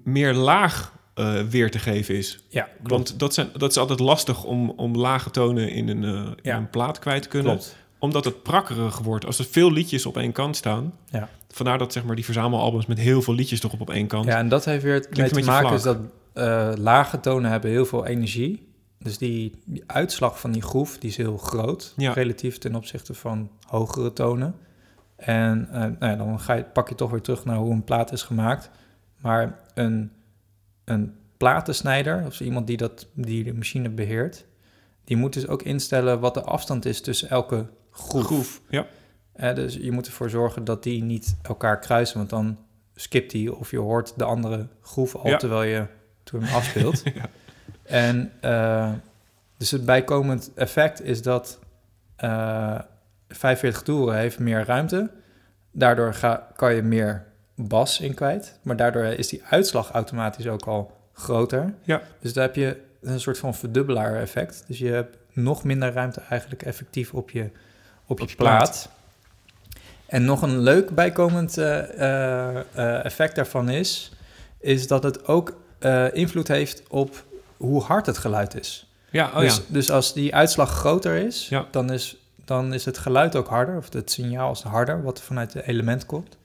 meer 0.05 0.35
laag 0.35 0.97
eh, 1.15 1.43
weer 1.43 1.71
te 1.71 1.79
geven 1.79 2.17
is. 2.17 2.45
Ja, 2.49 2.63
klopt. 2.63 2.91
Want 2.91 3.19
dat, 3.19 3.35
zijn, 3.35 3.49
dat 3.57 3.71
is 3.71 3.77
altijd 3.77 4.01
lastig 4.01 4.45
om, 4.45 4.71
om 4.71 4.97
lage 4.97 5.31
tonen 5.31 5.71
in 5.71 5.89
een, 5.89 6.05
eh, 6.05 6.11
in 6.27 6.35
Ja. 6.43 6.57
een 6.57 6.71
plaat 6.71 6.99
kwijt 6.99 7.23
te 7.23 7.29
kunnen. 7.29 7.53
Klopt. 7.53 7.77
Omdat 7.99 8.25
het 8.25 8.43
prakkerig 8.43 8.99
wordt. 8.99 9.27
Als 9.27 9.39
er 9.39 9.45
veel 9.45 9.73
liedjes 9.73 10.07
op 10.07 10.17
één 10.17 10.33
kant 10.33 10.57
staan. 10.57 10.93
Ja. 11.11 11.29
Vandaar 11.49 11.79
dat 11.79 11.93
zeg 11.93 12.05
maar, 12.05 12.17
die 12.17 12.25
verzamelalbums 12.25 12.87
met 12.87 12.99
heel 12.99 13.23
veel 13.23 13.35
liedjes 13.35 13.61
toch 13.61 13.73
op, 13.73 13.81
op 13.81 13.91
één 13.91 14.07
kant. 14.07 14.25
Ja, 14.25 14.37
en 14.37 14.49
dat 14.49 14.65
heeft 14.65 14.83
weer 14.83 14.93
mee 14.93 15.09
Klinkt 15.09 15.35
te 15.35 15.45
maken 15.45 15.75
is 15.75 15.83
dat 15.83 15.99
eh, 16.33 16.73
lage 16.77 17.21
tonen 17.21 17.51
hebben 17.51 17.71
heel 17.71 17.85
veel 17.85 18.07
energie. 18.07 18.67
Dus 18.99 19.19
die, 19.19 19.63
die 19.65 19.83
uitslag 19.87 20.41
van 20.41 20.53
die 20.53 20.63
groef 20.63 20.99
die 20.99 21.11
is 21.11 21.17
heel 21.17 21.37
groot, 21.37 21.95
Ja. 21.97 22.13
relatief 22.13 22.59
ten 22.59 22.75
opzichte 22.75 23.15
van 23.15 23.51
hogere 23.67 24.13
tonen. 24.13 24.55
En 25.17 25.69
eh, 25.73 25.81
nou 25.81 25.97
ja, 26.01 26.17
dan 26.17 26.41
ga 26.41 26.55
je, 26.55 26.65
pak 26.65 26.89
je 26.89 26.95
toch 26.95 27.11
weer 27.11 27.21
terug 27.21 27.45
naar 27.45 27.57
hoe 27.57 27.73
een 27.73 27.85
plaat 27.85 28.13
is 28.13 28.23
gemaakt. 28.23 28.71
Maar 29.21 29.59
een, 29.75 30.13
een 30.85 31.15
platensnijder, 31.37 32.25
of 32.27 32.41
iemand 32.41 32.67
die, 32.67 32.77
dat, 32.77 33.07
die 33.15 33.45
de 33.45 33.55
machine 33.55 33.89
beheert, 33.89 34.45
die 35.05 35.17
moet 35.17 35.33
dus 35.33 35.47
ook 35.47 35.63
instellen 35.63 36.21
wat 36.21 36.35
de 36.35 36.43
afstand 36.43 36.85
is 36.85 37.01
tussen 37.01 37.29
elke 37.29 37.67
groef. 37.99 38.25
Groef, 38.25 38.61
ja. 38.69 38.87
Eh, 39.33 39.55
dus 39.55 39.75
je 39.75 39.93
moet 39.93 40.07
ervoor 40.07 40.31
zorgen 40.31 40.65
dat 40.65 40.83
die 40.83 41.03
niet 41.03 41.37
elkaar 41.43 41.79
kruisen, 41.79 42.17
want 42.19 42.31
dan 42.31 42.59
skipt 42.95 43.31
die 43.31 43.57
of 43.57 43.71
je 43.71 43.79
hoort 43.79 44.13
de 44.17 44.25
andere 44.25 44.67
groef 44.83 45.15
al 45.17 45.27
Ja. 45.31 45.37
terwijl 45.37 45.63
je 45.63 45.87
toen 46.23 46.43
hem 46.43 46.55
afspeelt. 46.55 47.03
Ja. 47.15 47.29
En 47.83 48.33
eh, 48.41 48.93
dus 49.57 49.71
het 49.71 49.85
bijkomend 49.85 50.51
effect 50.55 51.03
is 51.03 51.23
dat 51.23 51.59
eh 52.17 52.79
45 53.29 53.83
toeren 53.83 54.17
heeft 54.19 54.39
meer 54.39 54.65
ruimte. 54.65 55.11
Daardoor 55.73 56.15
ga, 56.15 56.49
kan 56.57 56.75
je 56.75 56.83
meer 56.83 57.27
bas 57.55 58.01
in 58.01 58.15
kwijt. 58.15 58.59
Maar 58.63 58.77
daardoor 58.77 59.05
is 59.05 59.29
die 59.29 59.43
uitslag 59.45 59.91
automatisch 59.91 60.47
ook 60.49 60.63
al 60.67 60.93
groter. 61.13 61.75
Ja. 61.83 62.03
Dus 62.21 62.33
daar 62.33 62.45
heb 62.45 62.55
je 62.55 62.81
een 63.01 63.21
soort 63.21 63.39
van 63.39 63.55
verdubbelaar 63.55 64.17
effect. 64.17 64.65
Dus 64.67 64.79
je 64.79 64.89
hebt 64.91 65.17
nog 65.33 65.65
minder 65.65 65.93
ruimte 65.93 66.21
eigenlijk 66.21 66.63
effectief 66.63 67.15
op 67.15 67.31
je, 67.31 67.51
op 68.09 68.19
je, 68.19 68.27
je 68.29 68.35
plaat. 68.35 68.59
plaat. 68.59 68.89
En 70.09 70.25
nog 70.25 70.43
een 70.43 70.59
leuk 70.59 70.91
bijkomend 70.91 71.59
eh, 71.59 71.79
eh, 71.79 72.57
eh, 72.59 73.05
effect 73.05 73.37
daarvan 73.37 73.69
is... 73.69 74.13
is 74.61 74.87
dat 74.87 75.03
het 75.03 75.27
ook 75.27 75.57
invloed 76.13 76.49
heeft 76.49 76.83
op 76.89 77.25
hoe 77.57 77.83
hard 77.83 78.07
het 78.07 78.19
geluid 78.19 78.55
is. 78.61 78.87
Ja, 79.11 79.31
oh 79.35 79.39
dus, 79.39 79.57
ja. 79.57 79.63
dus 79.67 79.91
als 79.91 80.13
die 80.13 80.35
uitslag 80.35 80.71
groter 80.71 81.17
is, 81.17 81.49
Ja. 81.49 81.67
dan, 81.71 81.93
is, 81.93 82.17
dan 82.45 82.75
is 82.75 82.85
het 82.85 82.99
geluid 82.99 83.37
ook 83.37 83.49
harder, 83.49 83.77
of 83.77 83.93
het 83.93 84.11
signaal 84.11 84.53
is 84.53 84.63
harder, 84.63 85.03
wat 85.03 85.21
vanuit 85.21 85.53
het 85.53 85.67
element 85.67 86.07
komt. 86.07 86.37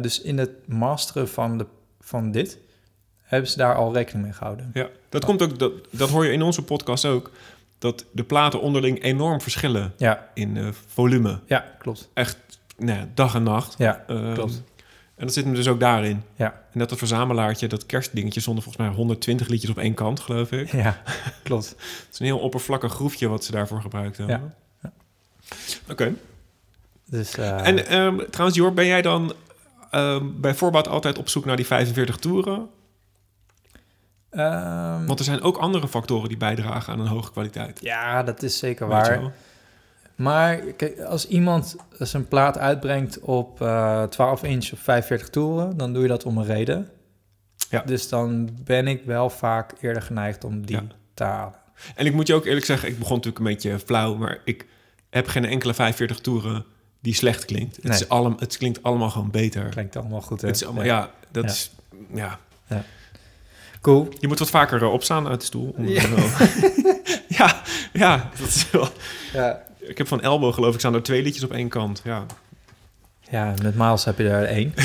Dus 0.00 0.20
in 0.20 0.38
het 0.38 0.50
masteren 0.68 1.28
van, 1.28 1.58
de, 1.58 1.66
van 2.00 2.30
dit 2.30 2.58
hebben 3.22 3.50
ze 3.50 3.56
daar 3.56 3.74
al 3.74 3.92
rekening 3.92 4.24
mee 4.24 4.34
gehouden. 4.34 4.70
Ja, 4.74 4.88
dat 5.08 5.24
komt 5.24 5.42
ook, 5.42 5.58
dat, 5.58 5.72
dat 5.90 6.08
hoor 6.08 6.24
je 6.24 6.32
in 6.32 6.42
onze 6.42 6.62
podcast 6.62 7.04
ook, 7.04 7.30
dat 7.78 8.04
de 8.12 8.24
platen 8.24 8.60
onderling 8.60 9.02
enorm 9.02 9.40
verschillen 9.40 9.92
Ja, 9.96 10.28
in 10.34 10.56
eh, 10.56 10.68
volume. 10.86 11.40
ja 11.46 11.64
klopt. 11.78 12.08
Echt, 12.14 12.36
nou, 12.76 12.98
ja, 12.98 13.08
dag 13.14 13.34
en 13.34 13.42
nacht. 13.42 13.74
Ja, 13.78 14.04
Ehm, 14.06 14.34
klopt. 14.34 14.62
En 15.16 15.24
dat 15.26 15.34
zit 15.34 15.44
hem 15.44 15.54
dus 15.54 15.68
ook 15.68 15.80
daarin. 15.80 16.22
Ja, 16.36 16.62
En 16.72 16.78
dat 16.78 16.90
het 16.90 16.98
verzamelaartje, 16.98 17.66
dat 17.66 17.86
kerstdingetje, 17.86 18.40
zonder 18.40 18.62
volgens 18.64 18.86
mij 18.86 18.94
120 18.96 19.48
liedjes 19.48 19.70
op 19.70 19.78
één 19.78 19.94
kant, 19.94 20.20
geloof 20.20 20.52
ik. 20.52 20.72
ja 20.72 21.02
klopt. 21.42 21.68
Het 21.68 22.08
is 22.12 22.18
een 22.18 22.26
heel 22.26 22.38
oppervlakkig 22.38 22.92
groefje 22.92 23.28
wat 23.28 23.44
ze 23.44 23.52
daarvoor 23.52 23.80
gebruikt 23.80 24.16
hebben. 24.16 24.54
Ja. 24.82 24.92
Oké. 25.90 26.14
Dus, 27.04 27.34
eh, 27.36 27.66
En 27.66 27.86
ehm, 27.86 28.18
trouwens, 28.30 28.58
Jor, 28.58 28.72
ben 28.74 28.86
jij 28.86 29.02
dan 29.02 29.32
ehm, 29.90 30.24
bij 30.34 30.54
voorbaat 30.54 30.88
altijd 30.88 31.18
op 31.18 31.28
zoek 31.28 31.44
naar 31.44 31.56
die 31.56 31.66
45 31.66 32.16
toeren? 32.16 32.68
Ehm, 34.30 35.06
Want 35.06 35.18
er 35.18 35.24
zijn 35.24 35.40
ook 35.42 35.56
andere 35.56 35.88
factoren 35.88 36.28
die 36.28 36.36
bijdragen 36.36 36.92
aan 36.92 37.00
een 37.00 37.06
hoge 37.06 37.30
kwaliteit. 37.32 37.78
ja, 37.82 38.22
dat 38.22 38.42
is 38.42 38.58
zeker 38.58 38.86
waar. 38.88 39.32
Maar 40.14 40.56
kijk, 40.56 41.00
als 41.00 41.28
iemand 41.28 41.76
zijn 41.98 42.28
plaat 42.28 42.58
uitbrengt 42.58 43.20
op 43.20 43.60
eh 43.62 44.02
12 44.02 44.42
inch 44.42 44.72
of 44.72 44.78
45 44.78 45.28
toeren, 45.30 45.76
dan 45.76 45.92
doe 45.92 46.02
je 46.02 46.08
dat 46.08 46.24
om 46.24 46.38
een 46.38 46.44
reden. 46.44 46.88
Ja. 47.70 47.82
Dus 47.86 48.08
dan 48.08 48.50
ben 48.64 48.86
ik 48.86 49.04
wel 49.04 49.30
vaak 49.30 49.72
eerder 49.80 50.02
geneigd 50.02 50.44
om 50.44 50.66
die 50.66 50.76
Ja. 50.76 50.82
te 51.14 51.24
halen. 51.24 51.54
En 51.94 52.06
ik 52.06 52.14
moet 52.14 52.26
je 52.26 52.34
ook 52.34 52.44
eerlijk 52.46 52.66
zeggen, 52.66 52.88
ik 52.88 52.98
begon 52.98 53.16
natuurlijk 53.16 53.44
een 53.44 53.52
beetje 53.52 53.78
flauw, 53.78 54.14
maar 54.14 54.38
ik 54.44 54.66
heb 55.10 55.26
geen 55.26 55.44
enkele 55.44 55.74
45 55.74 56.18
toeren 56.20 56.64
die 57.00 57.14
slecht 57.14 57.44
klinkt. 57.44 57.76
Het, 57.76 57.84
Nee. 57.84 57.98
is 57.98 58.08
allem, 58.08 58.36
het 58.38 58.56
klinkt 58.56 58.82
allemaal 58.82 59.10
gewoon 59.10 59.30
beter. 59.30 59.64
Klinkt 59.68 59.96
allemaal 59.96 60.20
goed. 60.20 60.40
Hè? 60.40 60.46
Het 60.46 60.56
is 60.56 60.64
allemaal, 60.64 60.84
Ja. 60.84 60.98
ja, 60.98 61.10
dat 61.30 61.44
Ja. 61.44 61.50
is, 61.50 61.70
ja. 62.14 62.38
Cool. 63.80 64.08
Je 64.18 64.28
moet 64.28 64.38
wat 64.38 64.50
vaker 64.50 64.82
eh, 64.82 64.92
opstaan 64.92 65.28
uit 65.28 65.40
de 65.40 65.46
stoel. 65.46 65.74
om- 65.76 65.88
Ja. 65.88 66.02
ja, 67.38 67.62
ja, 67.92 68.30
dat 68.38 68.48
is 68.48 68.70
wel... 68.70 68.88
Ja. 69.32 69.62
Ik 69.78 69.98
heb 69.98 70.08
van 70.08 70.22
Elbow 70.22 70.54
geloof 70.54 70.72
ik, 70.74 70.78
staan 70.80 70.94
er 70.94 71.02
twee 71.02 71.22
liedjes 71.22 71.44
op 71.44 71.52
één 71.52 71.68
kant. 71.68 72.00
Ja, 72.04 72.26
Ja, 73.30 73.54
met 73.62 73.74
Miles 73.74 74.04
heb 74.04 74.18
je 74.18 74.28
er 74.28 74.44
één. 74.44 74.74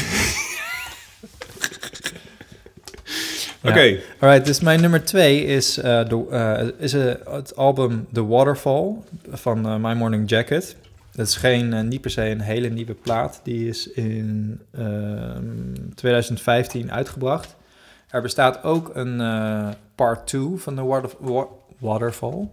Oké. 3.64 3.80
Ja. 3.82 3.98
Alright, 4.20 4.46
dus 4.46 4.60
mijn 4.60 4.82
nummer 4.82 5.04
twee 5.04 5.46
is, 5.46 5.78
eh, 5.78 6.08
de, 6.10 6.26
eh, 6.30 6.68
is 6.84 6.92
het 6.94 7.56
album 7.56 8.08
The 8.14 8.26
Waterfall 8.26 8.94
van 9.32 9.82
My 9.82 9.94
Morning 9.94 10.30
Jacket. 10.30 10.76
Dat 11.12 11.28
is 11.28 11.36
geen, 11.36 11.88
niet 11.88 12.02
per 12.02 12.12
se 12.12 12.30
een 12.30 12.42
hele 12.42 12.70
nieuwe 12.70 12.94
plaat. 12.94 13.40
Die 13.44 13.68
is 13.68 13.88
in 13.92 14.60
ehm, 14.72 15.74
2015 15.96 16.92
uitgebracht. 16.92 17.56
Er 18.14 18.22
bestaat 18.22 18.64
ook 18.64 18.92
een 18.94 19.22
eh, 19.22 19.70
part 19.96 20.28
2 20.28 20.50
van 20.56 20.76
The 20.76 20.84
Water, 20.86 21.10
Wa- 21.20 21.48
Waterfall. 21.80 22.48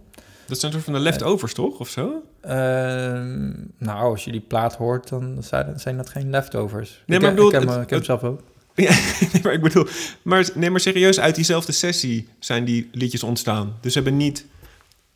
dat 0.45 0.59
zijn 0.59 0.71
soort 0.71 0.83
van 0.83 0.93
de 0.93 0.99
leftovers, 0.99 1.53
toch? 1.53 1.79
Of 1.79 1.89
zo? 1.89 2.23
Ehm, 2.41 3.49
nou, 3.77 3.99
als 4.09 4.23
je 4.25 4.31
die 4.31 4.41
plaat 4.41 4.75
hoort, 4.75 5.09
dan 5.09 5.37
zijn, 5.75 5.97
dat 5.97 6.09
geen 6.09 6.29
leftovers. 6.29 7.03
Nee, 7.05 7.19
maar 7.19 7.29
ik 7.29 7.35
bedoel, 7.35 7.51
ik, 7.53 7.59
heb, 7.59 7.69
het- 7.69 7.81
ik 7.81 7.89
heb 7.89 7.99
het- 7.99 8.07
hem 8.07 8.19
zelf 8.19 8.23
ook. 8.23 8.41
Ja, 8.75 8.89
nee, 9.33 9.41
maar 9.43 9.53
ik 9.53 9.61
bedoel... 9.61 9.85
Maar, 10.21 10.49
nee, 10.55 10.69
maar 10.69 10.79
serieus, 10.79 11.19
uit 11.19 11.35
diezelfde 11.35 11.71
sessie 11.71 12.27
zijn 12.39 12.65
die 12.65 12.89
liedjes 12.91 13.23
ontstaan. 13.23 13.73
Dus 13.81 13.93
ze 13.93 13.99
hebben 14.01 14.17
niet... 14.17 14.45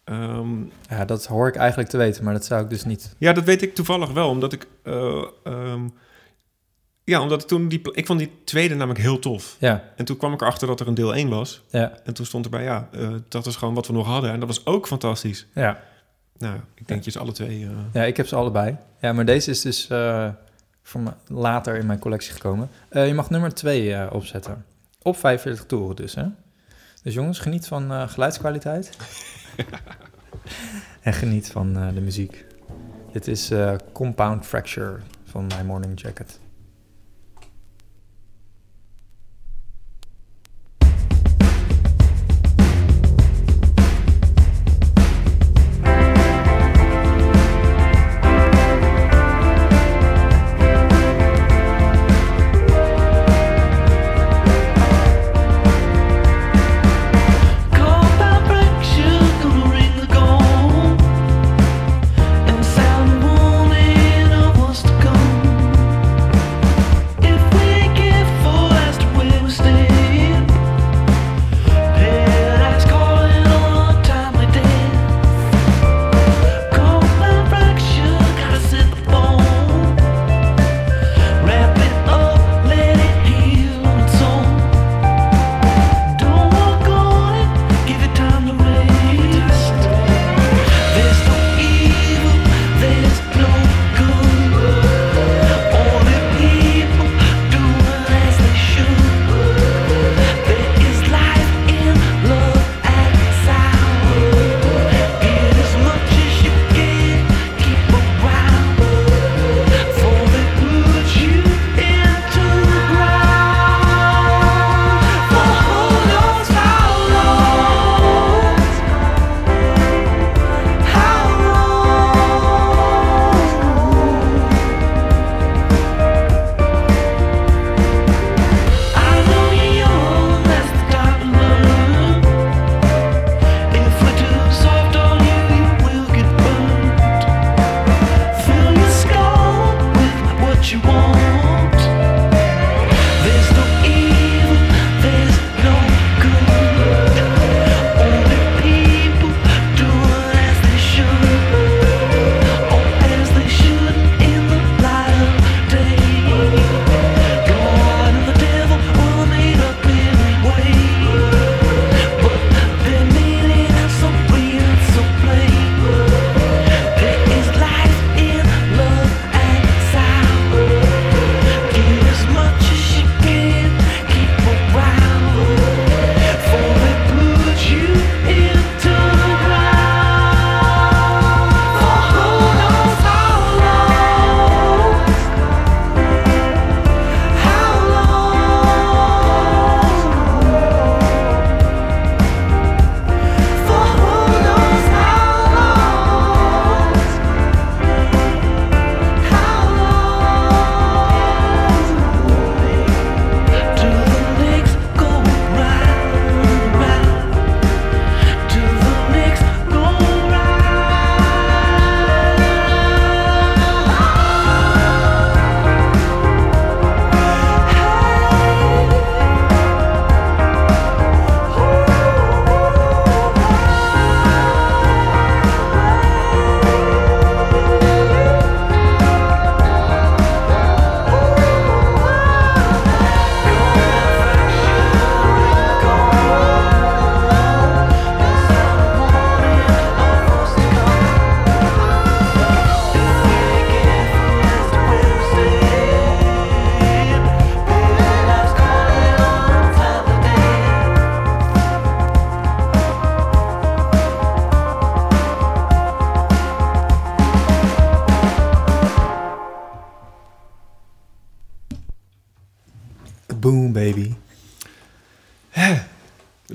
ehm, 0.03 0.61
Ja, 0.89 1.05
dat 1.05 1.25
hoor 1.25 1.47
ik 1.47 1.55
eigenlijk 1.55 1.89
te 1.89 1.97
weten, 1.97 2.23
maar 2.23 2.33
dat 2.33 2.45
zou 2.45 2.63
ik 2.63 2.69
dus 2.69 2.85
niet. 2.85 3.15
Ja, 3.17 3.33
dat 3.33 3.43
weet 3.43 3.61
ik 3.61 3.75
toevallig 3.75 4.11
wel, 4.11 4.29
omdat 4.29 4.53
ik... 4.53 4.67
eh, 4.83 5.23
ehm, 5.43 5.87
ja, 7.05 7.21
omdat 7.21 7.47
toen 7.47 7.67
die... 7.67 7.81
Ik 7.91 8.05
vond 8.05 8.19
die 8.19 8.31
tweede 8.43 8.75
namelijk 8.75 8.99
heel 8.99 9.19
tof. 9.19 9.55
Ja, 9.59 9.83
En 9.95 10.05
toen 10.05 10.17
kwam 10.17 10.33
ik 10.33 10.41
erachter 10.41 10.67
dat 10.67 10.79
er 10.79 10.87
een 10.87 10.93
deel 10.93 11.15
1 11.15 11.29
was. 11.29 11.61
ja, 11.69 11.97
En 12.03 12.13
toen 12.13 12.25
stond 12.25 12.45
erbij, 12.45 12.63
ja, 12.63 12.87
eh, 12.91 13.09
dat 13.27 13.45
is 13.45 13.55
gewoon 13.55 13.73
wat 13.73 13.87
we 13.87 13.93
nog 13.93 14.07
hadden. 14.07 14.31
En 14.31 14.39
dat 14.39 14.47
was 14.47 14.65
ook 14.65 14.87
fantastisch. 14.87 15.45
ja. 15.53 15.81
Nou, 16.37 16.55
ik 16.75 16.87
denk 16.87 17.03
je 17.03 17.11
ze 17.11 17.19
alle 17.19 17.31
twee... 17.31 17.63
eh, 17.65 17.69
Ja, 17.93 18.03
ik 18.03 18.17
heb 18.17 18.27
ze 18.27 18.35
allebei. 18.35 18.77
Ja, 18.99 19.13
maar 19.13 19.25
deze 19.25 19.49
is 19.51 19.61
dus 19.61 19.87
voor 20.83 21.01
me 21.01 21.11
later 21.27 21.75
in 21.77 21.85
mijn 21.85 21.99
collectie 21.99 22.33
gekomen. 22.33 22.69
Je 22.91 23.13
mag 23.13 23.29
nummer 23.29 23.53
2 23.53 24.11
opzetten. 24.11 24.65
Op 25.01 25.17
45 25.17 25.65
toeren 25.65 25.95
dus, 25.95 26.15
hè? 26.15 26.23
Dus 27.03 27.13
jongens, 27.13 27.39
geniet 27.39 27.67
van 27.67 28.09
geluidskwaliteit. 28.09 28.89
en 31.01 31.13
geniet 31.13 31.47
van 31.51 31.73
de 31.73 32.01
muziek. 32.01 32.45
Dit 33.11 33.27
is 33.27 33.51
Compound 33.93 34.45
Fracture 34.45 34.99
van 35.25 35.45
My 35.45 35.65
Morning 35.65 36.01
Jacket. 36.01 36.39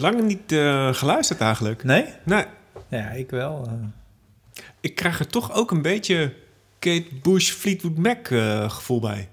Lang 0.00 0.22
niet 0.22 0.52
eh, 0.52 0.94
geluisterd 0.94 1.40
eigenlijk. 1.40 1.84
Nee? 1.84 2.04
Nee. 2.24 2.44
Ja, 2.88 3.08
ik 3.10 3.30
wel. 3.30 3.66
eh. 3.66 4.62
Ik 4.80 4.94
krijg 4.94 5.18
er 5.18 5.26
toch 5.26 5.52
ook 5.52 5.70
een 5.70 5.82
beetje 5.82 6.34
Kate 6.78 7.06
Bush 7.22 7.50
Fleetwood 7.50 7.96
Mac 7.96 8.28
eh, 8.30 8.70
gevoel 8.70 9.00
bij. 9.00 9.28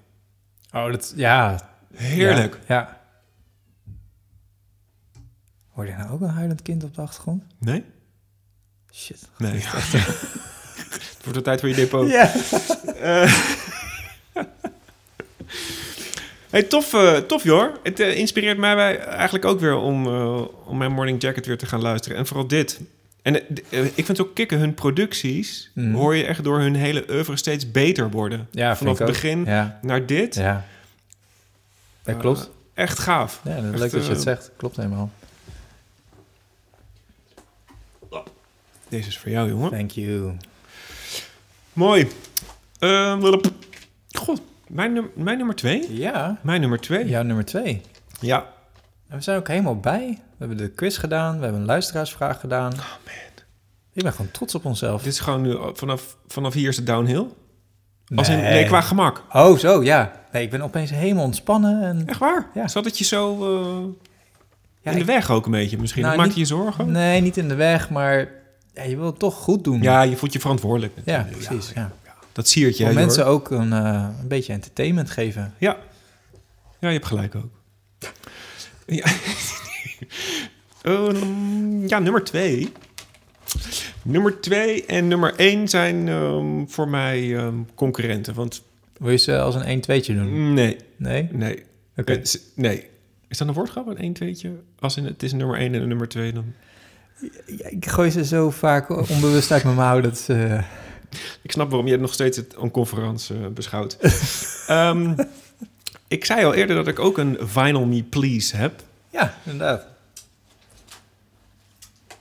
Oh, 0.71 0.91
dat... 0.91 1.13
Ja. 1.15 1.69
Heerlijk. 1.93 2.59
Ja. 2.67 2.75
ja. 2.75 3.01
Hoor 5.71 5.85
je 5.85 5.93
nou 5.95 6.09
ook 6.11 6.21
een 6.21 6.29
huilend 6.29 6.61
kind 6.61 6.83
op 6.83 6.95
de 6.95 7.01
achtergrond? 7.01 7.43
Nee? 7.59 7.83
Shit. 8.93 9.29
Nee. 9.37 9.51
Het 9.61 11.17
wordt 11.23 11.37
de 11.37 11.41
tijd 11.41 11.59
voor 11.59 11.69
je 11.69 11.75
depot. 11.75 12.09
Ja. 12.17 12.31
hey, 16.57 16.67
tof, 16.67 16.93
eh, 16.93 17.17
tof 17.17 17.43
joh. 17.43 17.75
Het 17.83 17.99
eh, 17.99 18.17
inspireert 18.17 18.57
mij 18.57 18.75
bij, 18.75 18.97
eigenlijk 18.99 19.45
ook 19.45 19.59
weer 19.59 19.75
om, 19.75 20.05
eh, 20.05 20.41
om 20.65 20.77
mijn 20.77 20.91
Morning 20.91 21.21
Jacket 21.21 21.45
weer 21.45 21.57
te 21.57 21.65
gaan 21.65 21.81
luisteren. 21.81 22.17
En 22.17 22.27
vooral 22.27 22.47
dit. 22.47 22.79
En 23.21 23.35
ik 23.69 23.91
vind 23.95 24.07
het 24.07 24.21
ook 24.21 24.35
kicken, 24.35 24.59
hun 24.59 24.73
producties 24.73 25.71
Mhm. 25.73 25.93
hoor 25.93 26.15
je 26.15 26.25
echt 26.25 26.43
door 26.43 26.59
hun 26.59 26.75
hele 26.75 27.05
oeuvre 27.09 27.37
steeds 27.37 27.71
beter 27.71 28.09
worden. 28.09 28.47
Ja, 28.51 28.75
Vanaf 28.77 28.97
het 28.97 29.07
begin 29.07 29.45
Ja. 29.45 29.79
naar 29.81 30.05
dit. 30.05 30.35
Ja. 30.35 30.65
Dat 32.03 32.17
klopt. 32.17 32.49
echt 32.73 32.99
gaaf. 32.99 33.41
Ja, 33.43 33.51
Echt, 33.55 33.63
leuk 33.63 33.91
dat 33.91 34.05
je 34.05 34.11
het 34.11 34.21
zegt. 34.21 34.51
Klopt 34.57 34.75
helemaal. 34.75 35.11
Deze 38.89 39.07
is 39.07 39.17
voor 39.17 39.31
jou, 39.31 39.49
jongen. 39.49 39.69
Thank 39.69 39.91
you. 39.91 40.37
Mooi. 41.73 42.07
Lulp. 42.79 43.51
God, 44.11 44.41
mijn, 44.67 44.93
num- 44.93 45.11
mijn 45.15 45.37
nummer 45.37 45.55
twee? 45.55 45.95
Ja. 45.97 46.37
Mijn 46.41 46.59
nummer 46.61 46.79
twee. 46.79 47.05
Jouw 47.07 47.23
nummer 47.23 47.45
twee. 47.45 47.81
Ja. 48.19 48.45
En 49.07 49.17
we 49.17 49.23
zijn 49.23 49.37
ook 49.37 49.47
helemaal 49.47 49.79
bij. 49.79 50.07
We 50.09 50.35
hebben 50.37 50.57
de 50.57 50.69
quiz 50.69 50.99
gedaan. 50.99 51.37
We 51.37 51.43
hebben 51.43 51.61
een 51.61 51.67
luisteraarsvraag 51.67 52.39
gedaan. 52.39 52.71
Oh 52.73 52.77
man. 52.77 53.15
Ik 53.93 54.03
ben 54.03 54.11
gewoon 54.13 54.31
trots 54.31 54.55
op 54.55 54.65
onszelf. 54.65 55.03
Dit 55.03 55.13
is 55.13 55.19
gewoon 55.19 55.41
nu, 55.41 55.57
vanaf, 55.73 56.17
vanaf 56.27 56.53
hier 56.53 56.67
is 56.69 56.75
het 56.77 56.85
downhill. 56.87 57.25
Als 58.15 58.29
in, 58.29 58.37
nee, 58.37 58.65
qua 58.65 58.81
gemak. 58.81 59.23
Oh, 59.33 59.57
zo, 59.57 59.83
ja. 59.83 60.11
Nee, 60.31 60.43
ik 60.43 60.49
ben 60.49 60.61
opeens 60.61 60.89
helemaal 60.89 61.23
ontspannen. 61.23 61.81
En... 61.83 62.07
Echt 62.07 62.19
waar? 62.19 62.47
Ja. 62.53 62.67
Zat 62.67 62.85
het 62.85 62.97
je 62.97 63.03
zo 63.03 63.33
eh, 63.33 63.85
Ja, 64.81 64.91
in 64.91 64.93
de 64.97 64.99
ik- 64.99 65.05
weg 65.05 65.31
ook 65.31 65.45
een 65.45 65.51
beetje 65.51 65.77
misschien? 65.77 66.03
Nou, 66.03 66.17
Maak 66.17 66.31
je 66.31 66.45
zorgen? 66.45 66.91
Nee, 66.91 67.21
niet 67.21 67.37
in 67.37 67.47
de 67.47 67.55
weg, 67.55 67.89
maar 67.89 68.27
ja, 68.73 68.83
je 68.83 68.95
wil 68.97 69.05
het 69.05 69.19
toch 69.19 69.35
goed 69.35 69.63
doen. 69.63 69.81
Ja, 69.81 70.01
je 70.01 70.15
voelt 70.17 70.33
je 70.33 70.39
verantwoordelijk. 70.39 70.93
Ja, 71.05 71.27
precies. 71.31 71.71
Ja. 71.75 71.91
Dat 72.37 72.47
zie 72.47 72.65
je. 72.65 72.85
Voor 72.85 72.93
mensen 72.93 73.25
ook 73.25 73.51
een, 73.51 73.73
eh, 73.73 74.09
een 74.21 74.27
beetje 74.27 74.53
entertainment 74.53 75.09
geven. 75.09 75.53
Ja. 75.57 75.77
Ja, 76.79 76.87
je 76.87 76.93
hebt 76.93 77.05
gelijk 77.05 77.35
ook. 77.35 77.51
Ja, 78.85 79.05
Ehm, 80.81 81.87
ja 81.87 81.99
nummer 81.99 82.23
twee. 82.23 82.71
Nummer 84.03 84.39
twee 84.41 84.85
en 84.85 85.07
nummer 85.07 85.33
één 85.35 85.67
zijn 85.67 86.07
ehm, 86.07 86.65
voor 86.67 86.87
mij 86.87 87.37
ehm, 87.37 87.55
concurrenten. 87.75 88.33
Want 88.33 88.63
Wil 88.97 89.11
je 89.11 89.17
ze 89.17 89.39
als 89.39 89.55
een 89.55 89.63
1 89.63 89.81
2 89.81 90.01
doen? 90.01 90.53
nee, 90.53 90.77
Nee? 90.95 91.27
nee. 91.31 91.63
Oké. 91.97 92.13
Eh, 92.13 92.23
nee. 92.55 92.89
Is 93.27 93.37
dat 93.37 93.47
een 93.47 93.53
woordgrap, 93.53 93.87
een 93.87 93.97
1 93.97 94.13
tweetje? 94.13 94.51
Als 94.79 94.97
in 94.97 95.05
het 95.05 95.23
is 95.23 95.33
nummer 95.33 95.59
1 95.59 95.73
en 95.73 95.81
een 95.81 95.87
nummer 95.87 96.07
2 96.07 96.33
dan... 96.33 96.53
Ja, 97.45 97.67
ik 97.69 97.85
gooi 97.87 98.09
ze 98.11 98.25
zo 98.25 98.49
vaak 98.49 99.09
onbewust 99.09 99.51
uit 99.51 99.63
mijn 99.63 99.75
mouw. 99.75 100.01
Dat, 100.01 100.25
eh, 100.27 100.63
Ik 101.41 101.51
snap 101.51 101.69
waarom 101.69 101.87
je 101.87 101.97
nog 101.97 102.13
steeds 102.13 102.37
het 102.37 102.55
een 102.57 102.71
conferentie 102.71 103.35
eh, 103.35 103.47
beschouwt. 103.47 103.97
Ehm, 104.67 105.15
ik 106.07 106.25
zei 106.25 106.45
al 106.45 106.53
eerder 106.53 106.75
dat 106.75 106.87
ik 106.87 106.99
ook 106.99 107.17
een 107.17 107.37
Vinyl 107.39 107.85
Me 107.85 108.03
Please 108.03 108.55
heb. 108.55 108.83
Ja, 109.09 109.37
inderdaad. 109.43 109.85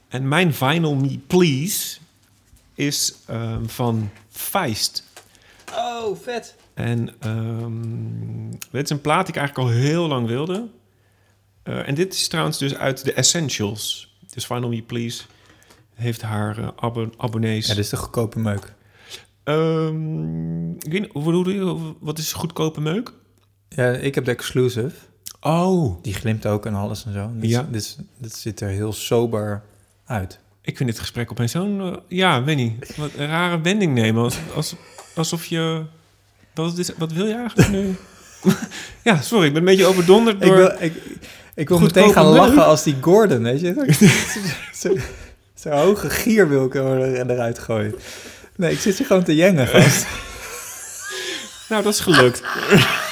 En 0.09 0.29
mijn 0.29 0.55
Vinyl 0.55 0.95
Me 0.95 1.19
Please 1.27 1.99
is 2.75 3.15
ehm, 3.27 3.65
van 3.65 4.11
Feist. 4.31 5.05
Oh, 5.75 6.19
vet. 6.23 6.55
En 6.75 7.15
ehm, 7.21 8.51
dit 8.71 8.85
is 8.85 8.91
een 8.91 9.01
plaat 9.01 9.27
die 9.27 9.35
ik 9.35 9.41
eigenlijk 9.41 9.69
al 9.69 9.77
heel 9.77 10.09
lang 10.09 10.27
wilde. 10.27 10.69
Eh, 11.63 11.89
en 11.89 11.95
dit 11.95 12.15
is 12.15 12.29
trouwens 12.29 12.59
dus 12.59 12.75
uit 12.75 13.05
de 13.05 13.13
Essentials. 13.13 14.15
Dus 14.35 14.47
Vinyl 14.47 14.69
Me 14.69 14.83
Please 14.83 15.23
heeft 15.97 16.23
haar 16.23 16.59
eh, 16.59 16.68
abo- 16.77 17.10
abonnees. 17.16 17.66
Ja, 17.66 17.74
dit 17.74 17.85
is 17.85 17.90
de 17.90 17.97
goedkope 17.97 18.39
meuk. 18.39 18.74
Ehm, 19.44 20.70
ik 20.73 20.93
weet 20.93 21.09
hoe 21.12 21.23
bedoel 21.24 21.48
je? 21.51 21.93
Wat 22.01 22.18
is 22.18 22.32
goedkope 22.32 22.81
meuk? 22.81 23.12
Ja, 23.68 23.90
ik 23.90 24.14
heb 24.14 24.24
de 24.24 24.31
exclusive. 24.31 24.90
Oh. 25.40 26.02
Die 26.02 26.14
glimt 26.14 26.47
ook 26.47 26.66
en 26.66 26.74
alles 26.74 27.05
en 27.05 27.12
zo. 27.12 27.31
Ja. 27.40 27.66
is- 27.73 27.97
dit 28.18 28.32
ziet 28.36 28.60
er 28.60 28.68
heel 28.68 28.93
sober 28.93 29.62
uit. 30.06 30.39
Ik 30.62 30.77
vind 30.77 30.89
dit 30.89 30.98
gesprek 30.98 31.31
opeens 31.31 31.52
zo'n... 31.52 31.81
eh, 31.81 31.97
ja, 32.09 32.44
weet 32.44 32.56
niet. 32.56 32.97
Wat 32.97 33.10
een 33.16 33.27
rare 33.27 33.60
wending 33.60 33.94
nemen. 33.94 34.23
Als, 34.23 34.36
als, 34.55 34.74
alsof 35.14 35.44
je... 35.47 35.85
Wat, 36.55 36.78
is, 36.78 36.90
wat 36.98 37.12
wil 37.12 37.27
je 37.27 37.35
eigenlijk 37.35 37.68
nu? 37.70 37.94
ja, 39.05 39.20
sorry. 39.20 39.47
Ik 39.47 39.52
ben 39.52 39.62
een 39.62 39.68
beetje 39.68 39.86
overdonderd 39.86 40.36
Ik 40.43 40.47
door... 40.48 40.56
wil, 40.56 40.73
ik, 40.81 41.02
ik 41.55 41.68
wil 41.68 41.78
meteen 41.78 42.12
gaan 42.12 42.27
meuk. 42.31 42.36
lachen 42.36 42.64
als 42.64 42.82
die 42.82 42.97
Gordon, 43.01 43.43
weet 43.43 43.60
je? 43.60 43.74
Zo'n 45.57 45.73
zo 45.73 45.78
hoge 45.78 46.11
gier 46.11 46.49
wil 46.49 46.65
ik 46.66 46.74
er, 46.74 47.31
eruit 47.31 47.59
gooien. 47.59 47.95
Nee, 48.57 48.73
ik 48.73 48.78
zit 48.78 48.99
je 48.99 49.05
gewoon 49.05 49.24
te 49.24 49.35
jengen, 49.35 49.66
gast. 49.66 50.07
Nou, 51.69 51.83
dat 51.83 51.93
is 51.93 52.01
gelukt. 52.01 52.43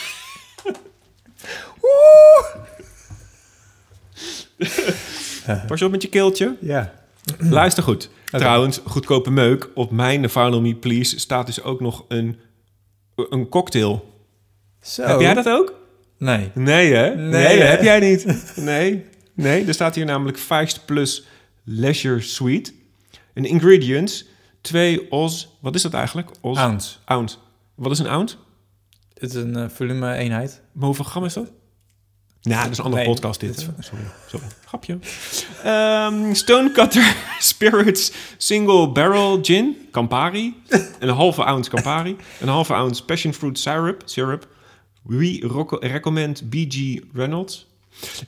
Pas 5.69 5.79
je 5.79 5.85
op 5.85 5.91
met 5.91 6.03
je 6.03 6.09
keeltje. 6.09 6.57
Ja. 6.61 6.93
Luister 7.39 7.83
goed. 7.83 8.11
Trouwens, 8.25 8.81
goedkope 8.85 9.31
meuk. 9.31 9.69
Op 9.75 9.91
mijn 9.91 10.31
Final 10.31 10.61
Me 10.61 10.75
Please 10.75 11.19
staat 11.19 11.47
dus 11.47 11.62
ook 11.62 11.81
nog 11.81 12.05
een, 12.09 12.39
een 13.15 13.49
cocktail. 13.49 14.12
Zo. 14.83 15.03
Heb 15.03 15.21
jij 15.21 15.35
dat 15.35 15.49
ook? 15.49 15.75
Nee. 16.19 16.51
Nee, 16.55 16.93
hè? 16.95 17.15
Nee, 17.15 17.31
Nee, 17.31 17.59
dat 17.59 17.66
hè? 17.66 17.71
heb 17.71 17.83
jij 17.83 18.01
niet. 18.01 18.53
Nee. 18.57 19.05
Nee, 19.35 19.66
er 19.66 19.75
staat 19.75 19.95
hier 19.95 20.05
namelijk 20.05 20.39
Feist 20.39 20.85
plus 20.85 21.27
Leisure 21.65 22.20
Suite. 22.20 22.73
En 23.35 23.45
ingredients, 23.45 24.24
twee 24.61 25.11
os... 25.11 25.49
Wat 25.61 25.74
is 25.74 25.82
dat 25.82 25.95
eigenlijk? 25.95 26.31
Os, 26.41 26.59
Ounce. 26.59 26.97
Ounce. 27.05 27.36
Wat 27.74 27.93
is 27.93 27.99
een 27.99 28.07
ounce? 28.09 28.36
Het 29.15 29.31
is 29.31 29.35
een 29.35 29.57
eh, 29.57 29.69
volume 29.69 30.15
eenheid. 30.15 30.62
Maar 30.73 30.86
hoeveel 30.86 31.05
gram 31.05 31.24
is 31.24 31.32
dat? 31.32 31.51
Nou, 32.43 32.62
dat 32.62 32.70
is 32.73 32.78
een 32.78 32.85
andere 32.85 33.03
Nee, 33.03 33.12
podcast 33.12 33.41
dit. 33.41 33.57
hè? 33.57 33.62
Sorry, 33.82 34.05
sorry. 34.28 34.47
Grapje. 34.65 34.99
Ehm, 35.62 36.35
Stonecutter 36.35 37.16
Spirits 37.39 38.12
Single 38.36 38.89
Barrel 38.93 39.39
Gin, 39.43 39.77
Campari. 39.91 40.62
een 40.99 41.09
halve 41.09 41.45
ounce 41.45 41.70
Campari. 41.70 42.16
Een 42.41 42.49
halve 42.49 42.74
ounce 42.74 43.05
Passion 43.05 43.32
Fruit 43.32 43.59
Syrup. 43.59 44.03
syrup. 44.05 44.49
We 45.03 45.77
recommend 45.81 46.51
BG 46.51 47.01
Reynolds. 47.12 47.66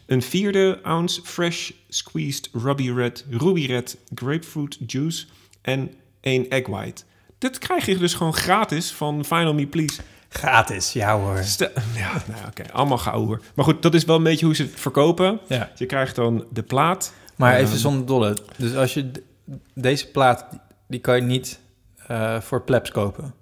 Een 0.07 0.23
vierde 0.23 0.79
ounce 0.83 1.21
Fresh 1.25 1.71
Squeezed 1.89 2.49
Ruby 2.53 2.91
Red, 2.91 3.25
Ruby 3.31 3.67
Red 3.67 3.97
Grapefruit 4.15 4.79
Juice. 4.87 5.27
En 5.63 5.91
één 6.21 6.49
Egg 6.51 6.67
White. 6.67 7.03
Dit 7.39 7.59
krijg 7.59 7.87
je 7.87 7.97
dus 7.99 8.15
gewoon 8.15 8.35
gratis 8.35 8.91
van 8.93 9.25
Final 9.25 9.55
Me 9.55 9.67
Please. 9.67 10.01
Gratis, 10.29 10.93
ja 10.93 11.19
hoor. 11.19 11.43
Stel- 11.45 11.69
ja, 11.95 12.23
nou 12.29 12.47
oké, 12.47 12.73
allemaal 12.73 12.99
geouwer. 12.99 13.41
Maar 13.55 13.65
goed, 13.65 13.83
dat 13.83 13.95
is 13.95 14.05
wel 14.05 14.17
een 14.17 14.23
beetje 14.23 14.47
hoe 14.47 14.55
ze 14.55 14.63
het 14.63 14.73
verkopen. 14.75 15.41
Ja. 15.49 15.73
Je 15.77 15.87
krijgt 15.87 16.15
dan 16.17 16.45
de 16.51 16.63
plaat. 16.63 17.13
Maar 17.37 17.55
Ehm, 17.55 17.65
even 17.65 17.79
zonder 17.79 18.07
dolle. 18.07 18.37
Dus 18.57 18.75
als 18.75 18.95
je 18.95 19.11
deze 19.75 20.07
plaat, 20.11 20.47
die 20.89 21.01
kan 21.01 21.17
je 21.17 21.23
niet 21.23 21.61
eh, 22.07 22.41
voor 22.41 22.63
plebs 22.63 22.91
kopen. 22.91 23.35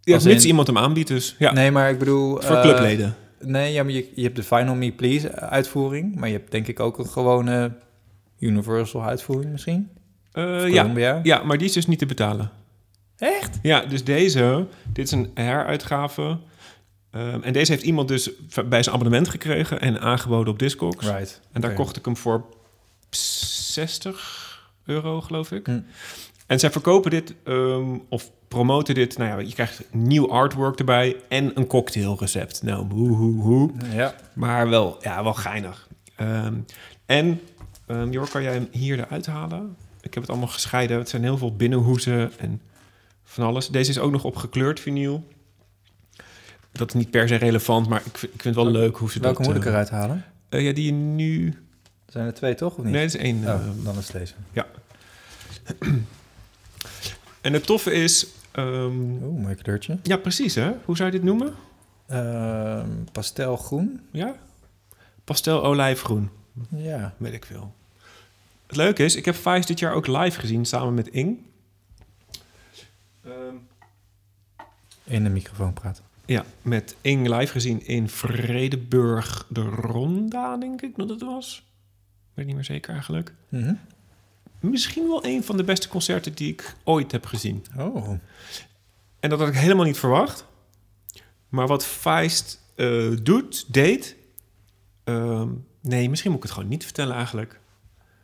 Ja, 0.00 0.14
Als 0.14 0.24
mits 0.24 0.42
in- 0.42 0.48
iemand 0.48 0.66
hem 0.66 0.78
aanbiedt 0.78 1.08
dus. 1.08 1.34
Ja. 1.38 1.52
Nee, 1.52 1.70
maar 1.70 1.90
ik 1.90 1.98
bedoel... 1.98 2.40
Voor 2.40 2.56
eh, 2.56 2.62
clubleden. 2.62 3.16
Nee, 3.40 3.72
ja, 3.72 3.82
maar 3.82 3.92
je, 3.92 4.12
je 4.14 4.22
hebt 4.22 4.36
de 4.36 4.42
Final 4.42 4.74
Me 4.74 4.92
Please 4.92 5.32
uitvoering. 5.34 6.14
Maar 6.14 6.28
je 6.28 6.34
hebt 6.34 6.50
denk 6.50 6.66
ik 6.66 6.80
ook 6.80 6.98
een 6.98 7.08
gewone 7.08 7.72
Universal 8.38 9.04
uitvoering 9.04 9.52
misschien. 9.52 9.90
Of 10.32 10.68
ja. 10.68 11.20
Ja, 11.22 11.42
maar 11.42 11.58
die 11.58 11.66
is 11.66 11.72
dus 11.72 11.86
niet 11.86 11.98
te 11.98 12.06
betalen. 12.06 12.50
Echt? 13.18 13.58
Ja, 13.62 13.80
dus 13.80 14.04
deze, 14.04 14.66
dit 14.92 15.06
is 15.06 15.12
een 15.12 15.30
heruitgave. 15.34 16.38
Ehm, 17.10 17.42
en 17.42 17.52
deze 17.52 17.72
heeft 17.72 17.84
iemand 17.84 18.08
dus 18.08 18.30
bij 18.68 18.82
zijn 18.82 18.94
abonnement 18.94 19.28
gekregen 19.28 19.80
en 19.80 20.00
aangeboden 20.00 20.52
op 20.52 20.58
Discogs. 20.58 21.06
Right. 21.06 21.40
En 21.52 21.60
daar 21.60 21.72
kocht 21.72 21.96
ik 21.96 22.04
hem 22.04 22.16
voor 22.16 22.44
60 23.10 24.68
euro, 24.84 25.20
geloof 25.20 25.52
ik. 25.52 25.66
Hm. 25.66 25.80
En 26.46 26.58
zij 26.58 26.70
verkopen 26.70 27.10
dit, 27.10 27.34
ehm, 27.44 27.98
of 28.08 28.30
promoten 28.48 28.94
dit. 28.94 29.18
Nou 29.18 29.30
ja, 29.30 29.48
je 29.48 29.54
krijgt 29.54 29.82
nieuw 29.92 30.30
artwork 30.30 30.78
erbij 30.78 31.16
en 31.28 31.50
een 31.54 31.66
cocktailrecept. 31.66 32.62
Nou, 32.62 32.92
hoe, 32.92 33.08
hoe, 33.16 33.40
hoe. 33.42 33.70
Ja. 33.94 34.14
Maar 34.32 34.68
wel, 34.68 34.96
ja, 35.00 35.22
wel 35.22 35.34
geinig. 35.34 35.88
Ehm, 36.16 36.54
en, 37.06 37.40
ehm 37.86 38.10
Jor, 38.10 38.28
kan 38.28 38.42
jij 38.42 38.52
hem 38.52 38.68
hier 38.70 38.98
eruit 38.98 39.26
halen? 39.26 39.76
Ik 40.00 40.14
heb 40.14 40.22
het 40.22 40.30
allemaal 40.30 40.48
gescheiden. 40.48 40.98
Het 40.98 41.08
zijn 41.08 41.22
heel 41.22 41.38
veel 41.38 41.56
binnenhoezen 41.56 42.32
en 42.38 42.60
van 43.24 43.46
alles. 43.46 43.68
Deze 43.68 43.90
is 43.90 43.98
ook 43.98 44.10
nog 44.10 44.24
op 44.24 44.36
gekleurd 44.36 44.80
vinyl. 44.80 45.26
Dat 46.72 46.88
is 46.88 46.94
niet 46.94 47.10
per 47.10 47.28
se 47.28 47.34
relevant, 47.34 47.88
maar 47.88 48.02
ik 48.04 48.18
vind, 48.18 48.34
ik 48.34 48.42
vind 48.42 48.54
het 48.54 48.64
wel 48.64 48.72
leuk 48.72 48.96
hoe 48.96 49.10
ze 49.10 49.20
Welke 49.20 49.38
dat... 49.38 49.46
moet 49.46 49.56
ik 49.56 49.64
eh, 49.64 49.70
eruit 49.70 49.90
halen? 49.90 50.24
eh, 50.48 50.64
ja, 50.64 50.72
die 50.72 50.84
je 50.84 50.92
nu... 50.92 51.54
Zijn 52.06 52.26
er 52.26 52.34
twee 52.34 52.54
toch, 52.54 52.76
of 52.76 52.84
niet? 52.84 52.92
Nee, 52.92 53.02
het 53.02 53.14
is 53.14 53.20
één. 53.20 53.36
Oh, 53.44 53.84
dan 53.84 53.98
is 53.98 54.06
deze. 54.06 54.34
Ja. 54.52 54.66
En 57.40 57.52
het 57.52 57.66
toffe 57.66 57.92
is... 57.92 58.26
ehm, 58.52 59.00
Oeh, 59.22 59.42
mooi 59.42 59.54
kleurtje. 59.54 59.98
ja, 60.02 60.16
precies 60.16 60.54
hè. 60.54 60.72
Hoe 60.84 60.96
zou 60.96 61.10
je 61.10 61.14
dit 61.16 61.24
noemen? 61.26 61.54
Ehm, 62.06 62.88
pastelgroen. 63.12 64.00
Ja? 64.10 64.36
Pastel 65.24 65.64
olijfgroen. 65.64 66.30
Ja. 66.68 67.14
Weet 67.16 67.32
ik 67.32 67.44
veel. 67.44 67.74
Het 68.66 68.76
leuke 68.76 69.04
is, 69.04 69.16
ik 69.16 69.24
heb 69.24 69.34
Vice 69.34 69.66
dit 69.66 69.78
jaar 69.78 69.92
ook 69.92 70.06
live 70.06 70.40
gezien 70.40 70.64
samen 70.64 70.94
met 70.94 71.08
Ing. 71.08 71.38
Ehm, 73.24 73.54
In 75.04 75.24
de 75.24 75.30
microfoon 75.30 75.72
praten. 75.72 76.04
ja, 76.26 76.44
met 76.62 76.96
Ing 77.00 77.28
live 77.28 77.52
gezien 77.52 77.86
in 77.86 78.08
Vredeburg 78.08 79.46
de 79.48 79.60
Ronda, 79.62 80.56
denk 80.56 80.82
ik 80.82 80.96
dat 80.96 81.08
het 81.08 81.20
was. 81.22 81.64
Weet 82.34 82.46
niet 82.46 82.54
meer 82.54 82.64
zeker 82.64 82.92
eigenlijk. 82.92 83.32
Mhm. 83.48 83.74
Misschien 84.60 85.08
wel 85.08 85.24
een 85.24 85.44
van 85.44 85.56
de 85.56 85.64
beste 85.64 85.88
concerten 85.88 86.34
die 86.34 86.52
ik 86.52 86.74
ooit 86.84 87.12
heb 87.12 87.26
gezien. 87.26 87.64
Oh. 87.78 88.08
En 89.20 89.30
dat 89.30 89.38
had 89.38 89.48
ik 89.48 89.54
helemaal 89.54 89.84
niet 89.84 89.98
verwacht. 89.98 90.44
Maar 91.48 91.66
wat 91.66 91.86
Feist 91.86 92.60
eh, 92.74 93.10
doet, 93.22 93.72
deed... 93.72 94.16
ehm, 95.04 95.48
nee, 95.80 96.08
misschien 96.10 96.30
moet 96.30 96.38
ik 96.38 96.44
het 96.46 96.54
gewoon 96.54 96.68
niet 96.68 96.84
vertellen 96.84 97.14
eigenlijk. 97.16 97.60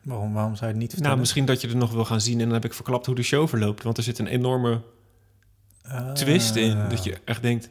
Waarom, 0.02 0.32
waarom 0.32 0.54
zou 0.54 0.66
je 0.66 0.72
het 0.72 0.76
niet 0.82 0.86
vertellen? 0.90 1.09
Nou, 1.10 1.20
misschien 1.20 1.44
dat 1.44 1.60
je 1.60 1.68
er 1.68 1.76
nog 1.76 1.92
wil 1.92 2.04
gaan 2.04 2.20
zien... 2.20 2.38
en 2.38 2.44
dan 2.44 2.54
heb 2.54 2.64
ik 2.64 2.74
verklapt 2.74 3.06
hoe 3.06 3.14
de 3.14 3.22
show 3.22 3.48
verloopt. 3.48 3.82
Want 3.82 3.96
er 3.96 4.02
zit 4.02 4.18
een 4.18 4.26
enorme 4.26 4.80
Ah. 5.82 6.12
twist 6.12 6.56
in. 6.56 6.88
Dat 6.88 7.04
je 7.04 7.16
echt 7.24 7.42
denkt... 7.42 7.68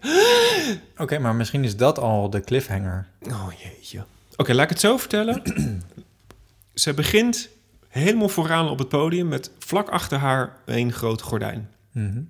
Oké, 0.97 1.19
maar 1.19 1.35
misschien 1.35 1.63
is 1.63 1.75
dat 1.77 1.99
al 1.99 2.29
de 2.29 2.41
cliffhanger. 2.41 3.07
Oh 3.27 3.47
jeetje. 3.63 4.03
Oké, 4.35 4.53
laat 4.53 4.63
ik 4.63 4.69
het 4.69 4.79
zo 4.79 4.97
vertellen. 4.97 5.41
ze 6.73 6.93
begint 6.93 7.49
helemaal 7.91 8.29
vooraan 8.29 8.69
op 8.69 8.79
het 8.79 8.89
podium... 8.89 9.27
met 9.27 9.51
vlak 9.59 9.89
achter 9.89 10.17
haar 10.17 10.57
een 10.65 10.93
groot 10.93 11.21
gordijn. 11.21 11.69
Mhm. 11.91 12.21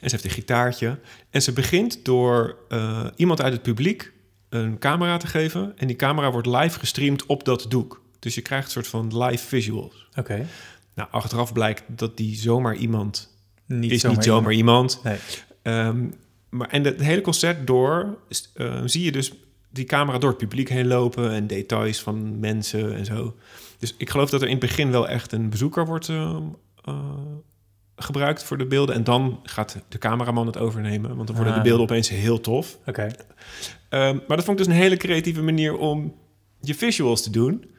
En 0.00 0.10
ze 0.10 0.10
heeft 0.10 0.24
een 0.24 0.30
gitaartje. 0.30 0.98
En 1.30 1.42
ze 1.42 1.52
begint 1.52 2.04
door 2.04 2.56
eh, 2.68 3.06
iemand 3.16 3.40
uit 3.40 3.52
het 3.52 3.62
publiek 3.62 4.12
een 4.48 4.78
camera 4.78 5.16
te 5.16 5.26
geven. 5.26 5.72
En 5.76 5.86
die 5.86 5.96
camera 5.96 6.30
wordt 6.30 6.46
live 6.46 6.78
gestreamd 6.78 7.26
op 7.26 7.44
dat 7.44 7.66
doek. 7.68 8.02
Dus 8.18 8.34
je 8.34 8.40
krijgt 8.40 8.64
een 8.64 8.70
soort 8.70 8.86
van 8.86 9.24
live 9.24 9.46
visuals. 9.46 10.08
Oké. 10.16 10.46
Nou, 10.94 11.08
achteraf 11.10 11.52
blijkt 11.52 11.82
dat 11.86 12.16
die 12.16 12.36
zomaar 12.36 12.74
iemand 12.74 13.36
Niet 13.66 13.90
is 13.90 14.00
zomaar 14.00 14.16
niet 14.16 14.26
zomaar 14.26 14.52
iemand. 14.52 15.00
Nee. 15.04 15.18
Ehm, 15.62 16.06
maar 16.48 16.68
en 16.68 16.84
het 16.84 17.00
hele 17.00 17.20
concert 17.20 17.66
door 17.66 18.18
eh, 18.54 18.82
zie 18.84 19.04
je 19.04 19.12
dus 19.12 19.32
die 19.70 19.84
camera 19.84 20.18
door 20.18 20.30
het 20.30 20.38
publiek 20.38 20.68
heen 20.68 20.86
lopen 20.86 21.32
en 21.32 21.46
details 21.46 22.00
van 22.00 22.38
mensen 22.38 22.94
en 22.94 23.04
zo. 23.04 23.36
Dus 23.78 23.94
ik 23.96 24.10
geloof 24.10 24.30
dat 24.30 24.40
er 24.40 24.46
in 24.46 24.56
het 24.56 24.66
begin 24.66 24.90
wel 24.90 25.08
echt 25.08 25.32
een 25.32 25.50
bezoeker 25.50 25.86
wordt 25.86 26.08
eh, 26.08 26.36
eh, 26.84 26.94
gebruikt 27.96 28.42
voor 28.42 28.58
de 28.58 28.66
beelden. 28.66 28.94
En 28.94 29.04
dan 29.04 29.40
gaat 29.42 29.76
de 29.88 29.98
cameraman 29.98 30.46
het 30.46 30.58
overnemen, 30.58 31.14
want 31.16 31.26
dan 31.26 31.36
worden 31.36 31.54
Ah. 31.54 31.58
de 31.62 31.68
beelden 31.68 31.86
opeens 31.86 32.08
heel 32.08 32.40
tof. 32.40 32.78
Oké. 32.86 33.06
Ehm, 33.88 34.18
maar 34.26 34.36
dat 34.36 34.44
vond 34.44 34.60
ik 34.60 34.66
dus 34.66 34.74
een 34.74 34.80
hele 34.80 34.96
creatieve 34.96 35.42
manier 35.42 35.76
om 35.76 36.14
je 36.60 36.74
visuals 36.74 37.22
te 37.22 37.30
doen. 37.30 37.70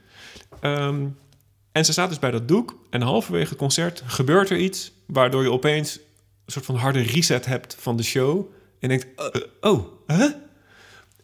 Ehm, 0.60 1.06
en 1.72 1.86
ze 1.86 1.92
staat 1.92 2.10
dus 2.10 2.20
bij 2.20 2.32
dat 2.32 2.48
doek 2.48 2.76
en 2.90 3.02
halverwege 3.02 3.50
het 3.50 3.58
concert 3.58 4.04
gebeurt 4.06 4.50
er 4.50 4.58
iets... 4.58 4.92
waardoor 5.06 5.44
je 5.44 5.52
opeens 5.52 5.96
een 5.96 6.52
soort 6.52 6.66
van 6.66 6.76
harde 6.76 7.00
reset 7.00 7.46
hebt 7.46 7.76
van 7.80 7.98
de 7.98 8.04
show. 8.04 8.46
En 8.80 8.90
denkt, 8.90 9.08
eh, 9.16 9.42
oh, 9.62 9.88
huh? 10.08 10.32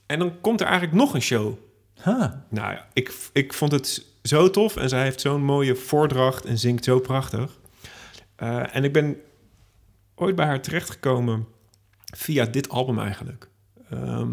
En 0.06 0.19
dan 0.19 0.41
komt 0.41 0.61
er 0.61 0.68
eigenlijk 0.68 0.97
nog 0.97 1.14
een 1.14 1.22
show. 1.22 1.57
Huh. 2.03 2.26
Nou 2.49 2.72
ja, 2.73 2.88
ik, 2.93 3.14
ik 3.34 3.53
vond 3.53 3.72
het 3.72 4.06
zo 4.27 4.49
tof 4.49 4.76
en 4.76 4.89
zij 4.89 5.03
heeft 5.03 5.22
zo'n 5.22 5.43
mooie 5.43 5.76
voordracht 5.76 6.45
en 6.45 6.57
zingt 6.57 6.84
zo 6.84 6.99
prachtig. 6.99 7.60
Eh, 8.35 8.76
en 8.76 8.84
ik 8.84 8.93
ben 8.93 9.18
ooit 10.15 10.35
bij 10.35 10.45
haar 10.45 10.61
terechtgekomen 10.61 11.47
via 12.15 12.45
dit 12.45 12.69
album 12.69 12.99
eigenlijk. 12.99 13.47
Ehm, 13.89 14.31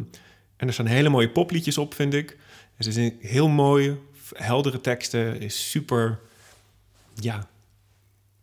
en 0.57 0.67
er 0.67 0.73
staan 0.73 0.87
hele 0.87 1.09
mooie 1.09 1.31
popliedjes 1.31 1.79
op, 1.79 1.95
vind 1.95 2.15
ik. 2.15 2.37
En 2.77 2.85
ze 2.85 2.93
zingt 2.93 3.17
heel 3.23 3.49
mooie, 3.49 3.97
heldere 4.35 4.81
teksten, 4.81 5.41
is 5.41 5.71
super, 5.71 6.21
ja, 7.15 7.47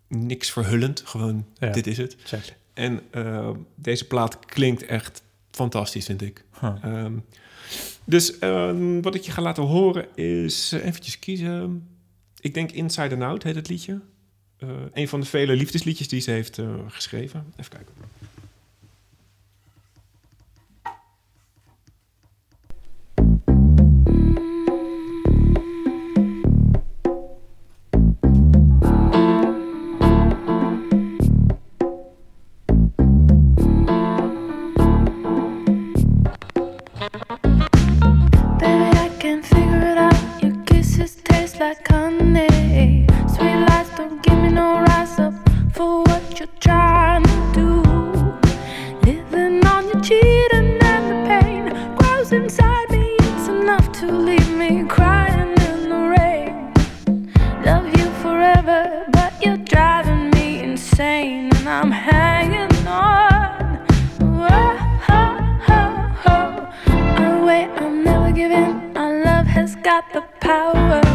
niks 0.08 0.52
verhullend. 0.52 1.02
Gewoon, 1.06 1.46
Ja. 1.60 1.70
dit 1.72 1.88
is 1.88 1.98
het. 1.98 2.16
Check. 2.24 2.56
En 2.74 3.02
eh, 3.12 3.50
deze 3.76 4.08
plaat 4.08 4.40
klinkt 4.46 4.86
echt 4.86 5.22
fantastisch, 5.52 6.06
vind 6.06 6.22
ik. 6.22 6.44
Huh. 6.60 6.76
Ehm, 6.84 7.14
dus 8.04 8.40
ehm, 8.40 9.02
wat 9.02 9.16
ik 9.16 9.22
je 9.22 9.32
ga 9.32 9.41
laten 9.41 9.64
horen 9.64 10.16
is 10.16 10.74
uh, 10.74 10.86
eventjes 10.86 11.20
kiezen. 11.20 11.88
Ik 12.40 12.54
denk 12.54 12.72
Inside 12.72 13.14
and 13.14 13.24
Out 13.24 13.44
heet 13.44 13.56
het 13.56 13.70
liedje. 13.70 14.02
Eh, 14.58 14.70
een 14.94 15.08
van 15.08 15.20
de 15.20 15.26
vele 15.26 15.56
liefdesliedjes 15.56 16.08
die 16.08 16.22
ze 16.22 16.32
heeft 16.32 16.58
eh, 16.58 16.66
geschreven. 16.88 17.54
Even 17.58 17.72
kijken. 17.72 17.94
Got 69.84 70.12
the 70.12 70.22
power. 70.42 71.09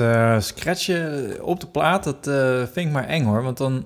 Eh, 0.00 0.40
scratchen 0.40 1.36
op 1.44 1.60
de 1.60 1.66
plaat, 1.66 2.04
dat 2.04 2.26
eh, 2.26 2.56
vind 2.72 2.86
ik 2.86 2.92
maar 2.92 3.06
eng 3.06 3.24
hoor. 3.24 3.42
Want 3.42 3.56
dan, 3.56 3.76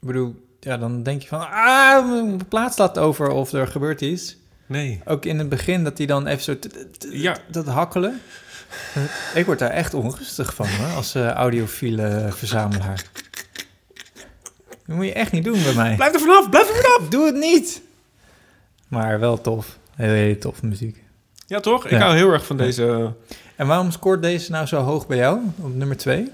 ik 0.00 0.06
bedoel, 0.06 0.46
ja, 0.60 0.76
dan 0.78 1.02
denk 1.02 1.22
je 1.22 1.28
van, 1.28 1.40
ah, 1.50 2.08
mijn 2.10 2.48
plaat 2.48 2.74
slaat 2.74 2.98
over 2.98 3.28
of 3.30 3.52
er 3.52 3.66
gebeurt 3.66 4.00
iets. 4.00 4.36
Nee. 4.66 5.00
Ook 5.04 5.24
in 5.24 5.38
het 5.38 5.48
begin 5.48 5.84
dat 5.84 5.98
hij 5.98 6.06
dan 6.06 6.26
even 6.26 6.42
zo, 6.42 6.54
Ja. 7.10 7.36
dat 7.50 7.66
hakkelen. 7.66 8.20
ik 9.34 9.46
word 9.46 9.58
daar 9.58 9.70
echt 9.70 9.94
onrustig 9.94 10.54
van 10.54 10.66
hoor, 10.68 10.94
als 10.96 11.14
eh, 11.14 11.28
audiofiele 11.30 12.28
verzamelaar. 12.30 13.04
Dat 14.86 14.96
moet 14.96 15.04
je 15.06 15.12
echt 15.12 15.32
niet 15.32 15.44
doen 15.44 15.62
bij 15.62 15.74
mij. 15.74 15.94
Blijf 15.96 16.14
er 16.14 16.20
vanaf, 16.20 16.50
blijf 16.50 16.68
er 16.68 16.74
vanaf! 16.82 17.08
Doe 17.08 17.26
het 17.26 17.34
niet! 17.36 17.82
Maar 18.88 19.20
wel 19.20 19.40
tof. 19.40 19.78
Heel, 19.94 20.12
heel 20.12 20.38
tof 20.38 20.62
muziek. 20.62 21.02
Ja, 21.46 21.60
toch? 21.60 21.84
Ik 21.84 21.90
Ja. 21.90 21.98
hou 21.98 22.16
heel 22.16 22.32
erg 22.32 22.46
van 22.46 22.56
deze... 22.56 23.12
En 23.62 23.68
waarom 23.68 23.90
scoort 23.90 24.22
deze 24.22 24.50
nou 24.50 24.66
zo 24.66 24.80
hoog 24.80 25.06
bij 25.06 25.16
jou, 25.16 25.40
op 25.58 25.74
nummer 25.74 25.96
2? 25.96 26.28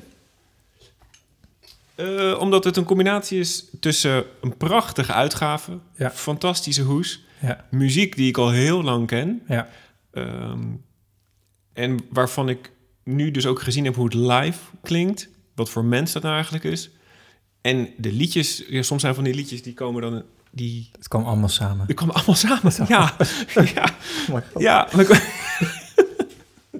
eh, 1.94 2.36
omdat 2.38 2.64
het 2.64 2.76
een 2.76 2.84
combinatie 2.84 3.38
is 3.38 3.64
tussen 3.80 4.24
een 4.40 4.56
prachtige 4.56 5.12
uitgave, 5.12 5.78
Ja. 5.96 6.10
fantastische 6.10 6.82
hoes, 6.82 7.24
Ja. 7.40 7.64
muziek 7.70 8.16
die 8.16 8.28
ik 8.28 8.36
al 8.38 8.50
heel 8.50 8.82
lang 8.82 9.06
ken. 9.06 9.42
Ja. 9.48 9.68
ehm, 10.12 10.62
en 11.72 11.98
waarvan 12.10 12.48
ik 12.48 12.70
nu 13.04 13.30
dus 13.30 13.46
ook 13.46 13.62
gezien 13.62 13.84
heb 13.84 13.94
hoe 13.94 14.04
het 14.04 14.14
live 14.14 14.58
klinkt. 14.82 15.28
Wat 15.54 15.70
voor 15.70 15.84
mens 15.84 16.12
dat 16.12 16.22
nou 16.22 16.34
eigenlijk 16.34 16.64
is. 16.64 16.90
En 17.60 17.88
de 17.96 18.12
liedjes, 18.12 18.64
ja, 18.68 18.82
soms 18.82 19.00
zijn 19.02 19.14
van 19.14 19.24
die 19.24 19.34
liedjes 19.34 19.62
die 19.62 19.74
komen 19.74 20.02
dan... 20.02 20.22
Die, 20.50 20.90
Het 20.96 21.08
kwam 21.08 21.24
allemaal 21.24 21.48
samen. 21.48 21.86
die 21.86 21.94
komen 21.94 22.14
allemaal 22.14 22.34
samen. 22.34 22.72
Ja, 22.88 23.16
ja, 23.74 23.90
Maar- 24.32 24.44
ja. 24.56 24.88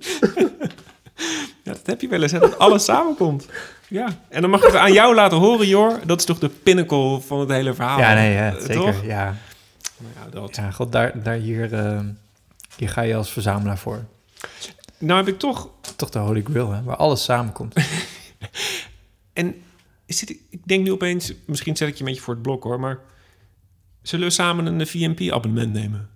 ja, 1.65 1.73
dat 1.73 1.87
heb 1.87 2.01
je 2.01 2.09
wel 2.09 2.23
eens, 2.23 2.33
hè, 2.33 2.39
dat 2.39 2.59
alles 2.59 2.85
samenkomt. 2.85 3.47
Ja, 3.89 4.19
en 4.29 4.41
dan 4.41 4.51
mag 4.51 4.61
ik 4.61 4.67
het 4.67 4.77
aan 4.77 4.93
jou 4.93 5.15
laten 5.15 5.39
horen, 5.39 5.67
Jor. 5.67 6.01
Dat 6.07 6.19
is 6.19 6.25
toch 6.25 6.39
de 6.39 6.49
pinnacle 6.49 7.21
van 7.21 7.41
het 7.41 7.49
hele 7.49 7.75
verhaal. 7.75 7.99
Ja, 7.99 8.15
nee, 8.15 8.33
ja, 8.33 8.49
Eh, 8.55 8.61
zeker. 8.61 8.75
Toch? 8.75 9.05
Ja, 9.05 9.35
Nou 9.99 10.13
ja, 10.15 10.31
dat. 10.41 10.57
ja 10.57 10.71
god, 10.71 10.93
daar, 10.93 11.23
daar 11.23 11.37
hier, 11.37 11.71
hier 12.77 12.89
ga 12.89 13.01
je 13.01 13.15
als 13.15 13.31
verzamelaar 13.33 13.79
voor. 13.79 14.05
Nou 14.99 15.19
heb 15.19 15.29
ik 15.29 15.39
toch... 15.39 15.69
Toch 15.97 16.11
de 16.11 16.19
Holy 16.19 16.43
Grail, 16.51 16.73
hè, 16.73 16.83
waar 16.83 16.97
alles 16.97 17.25
samenkomt. 17.25 17.75
En 19.33 19.55
zit 20.07 20.31
ik 20.31 20.61
denk 20.65 20.85
nu 20.85 20.93
opeens... 20.93 21.33
Misschien 21.47 21.77
zet 21.77 21.89
ik 21.89 21.95
je 21.95 22.01
een 22.01 22.07
beetje 22.07 22.23
voor 22.23 22.35
het 22.35 22.43
blok, 22.43 22.63
hoor. 22.63 22.81
Maar 22.81 22.99
zullen 24.03 24.27
we 24.27 24.33
samen 24.33 24.67
een 24.67 24.87
VMP-abonnement 24.87 25.73
nemen? 25.73 26.09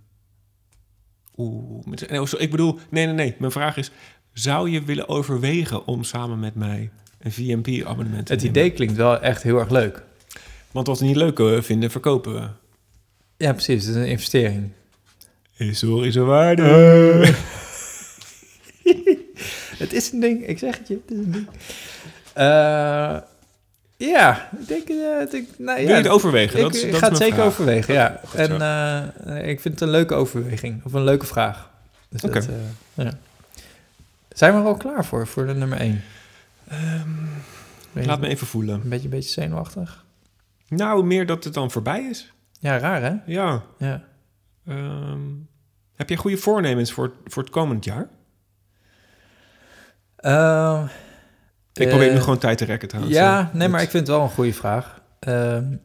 Oeh, 1.36 1.86
nee, 1.86 2.20
ik 2.38 2.50
bedoel... 2.50 2.78
Nee, 2.90 3.06
nee, 3.06 3.14
nee. 3.14 3.34
Mijn 3.38 3.52
vraag 3.52 3.76
is... 3.76 3.90
Zou 4.32 4.70
je 4.70 4.82
willen 4.82 5.08
overwegen 5.08 5.86
om 5.86 6.04
samen 6.04 6.40
met 6.40 6.54
mij 6.54 6.90
een 7.18 7.32
VMP-abonnement 7.32 8.26
te 8.26 8.32
Het 8.32 8.42
nemen? 8.42 8.58
idee 8.58 8.70
klinkt 8.70 8.96
wel 8.96 9.20
echt 9.20 9.42
heel 9.42 9.58
erg 9.58 9.70
leuk. 9.70 10.02
Want 10.70 10.86
wat 10.86 10.98
we 10.98 11.04
niet 11.04 11.16
leuk 11.16 11.38
eh, 11.38 11.60
vinden, 11.60 11.90
verkopen 11.90 12.34
we. 12.34 12.48
Ja, 13.36 13.52
precies. 13.52 13.84
Het 13.86 13.94
is 13.94 14.02
een 14.02 14.08
investering. 14.08 14.70
Historische 15.56 16.20
waarde. 16.20 16.62
Het 19.78 19.92
is 19.92 20.12
een 20.12 20.20
ding, 20.20 20.46
ik 20.46 20.58
zeg 20.58 20.78
het 20.78 20.88
je, 20.88 20.94
het 20.94 21.10
is 21.10 21.18
een 21.18 21.32
ding. 21.32 21.46
Eh, 22.32 23.16
ja, 24.08 24.48
ik 24.58 24.68
denk... 24.68 24.88
eh, 24.88 25.40
ik 25.40 25.48
nou, 25.58 25.78
ja, 25.80 25.86
Wil 25.86 25.96
je 25.96 26.02
het 26.02 26.08
overwegen? 26.08 26.56
Ik, 26.58 26.64
Dat 26.64 26.74
is- 26.74 26.82
ik 26.82 26.90
dat 26.90 27.00
ga 27.00 27.08
het 27.08 27.16
zeker 27.16 27.34
vraag. 27.34 27.46
overwegen, 27.46 27.94
ja. 27.94 28.20
Goed 28.24 28.38
En 28.38 28.60
eh, 29.26 29.48
ik 29.48 29.60
vind 29.60 29.74
het 29.74 29.80
een 29.82 29.90
leuke 29.90 30.14
overweging, 30.14 30.84
of 30.84 30.92
een 30.92 31.04
leuke 31.04 31.26
vraag. 31.26 31.70
Dus 32.08 32.20
dat, 32.20 32.34
eh, 32.36 32.42
ja. 32.94 33.10
Zijn 34.28 34.52
we 34.54 34.60
er 34.60 34.66
al 34.66 34.76
klaar 34.76 35.04
voor, 35.04 35.26
voor 35.26 35.46
de 35.46 35.54
nummer 35.54 35.78
1? 35.80 36.02
Laat 37.92 38.20
me 38.20 38.28
even 38.28 38.46
voelen. 38.46 38.74
Een 38.82 38.88
beetje, 38.88 39.04
een 39.04 39.10
beetje 39.10 39.30
zenuwachtig. 39.30 40.04
Nou, 40.68 41.04
meer 41.04 41.26
dat 41.26 41.44
het 41.44 41.54
dan 41.54 41.70
voorbij 41.70 42.02
is. 42.10 42.32
Ja, 42.60 42.78
raar 42.78 43.02
hè? 43.02 43.14
Ja. 43.26 43.62
Ja. 43.78 44.02
Ehm, 44.66 45.20
heb 45.96 46.08
jij 46.08 46.16
goede 46.18 46.36
voornemens 46.36 46.92
voor, 46.92 47.12
voor 47.24 47.42
het 47.42 47.52
komend 47.52 47.84
jaar? 47.84 48.08
Ik 51.72 51.88
probeer 51.88 52.08
eh, 52.08 52.14
nu 52.14 52.20
gewoon 52.20 52.38
tijd 52.38 52.58
te 52.58 52.64
rekken 52.64 52.88
trouwens. 52.88 53.16
Ja, 53.16 53.50
nee, 53.52 53.68
maar 53.68 53.82
ik 53.82 53.90
vind 53.90 54.06
het 54.06 54.16
wel 54.16 54.24
een 54.24 54.30
goede 54.30 54.52
vraag. 54.52 55.02
Ehm, 55.18 55.76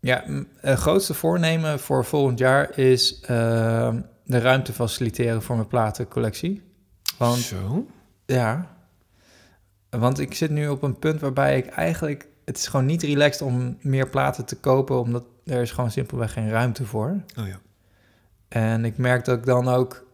ja, 0.00 0.24
het 0.60 0.78
grootste 0.78 1.14
voornemen 1.14 1.80
voor 1.80 2.04
volgend 2.04 2.38
jaar 2.38 2.78
is 2.78 3.20
ehm, 3.20 4.00
de 4.24 4.38
ruimte 4.38 4.72
faciliteren 4.72 5.42
voor 5.42 5.56
mijn 5.56 5.68
platencollectie. 5.68 6.62
Want 7.16 7.38
Zo. 7.38 7.86
ja, 8.26 8.76
want 9.90 10.18
ik 10.18 10.34
zit 10.34 10.50
nu 10.50 10.68
op 10.68 10.82
een 10.82 10.98
punt 10.98 11.20
waarbij 11.20 11.56
ik 11.56 11.66
eigenlijk... 11.66 12.28
Het 12.44 12.56
is 12.56 12.66
gewoon 12.66 12.86
niet 12.86 13.02
relaxed 13.02 13.42
om 13.42 13.78
meer 13.80 14.08
platen 14.08 14.44
te 14.44 14.56
kopen, 14.56 15.00
omdat 15.00 15.24
er 15.44 15.62
is 15.62 15.70
gewoon 15.70 15.90
simpelweg 15.90 16.32
geen 16.32 16.50
ruimte 16.50 16.86
voor. 16.86 17.22
Oh 17.38 17.46
ja. 17.46 17.60
En 18.48 18.84
ik 18.84 18.98
merk 18.98 19.24
dat 19.24 19.38
ik 19.38 19.44
dan 19.44 19.68
ook, 19.68 20.06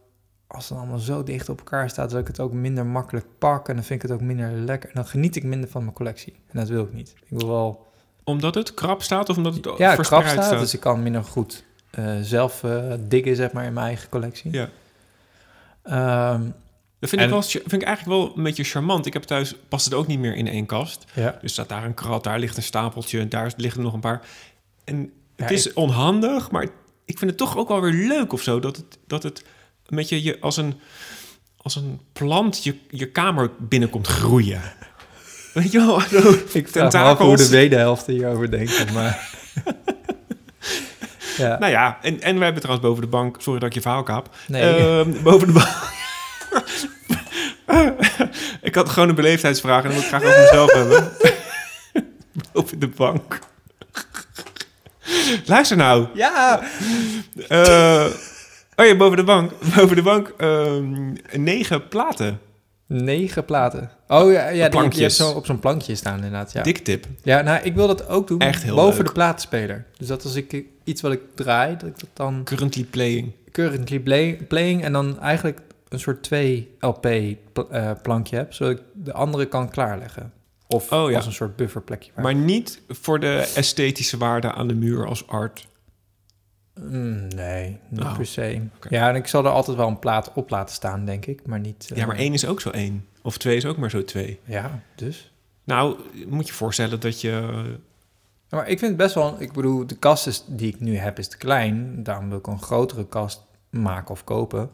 als 0.55 0.69
het 0.69 0.77
allemaal 0.77 0.97
zo 0.99 1.23
dicht 1.23 1.49
op 1.49 1.57
elkaar 1.57 1.89
staat, 1.89 2.09
dat 2.09 2.19
ik 2.21 2.27
het 2.27 2.39
ook 2.39 2.53
minder 2.53 2.85
makkelijk 2.85 3.25
pak. 3.39 3.69
En 3.69 3.75
dan 3.75 3.83
vind 3.83 4.03
ik 4.03 4.09
het 4.09 4.19
ook 4.19 4.25
minder 4.25 4.51
lekker. 4.51 4.89
En 4.89 4.95
dan 4.95 5.05
geniet 5.05 5.35
ik 5.35 5.43
minder 5.43 5.69
van 5.69 5.81
mijn 5.81 5.93
collectie. 5.95 6.33
En 6.51 6.59
dat 6.59 6.67
wil 6.67 6.83
ik 6.83 6.93
niet. 6.93 7.13
Ik 7.29 7.39
wil 7.39 7.47
wel 7.47 7.87
Omdat 8.23 8.55
het 8.55 8.73
krap 8.73 9.01
staat 9.01 9.29
of 9.29 9.37
omdat 9.37 9.55
het 9.55 9.65
ja, 9.65 9.71
krap 9.75 9.95
verspreid 9.95 10.29
staat, 10.29 10.43
staat? 10.45 10.59
dus 10.59 10.73
ik 10.73 10.79
kan 10.79 11.03
minder 11.03 11.23
goed 11.23 11.63
eh, 11.91 12.15
zelf 12.21 12.63
eh, 12.63 12.93
diggen, 12.99 13.35
zeg 13.35 13.51
maar, 13.51 13.65
in 13.65 13.73
mijn 13.73 13.85
eigen 13.85 14.09
collectie. 14.09 14.51
Ja. 14.51 14.69
Ehm, 15.83 16.41
Dat 16.99 17.09
vind, 17.09 17.21
En- 17.21 17.27
ik 17.27 17.33
wel, 17.33 17.41
vind 17.41 17.73
ik 17.73 17.83
eigenlijk 17.83 18.17
wel 18.17 18.37
een 18.37 18.43
beetje 18.43 18.63
charmant. 18.63 19.05
Ik 19.05 19.13
heb 19.13 19.23
thuis, 19.23 19.55
past 19.69 19.85
het 19.85 19.93
ook 19.93 20.07
niet 20.07 20.19
meer 20.19 20.35
in 20.35 20.47
één 20.47 20.65
kast. 20.65 21.05
ja. 21.13 21.37
Dus 21.41 21.51
staat 21.51 21.69
daar 21.69 21.83
een 21.83 21.93
krat, 21.93 22.23
daar 22.23 22.39
ligt 22.39 22.57
een 22.57 22.63
stapeltje, 22.63 23.27
daar 23.27 23.53
liggen 23.57 23.81
nog 23.81 23.93
een 23.93 23.99
paar. 23.99 24.21
En 24.83 24.97
het 25.35 25.49
Ja, 25.49 25.55
is 25.55 25.73
onhandig, 25.73 26.51
maar 26.51 26.63
ik 27.05 27.17
vind 27.17 27.29
het 27.31 27.39
toch 27.39 27.57
ook 27.57 27.67
wel 27.67 27.81
weer 27.81 28.07
leuk 28.07 28.33
of 28.33 28.41
zo. 28.41 28.59
Dat 28.59 28.75
het, 28.75 28.97
dat 29.07 29.23
het 29.23 29.43
een 29.85 29.95
beetje 29.95 30.23
je 30.23 30.37
als 30.39 30.57
een, 30.57 30.79
als 31.57 31.75
een 31.75 31.99
plant 32.13 32.63
je, 32.63 32.75
je 32.89 33.11
kamer 33.11 33.51
binnenkomt 33.59 34.07
groeien. 34.07 34.61
Weet 35.53 35.71
je 35.71 35.77
wel? 35.77 36.01
Ik 36.53 36.67
vraag 36.67 36.91
me 36.91 36.99
af 36.99 37.17
hoe 37.17 37.37
de 37.37 37.49
wederhelft 37.49 38.05
hierover 38.05 38.51
denkt. 38.51 38.93
Maar... 38.93 39.29
ja, 41.37 41.57
Nou 41.59 41.71
ja, 41.71 41.97
en, 42.01 42.21
en 42.21 42.37
we 42.37 42.43
hebben 42.43 42.61
trouwens 42.61 42.87
boven 42.87 43.03
de 43.03 43.09
bank... 43.09 43.41
Sorry 43.41 43.59
dat 43.59 43.69
ik 43.69 43.75
je 43.75 43.81
verhaal 43.81 44.03
kaap. 44.03 44.35
nee. 44.47 44.61
Ehm, 44.61 45.23
boven 45.23 45.47
de 45.47 45.53
bank... 45.53 45.93
ik 48.61 48.75
had 48.75 48.89
gewoon 48.89 49.09
een 49.09 49.15
beleefdheidsvraag 49.15 49.83
en 49.83 49.89
dan 49.89 49.93
wil 49.93 50.01
ik 50.01 50.07
graag 50.07 50.23
over 50.23 50.39
mezelf 50.39 50.73
hebben. 50.73 51.11
boven 52.51 52.79
de 52.79 52.87
bank. 52.87 53.39
Luister 55.45 55.77
nou. 55.77 56.07
ja, 56.13 56.61
Eh, 57.47 58.05
oh 58.75 58.85
ja, 58.85 58.95
boven 58.95 59.17
de 59.17 59.23
bank. 59.23 59.51
Boven 59.75 59.95
de 59.95 60.01
bank 60.01 60.33
ehm, 60.37 61.13
negen 61.31 61.87
platen. 61.87 62.39
negen 62.87 63.45
platen. 63.45 63.89
Oh 64.07 64.31
ja, 64.31 64.47
ja 64.49 64.61
die, 64.69 64.79
Plankjes. 64.79 65.15
zo 65.15 65.29
op 65.29 65.45
zo'n 65.45 65.59
plankje 65.59 65.95
staan 65.95 66.15
inderdaad. 66.15 66.51
Ja. 66.51 66.61
Dik 66.63 66.77
tip. 66.77 67.05
Ja, 67.23 67.41
nou, 67.41 67.63
ik 67.63 67.75
wil 67.75 67.87
dat 67.87 68.07
ook 68.07 68.27
doen 68.27 68.39
Echt 68.39 68.63
heel 68.63 68.75
boven 68.75 68.97
leuk. 68.97 69.05
de 69.07 69.11
platenspeler. 69.13 69.85
Dus 69.97 70.07
dat 70.07 70.23
als 70.23 70.35
ik 70.35 70.63
iets 70.83 71.01
wat 71.01 71.11
ik 71.11 71.21
draai, 71.35 71.77
dat 71.77 71.89
ik 71.89 71.99
dat 71.99 72.09
dan 72.13 72.41
Currently 72.43 72.83
playing. 72.83 73.31
currently 73.51 73.99
play, 73.99 74.39
playing 74.47 74.83
en 74.83 74.91
dan 74.93 75.19
eigenlijk 75.19 75.59
een 75.89 75.99
soort 75.99 76.23
2 76.23 76.69
LP 76.79 77.07
pl- 77.53 77.61
eh, 77.71 77.91
plankje 78.01 78.35
heb, 78.35 78.53
zodat 78.53 78.71
ik 78.77 78.81
de 78.93 79.13
andere 79.13 79.45
kan 79.45 79.69
klaarleggen. 79.69 80.31
Of 80.67 80.91
Oh, 80.91 81.09
ja. 81.09 81.15
als 81.15 81.25
een 81.25 81.31
soort 81.33 81.55
bufferplekje. 81.55 82.11
Maar 82.21 82.35
niet 82.35 82.81
voor 82.87 83.19
de 83.19 83.51
esthetische 83.55 84.17
waarde 84.17 84.51
aan 84.53 84.67
de 84.67 84.73
muur 84.75 85.05
als 85.07 85.27
art. 85.27 85.67
Mm, 86.81 87.27
nee, 87.27 87.79
niet 87.89 88.01
Oh, 88.01 88.15
per 88.17 88.25
se. 88.25 88.61
Ja, 88.89 89.09
en 89.09 89.15
ik 89.15 89.27
zal 89.27 89.45
er 89.45 89.51
altijd 89.51 89.77
wel 89.77 89.87
een 89.87 89.99
plaat 89.99 90.31
op 90.33 90.49
laten 90.49 90.75
staan, 90.75 91.05
denk 91.05 91.25
ik, 91.25 91.45
maar 91.45 91.59
niet... 91.59 91.87
eh, 91.91 91.97
Ja, 91.97 92.05
maar 92.05 92.15
één 92.15 92.33
is 92.33 92.45
ook 92.47 92.61
zo 92.61 92.69
één. 92.69 93.05
Of 93.21 93.37
twee 93.37 93.55
is 93.57 93.65
ook 93.65 93.77
maar 93.77 93.89
zo 93.89 94.03
twee. 94.03 94.39
Ja, 94.43 94.79
dus... 94.95 95.31
Nou, 95.63 95.97
moet 96.27 96.47
je 96.47 96.53
voorstellen 96.53 96.99
dat 96.99 97.21
je... 97.21 97.29
Ja, 98.49 98.57
Maar 98.57 98.67
ik 98.69 98.79
vind 98.79 98.91
het 98.91 98.97
best 98.97 99.15
wel... 99.15 99.35
Ik 99.41 99.51
bedoel, 99.53 99.87
de 99.87 99.95
kast 99.97 100.27
is, 100.27 100.43
die 100.47 100.67
ik 100.73 100.79
nu 100.79 100.97
heb 100.97 101.19
is 101.19 101.27
te 101.27 101.37
klein. 101.37 102.03
Daarom 102.03 102.29
wil 102.29 102.37
ik 102.37 102.47
een 102.47 102.61
grotere 102.61 103.07
kast 103.07 103.41
maken 103.69 104.11
of 104.11 104.23
kopen. 104.23 104.69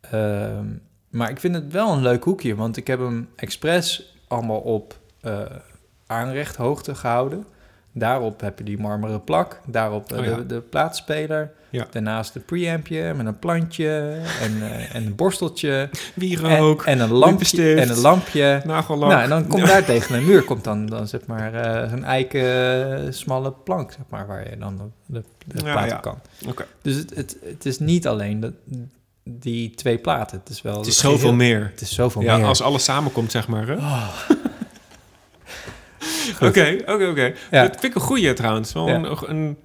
Ehm, 0.00 0.66
maar 1.08 1.30
ik 1.30 1.40
vind 1.40 1.54
het 1.54 1.72
wel 1.72 1.92
een 1.92 2.02
leuk 2.02 2.24
hoekje. 2.24 2.54
Want 2.54 2.76
ik 2.76 2.86
heb 2.86 2.98
hem 2.98 3.28
expres 3.36 4.16
allemaal 4.28 4.60
op 4.60 4.98
eh 5.20 5.40
aanrechthoogte 6.06 6.94
gehouden. 6.94 7.46
Daarop 7.92 8.40
heb 8.40 8.58
je 8.58 8.64
die 8.64 8.78
marmeren 8.78 9.24
plak. 9.24 9.60
Daarop 9.66 10.12
eh, 10.12 10.18
Oh 10.18 10.24
ja. 10.24 10.36
de, 10.36 10.46
de 10.46 10.60
plaatspeler. 10.60 11.52
Ja. 11.72 11.86
Daarnaast 11.90 12.34
een 12.34 12.44
preampje 12.44 13.14
met 13.14 13.26
een 13.26 13.38
plantje 13.38 14.18
en, 14.40 14.62
eh, 14.62 14.94
en 14.94 15.06
een 15.06 15.14
borsteltje. 15.14 15.90
Wierook, 16.14 16.82
en, 16.82 16.92
en 16.92 17.00
een 17.00 17.12
lampje. 17.12 17.74
En 17.74 17.88
een 17.90 17.98
lampje. 18.00 18.62
nagellak. 18.64 19.10
Nou, 19.10 19.22
en 19.22 19.28
dan 19.28 19.46
komt 19.46 19.66
daar 19.66 19.84
tegen 19.92 20.16
een 20.16 20.24
muur 20.24 20.42
komt 20.42 20.64
dan, 20.64 20.86
dan 20.86 21.08
zeg 21.08 21.20
maar 21.26 21.54
eh, 21.54 21.92
een 21.92 22.04
eiken 22.04 23.04
eh, 23.06 23.12
smalle 23.12 23.52
plank, 23.52 23.92
zeg 23.92 24.04
maar, 24.08 24.26
waar 24.26 24.50
je 24.50 24.58
dan 24.58 24.76
de, 25.06 25.22
de, 25.46 25.56
de 25.56 25.64
Ja, 25.64 25.72
platen 25.72 26.00
kan. 26.00 26.18
Oké. 26.48 26.66
Dus 26.82 26.96
het, 26.96 27.14
het, 27.14 27.36
het 27.44 27.66
is 27.66 27.78
niet 27.78 28.06
alleen 28.06 28.40
dat 28.40 28.52
die 29.24 29.70
twee 29.70 29.98
platen. 29.98 30.38
Het 30.38 30.48
is 30.48 30.62
wel... 30.62 30.78
Het 30.78 30.86
is 30.86 30.98
zoveel 30.98 31.32
meer. 31.32 31.70
Het 31.70 31.80
is 31.80 31.94
zoveel 31.94 32.22
ja, 32.22 32.36
meer. 32.36 32.46
als 32.46 32.62
alles 32.62 32.84
samenkomt, 32.84 33.30
zeg 33.30 33.48
maar. 33.48 33.66
hè? 33.66 33.74
Oh. 33.74 34.08
Oké, 36.40 36.76
oké, 36.86 37.06
oké. 37.08 37.34
Dat 37.62 37.70
vind 37.70 37.84
ik 37.84 37.94
een 37.94 38.00
goeie 38.00 38.32
trouwens. 38.32 38.72
Wel, 38.72 38.88
een, 38.88 39.30
een- 39.30 39.58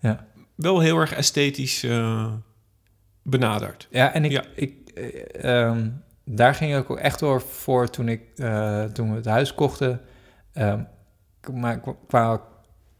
Ja. 0.00 0.26
wel 0.54 0.80
heel 0.80 0.98
erg 0.98 1.12
esthetisch 1.12 1.82
eh, 1.82 2.32
benaderd. 3.22 3.88
Ja, 3.90 4.12
en 4.12 4.24
ik, 4.24 4.46
ik 4.54 4.74
eh, 4.94 5.64
ehm, 5.68 5.88
daar 6.24 6.54
ging 6.54 6.76
ik 6.76 6.90
ook 6.90 6.98
echt 6.98 7.18
door 7.18 7.40
voor 7.40 7.90
toen, 7.90 8.08
ik, 8.08 8.20
eh, 8.36 8.84
toen 8.84 9.10
we 9.10 9.16
het 9.16 9.24
huis 9.24 9.54
kochten. 9.54 10.00
K- 11.40 11.52
maar 11.52 11.80
qua- 12.08 12.40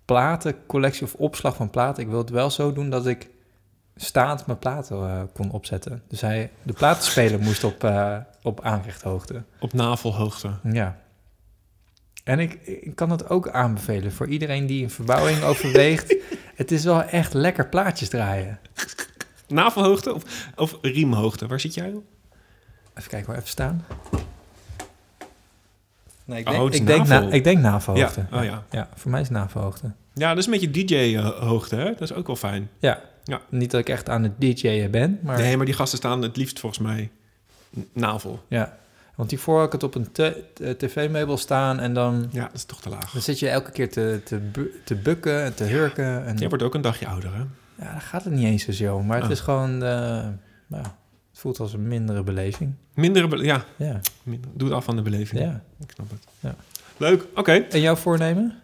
platencollectie 0.04 1.02
of 1.06 1.14
opslag 1.14 1.56
van 1.56 1.70
platen, 1.70 2.02
ik 2.02 2.08
wil 2.08 2.18
het 2.18 2.30
wel 2.30 2.50
zo 2.50 2.72
doen 2.72 2.90
dat 2.90 3.06
ik 3.06 3.28
staand 3.96 4.46
mijn 4.46 4.58
platen 4.58 5.30
kon 5.32 5.50
opzetten. 5.50 6.02
Dus 6.08 6.20
hij, 6.20 6.50
de 6.62 6.72
platenspeler 6.72 7.40
moest 7.40 7.64
op, 7.64 7.90
op 8.42 8.60
aanrechthoogte. 8.60 9.42
Op 9.60 9.72
navelhoogte. 9.72 10.50
Ja. 10.72 10.96
En 12.26 12.38
ik, 12.38 12.58
ik 12.64 12.94
kan 12.94 13.10
het 13.10 13.28
ook 13.28 13.48
aanbevelen 13.48 14.12
voor 14.12 14.26
iedereen 14.26 14.66
die 14.66 14.82
een 14.82 14.90
verbouwing 14.90 15.42
overweegt. 15.50 16.14
Het 16.54 16.70
is 16.70 16.84
wel 16.84 17.02
echt 17.02 17.34
lekker 17.34 17.68
plaatjes 17.68 18.08
draaien. 18.08 18.58
Navelhoogte 19.48 20.14
of, 20.14 20.22
of 20.56 20.78
riemhoogte? 20.82 21.46
Waar 21.46 21.60
zit 21.60 21.74
jij 21.74 21.92
op? 21.92 22.04
Even 22.94 23.10
kijken 23.10 23.28
waar 23.28 23.36
even 23.36 23.48
staan. 23.48 23.86
Nee, 26.24 26.40
ik 26.40 26.48
Oh, 26.48 26.58
denk, 26.58 26.74
ik, 26.74 26.86
denk 26.86 27.06
na, 27.06 27.30
ik 27.30 27.44
denk 27.44 27.58
navelhoogte. 27.58 28.26
Ja, 28.30 28.38
oh 28.38 28.44
ja. 28.44 28.64
ja, 28.70 28.88
voor 28.94 29.10
mij 29.10 29.20
is 29.20 29.30
navelhoogte. 29.30 29.92
Ja, 30.14 30.28
dat 30.28 30.38
is 30.38 30.46
een 30.46 30.52
beetje 30.60 30.84
DJ-hoogte, 30.84 31.76
hè? 31.76 31.84
Dat 31.84 32.00
is 32.00 32.12
ook 32.12 32.26
wel 32.26 32.36
fijn. 32.36 32.70
Ja. 32.78 33.00
Ja. 33.24 33.40
Niet 33.48 33.70
dat 33.70 33.80
ik 33.80 33.88
echt 33.88 34.08
aan 34.08 34.22
het 34.22 34.40
DJ'en 34.40 34.90
ben, 34.90 35.18
maar... 35.22 35.38
Nee, 35.38 35.56
maar 35.56 35.66
die 35.66 35.74
gasten 35.74 35.98
staan 35.98 36.22
het 36.22 36.36
liefst 36.36 36.60
volgens 36.60 36.82
mij 36.82 37.10
navel. 37.92 38.42
Ja, 38.48 38.76
want 39.16 39.30
hiervoor 39.30 39.56
had 39.56 39.66
ik 39.66 39.72
het 39.72 39.82
op 39.82 39.94
een 39.94 40.08
eh, 40.14 40.70
tv-meubel 40.70 41.36
staan 41.36 41.78
en 41.78 41.94
dan... 41.94 42.28
Ja, 42.32 42.42
dat 42.44 42.54
is 42.54 42.64
toch 42.64 42.80
te 42.80 42.88
laag. 42.88 43.12
Dan 43.12 43.22
zit 43.22 43.38
je 43.38 43.48
elke 43.48 43.70
keer 43.70 43.90
te, 43.90 44.20
te, 44.24 44.36
bu- 44.38 44.80
te 44.84 44.94
bukken 44.94 45.42
en 45.42 45.54
te 45.54 45.64
hurken. 45.64 46.24
En, 46.26 46.36
Jij 46.36 46.48
wordt 46.48 46.64
ook 46.64 46.74
een 46.74 46.80
dagje 46.80 47.06
ouder, 47.06 47.34
hè? 47.34 47.42
Ja, 47.84 47.90
dan 47.92 48.00
gaat 48.00 48.24
het 48.24 48.32
niet 48.32 48.44
eens 48.44 48.68
zo, 48.68 49.02
maar 49.02 49.16
het 49.16 49.24
Oh. 49.26 49.30
is 49.30 49.40
gewoon... 49.40 49.72
eh, 49.72 50.28
nou, 50.66 50.82
het 51.30 51.38
voelt 51.44 51.60
als 51.60 51.72
een 51.72 51.88
mindere 51.88 52.22
beleving. 52.22 52.74
Mindere, 52.94 53.28
be- 53.28 53.36
ja. 53.44 53.64
Ja. 53.76 54.00
Minder- 54.22 54.50
Doe 54.54 54.68
het 54.68 54.76
af 54.76 54.84
van 54.84 54.96
de 54.96 55.02
beleving. 55.02 55.40
Ja. 55.42 55.62
Ik 55.80 55.90
snap 55.94 56.10
het. 56.10 56.24
Ja. 56.40 56.54
Leuk, 56.96 57.26
oké. 57.34 57.52
En 57.52 57.80
jouw 57.80 57.96
voornemen? 57.96 58.60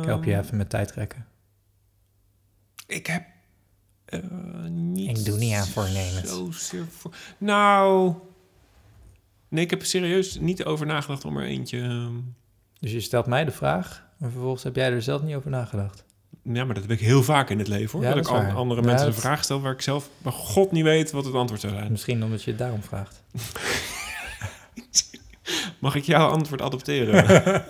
Ik 0.00 0.04
help 0.06 0.24
je 0.24 0.38
even 0.38 0.56
met 0.56 0.70
tijdrekken. 0.70 1.26
Ik 2.86 3.06
heb 3.06 3.22
eh, 4.04 4.20
niet... 4.68 5.18
Ik 5.18 5.24
doe 5.24 5.38
niet 5.38 5.54
aan 5.54 5.66
voornemens. 5.66 6.30
voor... 6.90 7.14
Nou... 7.38 8.14
Nee, 9.50 9.64
ik 9.64 9.70
heb 9.70 9.80
er 9.80 9.86
serieus 9.86 10.38
niet 10.40 10.64
over 10.64 10.86
nagedacht 10.86 11.24
om 11.24 11.36
er 11.36 11.44
eentje... 11.46 11.80
ehm, 11.80 12.14
Dus 12.80 12.92
je 12.92 13.00
stelt 13.00 13.26
mij 13.26 13.44
de 13.44 13.50
vraag, 13.50 14.06
en 14.18 14.30
vervolgens 14.30 14.62
heb 14.62 14.76
jij 14.76 14.92
er 14.92 15.02
zelf 15.02 15.22
niet 15.22 15.34
over 15.34 15.50
nagedacht. 15.50 16.04
Ja, 16.42 16.64
maar 16.64 16.74
dat 16.74 16.82
heb 16.82 16.92
ik 16.92 17.00
heel 17.00 17.22
vaak 17.22 17.50
in 17.50 17.58
het 17.58 17.68
leven, 17.68 17.98
hoor. 17.98 18.08
Ja, 18.08 18.14
dat, 18.14 18.24
dat 18.24 18.42
ik 18.42 18.54
andere 18.54 18.80
Ja, 18.80 18.86
mensen 18.86 19.06
dat- 19.06 19.14
een 19.14 19.20
vraag 19.20 19.44
stel 19.44 19.60
waar 19.60 19.72
ik 19.72 19.80
zelf 19.82 20.10
bij 20.22 20.32
god 20.32 20.72
niet 20.72 20.84
weet 20.84 21.10
wat 21.10 21.24
het 21.24 21.34
antwoord 21.34 21.60
zou 21.60 21.72
zijn. 21.72 21.90
Misschien 21.90 22.24
omdat 22.24 22.42
je 22.42 22.50
het 22.50 22.58
daarom 22.58 22.82
vraagt. 22.82 23.22
Mag 25.78 25.94
ik 25.94 26.04
jouw 26.04 26.28
antwoord 26.28 26.62
adopteren? 26.62 27.24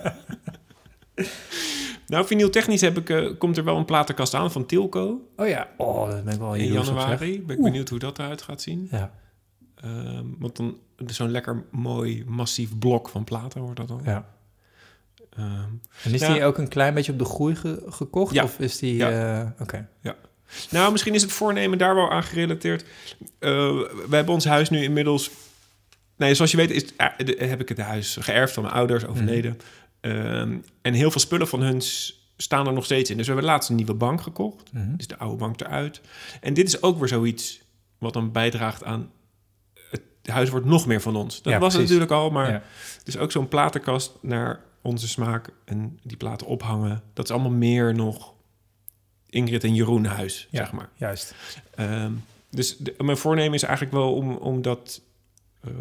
nou, 2.07 2.25
vinyltechnisch 2.25 2.81
heb 2.81 2.97
ik, 2.97 3.09
eh, 3.09 3.29
komt 3.37 3.57
er 3.57 3.63
wel 3.63 3.77
een 3.77 3.85
platenkast 3.85 4.33
aan 4.33 4.51
van 4.51 4.65
Tilco. 4.65 5.27
Oh 5.35 5.47
ja, 5.47 5.67
oh, 5.77 6.09
dat 6.09 6.23
ben 6.23 6.33
ik 6.33 6.39
wel 6.39 6.53
in 6.55 6.71
januari. 6.71 7.41
Ben 7.41 7.55
ik 7.55 7.61
Oeh. 7.61 7.71
benieuwd 7.71 7.89
hoe 7.89 7.99
dat 7.99 8.19
eruit 8.19 8.41
gaat 8.41 8.61
zien. 8.61 8.87
Ja. 8.91 9.11
Ehm, 9.81 10.25
want 10.39 10.55
dan 10.55 10.77
dus 10.97 11.15
zo'n 11.15 11.31
lekker 11.31 11.63
mooi 11.71 12.23
massief 12.27 12.77
blok 12.77 13.09
van 13.09 13.23
platen 13.23 13.61
wordt 13.61 13.77
dat 13.77 13.87
dan. 13.87 14.01
Ja. 14.05 14.29
Ehm, 15.29 15.43
En 16.03 16.13
is 16.13 16.21
ja. 16.21 16.33
die 16.33 16.43
ook 16.43 16.57
een 16.57 16.67
klein 16.67 16.93
beetje 16.93 17.11
op 17.11 17.19
de 17.19 17.25
groei 17.25 17.55
ge- 17.55 17.83
gekocht? 17.87 18.33
Ja. 18.33 18.43
Of 18.43 18.59
is 18.59 18.77
die... 18.77 18.95
Ja. 18.95 19.41
eh, 19.41 19.61
Oké. 19.61 19.87
Ja. 20.01 20.15
Nou, 20.69 20.91
misschien 20.91 21.13
is 21.13 21.21
het 21.21 21.31
voornemen 21.31 21.77
daar 21.77 21.95
wel 21.95 22.11
aan 22.11 22.23
gerelateerd. 22.23 22.81
Eh, 23.39 23.49
we 24.09 24.09
hebben 24.15 24.33
ons 24.33 24.45
huis 24.45 24.69
nu 24.69 24.83
inmiddels... 24.83 25.31
Nee, 26.17 26.33
zoals 26.35 26.51
je 26.51 26.57
weet 26.57 26.71
is, 26.71 26.95
eh, 26.95 27.07
de- 27.17 27.35
heb 27.45 27.61
ik 27.61 27.69
het 27.69 27.77
huis 27.77 28.17
geërfd 28.19 28.53
van 28.53 28.63
mijn 28.63 28.75
ouders, 28.75 29.05
overleden. 29.05 29.57
Ehm, 29.99 30.57
en 30.81 30.93
heel 30.93 31.11
veel 31.11 31.21
spullen 31.21 31.47
van 31.47 31.61
hun 31.61 31.81
staan 32.37 32.67
er 32.67 32.73
nog 32.73 32.85
steeds 32.85 33.09
in. 33.09 33.17
Dus 33.17 33.25
we 33.27 33.31
hebben 33.33 33.51
laatst 33.51 33.69
een 33.69 33.75
nieuwe 33.75 33.93
bank 33.93 34.21
gekocht. 34.21 34.73
Mhm. 34.73 34.95
Dus 34.95 35.07
de 35.07 35.17
oude 35.17 35.37
bank 35.37 35.61
eruit. 35.61 36.01
En 36.41 36.53
dit 36.53 36.67
is 36.67 36.81
ook 36.81 36.99
weer 36.99 37.07
zoiets 37.07 37.61
wat 37.97 38.13
dan 38.13 38.31
bijdraagt 38.31 38.83
aan... 38.83 39.09
Het 40.21 40.31
huis 40.31 40.49
wordt 40.49 40.65
nog 40.65 40.85
meer 40.85 41.01
van 41.01 41.15
ons. 41.15 41.41
Dat 41.41 41.53
Ja, 41.53 41.59
was 41.59 41.73
het 41.73 41.81
natuurlijk 41.81 42.11
al, 42.11 42.29
maar... 42.29 42.51
Ja. 42.51 42.61
Dus 43.03 43.17
ook 43.17 43.31
zo'n 43.31 43.47
platenkast 43.47 44.17
naar 44.21 44.59
onze 44.81 45.07
smaak 45.07 45.49
en 45.65 45.99
die 46.03 46.17
platen 46.17 46.47
ophangen. 46.47 47.01
Dat 47.13 47.25
is 47.25 47.31
allemaal 47.31 47.51
meer 47.51 47.95
nog 47.95 48.33
Ingrid 49.29 49.63
en 49.63 49.75
Jeroen 49.75 50.05
huis, 50.05 50.47
Ja, 50.51 50.57
zeg 50.63 50.71
maar. 50.71 50.89
juist. 50.95 51.35
Ehm, 51.75 52.11
dus 52.49 52.77
de- 52.77 52.95
mijn 52.97 53.17
voornemen 53.17 53.53
is 53.53 53.63
eigenlijk 53.63 53.93
wel 53.95 54.13
om, 54.13 54.35
om 54.35 54.61
dat, 54.61 55.01
eh, 55.61 55.71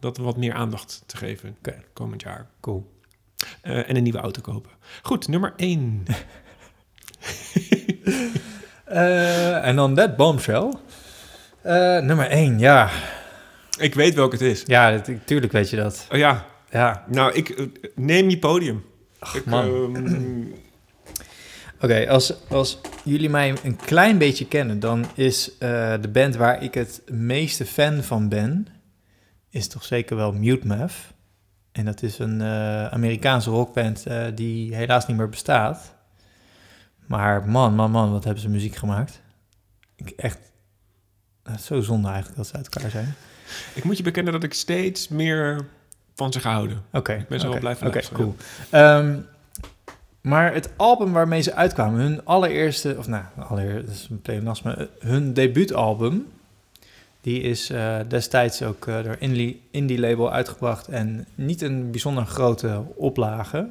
dat 0.00 0.16
wat 0.16 0.36
meer 0.36 0.54
aandacht 0.54 1.02
te 1.06 1.16
geven 1.16 1.56
komend 1.92 2.22
jaar. 2.22 2.46
Cool. 2.60 2.96
Eh, 3.60 3.88
en 3.88 3.96
een 3.96 4.02
nieuwe 4.02 4.18
auto 4.18 4.40
kopen. 4.40 4.70
Goed, 5.02 5.28
nummer 5.28 5.52
één. 5.56 6.02
Eh, 8.84 9.66
en 9.66 9.76
dan 9.76 9.94
dat 9.94 10.16
bombshell. 10.16 10.72
Nummer 12.02 12.30
1, 12.30 12.58
ja. 12.58 12.90
Ik 13.78 13.94
weet 13.94 14.14
welke 14.14 14.36
het 14.36 14.44
is. 14.44 14.62
Ja, 14.66 15.00
tuurlijk 15.24 15.52
weet 15.52 15.70
je 15.70 15.76
dat. 15.76 16.06
Oh 16.12 16.18
ja. 16.18 16.46
Ja. 16.70 17.04
Nou, 17.08 17.34
ik 17.34 17.48
eh, 17.48 17.66
neem 17.94 18.30
je 18.30 18.38
podium. 18.38 18.84
ik, 19.32 19.44
man. 19.44 19.94
ehm, 19.96 20.44
Oké, 21.80 22.08
als, 22.08 22.48
als 22.48 22.80
jullie 23.04 23.28
mij 23.28 23.54
een 23.62 23.76
klein 23.76 24.18
beetje 24.18 24.46
kennen, 24.46 24.80
dan 24.80 25.06
is 25.14 25.58
eh, 25.58 25.94
de 26.00 26.08
band 26.08 26.36
waar 26.36 26.62
ik 26.62 26.74
het 26.74 27.02
meeste 27.10 27.66
fan 27.66 28.02
van 28.02 28.28
ben, 28.28 28.66
is 29.50 29.68
toch 29.68 29.84
zeker 29.84 30.16
wel 30.16 30.32
Mute 30.32 30.66
Math. 30.66 30.92
En 31.72 31.84
dat 31.84 32.02
is 32.02 32.18
een 32.18 32.40
eh, 32.40 32.86
Amerikaanse 32.86 33.50
rockband 33.50 34.06
die 34.34 34.74
helaas 34.74 35.06
niet 35.06 35.16
meer 35.16 35.28
bestaat. 35.28 35.94
Maar 37.06 37.48
man, 37.48 37.74
man, 37.74 37.90
man, 37.90 38.12
wat 38.12 38.24
hebben 38.24 38.42
ze 38.42 38.48
muziek 38.48 38.76
gemaakt. 38.76 39.20
Ik, 39.96 40.10
echt, 40.10 40.38
zo 41.60 41.80
zonde 41.80 42.08
eigenlijk 42.08 42.36
dat 42.36 42.46
ze 42.46 42.54
uit 42.56 42.68
elkaar 42.68 42.90
zijn. 42.90 43.14
Ik 43.74 43.84
moet 43.84 43.96
je 43.96 44.02
bekennen 44.02 44.32
dat 44.32 44.42
ik 44.42 44.54
steeds 44.54 45.08
meer 45.08 45.66
van 46.14 46.32
ze 46.32 46.40
gehouden. 46.40 46.82
Oké. 46.92 47.12
Ik 47.12 47.28
ben 47.28 47.40
zo 47.40 47.48
wel 47.48 47.58
blijven 47.58 47.86
Oké, 47.86 48.00
cool. 48.12 48.34
Ehm, 48.70 49.16
maar 50.20 50.54
het 50.54 50.70
album 50.76 51.12
waarmee 51.12 51.40
ze 51.40 51.54
uitkwamen, 51.54 52.00
hun 52.00 52.24
allereerste, 52.24 52.94
of 52.98 53.06
nou, 53.06 53.24
allereerst, 53.48 53.86
dat 53.86 53.94
is 53.94 54.06
een 54.10 54.22
pleonasme, 54.22 54.88
hun 54.98 55.34
debuutalbum, 55.34 56.26
die 57.20 57.40
is 57.40 57.70
eh, 57.70 57.96
destijds 58.08 58.62
ook 58.62 58.86
eh, 58.86 59.02
door 59.02 59.16
Indie, 59.18 59.62
Indie 59.70 60.00
Label 60.00 60.32
uitgebracht 60.32 60.88
en 60.88 61.26
niet 61.34 61.62
een 61.62 61.90
bijzonder 61.90 62.26
grote 62.26 62.82
oplage. 62.96 63.68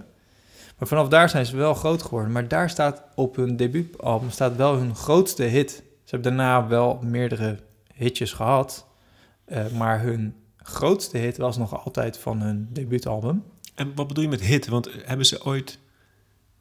Maar 0.78 0.88
vanaf 0.88 1.08
daar 1.08 1.30
zijn 1.30 1.46
ze 1.46 1.58
wel 1.58 1.74
groot 1.74 2.04
geworden. 2.04 2.32
Maar 2.32 2.48
daar 2.48 2.70
staat 2.70 3.04
op 3.16 3.36
hun 3.36 3.56
debuutalbum 3.56 4.30
staat 4.30 4.56
wel 4.56 4.76
hun 4.76 4.96
grootste 4.96 5.44
hit. 5.44 5.72
Ze 6.04 6.16
hebben 6.16 6.36
daarna 6.36 6.68
wel 6.68 7.00
meerdere 7.04 7.58
hitjes 7.94 8.34
gehad. 8.34 8.87
Eh, 9.48 9.68
maar 9.72 10.02
hun 10.02 10.36
grootste 10.58 11.18
hit 11.18 11.38
was 11.38 11.58
nog 11.58 11.84
altijd 11.86 12.18
van 12.18 12.42
hun 12.42 12.68
debuutalbum. 12.72 13.44
En 13.76 13.96
wat 13.96 14.08
bedoel 14.08 14.24
je 14.24 14.30
met 14.30 14.42
hit? 14.42 14.68
Want 14.68 14.90
hebben 15.06 15.26
ze 15.26 15.46
ooit 15.46 15.80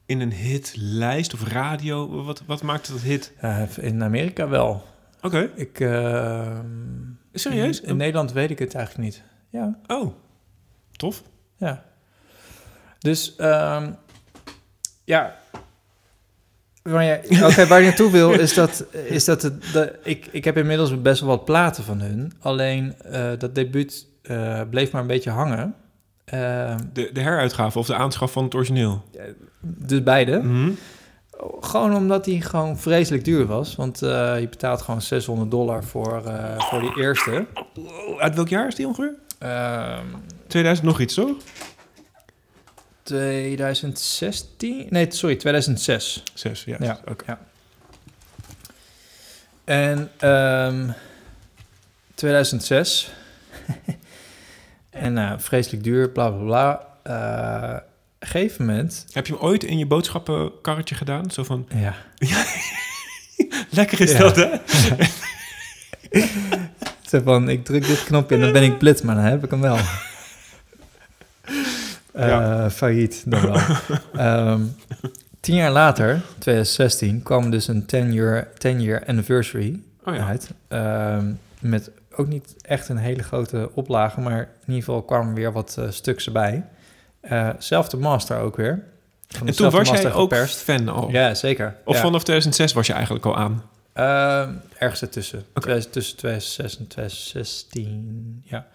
in 0.07 0.21
een 0.21 0.33
hitlijst 0.33 1.35
of 1.35 1.49
radio... 1.49 2.25
Wat, 2.25 2.43
wat 2.47 2.63
maakt 2.63 2.87
het 2.87 3.03
hit? 3.03 3.33
Eh, 3.39 3.63
in 3.77 4.03
Amerika 4.03 4.49
wel. 4.49 4.85
Oké. 5.21 5.51
Ik, 5.55 5.81
eh, 5.81 6.59
Serieus? 7.33 7.81
In, 7.81 7.89
in 7.89 7.97
Nederland 7.97 8.33
weet 8.33 8.51
ik 8.51 8.59
het 8.59 8.75
eigenlijk 8.75 9.05
niet. 9.09 9.23
Ja. 9.51 9.79
Oh, 9.87 10.15
tof. 10.93 11.23
Ja. 11.57 11.85
Dus, 12.99 13.37
ehm, 13.37 13.93
ja. 15.05 15.37
Waar, 16.87 17.05
je, 17.05 17.67
waar 17.69 17.81
je 17.81 17.87
naartoe 17.87 18.11
wil, 18.11 18.31
is 18.31 18.55
dat, 18.55 18.85
is 19.05 19.25
dat, 19.25 19.43
het, 19.43 19.63
de, 19.73 19.99
ik, 20.03 20.29
ik 20.31 20.45
heb 20.45 20.57
inmiddels 20.57 21.03
best 21.03 21.21
wel 21.21 21.29
wat 21.29 21.45
platen 21.45 21.85
van 21.85 22.01
hun. 22.01 22.33
Alleen 22.41 22.95
eh, 23.11 23.31
dat 23.39 23.55
debuut 23.55 24.07
eh, 24.23 24.61
bleef 24.71 24.91
maar 24.91 25.01
een 25.01 25.07
beetje 25.07 25.31
hangen. 25.31 25.75
Ehm, 26.25 26.79
De, 26.93 27.11
de 27.13 27.21
heruitgave 27.21 27.79
of 27.79 27.87
de 27.87 27.95
aanschaf 27.95 28.33
van 28.33 28.45
het 28.45 28.55
origineel? 28.55 29.03
dus 29.61 30.03
beide. 30.03 30.39
Mhm. 30.43 30.71
Gewoon 31.61 31.95
omdat 31.95 32.25
die 32.25 32.43
gewoon 32.43 32.79
vreselijk 32.79 33.25
duur 33.25 33.47
was. 33.47 33.77
Want 33.77 34.03
eh, 34.03 34.41
je 34.41 34.49
betaalt 34.49 34.83
gewoon 34.83 35.03
600 35.03 35.51
dollar 35.51 35.85
voor, 35.85 36.23
voor 36.59 36.81
die 36.81 36.99
eerste. 36.99 37.47
Uit 38.19 38.35
welk 38.35 38.49
jaar 38.49 38.67
is 38.67 38.75
die 38.75 38.87
ongeveer? 38.87 39.15
Ehm 39.39 40.05
2000 40.47 40.87
nog 40.87 41.01
iets, 41.01 41.15
toch? 41.15 41.37
2016? 43.07 44.87
Nee, 44.91 45.07
sorry, 45.09 45.37
2006. 45.37 46.23
Zes, 46.35 46.65
ja. 46.65 46.77
Ja, 46.81 46.99
Oké. 47.09 47.25
ja. 47.27 47.39
En 49.65 50.11
ehm, 50.19 50.91
2006. 52.15 53.11
en 54.91 55.13
nou, 55.13 55.41
vreselijk 55.41 55.83
duur, 55.85 56.11
bla 56.11 56.31
bla 56.31 56.45
bla. 56.45 56.85
Een 58.19 58.29
gegeven 58.29 58.67
moment... 58.67 59.07
Heb 59.13 59.27
je 59.27 59.33
hem 59.33 59.43
ooit 59.43 59.65
in 59.65 59.79
je 59.79 59.87
boodschappenkarretje 59.87 60.95
gedaan? 60.95 61.31
Zo 61.31 61.45
van, 61.45 61.69
Ja. 61.75 61.95
lekker 63.71 64.01
is 64.01 64.13
Ja. 64.13 64.19
dat, 64.19 64.37
hè? 64.37 64.49
Zo 67.11 67.21
van, 67.25 67.49
ik 67.49 67.65
druk 67.65 67.87
dit 67.87 68.05
knopje 68.05 68.35
en 68.35 68.41
dan 68.41 68.53
ben 68.53 68.63
ik 68.63 68.79
blitz, 68.79 69.01
maar 69.03 69.15
dan 69.15 69.25
heb 69.25 69.45
ik 69.45 69.51
hem 69.51 69.61
wel. 69.61 69.79
Eh, 72.17 72.29
Ja. 72.29 72.71
Failliet 72.71 73.23
dan 73.27 73.41
wel. 73.41 73.57
Ehm, 74.27 74.61
tien 75.41 75.55
jaar 75.55 75.71
later, 75.71 76.21
2016, 76.39 77.23
kwam 77.23 77.51
dus 77.51 77.69
een 77.69 77.83
10-year 77.83 78.49
10 78.59 78.81
year 78.83 79.03
anniversary 79.07 79.81
Oh 80.05 80.15
ja. 80.15 80.27
uit. 80.27 80.51
Ehm, 80.69 81.33
met 81.61 81.91
ook 82.17 82.27
niet 82.27 82.55
echt 82.63 82.89
een 82.89 82.97
hele 82.97 83.23
grote 83.23 83.71
oplage, 83.75 84.21
maar 84.21 84.39
in 84.41 84.49
ieder 84.67 84.85
geval 84.85 85.03
kwamen 85.03 85.35
weer 85.35 85.53
wat 85.53 85.77
eh, 85.79 85.85
stuks 85.91 86.27
erbij. 86.27 86.65
Eh 87.21 87.49
zelfde 87.59 87.97
master 87.97 88.39
ook 88.39 88.57
weer. 88.57 88.85
En 89.47 89.55
toen 89.55 89.71
was 89.71 89.89
jij 89.89 90.13
ook 90.13 90.21
geperst. 90.33 90.57
fan 90.59 90.89
al? 90.89 91.11
Ja, 91.11 91.35
zeker. 91.35 91.75
Of 91.85 91.95
ja. 91.95 92.01
vanaf 92.01 92.23
2006 92.23 92.73
was 92.73 92.87
je 92.87 92.93
eigenlijk 92.93 93.25
al 93.27 93.37
aan? 93.37 93.63
Ehm, 93.93 94.51
ergens 94.79 95.03
ertussen. 95.03 95.45
2000 95.55 95.93
tussen 95.93 96.17
2006 96.17 96.79
en 96.79 96.87
2016, 96.87 98.43
ja. 98.45 98.67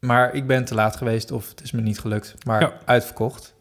Maar 0.00 0.34
ik 0.34 0.46
ben 0.46 0.64
te 0.64 0.74
laat 0.74 0.96
geweest 0.96 1.30
of 1.30 1.48
het 1.48 1.62
is 1.62 1.70
me 1.72 1.80
niet 1.80 1.98
gelukt. 1.98 2.34
Maar 2.44 2.60
Ja. 2.60 2.72
uitverkocht. 2.84 3.54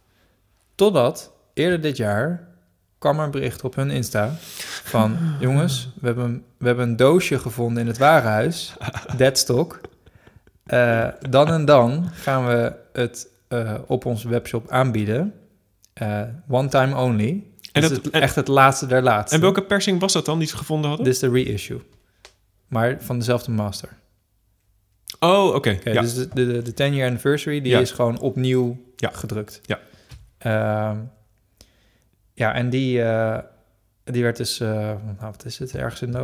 Totdat 0.75 1.31
eerder 1.53 1.81
dit 1.81 1.97
jaar 1.97 2.47
kwam 2.97 3.17
er 3.19 3.25
een 3.25 3.31
bericht 3.31 3.63
op 3.63 3.75
hun 3.75 3.89
Insta 3.91 4.31
van... 4.83 5.17
jongens, 5.39 5.89
we 5.99 6.05
hebben, 6.07 6.43
we 6.57 6.67
hebben 6.67 6.87
een 6.89 6.95
doosje 6.95 7.39
gevonden 7.39 7.81
in 7.81 7.87
het 7.87 7.97
warenhuis. 7.97 8.73
Deadstock. 9.17 9.79
Eh, 10.65 11.07
dan 11.29 11.47
en 11.47 11.65
dan 11.65 12.09
gaan 12.13 12.47
we 12.47 12.73
het 12.93 13.27
eh, 13.47 13.73
op 13.87 14.05
onze 14.05 14.29
webshop 14.29 14.69
aanbieden. 14.69 15.33
Eh, 15.93 16.21
one 16.49 16.67
time 16.67 16.95
only. 16.95 17.43
En 17.71 17.81
dat- 17.81 17.91
het, 17.91 18.09
en- 18.09 18.21
echt 18.21 18.35
het 18.35 18.47
laatste 18.47 18.85
der 18.85 19.01
laatste. 19.03 19.35
En 19.35 19.41
welke 19.41 19.63
persing 19.63 19.99
was 19.99 20.13
dat 20.13 20.25
dan 20.25 20.39
die 20.39 20.47
ze 20.47 20.57
gevonden 20.57 20.87
hadden? 20.87 21.05
Dit 21.05 21.13
is 21.15 21.19
de 21.19 21.29
reissue. 21.31 21.81
Maar 22.67 22.97
van 22.99 23.17
dezelfde 23.19 23.51
master. 23.51 23.89
Oh, 25.19 25.55
oké. 25.55 25.77
Ja. 25.83 26.01
Dus 26.01 26.13
de, 26.15 26.27
de, 26.33 26.61
de 26.61 26.73
10 26.73 26.93
year 26.93 27.07
anniversary, 27.07 27.61
die 27.61 27.71
Ja. 27.71 27.79
is 27.79 27.91
gewoon 27.91 28.19
opnieuw 28.19 28.77
Ja. 28.95 29.09
gedrukt. 29.13 29.61
Ja. 29.63 29.79
Ehm, 30.37 30.97
ja, 32.33 32.53
en 32.53 32.69
die, 32.69 33.01
eh, 33.03 33.39
die 34.03 34.23
werd 34.23 34.37
dus, 34.37 34.59
eh, 34.59 34.69
nou 34.69 35.15
wat 35.19 35.45
is 35.45 35.59
het, 35.59 35.75
ergens 35.75 36.01
in 36.01 36.11
de... 36.11 36.17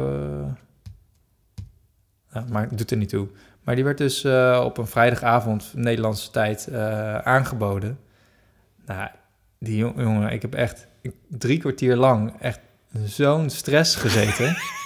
nou, 2.34 2.50
maar 2.50 2.68
het 2.70 2.78
doet 2.78 2.92
er 2.92 2.98
niet 2.98 3.10
toe. 3.10 3.28
Maar 3.64 3.76
die 3.76 3.84
werd 3.84 3.98
dus 3.98 4.24
eh, 4.24 4.62
op 4.66 4.78
een 4.78 4.88
vrijdagavond, 4.88 5.72
Nederlandse 5.76 6.32
tijd, 6.32 6.68
eh, 6.68 7.18
aangeboden. 7.18 8.00
Nou, 8.86 9.10
die 9.60 9.78
jong- 9.78 10.02
jongen, 10.02 10.32
ik 10.32 10.42
heb 10.42 10.54
echt 10.54 10.88
drie 11.28 11.58
kwartier 11.58 11.96
lang 11.96 12.34
echt 12.42 12.60
zo'n 13.06 13.50
stress 13.50 13.96
gezeten. 13.96 14.56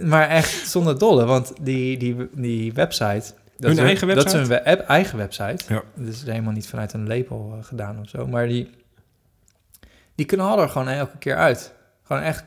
maar 0.00 0.28
echt 0.28 0.68
zonder 0.68 0.98
dolle, 0.98 1.24
want 1.24 1.52
die, 1.60 1.98
die, 1.98 2.28
die 2.32 2.72
website... 2.72 3.32
Dat 3.56 3.70
Hun 3.70 3.78
is 3.78 3.84
eigen 3.84 4.08
Dat 4.08 4.16
is 4.26 4.32
website? 4.32 4.48
we- 4.48 4.64
app- 4.64 4.80
eigen 4.88 5.18
website. 5.18 5.64
Ja. 5.74 5.82
Dat 5.94 6.14
is 6.14 6.22
helemaal 6.22 6.52
niet 6.52 6.68
vanuit 6.68 6.92
een 6.92 7.06
label 7.06 7.54
eh, 7.58 7.64
gedaan 7.64 8.00
of 8.00 8.08
zo. 8.08 8.26
Maar 8.26 8.46
die, 8.48 8.70
die 10.14 10.26
knallen 10.26 10.62
er 10.64 10.68
gewoon 10.70 10.88
elke 10.88 11.18
keer 11.18 11.36
uit. 11.36 11.72
Gewoon 12.02 12.22
echt 12.22 12.44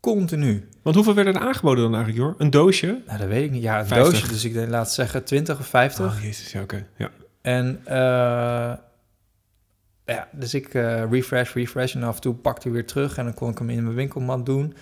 continu. 0.00 0.68
Want 0.82 0.96
hoeveel 0.96 1.14
werden 1.14 1.34
er 1.34 1.40
aangeboden 1.40 1.84
dan 1.84 1.94
eigenlijk, 1.94 2.24
joh? 2.24 2.34
Een 2.40 2.50
doosje? 2.50 3.00
Nou, 3.06 3.18
dat 3.18 3.28
weet 3.28 3.44
ik 3.44 3.50
niet. 3.50 3.62
Ja, 3.62 3.80
een 3.80 3.86
50. 3.86 4.12
doosje. 4.12 4.28
Dus 4.28 4.44
ik 4.44 4.52
denk, 4.52 4.68
laat 4.70 4.92
zeggen 4.92 5.24
20 5.24 5.58
of 5.58 5.66
50. 5.66 6.16
Oh, 6.16 6.22
jezus, 6.22 6.52
ja, 6.52 6.62
oké. 6.62 6.86
Ja. 6.96 7.10
En 7.42 7.80
eh, 7.84 7.96
ja, 10.04 10.28
dus 10.32 10.54
ik 10.54 10.74
eh, 10.74 11.10
refresh, 11.10 11.54
refresh. 11.54 11.94
En 11.94 12.02
af 12.02 12.14
en 12.14 12.20
toe 12.20 12.34
pakte 12.34 12.62
hij 12.62 12.72
weer 12.72 12.86
terug. 12.86 13.16
En 13.18 13.24
dan 13.24 13.34
kon 13.34 13.50
ik 13.50 13.58
hem 13.58 13.70
in 13.70 13.82
mijn 13.82 13.94
winkelmand 13.96 14.46
doen. 14.46 14.74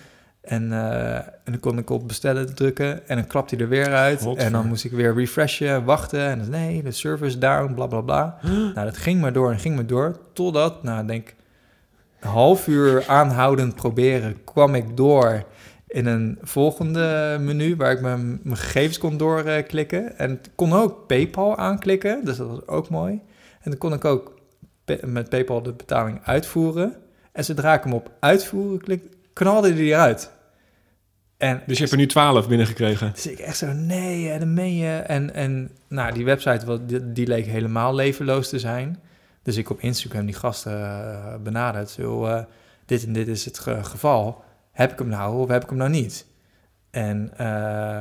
En, 0.43 0.71
eh, 0.71 1.15
en 1.15 1.33
dan 1.43 1.59
kon 1.59 1.77
ik 1.77 1.89
op 1.89 2.07
bestellen 2.07 2.55
drukken. 2.55 3.07
En 3.07 3.15
dan 3.15 3.27
klapt 3.27 3.51
hij 3.51 3.59
er 3.59 3.69
weer 3.69 3.93
uit. 3.93 4.21
Godver. 4.21 4.45
En 4.45 4.51
dan 4.51 4.67
moest 4.67 4.83
ik 4.83 4.91
weer 4.91 5.13
refreshen, 5.13 5.83
wachten. 5.83 6.19
En 6.19 6.39
dan 6.39 6.49
nee, 6.49 6.83
de 6.83 6.91
server 6.91 7.25
is 7.25 7.39
down, 7.39 7.73
bla 7.73 7.87
bla 7.87 8.01
bla. 8.01 8.37
nou, 8.73 8.85
dat 8.85 8.97
ging 8.97 9.21
maar 9.21 9.33
door 9.33 9.51
en 9.51 9.59
ging 9.59 9.75
maar 9.75 9.85
door. 9.85 10.19
Totdat, 10.33 10.83
nou, 10.83 11.01
ik 11.01 11.07
denk 11.07 11.35
een 12.19 12.29
half 12.29 12.67
uur 12.67 13.07
aanhoudend 13.07 13.75
proberen, 13.75 14.43
kwam 14.43 14.75
ik 14.75 14.97
door 14.97 15.43
in 15.87 16.05
een 16.05 16.37
volgende 16.41 17.37
menu 17.39 17.75
waar 17.75 17.91
ik 17.91 18.01
mijn, 18.01 18.39
mijn 18.43 18.57
gegevens 18.57 18.97
kon 18.97 19.17
doorklikken. 19.17 20.17
en 20.17 20.31
ik 20.31 20.51
kon 20.55 20.73
ook 20.73 21.07
PayPal 21.07 21.57
aanklikken, 21.57 22.25
dus 22.25 22.37
dat 22.37 22.47
was 22.47 22.67
ook 22.67 22.89
mooi. 22.89 23.21
En 23.61 23.71
dan 23.71 23.77
kon 23.77 23.93
ik 23.93 24.05
ook 24.05 24.39
met 25.05 25.29
PayPal 25.29 25.61
de 25.61 25.73
betaling 25.73 26.19
uitvoeren. 26.23 26.95
En 27.31 27.45
zodra 27.45 27.73
ik 27.73 27.83
hem 27.83 27.93
op 27.93 28.11
uitvoeren 28.19 28.79
klikte, 28.79 29.07
knalde 29.33 29.73
hij 29.73 29.81
eruit. 29.81 30.31
En 31.43 31.61
Dus 31.65 31.75
je 31.75 31.79
hebt 31.81 31.91
er 31.91 31.97
nu 32.01 32.05
12 32.07 32.47
binnengekregen. 32.47 33.11
dus 33.13 33.27
ik 33.27 33.39
echt 33.39 33.57
zo, 33.57 33.71
nee, 33.73 34.27
hè, 34.27 34.39
dat 34.39 34.47
meen 34.47 34.75
je. 34.75 34.95
En, 34.97 35.33
en 35.33 35.69
nou, 35.87 36.13
die 36.13 36.25
website, 36.25 36.65
wat, 36.65 36.89
die, 36.89 37.11
die 37.11 37.27
leek 37.27 37.45
helemaal 37.45 37.95
levenloos 37.95 38.49
te 38.49 38.59
zijn. 38.59 38.99
Dus 39.41 39.57
ik 39.57 39.69
op 39.69 39.79
Instagram 39.79 40.25
die 40.25 40.35
gasten 40.35 40.71
eh, 40.81 41.35
benaderd. 41.43 41.89
Zo, 41.89 42.25
eh, 42.25 42.43
dit 42.85 43.05
en 43.05 43.13
dit 43.13 43.27
is 43.27 43.45
het 43.45 43.59
ge- 43.59 43.83
geval. 43.83 44.43
Heb 44.71 44.91
ik 44.91 44.99
hem 44.99 45.07
nou 45.07 45.37
of 45.41 45.47
heb 45.49 45.63
ik 45.63 45.69
hem 45.69 45.77
nou 45.77 45.89
niet? 45.89 46.25
En 46.91 47.31
eh, 47.37 47.97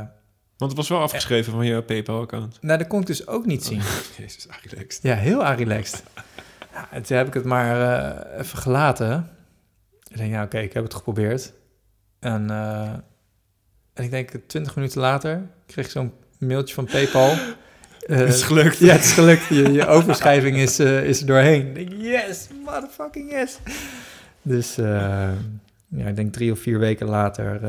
Want 0.56 0.70
het 0.70 0.76
was 0.76 0.88
wel 0.88 1.00
afgeschreven 1.00 1.52
van 1.52 1.66
je 1.66 1.82
PayPal-account. 1.82 2.58
nou, 2.60 2.78
dat 2.78 2.86
kon 2.86 3.00
ik 3.00 3.06
dus 3.06 3.26
ook 3.26 3.46
niet 3.46 3.64
zien. 3.64 3.80
Jezus, 4.18 4.46
relaxed. 4.70 5.02
Ja, 5.02 5.14
heel 5.14 5.44
relaxed. 5.52 6.02
Ja, 6.74 6.88
en 6.90 7.02
toen 7.02 7.16
heb 7.16 7.26
ik 7.26 7.34
het 7.34 7.44
maar 7.44 8.02
eh, 8.34 8.40
even 8.40 8.58
gelaten. 8.58 9.28
Ik 10.08 10.16
denk, 10.16 10.32
ja, 10.32 10.42
oké, 10.42 10.58
ik 10.58 10.72
heb 10.72 10.82
het 10.84 10.94
geprobeerd. 10.94 11.52
En, 12.20 12.50
eh, 12.50 12.92
en 13.94 14.04
ik 14.04 14.10
denk, 14.10 14.30
twintig 14.46 14.74
minuten 14.76 15.00
later 15.00 15.42
kreeg 15.66 15.84
ik 15.84 15.90
zo'n 15.90 16.12
mailtje 16.38 16.74
van 16.74 16.84
PayPal. 16.84 17.34
Eh, 18.02 18.16
Het 18.16 18.28
is 18.28 18.42
gelukt. 18.42 18.78
Ja, 18.78 18.92
het 18.92 19.04
is 19.04 19.12
gelukt. 19.12 19.44
Je, 19.46 19.72
je 19.72 19.86
overschrijving 19.86 20.56
is, 20.56 20.78
eh, 20.78 21.04
is 21.04 21.20
er 21.20 21.26
doorheen. 21.26 21.66
Ik 21.66 21.74
denk, 21.74 22.02
yes, 22.02 22.48
motherfucking 22.64 23.30
yes. 23.30 23.58
Dus 24.42 24.78
eh, 24.78 25.28
ja, 25.88 26.06
ik 26.06 26.16
denk 26.16 26.32
drie 26.32 26.52
of 26.52 26.58
vier 26.58 26.78
weken 26.78 27.06
later 27.06 27.60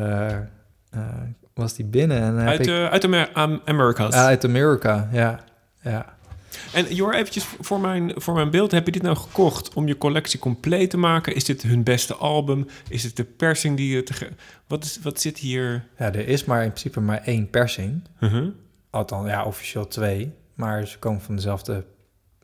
was 1.53 1.73
die 1.73 1.85
binnen. 1.85 2.21
En 2.21 2.37
Uit, 2.37 2.59
ik, 2.59 2.67
eh, 2.67 2.85
uit 2.85 3.03
Amer 3.63 4.13
uit 4.13 4.45
Amerika, 4.45 5.09
ja. 5.11 5.39
ja. 5.81 6.05
En 6.73 6.95
Jor, 6.95 7.13
eventjes 7.13 7.43
voor 7.43 7.79
mijn, 7.79 8.11
voor 8.15 8.33
mijn 8.33 8.49
beeld. 8.49 8.71
Heb 8.71 8.85
je 8.85 8.91
dit 8.91 9.01
nou 9.01 9.17
gekocht 9.17 9.73
om 9.73 9.87
je 9.87 9.97
collectie 9.97 10.39
compleet 10.39 10.89
te 10.89 10.97
maken? 10.97 11.35
Is 11.35 11.43
dit 11.43 11.61
hun 11.61 11.83
beste 11.83 12.15
album? 12.15 12.67
Is 12.89 13.03
het 13.03 13.15
de 13.15 13.23
persing 13.23 13.77
die 13.77 13.95
je... 13.95 14.03
Te 14.03 14.29
wat, 14.67 14.83
is, 14.83 14.99
wat 15.01 15.21
zit 15.21 15.37
hier? 15.37 15.85
Ja, 15.97 16.05
er 16.05 16.27
is 16.27 16.45
maar 16.45 16.63
in 16.63 16.69
principe 16.69 16.99
maar 16.99 17.21
één 17.21 17.49
persing. 17.49 18.03
Mhm. 18.19 18.49
Althans, 18.89 19.29
ja, 19.29 19.43
officieel 19.43 19.87
twee. 19.87 20.33
Maar 20.53 20.87
ze 20.87 20.99
komen 20.99 21.21
van 21.21 21.35
dezelfde 21.35 21.85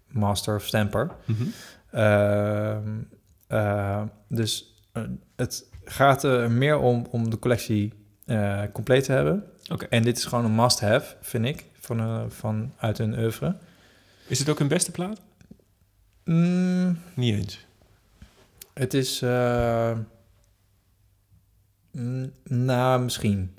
master 0.08 0.56
of 0.56 0.66
stamper. 0.66 1.12
Mhm. 1.26 1.44
Ehm, 1.92 2.98
eh, 3.48 4.02
dus 4.28 4.84
eh, 4.92 5.04
het 5.36 5.70
gaat 5.84 6.24
er 6.24 6.52
meer 6.52 6.78
om, 6.78 7.08
om 7.12 7.30
de 7.30 7.40
collectie 7.40 7.94
eh, 8.26 8.62
compleet 8.74 9.04
te 9.04 9.12
hebben. 9.12 9.44
Oké. 9.72 9.86
En 9.86 10.04
dit 10.04 10.18
is 10.18 10.26
gewoon 10.26 10.46
een 10.46 10.56
must-have, 10.56 11.16
vind 11.22 11.46
ik, 11.46 11.66
van, 11.80 12.32
van 12.32 12.74
uit 12.78 12.98
hun 12.98 13.20
oeuvre. 13.20 13.58
Is 14.30 14.40
het 14.40 14.50
ook 14.50 14.60
hun 14.60 14.68
beste 14.68 14.92
plaat? 14.92 15.22
Mm, 16.24 17.00
Niet 17.14 17.36
eens. 17.36 17.66
het 18.74 18.94
is... 18.94 19.20
mm, 21.92 22.32
nou, 22.44 23.02
misschien. 23.02 23.58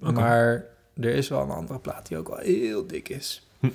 Maar 0.00 0.64
er 0.96 1.14
is 1.14 1.28
wel 1.28 1.42
een 1.42 1.50
andere 1.50 1.78
plaat 1.78 2.06
die 2.06 2.16
ook 2.16 2.28
wel 2.28 2.38
heel 2.38 2.86
dik 2.86 3.08
is. 3.08 3.46
Hm. 3.60 3.66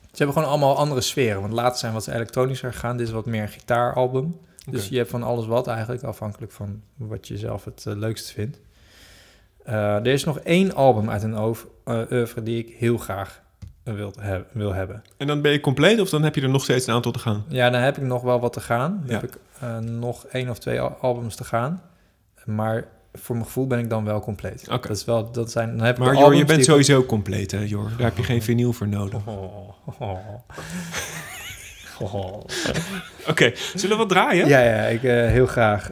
Ze 0.00 0.22
hebben 0.22 0.34
gewoon 0.34 0.48
allemaal 0.48 0.76
andere 0.76 1.00
sferen. 1.00 1.40
Want 1.40 1.52
later 1.52 1.78
zijn 1.78 1.92
wat 1.92 2.06
elektronischer 2.06 2.72
gegaan. 2.72 2.96
Dit 2.96 3.06
is 3.06 3.12
wat 3.12 3.26
meer 3.26 3.42
een 3.42 3.48
gitaaralbum. 3.48 4.38
Dus 4.70 4.88
je 4.88 4.96
hebt 4.96 5.10
van 5.10 5.22
alles 5.22 5.46
wat 5.46 5.66
eigenlijk, 5.66 6.02
afhankelijk 6.02 6.52
van 6.52 6.82
wat 6.96 7.28
je 7.28 7.38
zelf 7.38 7.64
het 7.64 7.86
eh, 7.86 7.96
leukst 7.96 8.30
vindt. 8.30 8.58
Eh, 9.64 9.94
er 9.94 10.06
is 10.06 10.24
nog 10.24 10.38
één 10.38 10.74
album 10.74 11.10
uit 11.10 11.22
een 11.22 11.38
oeuvre 11.86 12.42
die 12.42 12.66
ik 12.66 12.74
heel 12.74 12.98
graag 12.98 13.42
eh, 13.84 13.94
wil, 13.94 14.12
heb- 14.20 14.46
wil 14.52 14.72
hebben. 14.74 15.02
En 15.16 15.26
dan 15.26 15.40
ben 15.40 15.52
je 15.52 15.60
compleet 15.60 16.00
of 16.00 16.10
dan 16.10 16.22
heb 16.22 16.34
je 16.34 16.40
er 16.42 16.48
nog 16.48 16.62
steeds 16.62 16.86
een 16.86 16.94
aantal 16.94 17.12
te 17.12 17.18
gaan? 17.18 17.44
Ja, 17.48 17.70
dan 17.70 17.80
heb 17.80 17.96
ik 17.96 18.02
nog 18.02 18.22
wel 18.22 18.40
wat 18.40 18.52
te 18.52 18.60
gaan. 18.60 18.90
Dan 19.06 19.06
Ja. 19.06 19.20
heb 19.20 19.22
ik 19.22 19.38
eh, 19.60 19.78
nog 19.78 20.24
één 20.26 20.48
of 20.48 20.58
twee 20.58 20.80
al- 20.80 20.96
albums 21.00 21.34
te 21.36 21.44
gaan. 21.44 21.82
Maar 22.44 22.84
voor 23.12 23.34
mijn 23.34 23.46
gevoel 23.46 23.66
ben 23.66 23.78
ik 23.78 23.90
dan 23.90 24.04
wel 24.04 24.20
compleet. 24.20 24.68
Oké. 24.70 24.88
Dat 24.88 24.96
is 24.96 25.04
wel, 25.04 25.30
dat 25.32 25.50
zijn, 25.50 25.76
dan 25.76 25.86
heb 25.86 25.98
ik 25.98 26.04
Maar 26.04 26.14
Jor, 26.16 26.34
je 26.34 26.44
bent 26.44 26.58
ik- 26.58 26.64
sowieso 26.64 27.04
compleet, 27.04 27.50
hè, 27.50 27.58
Jor? 27.60 27.88
Daar 27.96 28.06
heb 28.06 28.16
je 28.16 28.22
geen 28.22 28.42
vinyl 28.48 28.72
voor 28.72 28.88
nodig. 28.88 29.20
Oh, 29.26 29.68
oh. 30.00 30.18
Oh. 32.00 32.40
Oké, 33.30 33.52
zullen 33.74 33.96
we 33.96 34.02
wat 34.02 34.08
draaien? 34.08 34.48
Ja, 34.48 34.60
ja, 34.60 34.82
ik, 34.82 35.02
eh, 35.04 35.12
heel 35.26 35.46
graag. 35.46 35.90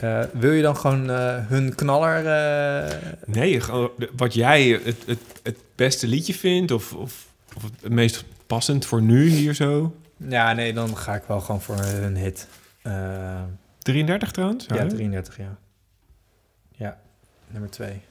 Eh, 0.00 0.22
wil 0.32 0.52
je 0.52 0.62
dan 0.62 0.76
gewoon 0.76 1.10
eh, 1.10 1.46
hun 1.46 1.74
knaller? 1.74 2.26
Eh, 2.26 2.96
nee, 3.26 3.72
oh, 3.72 3.88
wat 4.16 4.34
jij 4.34 4.68
het, 4.68 5.02
het, 5.06 5.18
het 5.42 5.56
beste 5.74 6.06
liedje 6.06 6.34
vindt 6.34 6.70
of, 6.70 6.92
of, 6.92 7.26
of, 7.56 7.62
het 7.62 7.92
meest 7.92 8.24
passend 8.46 8.86
voor 8.86 9.02
nu 9.02 9.28
hier 9.28 9.54
zo? 9.54 9.96
Ja, 10.16 10.52
nee, 10.52 10.72
dan 10.72 10.96
ga 10.96 11.14
ik 11.14 11.22
wel 11.26 11.40
gewoon 11.40 11.62
voor 11.62 11.76
hun 11.76 12.16
hit. 12.16 12.48
33 13.78 14.30
trouwens? 14.30 14.66
Ja, 14.68 14.86
33, 14.86 15.36
ja. 15.36 15.56
Ja, 16.70 16.98
nummer 17.50 17.70
2. 17.70 18.02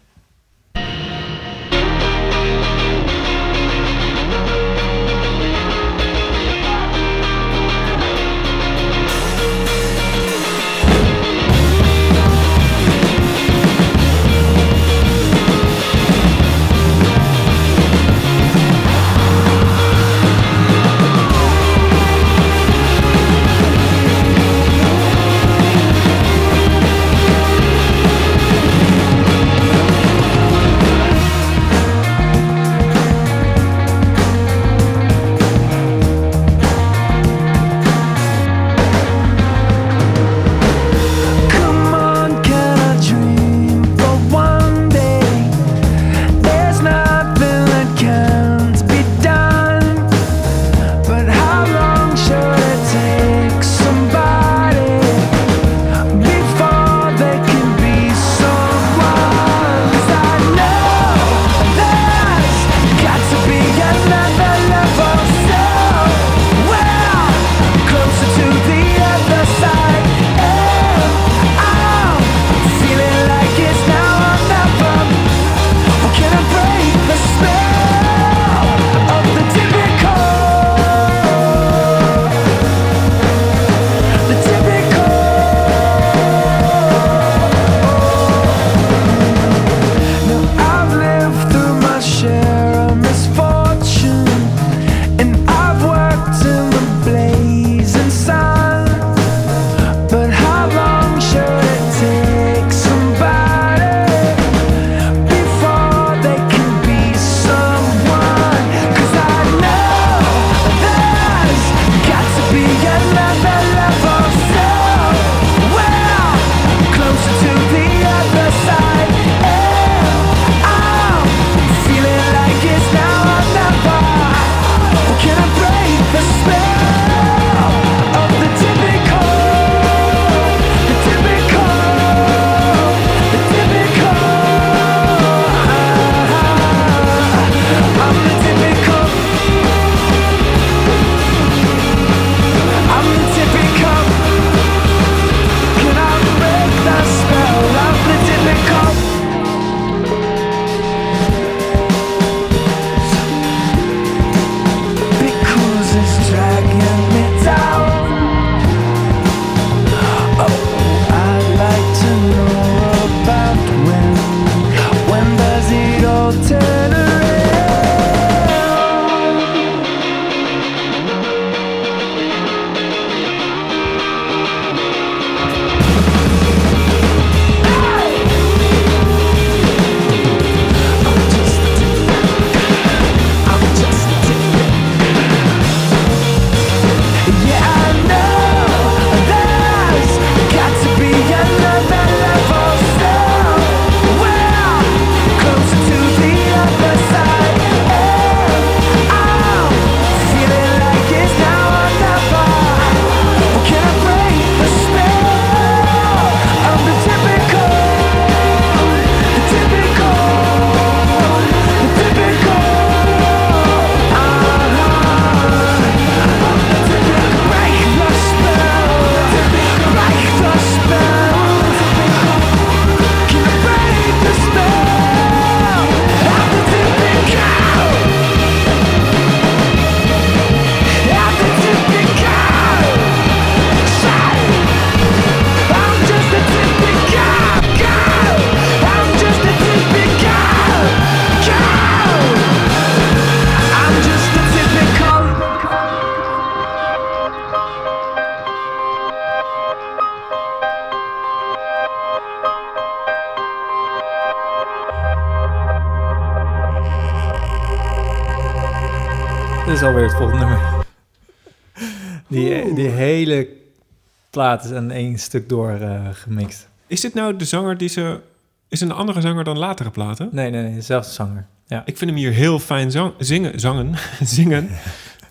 plaat 264.36 264.72
en 264.72 264.92
één 264.92 265.18
stuk 265.18 265.50
door 265.50 265.70
eh, 265.70 266.00
gemixt. 266.12 266.70
is 266.88 267.02
dit 267.02 267.14
nou 267.14 267.36
de 267.36 267.46
zanger 267.46 267.78
die 267.78 267.90
ze... 267.90 268.20
Is 268.68 268.82
een 268.82 268.92
andere 268.92 269.22
zanger 269.22 269.44
dan 269.44 269.58
latere 269.58 269.90
platen? 269.90 270.30
Nee, 270.32 270.50
nee, 270.50 270.62
nee 270.62 270.74
dezelfde 270.74 271.12
zanger. 271.12 271.46
Ja. 271.66 271.82
Ik 271.86 271.98
vind 271.98 272.10
hem 272.10 272.20
hier 272.20 272.32
heel 272.32 272.60
fijn 272.60 272.92
zang, 272.92 273.14
zingen, 273.18 273.60
zangen, 273.60 273.94
zingen. 274.38 274.70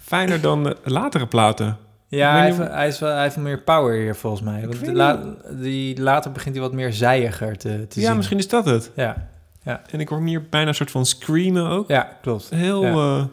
Fijner 0.00 0.40
dan 0.40 0.74
latere 0.84 1.26
platen. 1.26 1.76
Ja, 2.08 2.32
hij 2.32 2.44
heeft, 2.44 2.94
is 2.94 2.98
wel, 2.98 3.12
hij 3.12 3.22
heeft 3.22 3.36
meer 3.36 3.60
power 3.60 3.94
hier 3.96 4.14
volgens 4.14 4.42
mij. 4.42 4.60
Ik 4.60 4.66
Want 4.66 5.16
die, 5.62 6.00
later 6.00 6.32
begint 6.32 6.54
hij 6.54 6.64
wat 6.64 6.72
meer 6.72 6.92
zijiger 6.92 7.56
te, 7.58 7.86
te 7.88 8.00
ja, 8.00 8.08
Ja, 8.08 8.14
misschien 8.14 8.38
is 8.38 8.48
dat 8.48 8.64
het. 8.64 8.90
Ja. 8.96 9.28
ja. 9.62 9.82
En 9.90 10.00
ik 10.00 10.08
hoor 10.08 10.18
hem 10.18 10.26
hier 10.26 10.48
bijna 10.48 10.68
een 10.68 10.74
soort 10.74 10.90
van 10.90 11.06
screamen 11.06 11.68
ook. 11.68 11.88
Ja, 11.88 12.18
klopt. 12.22 12.50
Heel... 12.50 12.82
Ja. 12.82 12.90
Eh, 12.90 13.24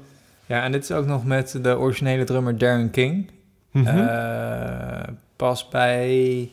ja. 0.46 0.64
en 0.64 0.72
dit 0.72 0.84
is 0.84 0.92
ook 0.92 1.06
nog 1.06 1.26
met 1.26 1.60
de 1.62 1.78
originele 1.78 2.24
drummer 2.24 2.58
Darren 2.58 2.92
King. 2.92 3.30
Mm 3.72 3.86
pas 5.42 5.68
bij 5.68 6.52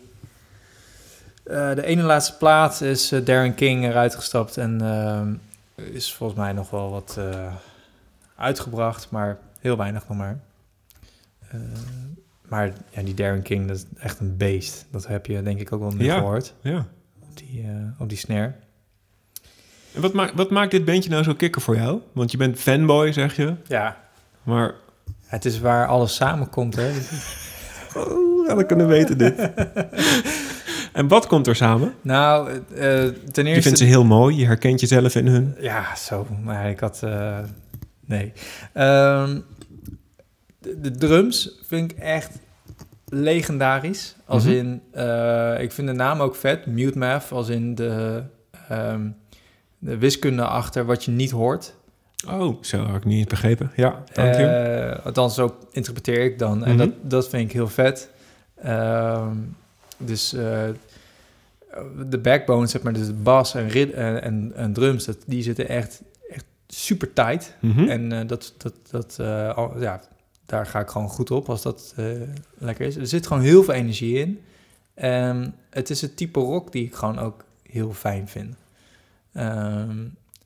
eh, 1.45 1.75
de 1.75 1.85
ene 1.85 2.03
laatste 2.03 2.37
plaat 2.37 2.81
is 2.81 3.13
eh, 3.13 3.25
Darren 3.25 3.55
King 3.55 3.85
eruit 3.85 4.15
gestapt 4.15 4.57
en 4.57 4.81
ehm, 4.81 5.35
is 5.95 6.15
volgens 6.15 6.39
mij 6.39 6.53
nog 6.53 6.71
wel 6.71 6.91
wat 6.91 7.17
eh, 7.19 7.55
uitgebracht, 8.37 9.11
maar 9.11 9.39
heel 9.61 9.77
weinig 9.77 10.09
nog 10.09 10.17
maar. 10.19 10.41
Eh, 11.49 11.61
maar 12.49 12.73
ja, 12.91 13.03
die 13.03 13.15
Darren 13.15 13.43
King, 13.43 13.69
dat 13.69 13.77
is 13.77 13.85
echt 13.99 14.21
een 14.21 14.37
beest. 14.37 14.87
Dat 14.91 15.07
heb 15.07 15.27
je 15.27 15.43
denk 15.43 15.61
ik 15.61 15.73
ook 15.73 15.81
wel 15.81 15.93
nu 15.93 16.05
Ja. 16.05 16.19
gehoord 16.19 16.55
ja. 16.61 16.87
op 17.23 17.37
die, 17.37 17.63
eh, 17.63 18.01
op 18.01 18.09
die 18.09 18.19
snare. 18.19 18.53
En 19.95 20.01
wat, 20.01 20.13
maakt 20.13 20.35
wat 20.35 20.51
maakt 20.51 20.71
dit 20.71 20.85
bandje 20.85 21.11
nou 21.11 21.23
zo 21.23 21.35
kikker 21.35 21.61
voor 21.61 21.77
jou? 21.77 22.01
Want 22.13 22.31
je 22.31 22.37
bent 22.37 22.59
fanboy, 22.59 23.13
zeg 23.13 23.37
je. 23.37 23.55
Ja. 23.67 23.97
Maar... 24.43 24.75
Het 25.27 25.45
is 25.45 25.59
waar 25.59 25.87
alles 25.87 26.15
samenkomt, 26.15 26.77
hè? 26.77 26.93
Oh, 27.99 28.47
ja, 28.47 28.55
dat 28.55 28.67
kunnen 28.67 28.87
we 28.89 28.93
weten 28.93 29.19
dit. 29.19 29.35
en 30.93 31.09
wat 31.09 31.27
komt 31.27 31.47
er 31.47 31.57
samen? 31.57 31.95
Nou, 32.01 32.51
eh, 32.51 32.61
ten 32.73 33.13
eerste... 33.35 33.45
Je 33.45 33.63
vindt 33.63 33.79
ze 33.79 33.85
heel 33.85 34.05
mooi, 34.05 34.37
je 34.37 34.47
herkent 34.47 34.81
jezelf 34.81 35.15
in 35.15 35.27
hun. 35.27 35.55
Ja, 35.61 35.97
zo. 35.97 36.27
Maar 36.45 36.71
ik 36.71 36.81
had... 36.81 37.01
eh, 37.03 37.39
nee. 38.07 38.33
Ehm, 38.73 39.39
de, 40.59 40.81
de 40.81 40.91
drums 40.91 41.59
vind 41.67 41.93
ik 41.93 41.99
echt 41.99 42.39
legendarisch. 43.09 44.17
Als 44.27 44.45
Mhm. 44.45 44.53
in... 44.55 44.83
eh, 44.93 45.61
ik 45.61 45.73
vind 45.73 45.87
de 45.89 45.93
naam 45.95 46.21
ook 46.21 46.37
vet. 46.37 46.67
Mute 46.67 46.99
Math. 46.99 47.33
Als 47.33 47.49
in 47.49 47.75
de, 47.75 48.23
ehm, 48.69 49.09
de 49.79 49.99
wiskunde 49.99 50.43
achter 50.45 50.85
wat 50.85 51.05
je 51.05 51.11
niet 51.11 51.31
hoort. 51.31 51.75
Oh, 52.27 52.63
zo 52.63 52.79
had 52.85 52.97
ik 52.97 53.05
niet 53.05 53.29
begrepen. 53.29 53.71
Ja, 53.77 54.03
dank 54.13 54.35
je. 54.35 54.45
Eh, 54.47 55.07
althans, 55.07 55.35
zo 55.35 55.59
interpreteer 55.71 56.25
ik 56.25 56.39
dan. 56.39 56.65
En 56.65 56.69
Mhm. 56.77 56.79
dat, 56.79 56.91
dat 57.03 57.29
vind 57.29 57.45
ik 57.49 57.53
heel 57.53 57.69
vet. 57.69 58.11
Ehm, 58.55 59.37
dus 59.99 60.33
eh, 60.33 60.63
de 62.09 62.19
backbone, 62.19 62.67
zeg 62.67 62.83
maar, 62.83 62.93
dus 62.93 63.07
de 63.07 63.13
bas 63.13 63.55
en, 63.55 63.69
rid- 63.69 63.93
en, 63.93 64.23
en, 64.23 64.53
en 64.55 64.73
drums, 64.73 65.05
dat, 65.05 65.17
die 65.27 65.43
zitten 65.43 65.69
echt, 65.69 66.03
echt 66.31 66.45
super 66.69 67.13
tight. 67.13 67.55
Mhm. 67.61 67.89
En 67.89 68.13
eh, 68.13 68.27
dat, 68.27 68.55
dat, 68.59 68.75
dat, 68.91 69.19
al- 69.57 69.81
ja, 69.81 70.01
daar 70.47 70.67
ga 70.67 70.81
ik 70.81 70.89
gewoon 70.89 71.09
goed 71.09 71.31
op 71.31 71.49
als 71.49 71.63
dat 71.63 71.95
lekker 72.59 72.87
is. 72.87 72.97
Er 72.97 73.07
zit 73.07 73.27
gewoon 73.27 73.43
heel 73.43 73.63
veel 73.63 73.75
energie 73.75 74.19
in. 74.19 74.41
En 74.95 75.55
het 75.71 75.91
is 75.91 76.01
het 76.01 76.17
type 76.17 76.41
rock 76.41 76.73
die 76.73 76.85
ik 76.85 76.95
gewoon 76.95 77.19
ook 77.19 77.45
heel 77.71 77.93
fijn 77.93 78.29
vind. 78.29 78.55
Ehm, 79.33 79.97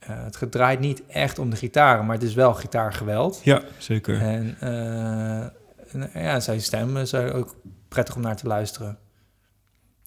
eh, 0.07 0.25
het 0.25 0.37
gedraait 0.37 0.81
niet 0.81 1.03
echt 1.07 1.39
om 1.39 1.51
de 1.51 1.57
gitaren, 1.57 2.07
maar 2.07 2.15
het 2.15 2.25
is 2.25 2.35
wel 2.35 2.55
gitaargeweld. 2.55 3.41
Ja, 3.45 3.63
zeker. 3.79 4.21
En 4.21 4.57
eh, 4.61 5.47
en, 5.93 6.11
ja, 6.15 6.41
zijn 6.41 6.61
stem 6.61 6.97
is 6.97 7.15
ook 7.15 7.57
prettig 7.89 8.17
om 8.17 8.23
naar 8.23 8.37
te 8.37 8.47
luisteren. 8.47 8.99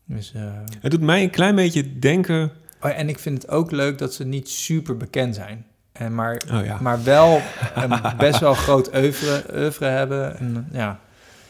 Dus, 0.05 0.33
eh, 0.33 0.43
Het 0.79 0.91
doet 0.91 1.01
mij 1.01 1.23
een 1.23 1.29
klein 1.29 1.55
beetje 1.55 1.99
denken... 1.99 2.51
oh, 2.81 2.99
en 2.99 3.09
ik 3.09 3.19
vind 3.19 3.41
het 3.41 3.51
ook 3.51 3.71
leuk 3.71 3.97
dat 3.97 4.13
ze 4.13 4.25
niet 4.25 4.49
super 4.49 4.97
bekend 4.97 5.35
zijn. 5.35 5.65
En 5.91 6.15
maar, 6.15 6.41
Oh 6.53 6.65
ja. 6.65 6.77
maar 6.81 7.03
wel 7.03 7.41
een 7.75 8.01
best 8.17 8.39
wel 8.39 8.53
groot 8.53 8.95
oeuvre, 8.95 9.43
oeuvre 9.53 9.85
hebben. 9.85 10.37
En, 10.37 10.67
ja, 10.71 10.99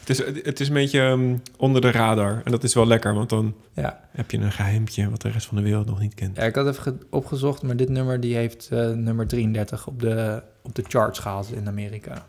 Het 0.06 0.18
is, 0.18 0.42
het 0.44 0.60
is 0.60 0.68
een 0.68 0.74
beetje 0.74 1.00
ehm, 1.00 1.36
onder 1.56 1.80
de 1.80 1.90
radar. 1.90 2.40
En 2.44 2.50
dat 2.50 2.64
is 2.64 2.74
wel 2.74 2.86
lekker, 2.86 3.14
want 3.14 3.28
dan 3.28 3.54
ja. 3.74 4.00
heb 4.10 4.30
je 4.30 4.38
een 4.38 4.52
geheimpje... 4.52 5.10
wat 5.10 5.20
de 5.22 5.28
rest 5.28 5.46
van 5.46 5.56
de 5.56 5.62
wereld 5.62 5.86
nog 5.86 6.00
niet 6.00 6.14
kent. 6.14 6.36
ja, 6.36 6.42
ik 6.42 6.54
had 6.54 6.66
even 6.66 6.82
ge- 6.82 6.98
opgezocht, 7.10 7.62
maar 7.62 7.76
dit 7.76 7.88
nummer 7.88 8.20
die 8.20 8.34
heeft 8.34 8.68
eh, 8.70 8.90
nummer 8.90 9.26
33 9.26 9.86
op 9.86 10.00
de, 10.00 10.42
op 10.62 10.74
de 10.74 10.84
charts 10.88 11.18
gehaald 11.18 11.52
in 11.52 11.66
Amerika. 11.68 12.26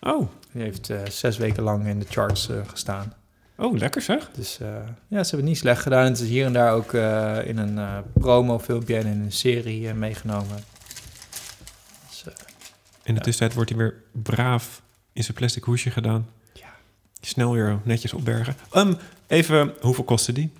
Oh, 0.00 0.28
Die 0.52 0.62
heeft 0.62 0.90
eh, 0.90 0.98
zes 1.10 1.36
weken 1.36 1.62
lang 1.62 1.86
in 1.86 1.98
de 1.98 2.06
charts 2.08 2.48
eh, 2.48 2.56
gestaan. 2.66 3.12
oh 3.56 3.76
lekker 3.78 4.02
zeg. 4.02 4.30
Dus 4.34 4.56
ja, 4.58 4.84
ze 5.08 5.14
hebben 5.16 5.30
het 5.38 5.44
niet 5.44 5.58
slecht 5.58 5.82
gedaan. 5.82 6.04
Het 6.04 6.20
is 6.20 6.28
hier 6.28 6.46
en 6.46 6.52
daar 6.52 6.72
ook 6.72 6.92
in 7.46 7.58
een 7.58 8.02
promofilmpje 8.14 8.96
en 8.96 9.06
in 9.06 9.20
een 9.20 9.32
serie 9.32 9.94
meegenomen. 9.94 10.56
Dus, 12.08 12.24
In 12.24 12.34
de 13.04 13.12
Ja. 13.12 13.18
tussentijd 13.20 13.54
wordt 13.54 13.70
hij 13.70 13.78
weer 13.78 13.94
braaf 14.12 14.82
in 15.12 15.22
zijn 15.24 15.36
plastic 15.36 15.62
hoesje 15.64 15.90
gedaan. 15.90 16.26
Snel 17.24 17.52
weer 17.52 17.78
netjes 17.82 18.12
opbergen. 18.12 18.54
Ehm, 18.70 18.94
even, 19.26 19.74
hoeveel 19.80 20.04
kostte 20.04 20.32
die? 20.32 20.50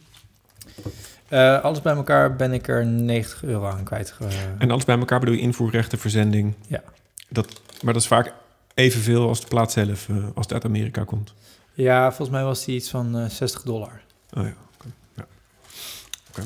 eh, 1.29 1.61
alles 1.63 1.83
bij 1.83 1.95
elkaar 1.95 2.37
ben 2.37 2.53
ik 2.53 2.69
er 2.69 2.87
90 2.87 3.43
euro 3.45 3.67
aan 3.67 3.85
kwijt. 3.85 4.15
En 4.59 4.71
alles 4.71 4.85
bij 4.85 4.99
elkaar 4.99 5.19
bedoel 5.21 5.35
je 5.35 5.41
invoerrechten, 5.41 5.99
verzending. 5.99 6.55
Ja. 6.67 6.83
Dat, 7.29 7.61
maar 7.83 7.93
dat 7.93 8.03
is 8.03 8.09
vaak 8.09 8.33
evenveel 8.75 9.29
als 9.29 9.41
de 9.41 9.47
plaat 9.47 9.73
zelf, 9.73 10.09
eh, 10.09 10.17
als 10.17 10.45
het 10.45 10.53
uit 10.53 10.65
Amerika 10.65 11.05
komt. 11.05 11.35
Ja, 11.75 12.09
volgens 12.09 12.31
mij 12.31 12.43
was 12.45 12.65
die 12.65 12.75
iets 12.77 12.91
van 12.91 13.19
eh 13.19 13.29
60 13.29 13.63
dollar. 13.63 14.01
Oh 14.33 14.43
ja, 14.43 14.55
oké. 14.75 14.89
Ja. 15.17 16.43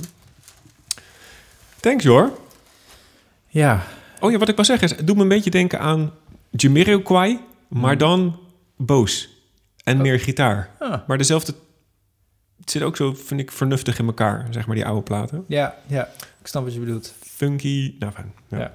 Thanks 1.80 2.04
hoor. 2.04 2.30
Ja, 3.48 3.82
Oh 4.20 4.30
ja, 4.30 4.38
wat 4.38 4.48
ik 4.48 4.54
wou 4.54 4.66
zeggen 4.66 4.88
is, 4.90 4.96
het 4.96 5.06
doet 5.06 5.16
me 5.16 5.22
een 5.22 5.28
beetje 5.28 5.50
denken 5.50 5.80
aan 5.80 6.12
Jamiroquai, 6.50 7.40
maar 7.68 7.90
Hmm. 7.90 7.98
dan 7.98 8.38
boos. 8.76 9.28
En 9.86 9.96
Oh. 9.96 10.02
meer 10.02 10.20
gitaar. 10.20 10.70
ah, 10.78 11.00
Maar 11.06 11.18
dezelfde... 11.18 11.54
Het 12.60 12.70
zit 12.70 12.82
ook 12.82 12.96
zo, 12.96 13.14
vind 13.14 13.40
ik, 13.40 13.50
vernuftig 13.52 13.98
in 13.98 14.06
elkaar, 14.06 14.46
zeg 14.50 14.66
maar, 14.66 14.74
die 14.76 14.86
oude 14.86 15.02
platen. 15.02 15.44
ja, 15.48 15.74
ja, 15.86 16.08
ik 16.40 16.46
snap 16.46 16.64
wat 16.64 16.74
je 16.74 16.80
bedoelt. 16.80 17.14
Funky, 17.20 17.94
nou 17.98 18.12
fijn. 18.12 18.32
Ja. 18.48 18.58
Ja. 18.58 18.72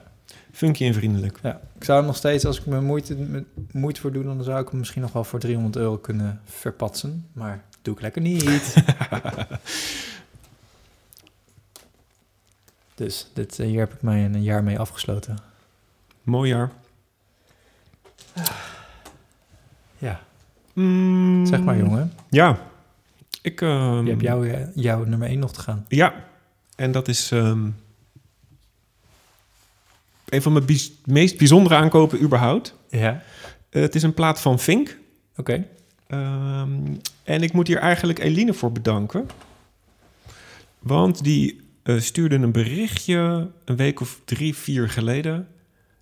Funky 0.51 0.85
en 0.85 0.93
vriendelijk. 0.93 1.39
Ja, 1.43 1.61
ik 1.77 1.83
zou 1.83 1.97
hem 1.97 2.07
nog 2.07 2.15
steeds, 2.15 2.45
als 2.45 2.59
ik 2.59 2.65
me 2.65 2.81
moeite, 2.81 3.15
me- 3.15 3.45
moeite 3.71 4.01
voor 4.01 4.11
doe, 4.11 4.23
dan 4.23 4.43
zou 4.43 4.61
ik 4.61 4.69
hem 4.69 4.79
misschien 4.79 5.01
nog 5.01 5.11
wel 5.11 5.23
voor 5.23 5.39
300 5.39 5.75
euro 5.75 5.97
kunnen 5.97 6.41
verpatsen. 6.45 7.27
Maar 7.33 7.63
doe 7.81 7.93
ik 7.95 8.01
lekker 8.01 8.21
niet. 8.21 8.73
dus 12.95 13.27
dit, 13.33 13.59
eh, 13.59 13.65
hier 13.67 13.79
heb 13.79 13.93
ik 13.93 14.01
mij 14.01 14.25
een 14.25 14.43
jaar 14.43 14.63
mee 14.63 14.79
afgesloten. 14.79 15.37
Mooi 16.23 16.49
jaar. 16.49 16.71
Ja, 19.97 20.19
Mm, 20.81 21.45
zeg 21.45 21.61
maar 21.61 21.77
jongen. 21.77 22.13
Ja. 22.29 22.69
Ik, 23.41 23.61
ehm, 23.61 24.03
Je 24.03 24.09
hebt 24.09 24.21
jouw, 24.21 24.43
eh, 24.43 24.59
jouw 24.75 25.03
nummer 25.03 25.29
1 25.29 25.39
nog 25.39 25.53
te 25.53 25.59
gaan. 25.59 25.85
Ja. 25.87 26.13
En 26.75 26.91
dat 26.91 27.07
is 27.07 27.31
ehm, 27.31 27.67
een 30.29 30.41
van 30.41 30.53
mijn 30.53 30.65
meest 31.05 31.37
bijzondere 31.37 31.75
aankopen 31.75 32.21
überhaupt. 32.21 32.75
Ja, 32.89 33.23
Eh, 33.69 33.81
het 33.81 33.95
is 33.95 34.03
een 34.03 34.13
plaat 34.13 34.41
van 34.41 34.59
Fink. 34.59 34.97
oké. 35.37 35.65
Ehm, 36.07 36.71
en 37.23 37.41
ik 37.41 37.53
moet 37.53 37.67
hier 37.67 37.77
eigenlijk 37.77 38.19
Eline 38.19 38.53
voor 38.53 38.71
bedanken. 38.71 39.27
Want 40.79 41.23
die 41.23 41.59
eh, 41.83 41.99
stuurde 41.99 42.35
een 42.35 42.51
berichtje 42.51 43.49
een 43.65 43.75
week 43.75 43.99
of 43.99 44.21
drie, 44.25 44.55
vier 44.55 44.89
geleden. 44.89 45.47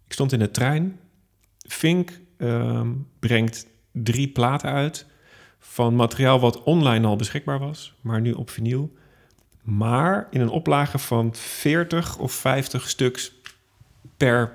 Ik 0.07 0.13
stond 0.13 0.31
in 0.31 0.39
de 0.39 0.51
trein. 0.51 0.99
Fink 1.67 2.19
ehm, 2.37 2.87
brengt 3.19 3.65
drie 3.91 4.27
platen 4.27 4.69
uit 4.69 5.05
van 5.59 5.95
materiaal 5.95 6.39
wat 6.39 6.63
online 6.63 7.07
al 7.07 7.15
beschikbaar 7.15 7.59
was, 7.59 7.93
maar 8.01 8.21
nu 8.21 8.31
op 8.31 8.49
vinyl. 8.49 8.97
Maar 9.61 10.27
in 10.31 10.41
een 10.41 10.49
oplage 10.49 10.97
van 10.97 11.35
40 11.35 12.17
of 12.17 12.31
50 12.31 12.89
stuks 12.89 13.31
per 14.17 14.53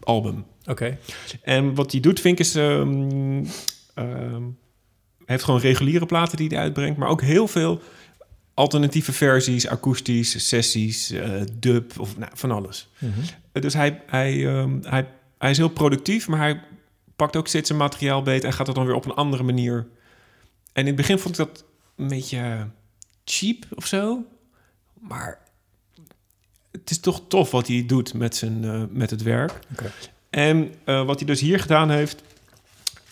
album. 0.00 0.44
Oké. 0.66 0.98
En 1.42 1.74
wat 1.74 1.92
hij 1.92 2.00
doet, 2.00 2.20
vind 2.20 2.38
ik, 2.38 2.46
is... 2.46 2.54
hij 2.54 3.44
heeft 5.24 5.44
gewoon 5.44 5.60
reguliere 5.60 6.06
platen 6.06 6.36
die 6.36 6.48
hij 6.48 6.58
uitbrengt... 6.58 6.98
maar 6.98 7.08
ook 7.08 7.22
heel 7.22 7.48
veel 7.48 7.80
alternatieve 8.54 9.12
versies, 9.12 9.68
akoestisch, 9.68 10.48
sessies, 10.48 11.10
eh, 11.10 11.40
dub 11.52 11.98
of 11.98 12.18
nou, 12.18 12.30
van 12.34 12.50
alles. 12.50 12.88
Mhm. 12.98 13.10
Eh, 13.52 13.62
Dus 13.62 13.74
hij, 13.74 14.02
hij, 14.06 14.46
ehm, 14.46 14.78
hij, 14.82 15.08
hij 15.38 15.50
is 15.50 15.56
heel 15.56 15.68
productief, 15.68 16.28
maar 16.28 16.38
hij 16.38 16.60
pakt 17.16 17.36
ook 17.36 17.48
steeds 17.48 17.66
zijn 17.66 17.78
materiaal 17.78 18.22
beet... 18.22 18.44
en 18.44 18.52
gaat 18.52 18.66
het 18.66 18.76
dan 18.76 18.86
weer 18.86 18.94
op 18.94 19.04
een 19.04 19.14
andere 19.14 19.42
manier. 19.42 19.86
En 20.72 20.80
in 20.80 20.86
het 20.86 20.96
begin 20.96 21.18
vond 21.18 21.38
ik 21.38 21.46
dat 21.46 21.64
een 21.96 22.08
beetje 22.08 22.68
cheap 23.24 23.64
of 23.74 23.86
zo. 23.86 24.24
Maar 25.00 25.38
het 26.72 26.90
is 26.90 27.00
toch 27.00 27.22
tof 27.28 27.50
wat 27.50 27.66
hij 27.66 27.84
doet 27.86 28.14
met, 28.14 28.36
zijn, 28.36 28.64
eh, 28.64 28.82
met 28.90 29.10
het 29.10 29.22
werk. 29.22 29.58
En 30.30 30.74
eh, 30.84 31.06
wat 31.06 31.18
hij 31.18 31.26
dus 31.26 31.40
hier 31.40 31.60
gedaan 31.60 31.90
heeft... 31.90 32.22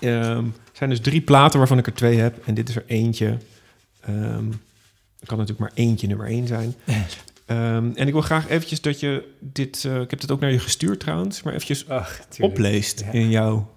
ehm, 0.01 0.47
zijn 0.73 0.91
dus 0.91 1.01
drie 1.01 1.21
platen 1.21 1.59
waarvan 1.59 1.79
ik 1.79 1.87
er 1.87 1.95
twee 1.95 2.19
heb. 2.19 2.47
En 2.47 2.55
dit 2.55 2.69
is 2.69 2.77
er 2.77 2.85
eentje. 2.87 3.39
Ehm 4.01 4.51
er 5.23 5.29
kan 5.29 5.39
natuurlijk 5.39 5.69
maar 5.69 5.85
eentje 5.85 6.07
nummer 6.07 6.27
één 6.27 6.47
zijn. 6.47 6.75
Ehm, 7.47 7.91
en 7.95 8.07
ik 8.07 8.13
wil 8.13 8.21
graag 8.23 8.49
eventjes 8.49 8.81
dat 8.81 9.01
je 9.01 9.29
dit... 9.41 9.85
eh, 9.85 10.01
ik 10.01 10.11
heb 10.11 10.21
dit 10.21 10.31
ook 10.31 10.41
naar 10.41 10.53
je 10.53 10.59
gestuurd 10.59 11.01
trouwens... 11.01 11.43
maar 11.43 11.53
eventjes 11.53 11.89
Ach, 11.89 12.21
opleest 12.41 13.01
Ja. 13.01 13.11
in 13.13 13.31
jouw 13.31 13.75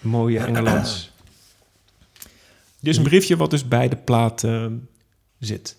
mooie 0.00 0.38
Engelands. 0.38 1.10
Dit 2.80 2.92
is 2.92 2.96
een 2.96 3.02
briefje 3.04 3.36
wat 3.36 3.50
dus 3.50 3.68
bij 3.68 3.88
de 3.88 3.96
plaat 3.96 4.44
ehm, 4.44 4.74
zit. 5.38 5.76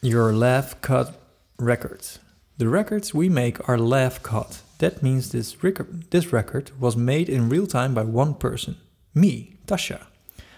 Your 0.00 0.32
laugh 0.32 0.74
cut 0.80 1.10
record. 1.56 2.20
The 2.56 2.68
records 2.68 3.12
we 3.12 3.28
make 3.28 3.62
are 3.62 3.78
laugh 3.78 4.20
cut. 4.20 4.62
That 4.76 5.00
means 5.02 5.28
this 5.28 5.56
record, 5.60 6.10
this 6.10 6.30
record 6.30 6.72
was 6.78 6.94
made 6.94 7.28
in 7.28 7.48
real 7.48 7.66
time 7.66 7.92
by 7.92 8.02
one 8.02 8.34
person, 8.34 8.76
me, 9.12 9.58
Tasha. 9.66 10.06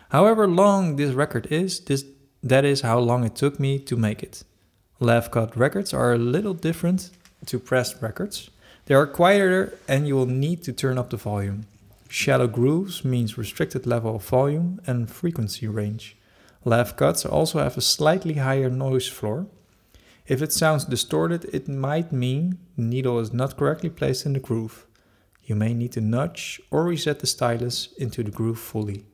However 0.09 0.47
long 0.47 0.97
this 0.97 1.13
record 1.13 1.47
is, 1.51 1.81
this, 1.81 2.05
that 2.43 2.65
is 2.65 2.83
how 2.83 2.99
long 2.99 3.25
it 3.25 3.35
took 3.35 3.59
me 3.59 3.79
to 3.79 3.97
make 3.97 4.23
it. 4.23 4.45
Laugh 4.99 5.31
cut 5.31 5.57
records 5.57 5.93
are 5.93 6.13
a 6.13 6.19
little 6.19 6.55
different 6.55 7.11
to 7.47 7.59
pressed 7.59 8.01
records. 8.01 8.51
They 8.87 8.95
are 8.95 9.07
quieter 9.07 9.79
and 9.89 10.07
you 10.07 10.15
will 10.15 10.27
need 10.27 10.63
to 10.65 10.73
turn 10.73 10.99
up 10.99 11.11
the 11.11 11.17
volume. 11.17 11.67
Shallow 12.15 12.47
grooves 12.47 13.07
means 13.07 13.39
restricted 13.39 13.87
level 13.87 14.17
of 14.17 14.29
volume 14.29 14.83
and 14.87 15.11
frequency 15.11 15.67
range. 15.67 16.15
Laugh 16.63 16.95
cuts 16.95 17.25
also 17.25 17.59
have 17.59 17.79
a 17.79 17.81
slightly 17.81 18.35
higher 18.35 18.69
noise 18.69 19.09
floor. 19.09 19.47
If 20.27 20.43
it 20.43 20.53
sounds 20.53 20.85
distorted, 20.85 21.47
it 21.55 21.69
might 21.69 22.13
mean 22.13 22.59
the 22.77 22.83
needle 22.83 23.19
is 23.19 23.33
not 23.33 23.57
correctly 23.57 23.89
placed 23.89 24.27
in 24.27 24.35
the 24.35 24.41
groove. 24.41 24.85
You 25.43 25.55
may 25.55 25.73
need 25.73 25.93
to 25.93 26.03
nudge 26.03 26.61
or 26.71 26.85
reset 26.85 27.21
the 27.21 27.27
stylus 27.27 27.89
into 27.97 28.23
the 28.23 28.31
groove 28.31 28.59
fully. 28.59 29.07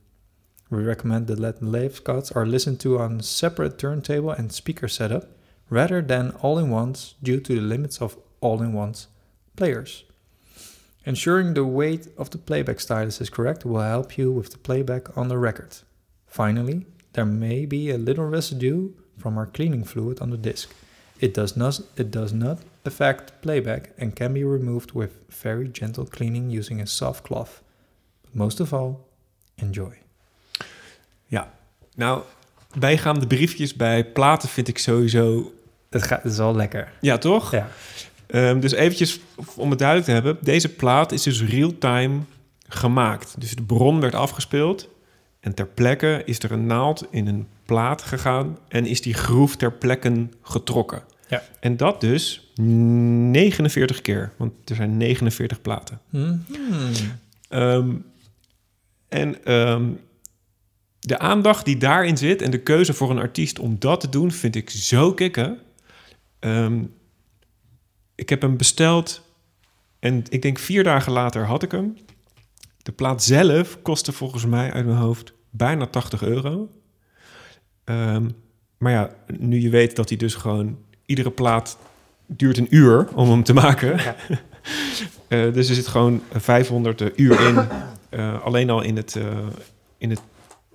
We 0.68 0.82
recommend 0.82 1.28
that 1.28 1.38
let 1.38 1.62
laugh 1.62 2.02
cuts 2.02 2.32
are 2.32 2.46
listened 2.46 2.80
to 2.80 2.98
on 2.98 3.20
separate 3.20 3.78
turntable 3.78 4.32
and 4.32 4.50
speaker 4.50 4.88
setup 4.88 5.38
rather 5.70 6.02
than 6.02 6.32
all 6.42 6.58
in 6.58 6.68
ones 6.68 7.14
due 7.22 7.38
to 7.38 7.54
the 7.54 7.60
limits 7.60 8.02
of 8.02 8.18
all 8.40 8.60
in 8.60 8.72
ones 8.72 9.06
players. 9.54 10.02
Ensuring 11.08 11.54
the 11.54 11.64
weight 11.64 12.08
of 12.18 12.28
the 12.28 12.36
playback 12.38 12.80
stylus 12.80 13.18
is 13.18 13.30
correct 13.30 13.64
will 13.64 13.80
help 13.80 14.18
you 14.18 14.30
with 14.30 14.50
the 14.50 14.58
playback 14.58 15.16
on 15.16 15.28
the 15.28 15.38
record. 15.38 15.78
Finally, 16.26 16.84
there 17.14 17.24
may 17.24 17.64
be 17.64 17.90
a 17.90 17.96
little 17.96 18.26
residue 18.26 18.90
from 19.16 19.38
our 19.38 19.46
cleaning 19.46 19.86
fluid 19.86 20.20
on 20.20 20.28
the 20.28 20.36
disc. 20.36 20.68
It 21.18 21.32
does 21.32 21.56
not 21.56 21.80
it 21.96 22.10
does 22.10 22.32
not 22.32 22.58
affect 22.84 23.32
playback 23.40 23.92
and 23.98 24.14
can 24.14 24.34
be 24.34 24.44
removed 24.44 24.92
with 24.92 25.10
very 25.30 25.70
gentle 25.72 26.04
cleaning 26.04 26.50
using 26.58 26.78
a 26.80 26.86
soft 26.86 27.22
cloth. 27.22 27.62
But 28.22 28.34
most 28.34 28.60
of 28.60 28.72
all, 28.72 29.08
enjoy. 29.54 29.94
Ja. 31.26 31.54
Nou, 31.94 32.22
bijgaande 32.78 33.26
briefjes 33.26 33.74
bij 33.74 34.04
platen 34.04 34.48
vind 34.48 34.68
ik 34.68 34.78
sowieso... 34.78 35.52
Het, 35.90 36.02
gaat, 36.02 36.22
het 36.22 36.32
is 36.32 36.38
wel 36.38 36.56
lekker. 36.56 36.92
Ja, 37.00 37.18
toch? 37.18 37.50
Ja. 37.50 37.68
Ehm, 38.28 38.60
dus 38.60 38.72
eventjes 38.72 39.20
om 39.54 39.70
het 39.70 39.78
duidelijk 39.78 40.08
te 40.08 40.14
hebben. 40.14 40.38
Deze 40.40 40.68
plaat 40.68 41.12
is 41.12 41.22
dus 41.22 41.42
real-time 41.42 42.20
gemaakt. 42.68 43.34
Dus 43.38 43.54
de 43.54 43.62
bron 43.62 44.00
werd 44.00 44.14
afgespeeld. 44.14 44.88
En 45.40 45.54
ter 45.54 45.66
plekke 45.66 46.22
is 46.24 46.38
er 46.38 46.52
een 46.52 46.66
naald 46.66 47.06
in 47.10 47.26
een 47.26 47.46
plaat 47.64 48.02
gegaan. 48.02 48.58
En 48.68 48.86
is 48.86 49.02
die 49.02 49.14
groef 49.14 49.56
ter 49.56 49.72
plekke 49.72 50.28
getrokken. 50.42 51.02
Ja. 51.28 51.42
En 51.60 51.76
dat 51.76 52.00
dus 52.00 52.52
49 52.54 54.00
keer. 54.00 54.32
Want 54.36 54.52
er 54.64 54.74
zijn 54.76 54.96
49 54.96 55.62
platen. 55.62 56.00
Mhm. 56.10 56.36
Ehm, 57.48 57.90
en 59.08 59.44
ehm, 59.44 59.84
de 60.98 61.18
aandacht 61.18 61.64
die 61.64 61.76
daarin 61.76 62.16
zit 62.16 62.42
en 62.42 62.50
de 62.50 62.60
keuze 62.60 62.94
voor 62.94 63.10
een 63.10 63.18
artiest 63.18 63.58
om 63.58 63.76
dat 63.78 64.00
te 64.00 64.08
doen, 64.08 64.32
vind 64.32 64.54
ik 64.54 64.70
zo 64.70 65.12
kicken. 65.12 65.58
Ik 68.18 68.28
heb 68.28 68.42
hem 68.42 68.56
besteld 68.56 69.22
en 69.98 70.24
ik 70.28 70.42
denk 70.42 70.58
vier 70.58 70.84
dagen 70.84 71.12
later 71.12 71.44
had 71.44 71.62
ik 71.62 71.70
hem. 71.70 71.96
De 72.82 72.92
plaat 72.92 73.22
zelf 73.22 73.78
kostte 73.82 74.12
volgens 74.12 74.46
mij 74.46 74.72
uit 74.72 74.86
mijn 74.86 74.98
hoofd 74.98 75.32
bijna 75.50 75.86
80 75.86 76.22
euro. 76.22 76.68
Ehm, 77.84 78.28
maar 78.78 78.92
ja, 78.92 79.14
nu 79.38 79.60
je 79.60 79.68
weet 79.70 79.96
dat 79.96 80.08
hij 80.08 80.18
dus 80.18 80.34
gewoon... 80.34 80.78
Iedere 81.06 81.30
plaat 81.30 81.78
duurt 82.26 82.58
een 82.58 82.66
uur 82.70 83.08
om 83.14 83.30
hem 83.30 83.42
te 83.42 83.52
maken. 83.54 84.00
Eh, 85.28 85.52
dus 85.52 85.68
er 85.68 85.74
zit 85.74 85.86
gewoon 85.86 86.22
500 86.32 87.18
uur 87.18 87.40
in. 87.40 87.68
eh, 88.08 88.42
alleen 88.44 88.70
al 88.70 88.82
in 88.82 88.96
het, 88.96 89.16
eh, 89.16 89.46
in 89.98 90.10
het, 90.10 90.20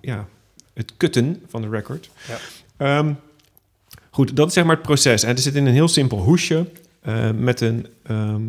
ja, 0.02 0.28
het 0.74 0.94
kutten 0.98 1.44
van 1.48 1.62
de 1.62 1.70
record. 1.70 2.10
Ja. 2.28 2.38
Ehm, 2.78 3.14
goed, 4.12 4.36
dat 4.36 4.48
is 4.48 4.54
zeg 4.54 4.64
maar 4.64 4.76
het 4.76 4.86
proces. 4.86 5.24
En 5.24 5.30
het 5.30 5.40
zit 5.40 5.56
in 5.56 5.66
een 5.66 5.74
heel 5.74 5.88
simpel 5.88 6.18
hoesje 6.18 6.66
eh, 7.04 7.32
met 7.32 7.62
een... 7.62 7.88
ehm, 8.04 8.48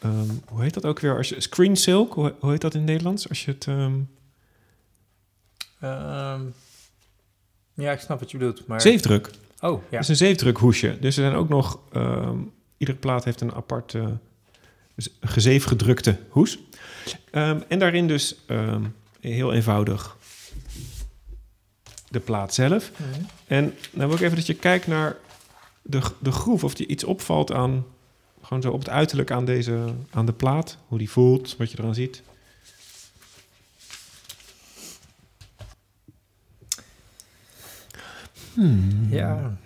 ehm, 0.00 0.28
hoe 0.48 0.62
heet 0.62 0.74
dat 0.74 0.84
ook 0.86 1.00
weer? 1.00 1.16
Als 1.16 1.28
je, 1.28 1.40
screen 1.40 1.76
silk, 1.76 2.14
hoe, 2.14 2.34
hoe 2.40 2.50
heet 2.50 2.60
dat 2.60 2.74
in 2.74 2.80
het 2.80 2.88
Nederlands? 2.88 3.28
Als 3.28 3.44
je 3.44 3.50
het... 3.50 3.66
ehm, 3.66 3.92
ja, 7.74 7.92
ik 7.92 8.00
snap 8.00 8.20
wat 8.20 8.30
je 8.30 8.38
bedoelt. 8.38 8.66
Maar... 8.66 8.80
Zeefdruk. 8.80 9.30
Oh, 9.60 9.82
ja. 9.82 9.88
Het 9.90 10.00
is 10.02 10.08
een 10.08 10.16
zeefdrukhoesje. 10.16 10.96
Dus 11.00 11.16
er 11.16 11.22
zijn 11.22 11.34
ook 11.34 11.48
nog... 11.48 11.78
iedere 12.76 12.98
plaat 12.98 13.24
heeft 13.24 13.40
een 13.40 13.54
apart 13.54 13.94
eh, 13.94 14.06
z- 14.96 15.08
gezeefgedrukte 15.20 16.18
hoes. 16.28 16.58
En 17.68 17.78
daarin 17.78 18.06
dus 18.08 18.36
heel 19.20 19.52
eenvoudig 19.52 20.16
de 22.08 22.20
plaat 22.20 22.54
zelf. 22.54 22.90
Mhm. 22.96 23.20
En 23.46 23.74
dan 23.92 24.06
wil 24.06 24.16
ik 24.16 24.22
even 24.22 24.36
dat 24.36 24.46
je 24.46 24.54
kijkt 24.54 24.86
naar 24.86 25.16
de, 25.82 26.00
de 26.18 26.32
groef. 26.32 26.64
Of 26.64 26.74
die 26.74 26.86
iets 26.86 27.04
opvalt 27.04 27.52
aan... 27.52 27.84
Gewoon 28.42 28.62
zo 28.62 28.70
op 28.70 28.78
het 28.78 28.88
uiterlijk 28.88 29.30
aan, 29.30 29.44
deze, 29.44 29.84
aan 30.10 30.26
de 30.26 30.32
plaat. 30.32 30.76
Hoe 30.88 30.98
die 30.98 31.10
voelt, 31.10 31.56
wat 31.56 31.70
je 31.70 31.78
eraan 31.78 31.94
ziet. 31.94 32.22
Hmm. 38.54 39.06
Ja. 39.10 39.56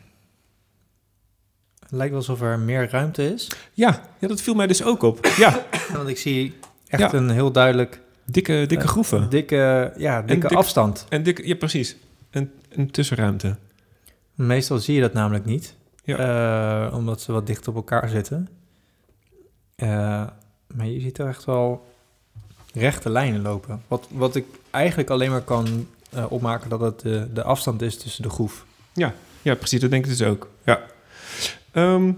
Het 1.81 1.91
lijkt 1.91 2.11
wel 2.11 2.20
alsof 2.20 2.41
er 2.41 2.59
meer 2.59 2.91
ruimte 2.91 3.33
is. 3.33 3.51
Ja, 3.73 4.03
ja, 4.19 4.28
dat 4.28 4.41
viel 4.43 4.55
mij 4.55 4.67
dus 4.67 4.83
ook 4.83 5.03
op. 5.03 5.27
Ja, 5.36 5.67
Want 5.93 6.09
ik 6.09 6.19
zie 6.19 6.55
echt 6.89 7.03
Ja. 7.12 7.19
een 7.19 7.31
heel 7.31 7.53
duidelijk... 7.53 8.01
dikke, 8.25 8.65
dikke 8.67 8.85
eh, 8.85 8.91
groeven. 8.91 9.31
Dikke, 9.31 9.93
ja, 9.97 10.23
dikke 10.23 10.49
dik- 10.49 10.57
afstand. 10.59 11.07
En 11.09 11.23
dikke, 11.23 11.47
ja, 11.49 11.55
precies. 11.55 11.97
Een, 12.31 12.51
een 12.69 12.91
tussenruimte. 12.91 13.57
Meestal 14.35 14.78
zie 14.78 14.95
je 14.95 15.01
dat 15.01 15.12
namelijk 15.12 15.45
niet. 15.45 15.75
Eh, 16.07 16.93
omdat 16.94 17.20
ze 17.20 17.33
wat 17.33 17.47
dicht 17.47 17.68
op 17.68 17.75
elkaar 17.75 18.09
zitten. 18.09 18.49
Eh, 19.75 20.26
maar 20.75 20.86
je 20.86 21.01
ziet 21.01 21.18
er 21.18 21.28
echt 21.28 21.44
wel 21.44 21.86
rechte 22.73 23.10
lijnen 23.10 23.43
lopen. 23.43 23.83
Wat, 23.89 24.07
wat 24.10 24.36
ik 24.36 24.47
eigenlijk 24.70 25.10
alleen 25.10 25.31
maar 25.31 25.43
kan 25.43 25.86
eh, 26.10 26.25
opmaken 26.28 26.70
dat 26.70 26.81
het 26.81 27.01
de, 27.01 27.28
de 27.33 27.43
afstand 27.43 27.83
is 27.83 27.97
tussen 27.97 28.23
de 28.23 28.31
groef. 28.31 28.65
Ja, 28.93 29.15
ja, 29.43 29.55
precies. 29.55 29.81
Dat 29.81 29.91
denk 29.91 30.05
ik 30.05 30.10
dus 30.10 30.23
ook. 30.23 30.51
Ja. 30.65 30.81
Ehm, 31.73 32.12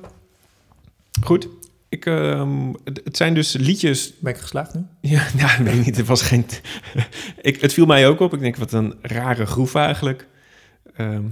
goed. 1.22 1.48
Ik, 1.88 2.06
ehm, 2.06 2.72
het 2.84 3.16
zijn 3.16 3.34
dus 3.34 3.52
liedjes... 3.52 4.12
Ben 4.18 4.32
ik 4.32 4.40
geslaagd 4.40 4.74
nu? 4.74 4.84
Ja, 5.10 5.26
ja 5.36 5.62
weet 5.62 5.74
ik 5.74 5.84
niet. 5.84 5.96
Het 5.96 6.06
was 6.06 6.22
geen... 6.22 6.46
ik, 7.40 7.60
het 7.60 7.72
viel 7.72 7.86
mij 7.86 8.08
ook 8.08 8.20
op. 8.20 8.34
Ik 8.34 8.40
denk, 8.40 8.56
wat 8.56 8.72
een 8.72 8.94
rare 9.02 9.46
groef 9.46 9.74
eigenlijk. 9.74 10.26
Ehm, 10.96 11.24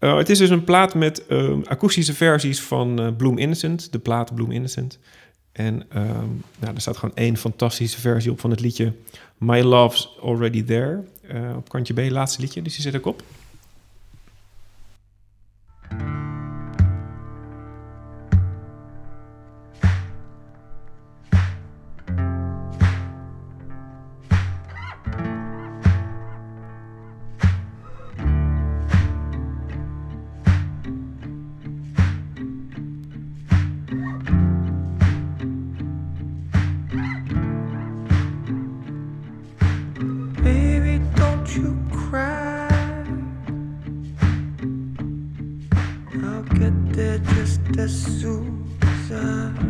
eh, 0.00 0.16
het 0.16 0.28
is 0.30 0.38
dus 0.38 0.50
een 0.50 0.64
plaat 0.64 0.94
met 0.94 1.26
ehm, 1.26 1.60
akoestische 1.64 2.14
versies 2.14 2.60
van 2.60 3.00
eh, 3.00 3.08
Bloom 3.16 3.38
Innocent. 3.38 3.92
De 3.92 3.98
plaat 3.98 4.34
Bloom 4.34 4.50
Innocent. 4.50 4.98
En 5.52 5.82
ehm, 5.88 6.28
nou, 6.58 6.74
er 6.74 6.80
staat 6.80 6.96
gewoon 6.96 7.16
één 7.16 7.36
fantastische 7.36 8.00
versie 8.00 8.30
op 8.30 8.40
van 8.40 8.50
het 8.50 8.60
liedje 8.60 8.92
My 9.38 9.60
Love's 9.60 10.18
Already 10.22 10.64
There. 10.64 11.04
Eh, 11.28 11.56
op 11.56 11.68
kantje 11.68 11.94
B, 11.94 12.10
laatste 12.10 12.40
liedje. 12.40 12.62
Dus 12.62 12.74
die 12.74 12.82
zet 12.82 12.94
ik 12.94 13.06
op. 13.06 13.22
sun. 49.10 49.69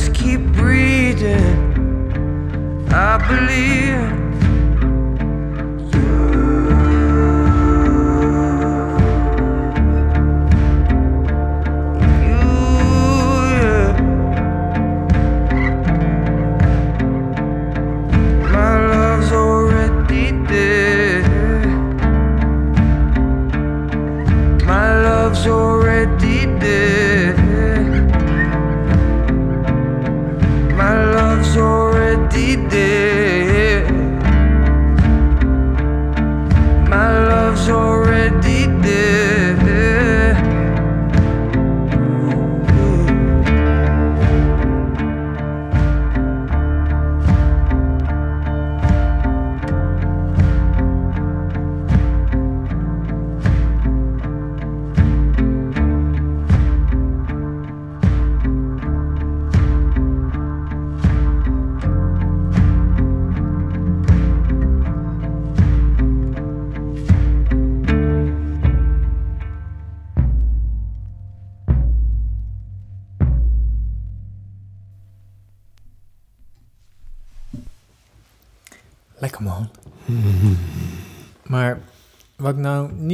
Just 0.00 0.14
keep 0.14 0.40
breathing. 0.54 1.36
I 2.90 3.18
believe. 3.28 4.29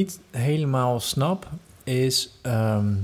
Niet 0.07 0.21
helemaal 0.31 1.01
snap, 1.01 1.49
is 1.85 2.39
ehm, 2.43 2.95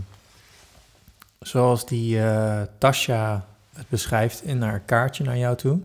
zoals 1.41 1.87
die 1.87 2.23
eh 2.23 2.63
Tasha 2.79 3.47
het 3.73 3.89
beschrijft 3.89 4.43
in 4.43 4.63
haar 4.63 4.81
kaartje 4.81 5.25
naar 5.25 5.39
jou 5.39 5.57
toe, 5.57 5.81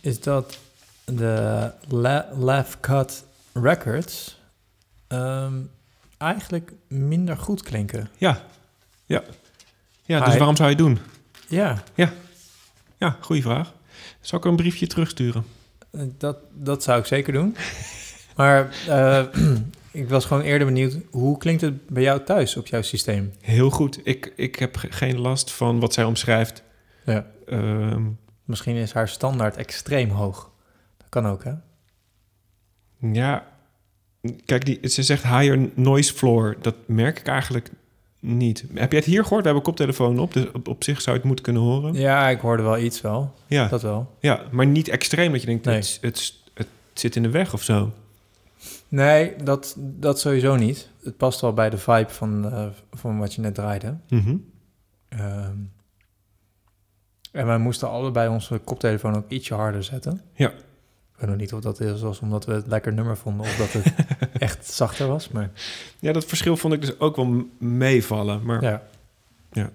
is 0.00 0.20
dat 0.20 0.58
de 1.04 1.70
La 1.88 2.28
Laugh 2.38 2.80
Cut 2.80 3.24
Records 3.52 4.40
ehm, 5.06 5.54
eigenlijk 6.18 6.72
minder 6.88 7.36
goed 7.36 7.62
klinken. 7.62 8.08
Ja, 8.16 8.42
ja. 9.06 9.22
Ja, 10.02 10.24
dus 10.24 10.36
waarom 10.36 10.56
zou 10.56 10.68
je 10.70 10.74
het 10.74 10.84
doen? 10.84 10.98
Ja. 11.48 11.82
Ja, 11.94 12.12
ja 12.98 13.16
goede 13.20 13.42
vraag. 13.42 13.72
Zal 14.20 14.38
ik 14.38 14.44
een 14.44 14.56
briefje 14.56 14.86
terugsturen? 14.86 15.44
Dat, 16.18 16.36
dat 16.52 16.82
zou 16.82 16.98
ik 17.00 17.06
zeker 17.06 17.32
doen. 17.32 17.56
Maar 18.36 18.70
eh, 18.88 19.24
ik 19.96 20.08
was 20.08 20.24
gewoon 20.24 20.42
eerder 20.42 20.66
benieuwd, 20.66 20.96
hoe 21.10 21.38
klinkt 21.38 21.60
het 21.60 21.86
bij 21.88 22.02
jou 22.02 22.22
thuis 22.24 22.56
op 22.56 22.66
jouw 22.66 22.82
systeem? 22.82 23.32
Heel 23.40 23.70
goed. 23.70 24.00
Ik, 24.04 24.32
ik 24.36 24.56
heb 24.56 24.76
ge- 24.76 24.92
geen 24.92 25.18
last 25.18 25.52
van 25.52 25.80
wat 25.80 25.92
zij 25.94 26.04
omschrijft. 26.04 26.62
Ja. 27.04 27.26
Ehm, 27.46 28.02
Misschien 28.44 28.76
is 28.76 28.92
haar 28.92 29.08
standaard 29.08 29.56
extreem 29.56 30.10
hoog. 30.10 30.50
Dat 30.96 31.06
kan 31.08 31.26
ook, 31.26 31.44
hè? 31.44 31.52
ja, 33.12 33.46
kijk, 34.44 34.64
die, 34.64 34.88
ze 34.88 35.02
zegt 35.02 35.22
higher 35.22 35.68
noise 35.74 36.14
floor. 36.14 36.56
Dat 36.60 36.74
merk 36.86 37.18
ik 37.18 37.26
eigenlijk 37.26 37.70
niet. 38.20 38.64
Heb 38.74 38.90
jij 38.90 39.00
het 39.00 39.08
hier 39.08 39.22
gehoord? 39.22 39.40
We 39.40 39.46
hebben 39.46 39.64
koptelefoon 39.64 40.18
op, 40.18 40.32
dus 40.32 40.44
op, 40.52 40.68
op 40.68 40.84
zich 40.84 40.96
zou 41.00 41.10
je 41.10 41.16
het 41.16 41.24
moeten 41.26 41.44
kunnen 41.44 41.62
horen. 41.62 41.94
Ja, 41.94 42.28
ik 42.28 42.40
hoorde 42.40 42.62
wel 42.62 42.78
iets 42.78 43.00
wel. 43.00 43.34
Ja. 43.46 43.68
Dat 43.68 43.82
wel. 43.82 44.14
Ja, 44.20 44.42
maar 44.50 44.66
niet 44.66 44.88
extreem 44.88 45.32
dat 45.32 45.40
je 45.40 45.46
denkt, 45.46 45.64
Nee. 45.64 45.76
het, 45.76 45.98
het, 46.00 46.34
het 46.54 46.66
zit 46.92 47.16
in 47.16 47.22
de 47.22 47.30
weg 47.30 47.52
of 47.54 47.62
zo. 47.62 47.92
Nee, 48.88 49.36
dat, 49.36 49.74
dat 49.78 50.20
sowieso 50.20 50.56
niet. 50.56 50.90
Het 51.02 51.16
past 51.16 51.40
wel 51.40 51.52
bij 51.52 51.70
de 51.70 51.78
vibe 51.78 52.08
van, 52.08 52.52
eh, 52.52 52.66
van 52.92 53.18
wat 53.18 53.34
je 53.34 53.40
net 53.40 53.54
draaide. 53.54 53.96
Mhm. 54.08 54.36
Ehm, 55.08 55.56
en 57.32 57.46
wij 57.46 57.58
moesten 57.58 57.90
allebei 57.90 58.28
onze 58.28 58.58
koptelefoon 58.58 59.16
ook 59.16 59.28
ietsje 59.28 59.54
harder 59.54 59.82
zetten. 59.82 60.20
Ja. 60.32 60.48
Ik 60.48 61.22
weet 61.22 61.30
nog 61.30 61.38
niet 61.38 61.52
of 61.52 61.60
dat 61.60 61.80
is 61.80 62.00
was 62.00 62.20
omdat 62.20 62.44
we 62.44 62.52
het 62.52 62.66
lekker 62.66 62.92
nummer 62.92 63.16
vonden... 63.16 63.46
of 63.46 63.56
dat 63.56 63.72
het 63.72 63.94
echt 64.38 64.66
zachter 64.66 65.08
was, 65.08 65.28
maar... 65.28 65.50
Ja, 65.98 66.12
dat 66.12 66.24
verschil 66.24 66.56
vond 66.56 66.72
ik 66.72 66.80
dus 66.80 66.98
ook 66.98 67.16
wel 67.16 67.46
meevallen. 67.58 68.44
Maar 68.44 68.62
Ja. 68.62 68.82
Ja. 69.52 69.70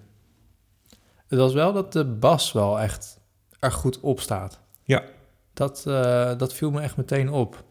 Het 1.28 1.40
was 1.40 1.54
wel 1.54 1.74
dat 1.74 1.94
de 1.94 2.06
bas 2.06 2.52
wel 2.52 2.80
echt 2.80 3.20
er 3.60 3.72
goed 3.72 4.00
op 4.00 4.20
staat. 4.20 4.60
Ja. 4.84 5.04
Dat, 5.54 5.86
eh, 5.88 6.38
dat 6.38 6.54
viel 6.54 6.72
me 6.72 6.82
echt 6.82 6.98
meteen 6.98 7.30
op. 7.30 7.64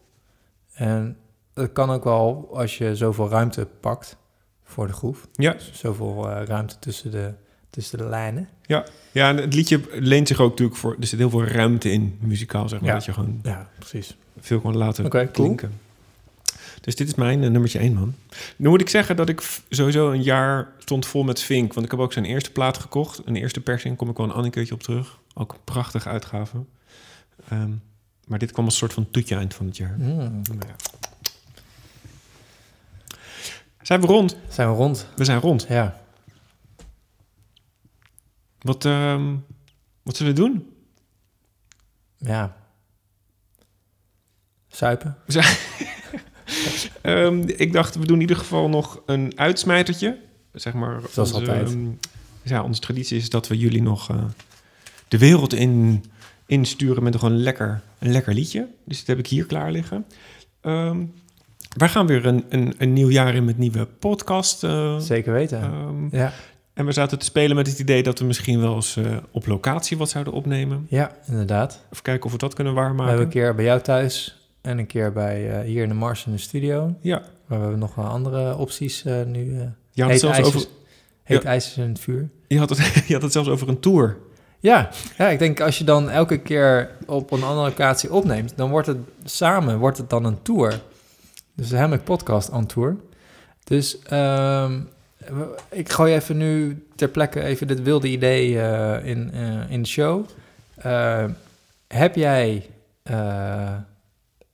En 0.73 1.17
dat 1.53 1.71
kan 1.71 1.89
ook 1.89 2.03
wel 2.03 2.49
als 2.53 2.77
je 2.77 2.95
zoveel 2.95 3.29
ruimte 3.29 3.67
pakt 3.79 4.17
voor 4.63 4.87
de 4.87 4.93
groef. 4.93 5.27
Ja. 5.33 5.53
Dus 5.53 5.71
zoveel 5.73 6.29
eh, 6.29 6.45
ruimte 6.45 6.79
tussen 6.79 7.11
de, 7.11 7.33
tussen 7.69 7.97
de 7.97 8.05
lijnen. 8.05 8.49
Ja, 8.65 8.85
ja 9.11 9.29
en 9.29 9.37
het 9.37 9.53
liedje 9.53 9.81
leent 9.91 10.27
zich 10.27 10.39
ook 10.39 10.49
natuurlijk 10.49 10.77
voor... 10.77 10.95
Er 10.99 11.07
zit 11.07 11.19
heel 11.19 11.29
veel 11.29 11.45
ruimte 11.45 11.91
in, 11.91 12.17
muzikaal, 12.21 12.69
zeg 12.69 12.79
maar. 12.79 12.89
Ja. 12.89 12.95
Dat 12.95 13.05
je 13.05 13.13
gewoon 13.13 13.39
Ja, 13.43 13.69
precies. 13.79 14.17
veel 14.39 14.59
kan 14.59 14.77
laten 14.77 15.09
cool. 15.09 15.27
klinken. 15.31 15.79
Dus 16.81 16.95
dit 16.95 17.07
is 17.07 17.15
mijn 17.15 17.43
eh, 17.43 17.49
nummertje 17.49 17.79
één, 17.79 17.93
man. 17.93 18.13
Nu 18.55 18.69
moet 18.69 18.81
ik 18.81 18.89
zeggen 18.89 19.15
dat 19.15 19.29
ik 19.29 19.41
sowieso 19.69 20.11
een 20.11 20.23
jaar 20.23 20.71
stond 20.77 21.05
vol 21.05 21.23
met 21.23 21.41
Vink. 21.41 21.73
Want 21.73 21.85
ik 21.85 21.91
heb 21.91 21.99
ook 21.99 22.13
zijn 22.13 22.25
eerste 22.25 22.51
plaat 22.51 22.77
gekocht. 22.77 23.21
Een 23.25 23.35
eerste 23.35 23.59
persing, 23.61 23.97
kom 23.97 24.09
ik 24.09 24.17
wel 24.17 24.25
een 24.25 24.31
ander 24.31 24.51
keertje 24.51 24.73
op 24.73 24.83
terug. 24.83 25.19
Ook 25.33 25.51
een 25.53 25.59
prachtige 25.63 26.09
uitgave. 26.09 26.57
Ehm, 27.49 27.71
maar 28.27 28.39
dit 28.39 28.51
kwam 28.51 28.65
als 28.65 28.77
soort 28.77 28.93
van 28.93 29.07
toetje 29.11 29.35
eind 29.35 29.53
van 29.53 29.65
het 29.65 29.77
jaar. 29.77 29.95
Mm. 29.97 30.15
Nou 30.15 30.59
ja. 30.67 30.75
Zijn 33.91 34.03
we 34.03 34.09
rond? 34.09 34.37
Zijn 34.49 34.69
we 34.69 34.75
rond? 34.75 35.07
We 35.15 35.23
zijn 35.25 35.39
rond. 35.39 35.65
Ja. 35.69 36.01
Wat, 38.59 38.85
ehm, 38.85 39.35
wat 40.03 40.15
zullen 40.15 40.33
we 40.35 40.39
doen? 40.41 40.69
Ja. 42.17 42.57
Suipen? 44.67 45.17
Zijn- 45.27 45.57
Ehm, 47.01 47.41
ik 47.47 47.73
dacht, 47.73 47.95
we 47.95 48.05
doen 48.05 48.15
in 48.15 48.21
ieder 48.21 48.35
geval 48.35 48.69
nog 48.69 49.01
een 49.05 49.33
uitsmijtertje. 49.35 50.19
Zeg 50.53 50.73
maar. 50.73 51.01
Zoals 51.09 51.31
onze, 51.31 51.51
altijd. 51.51 51.69
ehm, 51.69 51.89
ja, 52.43 52.63
onze 52.63 52.81
traditie 52.81 53.17
is 53.17 53.29
dat 53.29 53.47
we 53.47 53.57
jullie 53.57 53.81
nog 53.81 54.09
eh, 54.09 54.23
de 55.07 55.17
wereld 55.17 55.53
in 55.53 56.03
insturen 56.45 57.03
met 57.03 57.15
gewoon 57.15 57.37
lekker, 57.37 57.81
een 57.99 58.11
lekker 58.11 58.33
liedje. 58.33 58.67
Dus 58.85 58.97
dat 58.97 59.07
heb 59.07 59.17
ik 59.19 59.27
hier 59.27 59.45
klaar 59.45 59.71
liggen. 59.71 60.05
Wij 61.77 61.89
gaan 61.89 62.07
weer 62.07 62.25
een, 62.25 62.45
een, 62.49 62.73
een 62.77 62.93
nieuw 62.93 63.09
jaar 63.09 63.35
in 63.35 63.45
met 63.45 63.57
nieuwe 63.57 63.85
podcast. 63.85 64.63
eh, 64.63 64.97
Zeker 64.97 65.33
weten. 65.33 65.61
ehm, 65.61 66.15
Ja. 66.15 66.31
En 66.73 66.85
we 66.85 66.91
zaten 66.91 67.19
te 67.19 67.25
spelen 67.25 67.55
met 67.55 67.67
het 67.67 67.79
idee 67.79 68.03
dat 68.03 68.19
we 68.19 68.25
misschien 68.25 68.61
wel 68.61 68.75
eens 68.75 68.95
eh, 68.97 69.05
op 69.31 69.47
locatie 69.47 69.97
wat 69.97 70.09
zouden 70.09 70.33
opnemen. 70.33 70.85
Ja, 70.89 71.11
inderdaad. 71.27 71.83
Even 71.91 72.03
kijken 72.03 72.25
of 72.25 72.31
we 72.31 72.37
dat 72.37 72.53
kunnen 72.53 72.73
We 72.73 72.79
waarmaken. 72.79 73.07
hebben 73.07 73.25
een 73.25 73.31
keer 73.31 73.55
bij 73.55 73.65
jou 73.65 73.81
thuis 73.81 74.39
en 74.61 74.77
een 74.77 74.87
keer 74.87 75.11
bij 75.13 75.49
eh, 75.59 75.65
hier 75.65 75.83
in 75.83 75.89
de 75.89 75.95
Mars 75.95 76.25
in 76.25 76.31
de 76.31 76.37
studio. 76.37 76.95
Ja. 77.01 77.17
Maar 77.45 77.57
we 77.57 77.63
hebben 77.63 77.79
nog 77.79 77.95
wel 77.95 78.05
andere 78.05 78.57
opties 78.57 79.03
nu. 79.25 79.53
het 79.93 80.09
heet 80.09 80.19
zelfs 80.19 80.39
over- 80.41 80.65
heet 81.23 81.43
Ja. 81.43 81.81
in 81.83 81.89
het 81.89 81.99
vuur. 81.99 82.29
Je 82.47 82.57
had, 82.57 82.69
het, 82.69 82.77
je 83.07 83.13
had 83.13 83.21
het 83.21 83.31
zelfs 83.31 83.49
over 83.49 83.69
een 83.69 83.79
tour. 83.79 84.17
Ja, 84.59 84.89
ja, 85.17 85.29
ik 85.29 85.39
denk 85.39 85.59
als 85.61 85.77
je 85.77 85.83
dan 85.83 86.09
elke 86.09 86.37
keer 86.37 86.89
op 87.05 87.31
een 87.31 87.43
andere 87.43 87.67
locatie 87.69 88.13
opneemt, 88.13 88.53
dan 88.55 88.69
wordt 88.69 88.87
het 88.87 88.97
samen 89.23 89.77
wordt 89.79 89.97
het 89.97 90.09
dan 90.09 90.25
een 90.25 90.41
tour. 90.41 90.79
Dus 91.61 91.69
de 91.69 91.77
Hammock 91.77 92.03
Podcast 92.03 92.49
on 92.49 92.65
tour. 92.65 92.95
Dus 93.63 93.97
we- 94.09 95.55
ik 95.69 95.91
gooi 95.91 96.13
even 96.13 96.37
nu 96.37 96.85
ter 96.95 97.07
plekke 97.07 97.41
even 97.43 97.67
dit 97.67 97.81
wilde 97.81 98.07
idee 98.07 98.59
eh, 98.61 99.05
in, 99.05 99.31
eh, 99.33 99.71
in 99.71 99.81
de 99.81 99.87
show. 99.87 100.25
Eh, 100.75 101.25
heb 101.87 102.15
jij, 102.15 102.69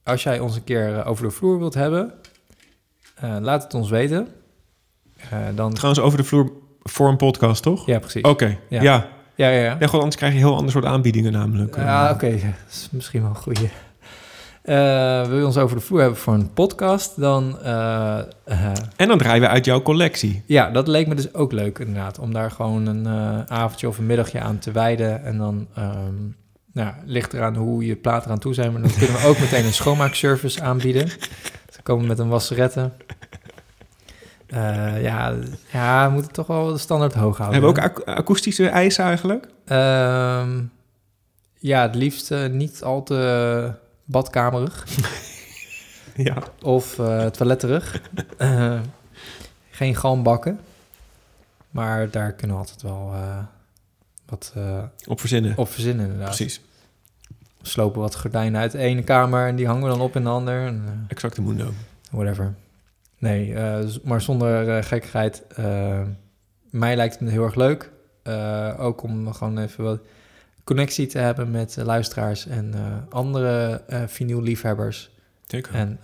als 0.03 0.24
jij 0.24 0.40
ons 0.40 0.56
een 0.56 0.64
keer 0.64 1.06
over 1.06 1.24
de 1.24 1.32
vloer 1.32 1.58
wilt 1.60 1.74
hebben, 1.74 2.14
laat 3.40 3.64
het 3.64 3.74
ons 3.74 3.90
weten. 3.90 4.27
Dan... 5.56 5.74
Trouwens, 5.74 6.03
over 6.03 6.18
de 6.18 6.24
vloer 6.24 6.52
voor 6.84 7.08
een 7.10 7.18
podcast, 7.18 7.64
toch? 7.64 7.86
Ja, 7.86 8.00
precies. 8.00 8.22
Oké, 8.24 8.58
Ja. 8.69 8.82
ja. 8.82 9.08
Ja, 9.36 9.50
ja, 9.50 9.61
ja. 9.64 9.76
Ja, 9.80 9.86
gewoon, 9.86 9.92
anders 10.02 10.16
krijg 10.16 10.34
je 10.34 10.40
heel 10.40 10.56
ander 10.56 10.72
soort 10.72 10.86
aanbiedingen 10.86 11.32
namelijk. 11.32 11.76
Ja, 11.76 12.11
oké. 12.11 12.27
Is 12.69 12.88
misschien 12.92 13.22
wel 13.22 13.30
een 13.30 13.36
goeie. 13.36 13.69
Eh 14.68 15.28
wil 15.28 15.38
je 15.38 15.46
ons 15.46 15.58
over 15.58 15.76
de 15.76 15.82
vloer 15.82 16.00
hebben 16.00 16.20
voor 16.20 16.34
een 16.34 16.54
podcast, 16.54 17.20
dan... 17.20 17.60
eh, 17.64 18.20
eh, 18.44 18.72
En 18.96 19.08
dan 19.08 19.18
draaien 19.18 19.42
we 19.42 19.48
uit 19.48 19.66
jouw 19.66 19.82
collectie. 19.82 20.44
ja, 20.46 20.70
dat 20.72 20.88
leek 20.88 21.08
me 21.08 21.16
dus 21.16 21.34
ook 21.34 21.52
leuk 21.52 21.80
inderdaad. 21.80 22.20
Om 22.20 22.34
daar 22.34 22.52
gewoon 22.52 22.86
een 22.86 23.08
avondje 23.50 23.88
of 23.88 23.98
een 23.98 24.06
middagje 24.06 24.40
aan 24.40 24.60
te 24.60 24.72
wijden. 24.72 25.24
En 25.24 25.38
dan 25.38 25.68
ehm, 25.76 26.14
nou, 26.74 26.94
ligt 27.06 27.34
eraan 27.34 27.56
hoe 27.56 27.86
je 27.86 27.96
platen 27.96 28.26
eraan 28.26 28.40
toe 28.40 28.54
zijn. 28.54 28.72
Maar 28.72 28.82
dan 28.82 28.92
kunnen 28.98 29.16
we 29.22 29.28
ook 29.28 29.40
meteen 29.40 29.66
een 29.66 29.74
schoonmaakservice 29.74 30.62
aanbieden. 30.62 31.08
Ze 31.74 31.82
komen 31.84 32.08
met 32.08 32.20
een 32.20 32.30
wasserette. 32.30 32.92
Ja, 35.02 35.34
ja, 35.72 36.08
we 36.08 36.14
moeten 36.14 36.32
toch 36.32 36.48
wel 36.48 36.72
de 36.72 36.78
standaard 36.78 37.14
hoog 37.14 37.38
houden. 37.38 37.62
Hebben 37.62 37.84
we 37.84 37.90
ook 37.90 38.02
akoestische 38.08 38.68
eisen 38.68 39.04
eigenlijk? 39.04 39.48
Ehm, 39.66 40.60
ja, 41.60 41.82
het 41.82 41.96
liefst 41.96 42.34
niet 42.52 42.84
al 42.84 43.04
te 43.04 43.72
badkamerig. 44.08 44.86
Ja. 46.16 46.38
Of 46.61 47.00
eh 47.00 47.26
toiletterig. 47.26 48.02
Eh, 48.38 48.80
geen 49.72 49.95
galmbakken. 49.95 50.60
Maar 51.72 52.10
daar 52.10 52.34
kunnen 52.34 52.56
we 52.56 52.61
altijd 52.61 52.82
wel 52.82 53.11
eh, 53.14 53.38
wat 54.26 54.53
Op 55.08 55.19
verzinnen. 55.19 55.58
op 55.58 55.69
verzinnen 55.69 56.03
inderdaad. 56.06 56.36
Precies. 56.36 56.61
We 57.61 57.68
slopen 57.68 58.02
wat 58.02 58.16
gordijnen 58.16 58.61
uit 58.61 58.72
de 58.72 58.77
ene 58.77 59.03
kamer 59.03 59.48
en 59.48 59.56
die 59.56 59.68
hangen 59.68 59.84
we 59.84 59.90
dan 59.90 60.02
op 60.02 60.16
in 60.16 60.24
de 60.24 60.30
ander. 60.30 60.66
En, 60.66 61.06
Exacte 61.08 61.42
mundo. 61.42 61.69
whatever. 62.11 62.53
Nee, 63.18 63.56
maar 64.03 64.22
zonder 64.22 64.84
gekkigheid. 64.84 65.44
mij 66.69 66.95
lijkt 66.95 67.19
het 67.19 67.30
heel 67.30 67.44
erg 67.44 67.56
leuk. 67.56 67.92
Ook 68.77 69.03
om 69.03 69.34
gewoon 69.34 69.58
even 69.58 69.84
wat 69.84 70.00
connectie 70.68 71.08
te 71.08 71.18
hebben 71.18 71.52
met 71.52 71.78
eh, 71.78 71.86
luisteraars 71.86 72.48
en 72.48 72.74
eh, 72.74 72.82
andere 73.10 73.84
eh 73.88 74.02
vinyl-liefhebbers. 74.08 75.10
Zeker. 75.46 75.74
En, 75.74 76.00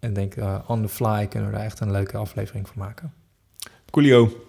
en 0.00 0.12
denk, 0.12 0.34
on 0.66 0.82
the 0.82 0.88
fly 0.88 1.26
kunnen 1.26 1.50
we 1.50 1.56
daar 1.56 1.64
echt 1.64 1.80
een 1.80 1.90
leuke 1.90 2.16
aflevering 2.16 2.68
van 2.68 2.78
maken. 2.78 3.12
Coolio. 3.90 4.44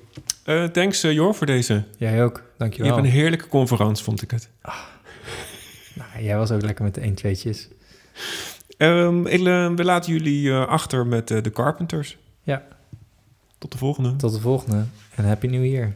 Thanks 0.72 1.04
eh, 1.04 1.12
Jor 1.12 1.36
voor 1.36 1.46
deze. 1.46 1.84
Jij 1.98 2.24
ook, 2.24 2.38
Je 2.38 2.44
dankjewel. 2.58 2.94
hebt 2.94 3.06
een 3.06 3.12
heerlijke 3.12 3.48
conferentie, 3.48 4.04
vond 4.04 4.22
ik 4.22 4.32
het. 4.32 4.50
Nou, 5.96 6.24
jij 6.24 6.38
was 6.38 6.52
ook 6.52 6.62
lekker 6.62 6.84
met 6.84 6.94
de 6.94 7.02
1 7.02 7.16
2'tjes. 7.16 7.68
Ehm, 8.78 9.26
ik, 9.26 9.40
eh, 9.40 9.74
we 9.74 9.84
laten 9.84 10.12
jullie 10.14 10.54
achter 10.54 11.08
met 11.08 11.28
de 11.28 11.52
Carpenters. 11.54 12.18
Ja. 12.44 12.64
Tot 13.58 13.72
de 13.72 13.78
volgende. 13.78 14.16
Tot 14.16 14.34
de 14.34 14.40
volgende 14.40 14.84
en 15.16 15.26
Happy 15.26 15.48
New 15.48 15.66
Year. 15.66 15.96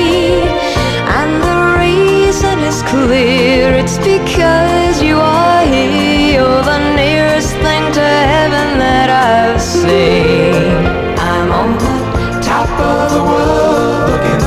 And 1.21 1.33
the 1.47 1.57
reason 1.85 2.57
is 2.59 2.81
clear 2.93 3.73
it's 3.81 3.97
because 3.99 5.03
you 5.03 5.17
are 5.17 5.63
here. 5.65 6.41
You're 6.41 6.63
the 6.63 6.81
nearest 6.95 7.53
thing 7.65 7.83
to 7.99 8.07
heaven 8.33 8.79
that 8.85 9.09
I've 9.29 9.61
seen. 9.61 10.73
I'm 11.31 11.49
on 11.61 11.69
the 11.85 11.97
top 12.41 12.71
of 12.91 13.01
the 13.13 13.23
world, 13.31 14.09
looking 14.09 14.45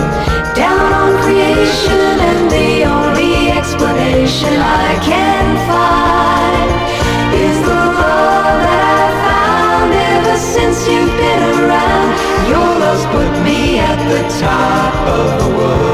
down 0.58 0.90
on 1.02 1.10
creation, 1.22 2.16
and 2.30 2.42
the 2.50 2.70
only 2.96 3.52
explanation 3.58 4.52
I 4.58 4.98
can 5.10 5.46
find 5.70 6.68
is 7.46 7.56
the 7.70 7.82
love 8.02 8.58
that 8.66 8.82
I've 8.98 9.18
found 9.30 9.90
ever 10.14 10.36
since 10.54 10.76
you've 10.90 11.14
been 11.22 11.42
around. 11.54 12.10
Your 12.50 12.70
love's 12.82 13.06
put 13.14 13.30
me 13.46 13.78
at 13.78 13.98
the 14.10 14.22
top 14.42 14.94
of 15.06 15.28
the 15.38 15.50
world. 15.56 15.93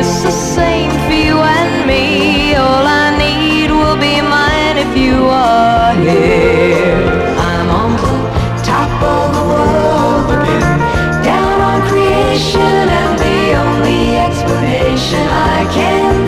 just 0.00 0.22
the 0.22 0.30
same 0.30 0.90
for 1.06 1.12
you 1.12 1.36
and 1.36 1.86
me. 1.86 2.54
All 2.54 2.86
I 2.86 3.06
need 3.18 3.70
will 3.70 3.98
be 4.08 4.22
mine 4.22 4.78
if 4.78 4.96
you 4.96 5.26
are 5.26 5.94
here. 5.94 7.04
I'm 7.50 7.68
on 7.68 7.90
the 8.04 8.16
top 8.64 8.92
of 9.14 9.26
the 9.36 9.44
world, 9.52 10.22
looking 10.30 10.68
down 11.30 11.56
on 11.70 11.78
creation, 11.90 12.76
and 13.00 13.12
the 13.26 13.40
only 13.64 14.16
explanation 14.16 15.24
I 15.56 15.68
can 15.76 16.19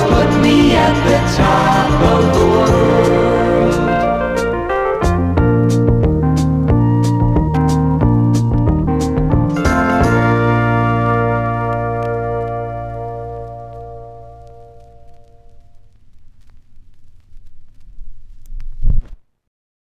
put 0.00 0.40
me 0.40 0.74
at 0.74 0.94
the 1.06 1.18
top 1.36 1.92
of 2.14 2.34
the 2.34 2.46
world. 2.46 3.31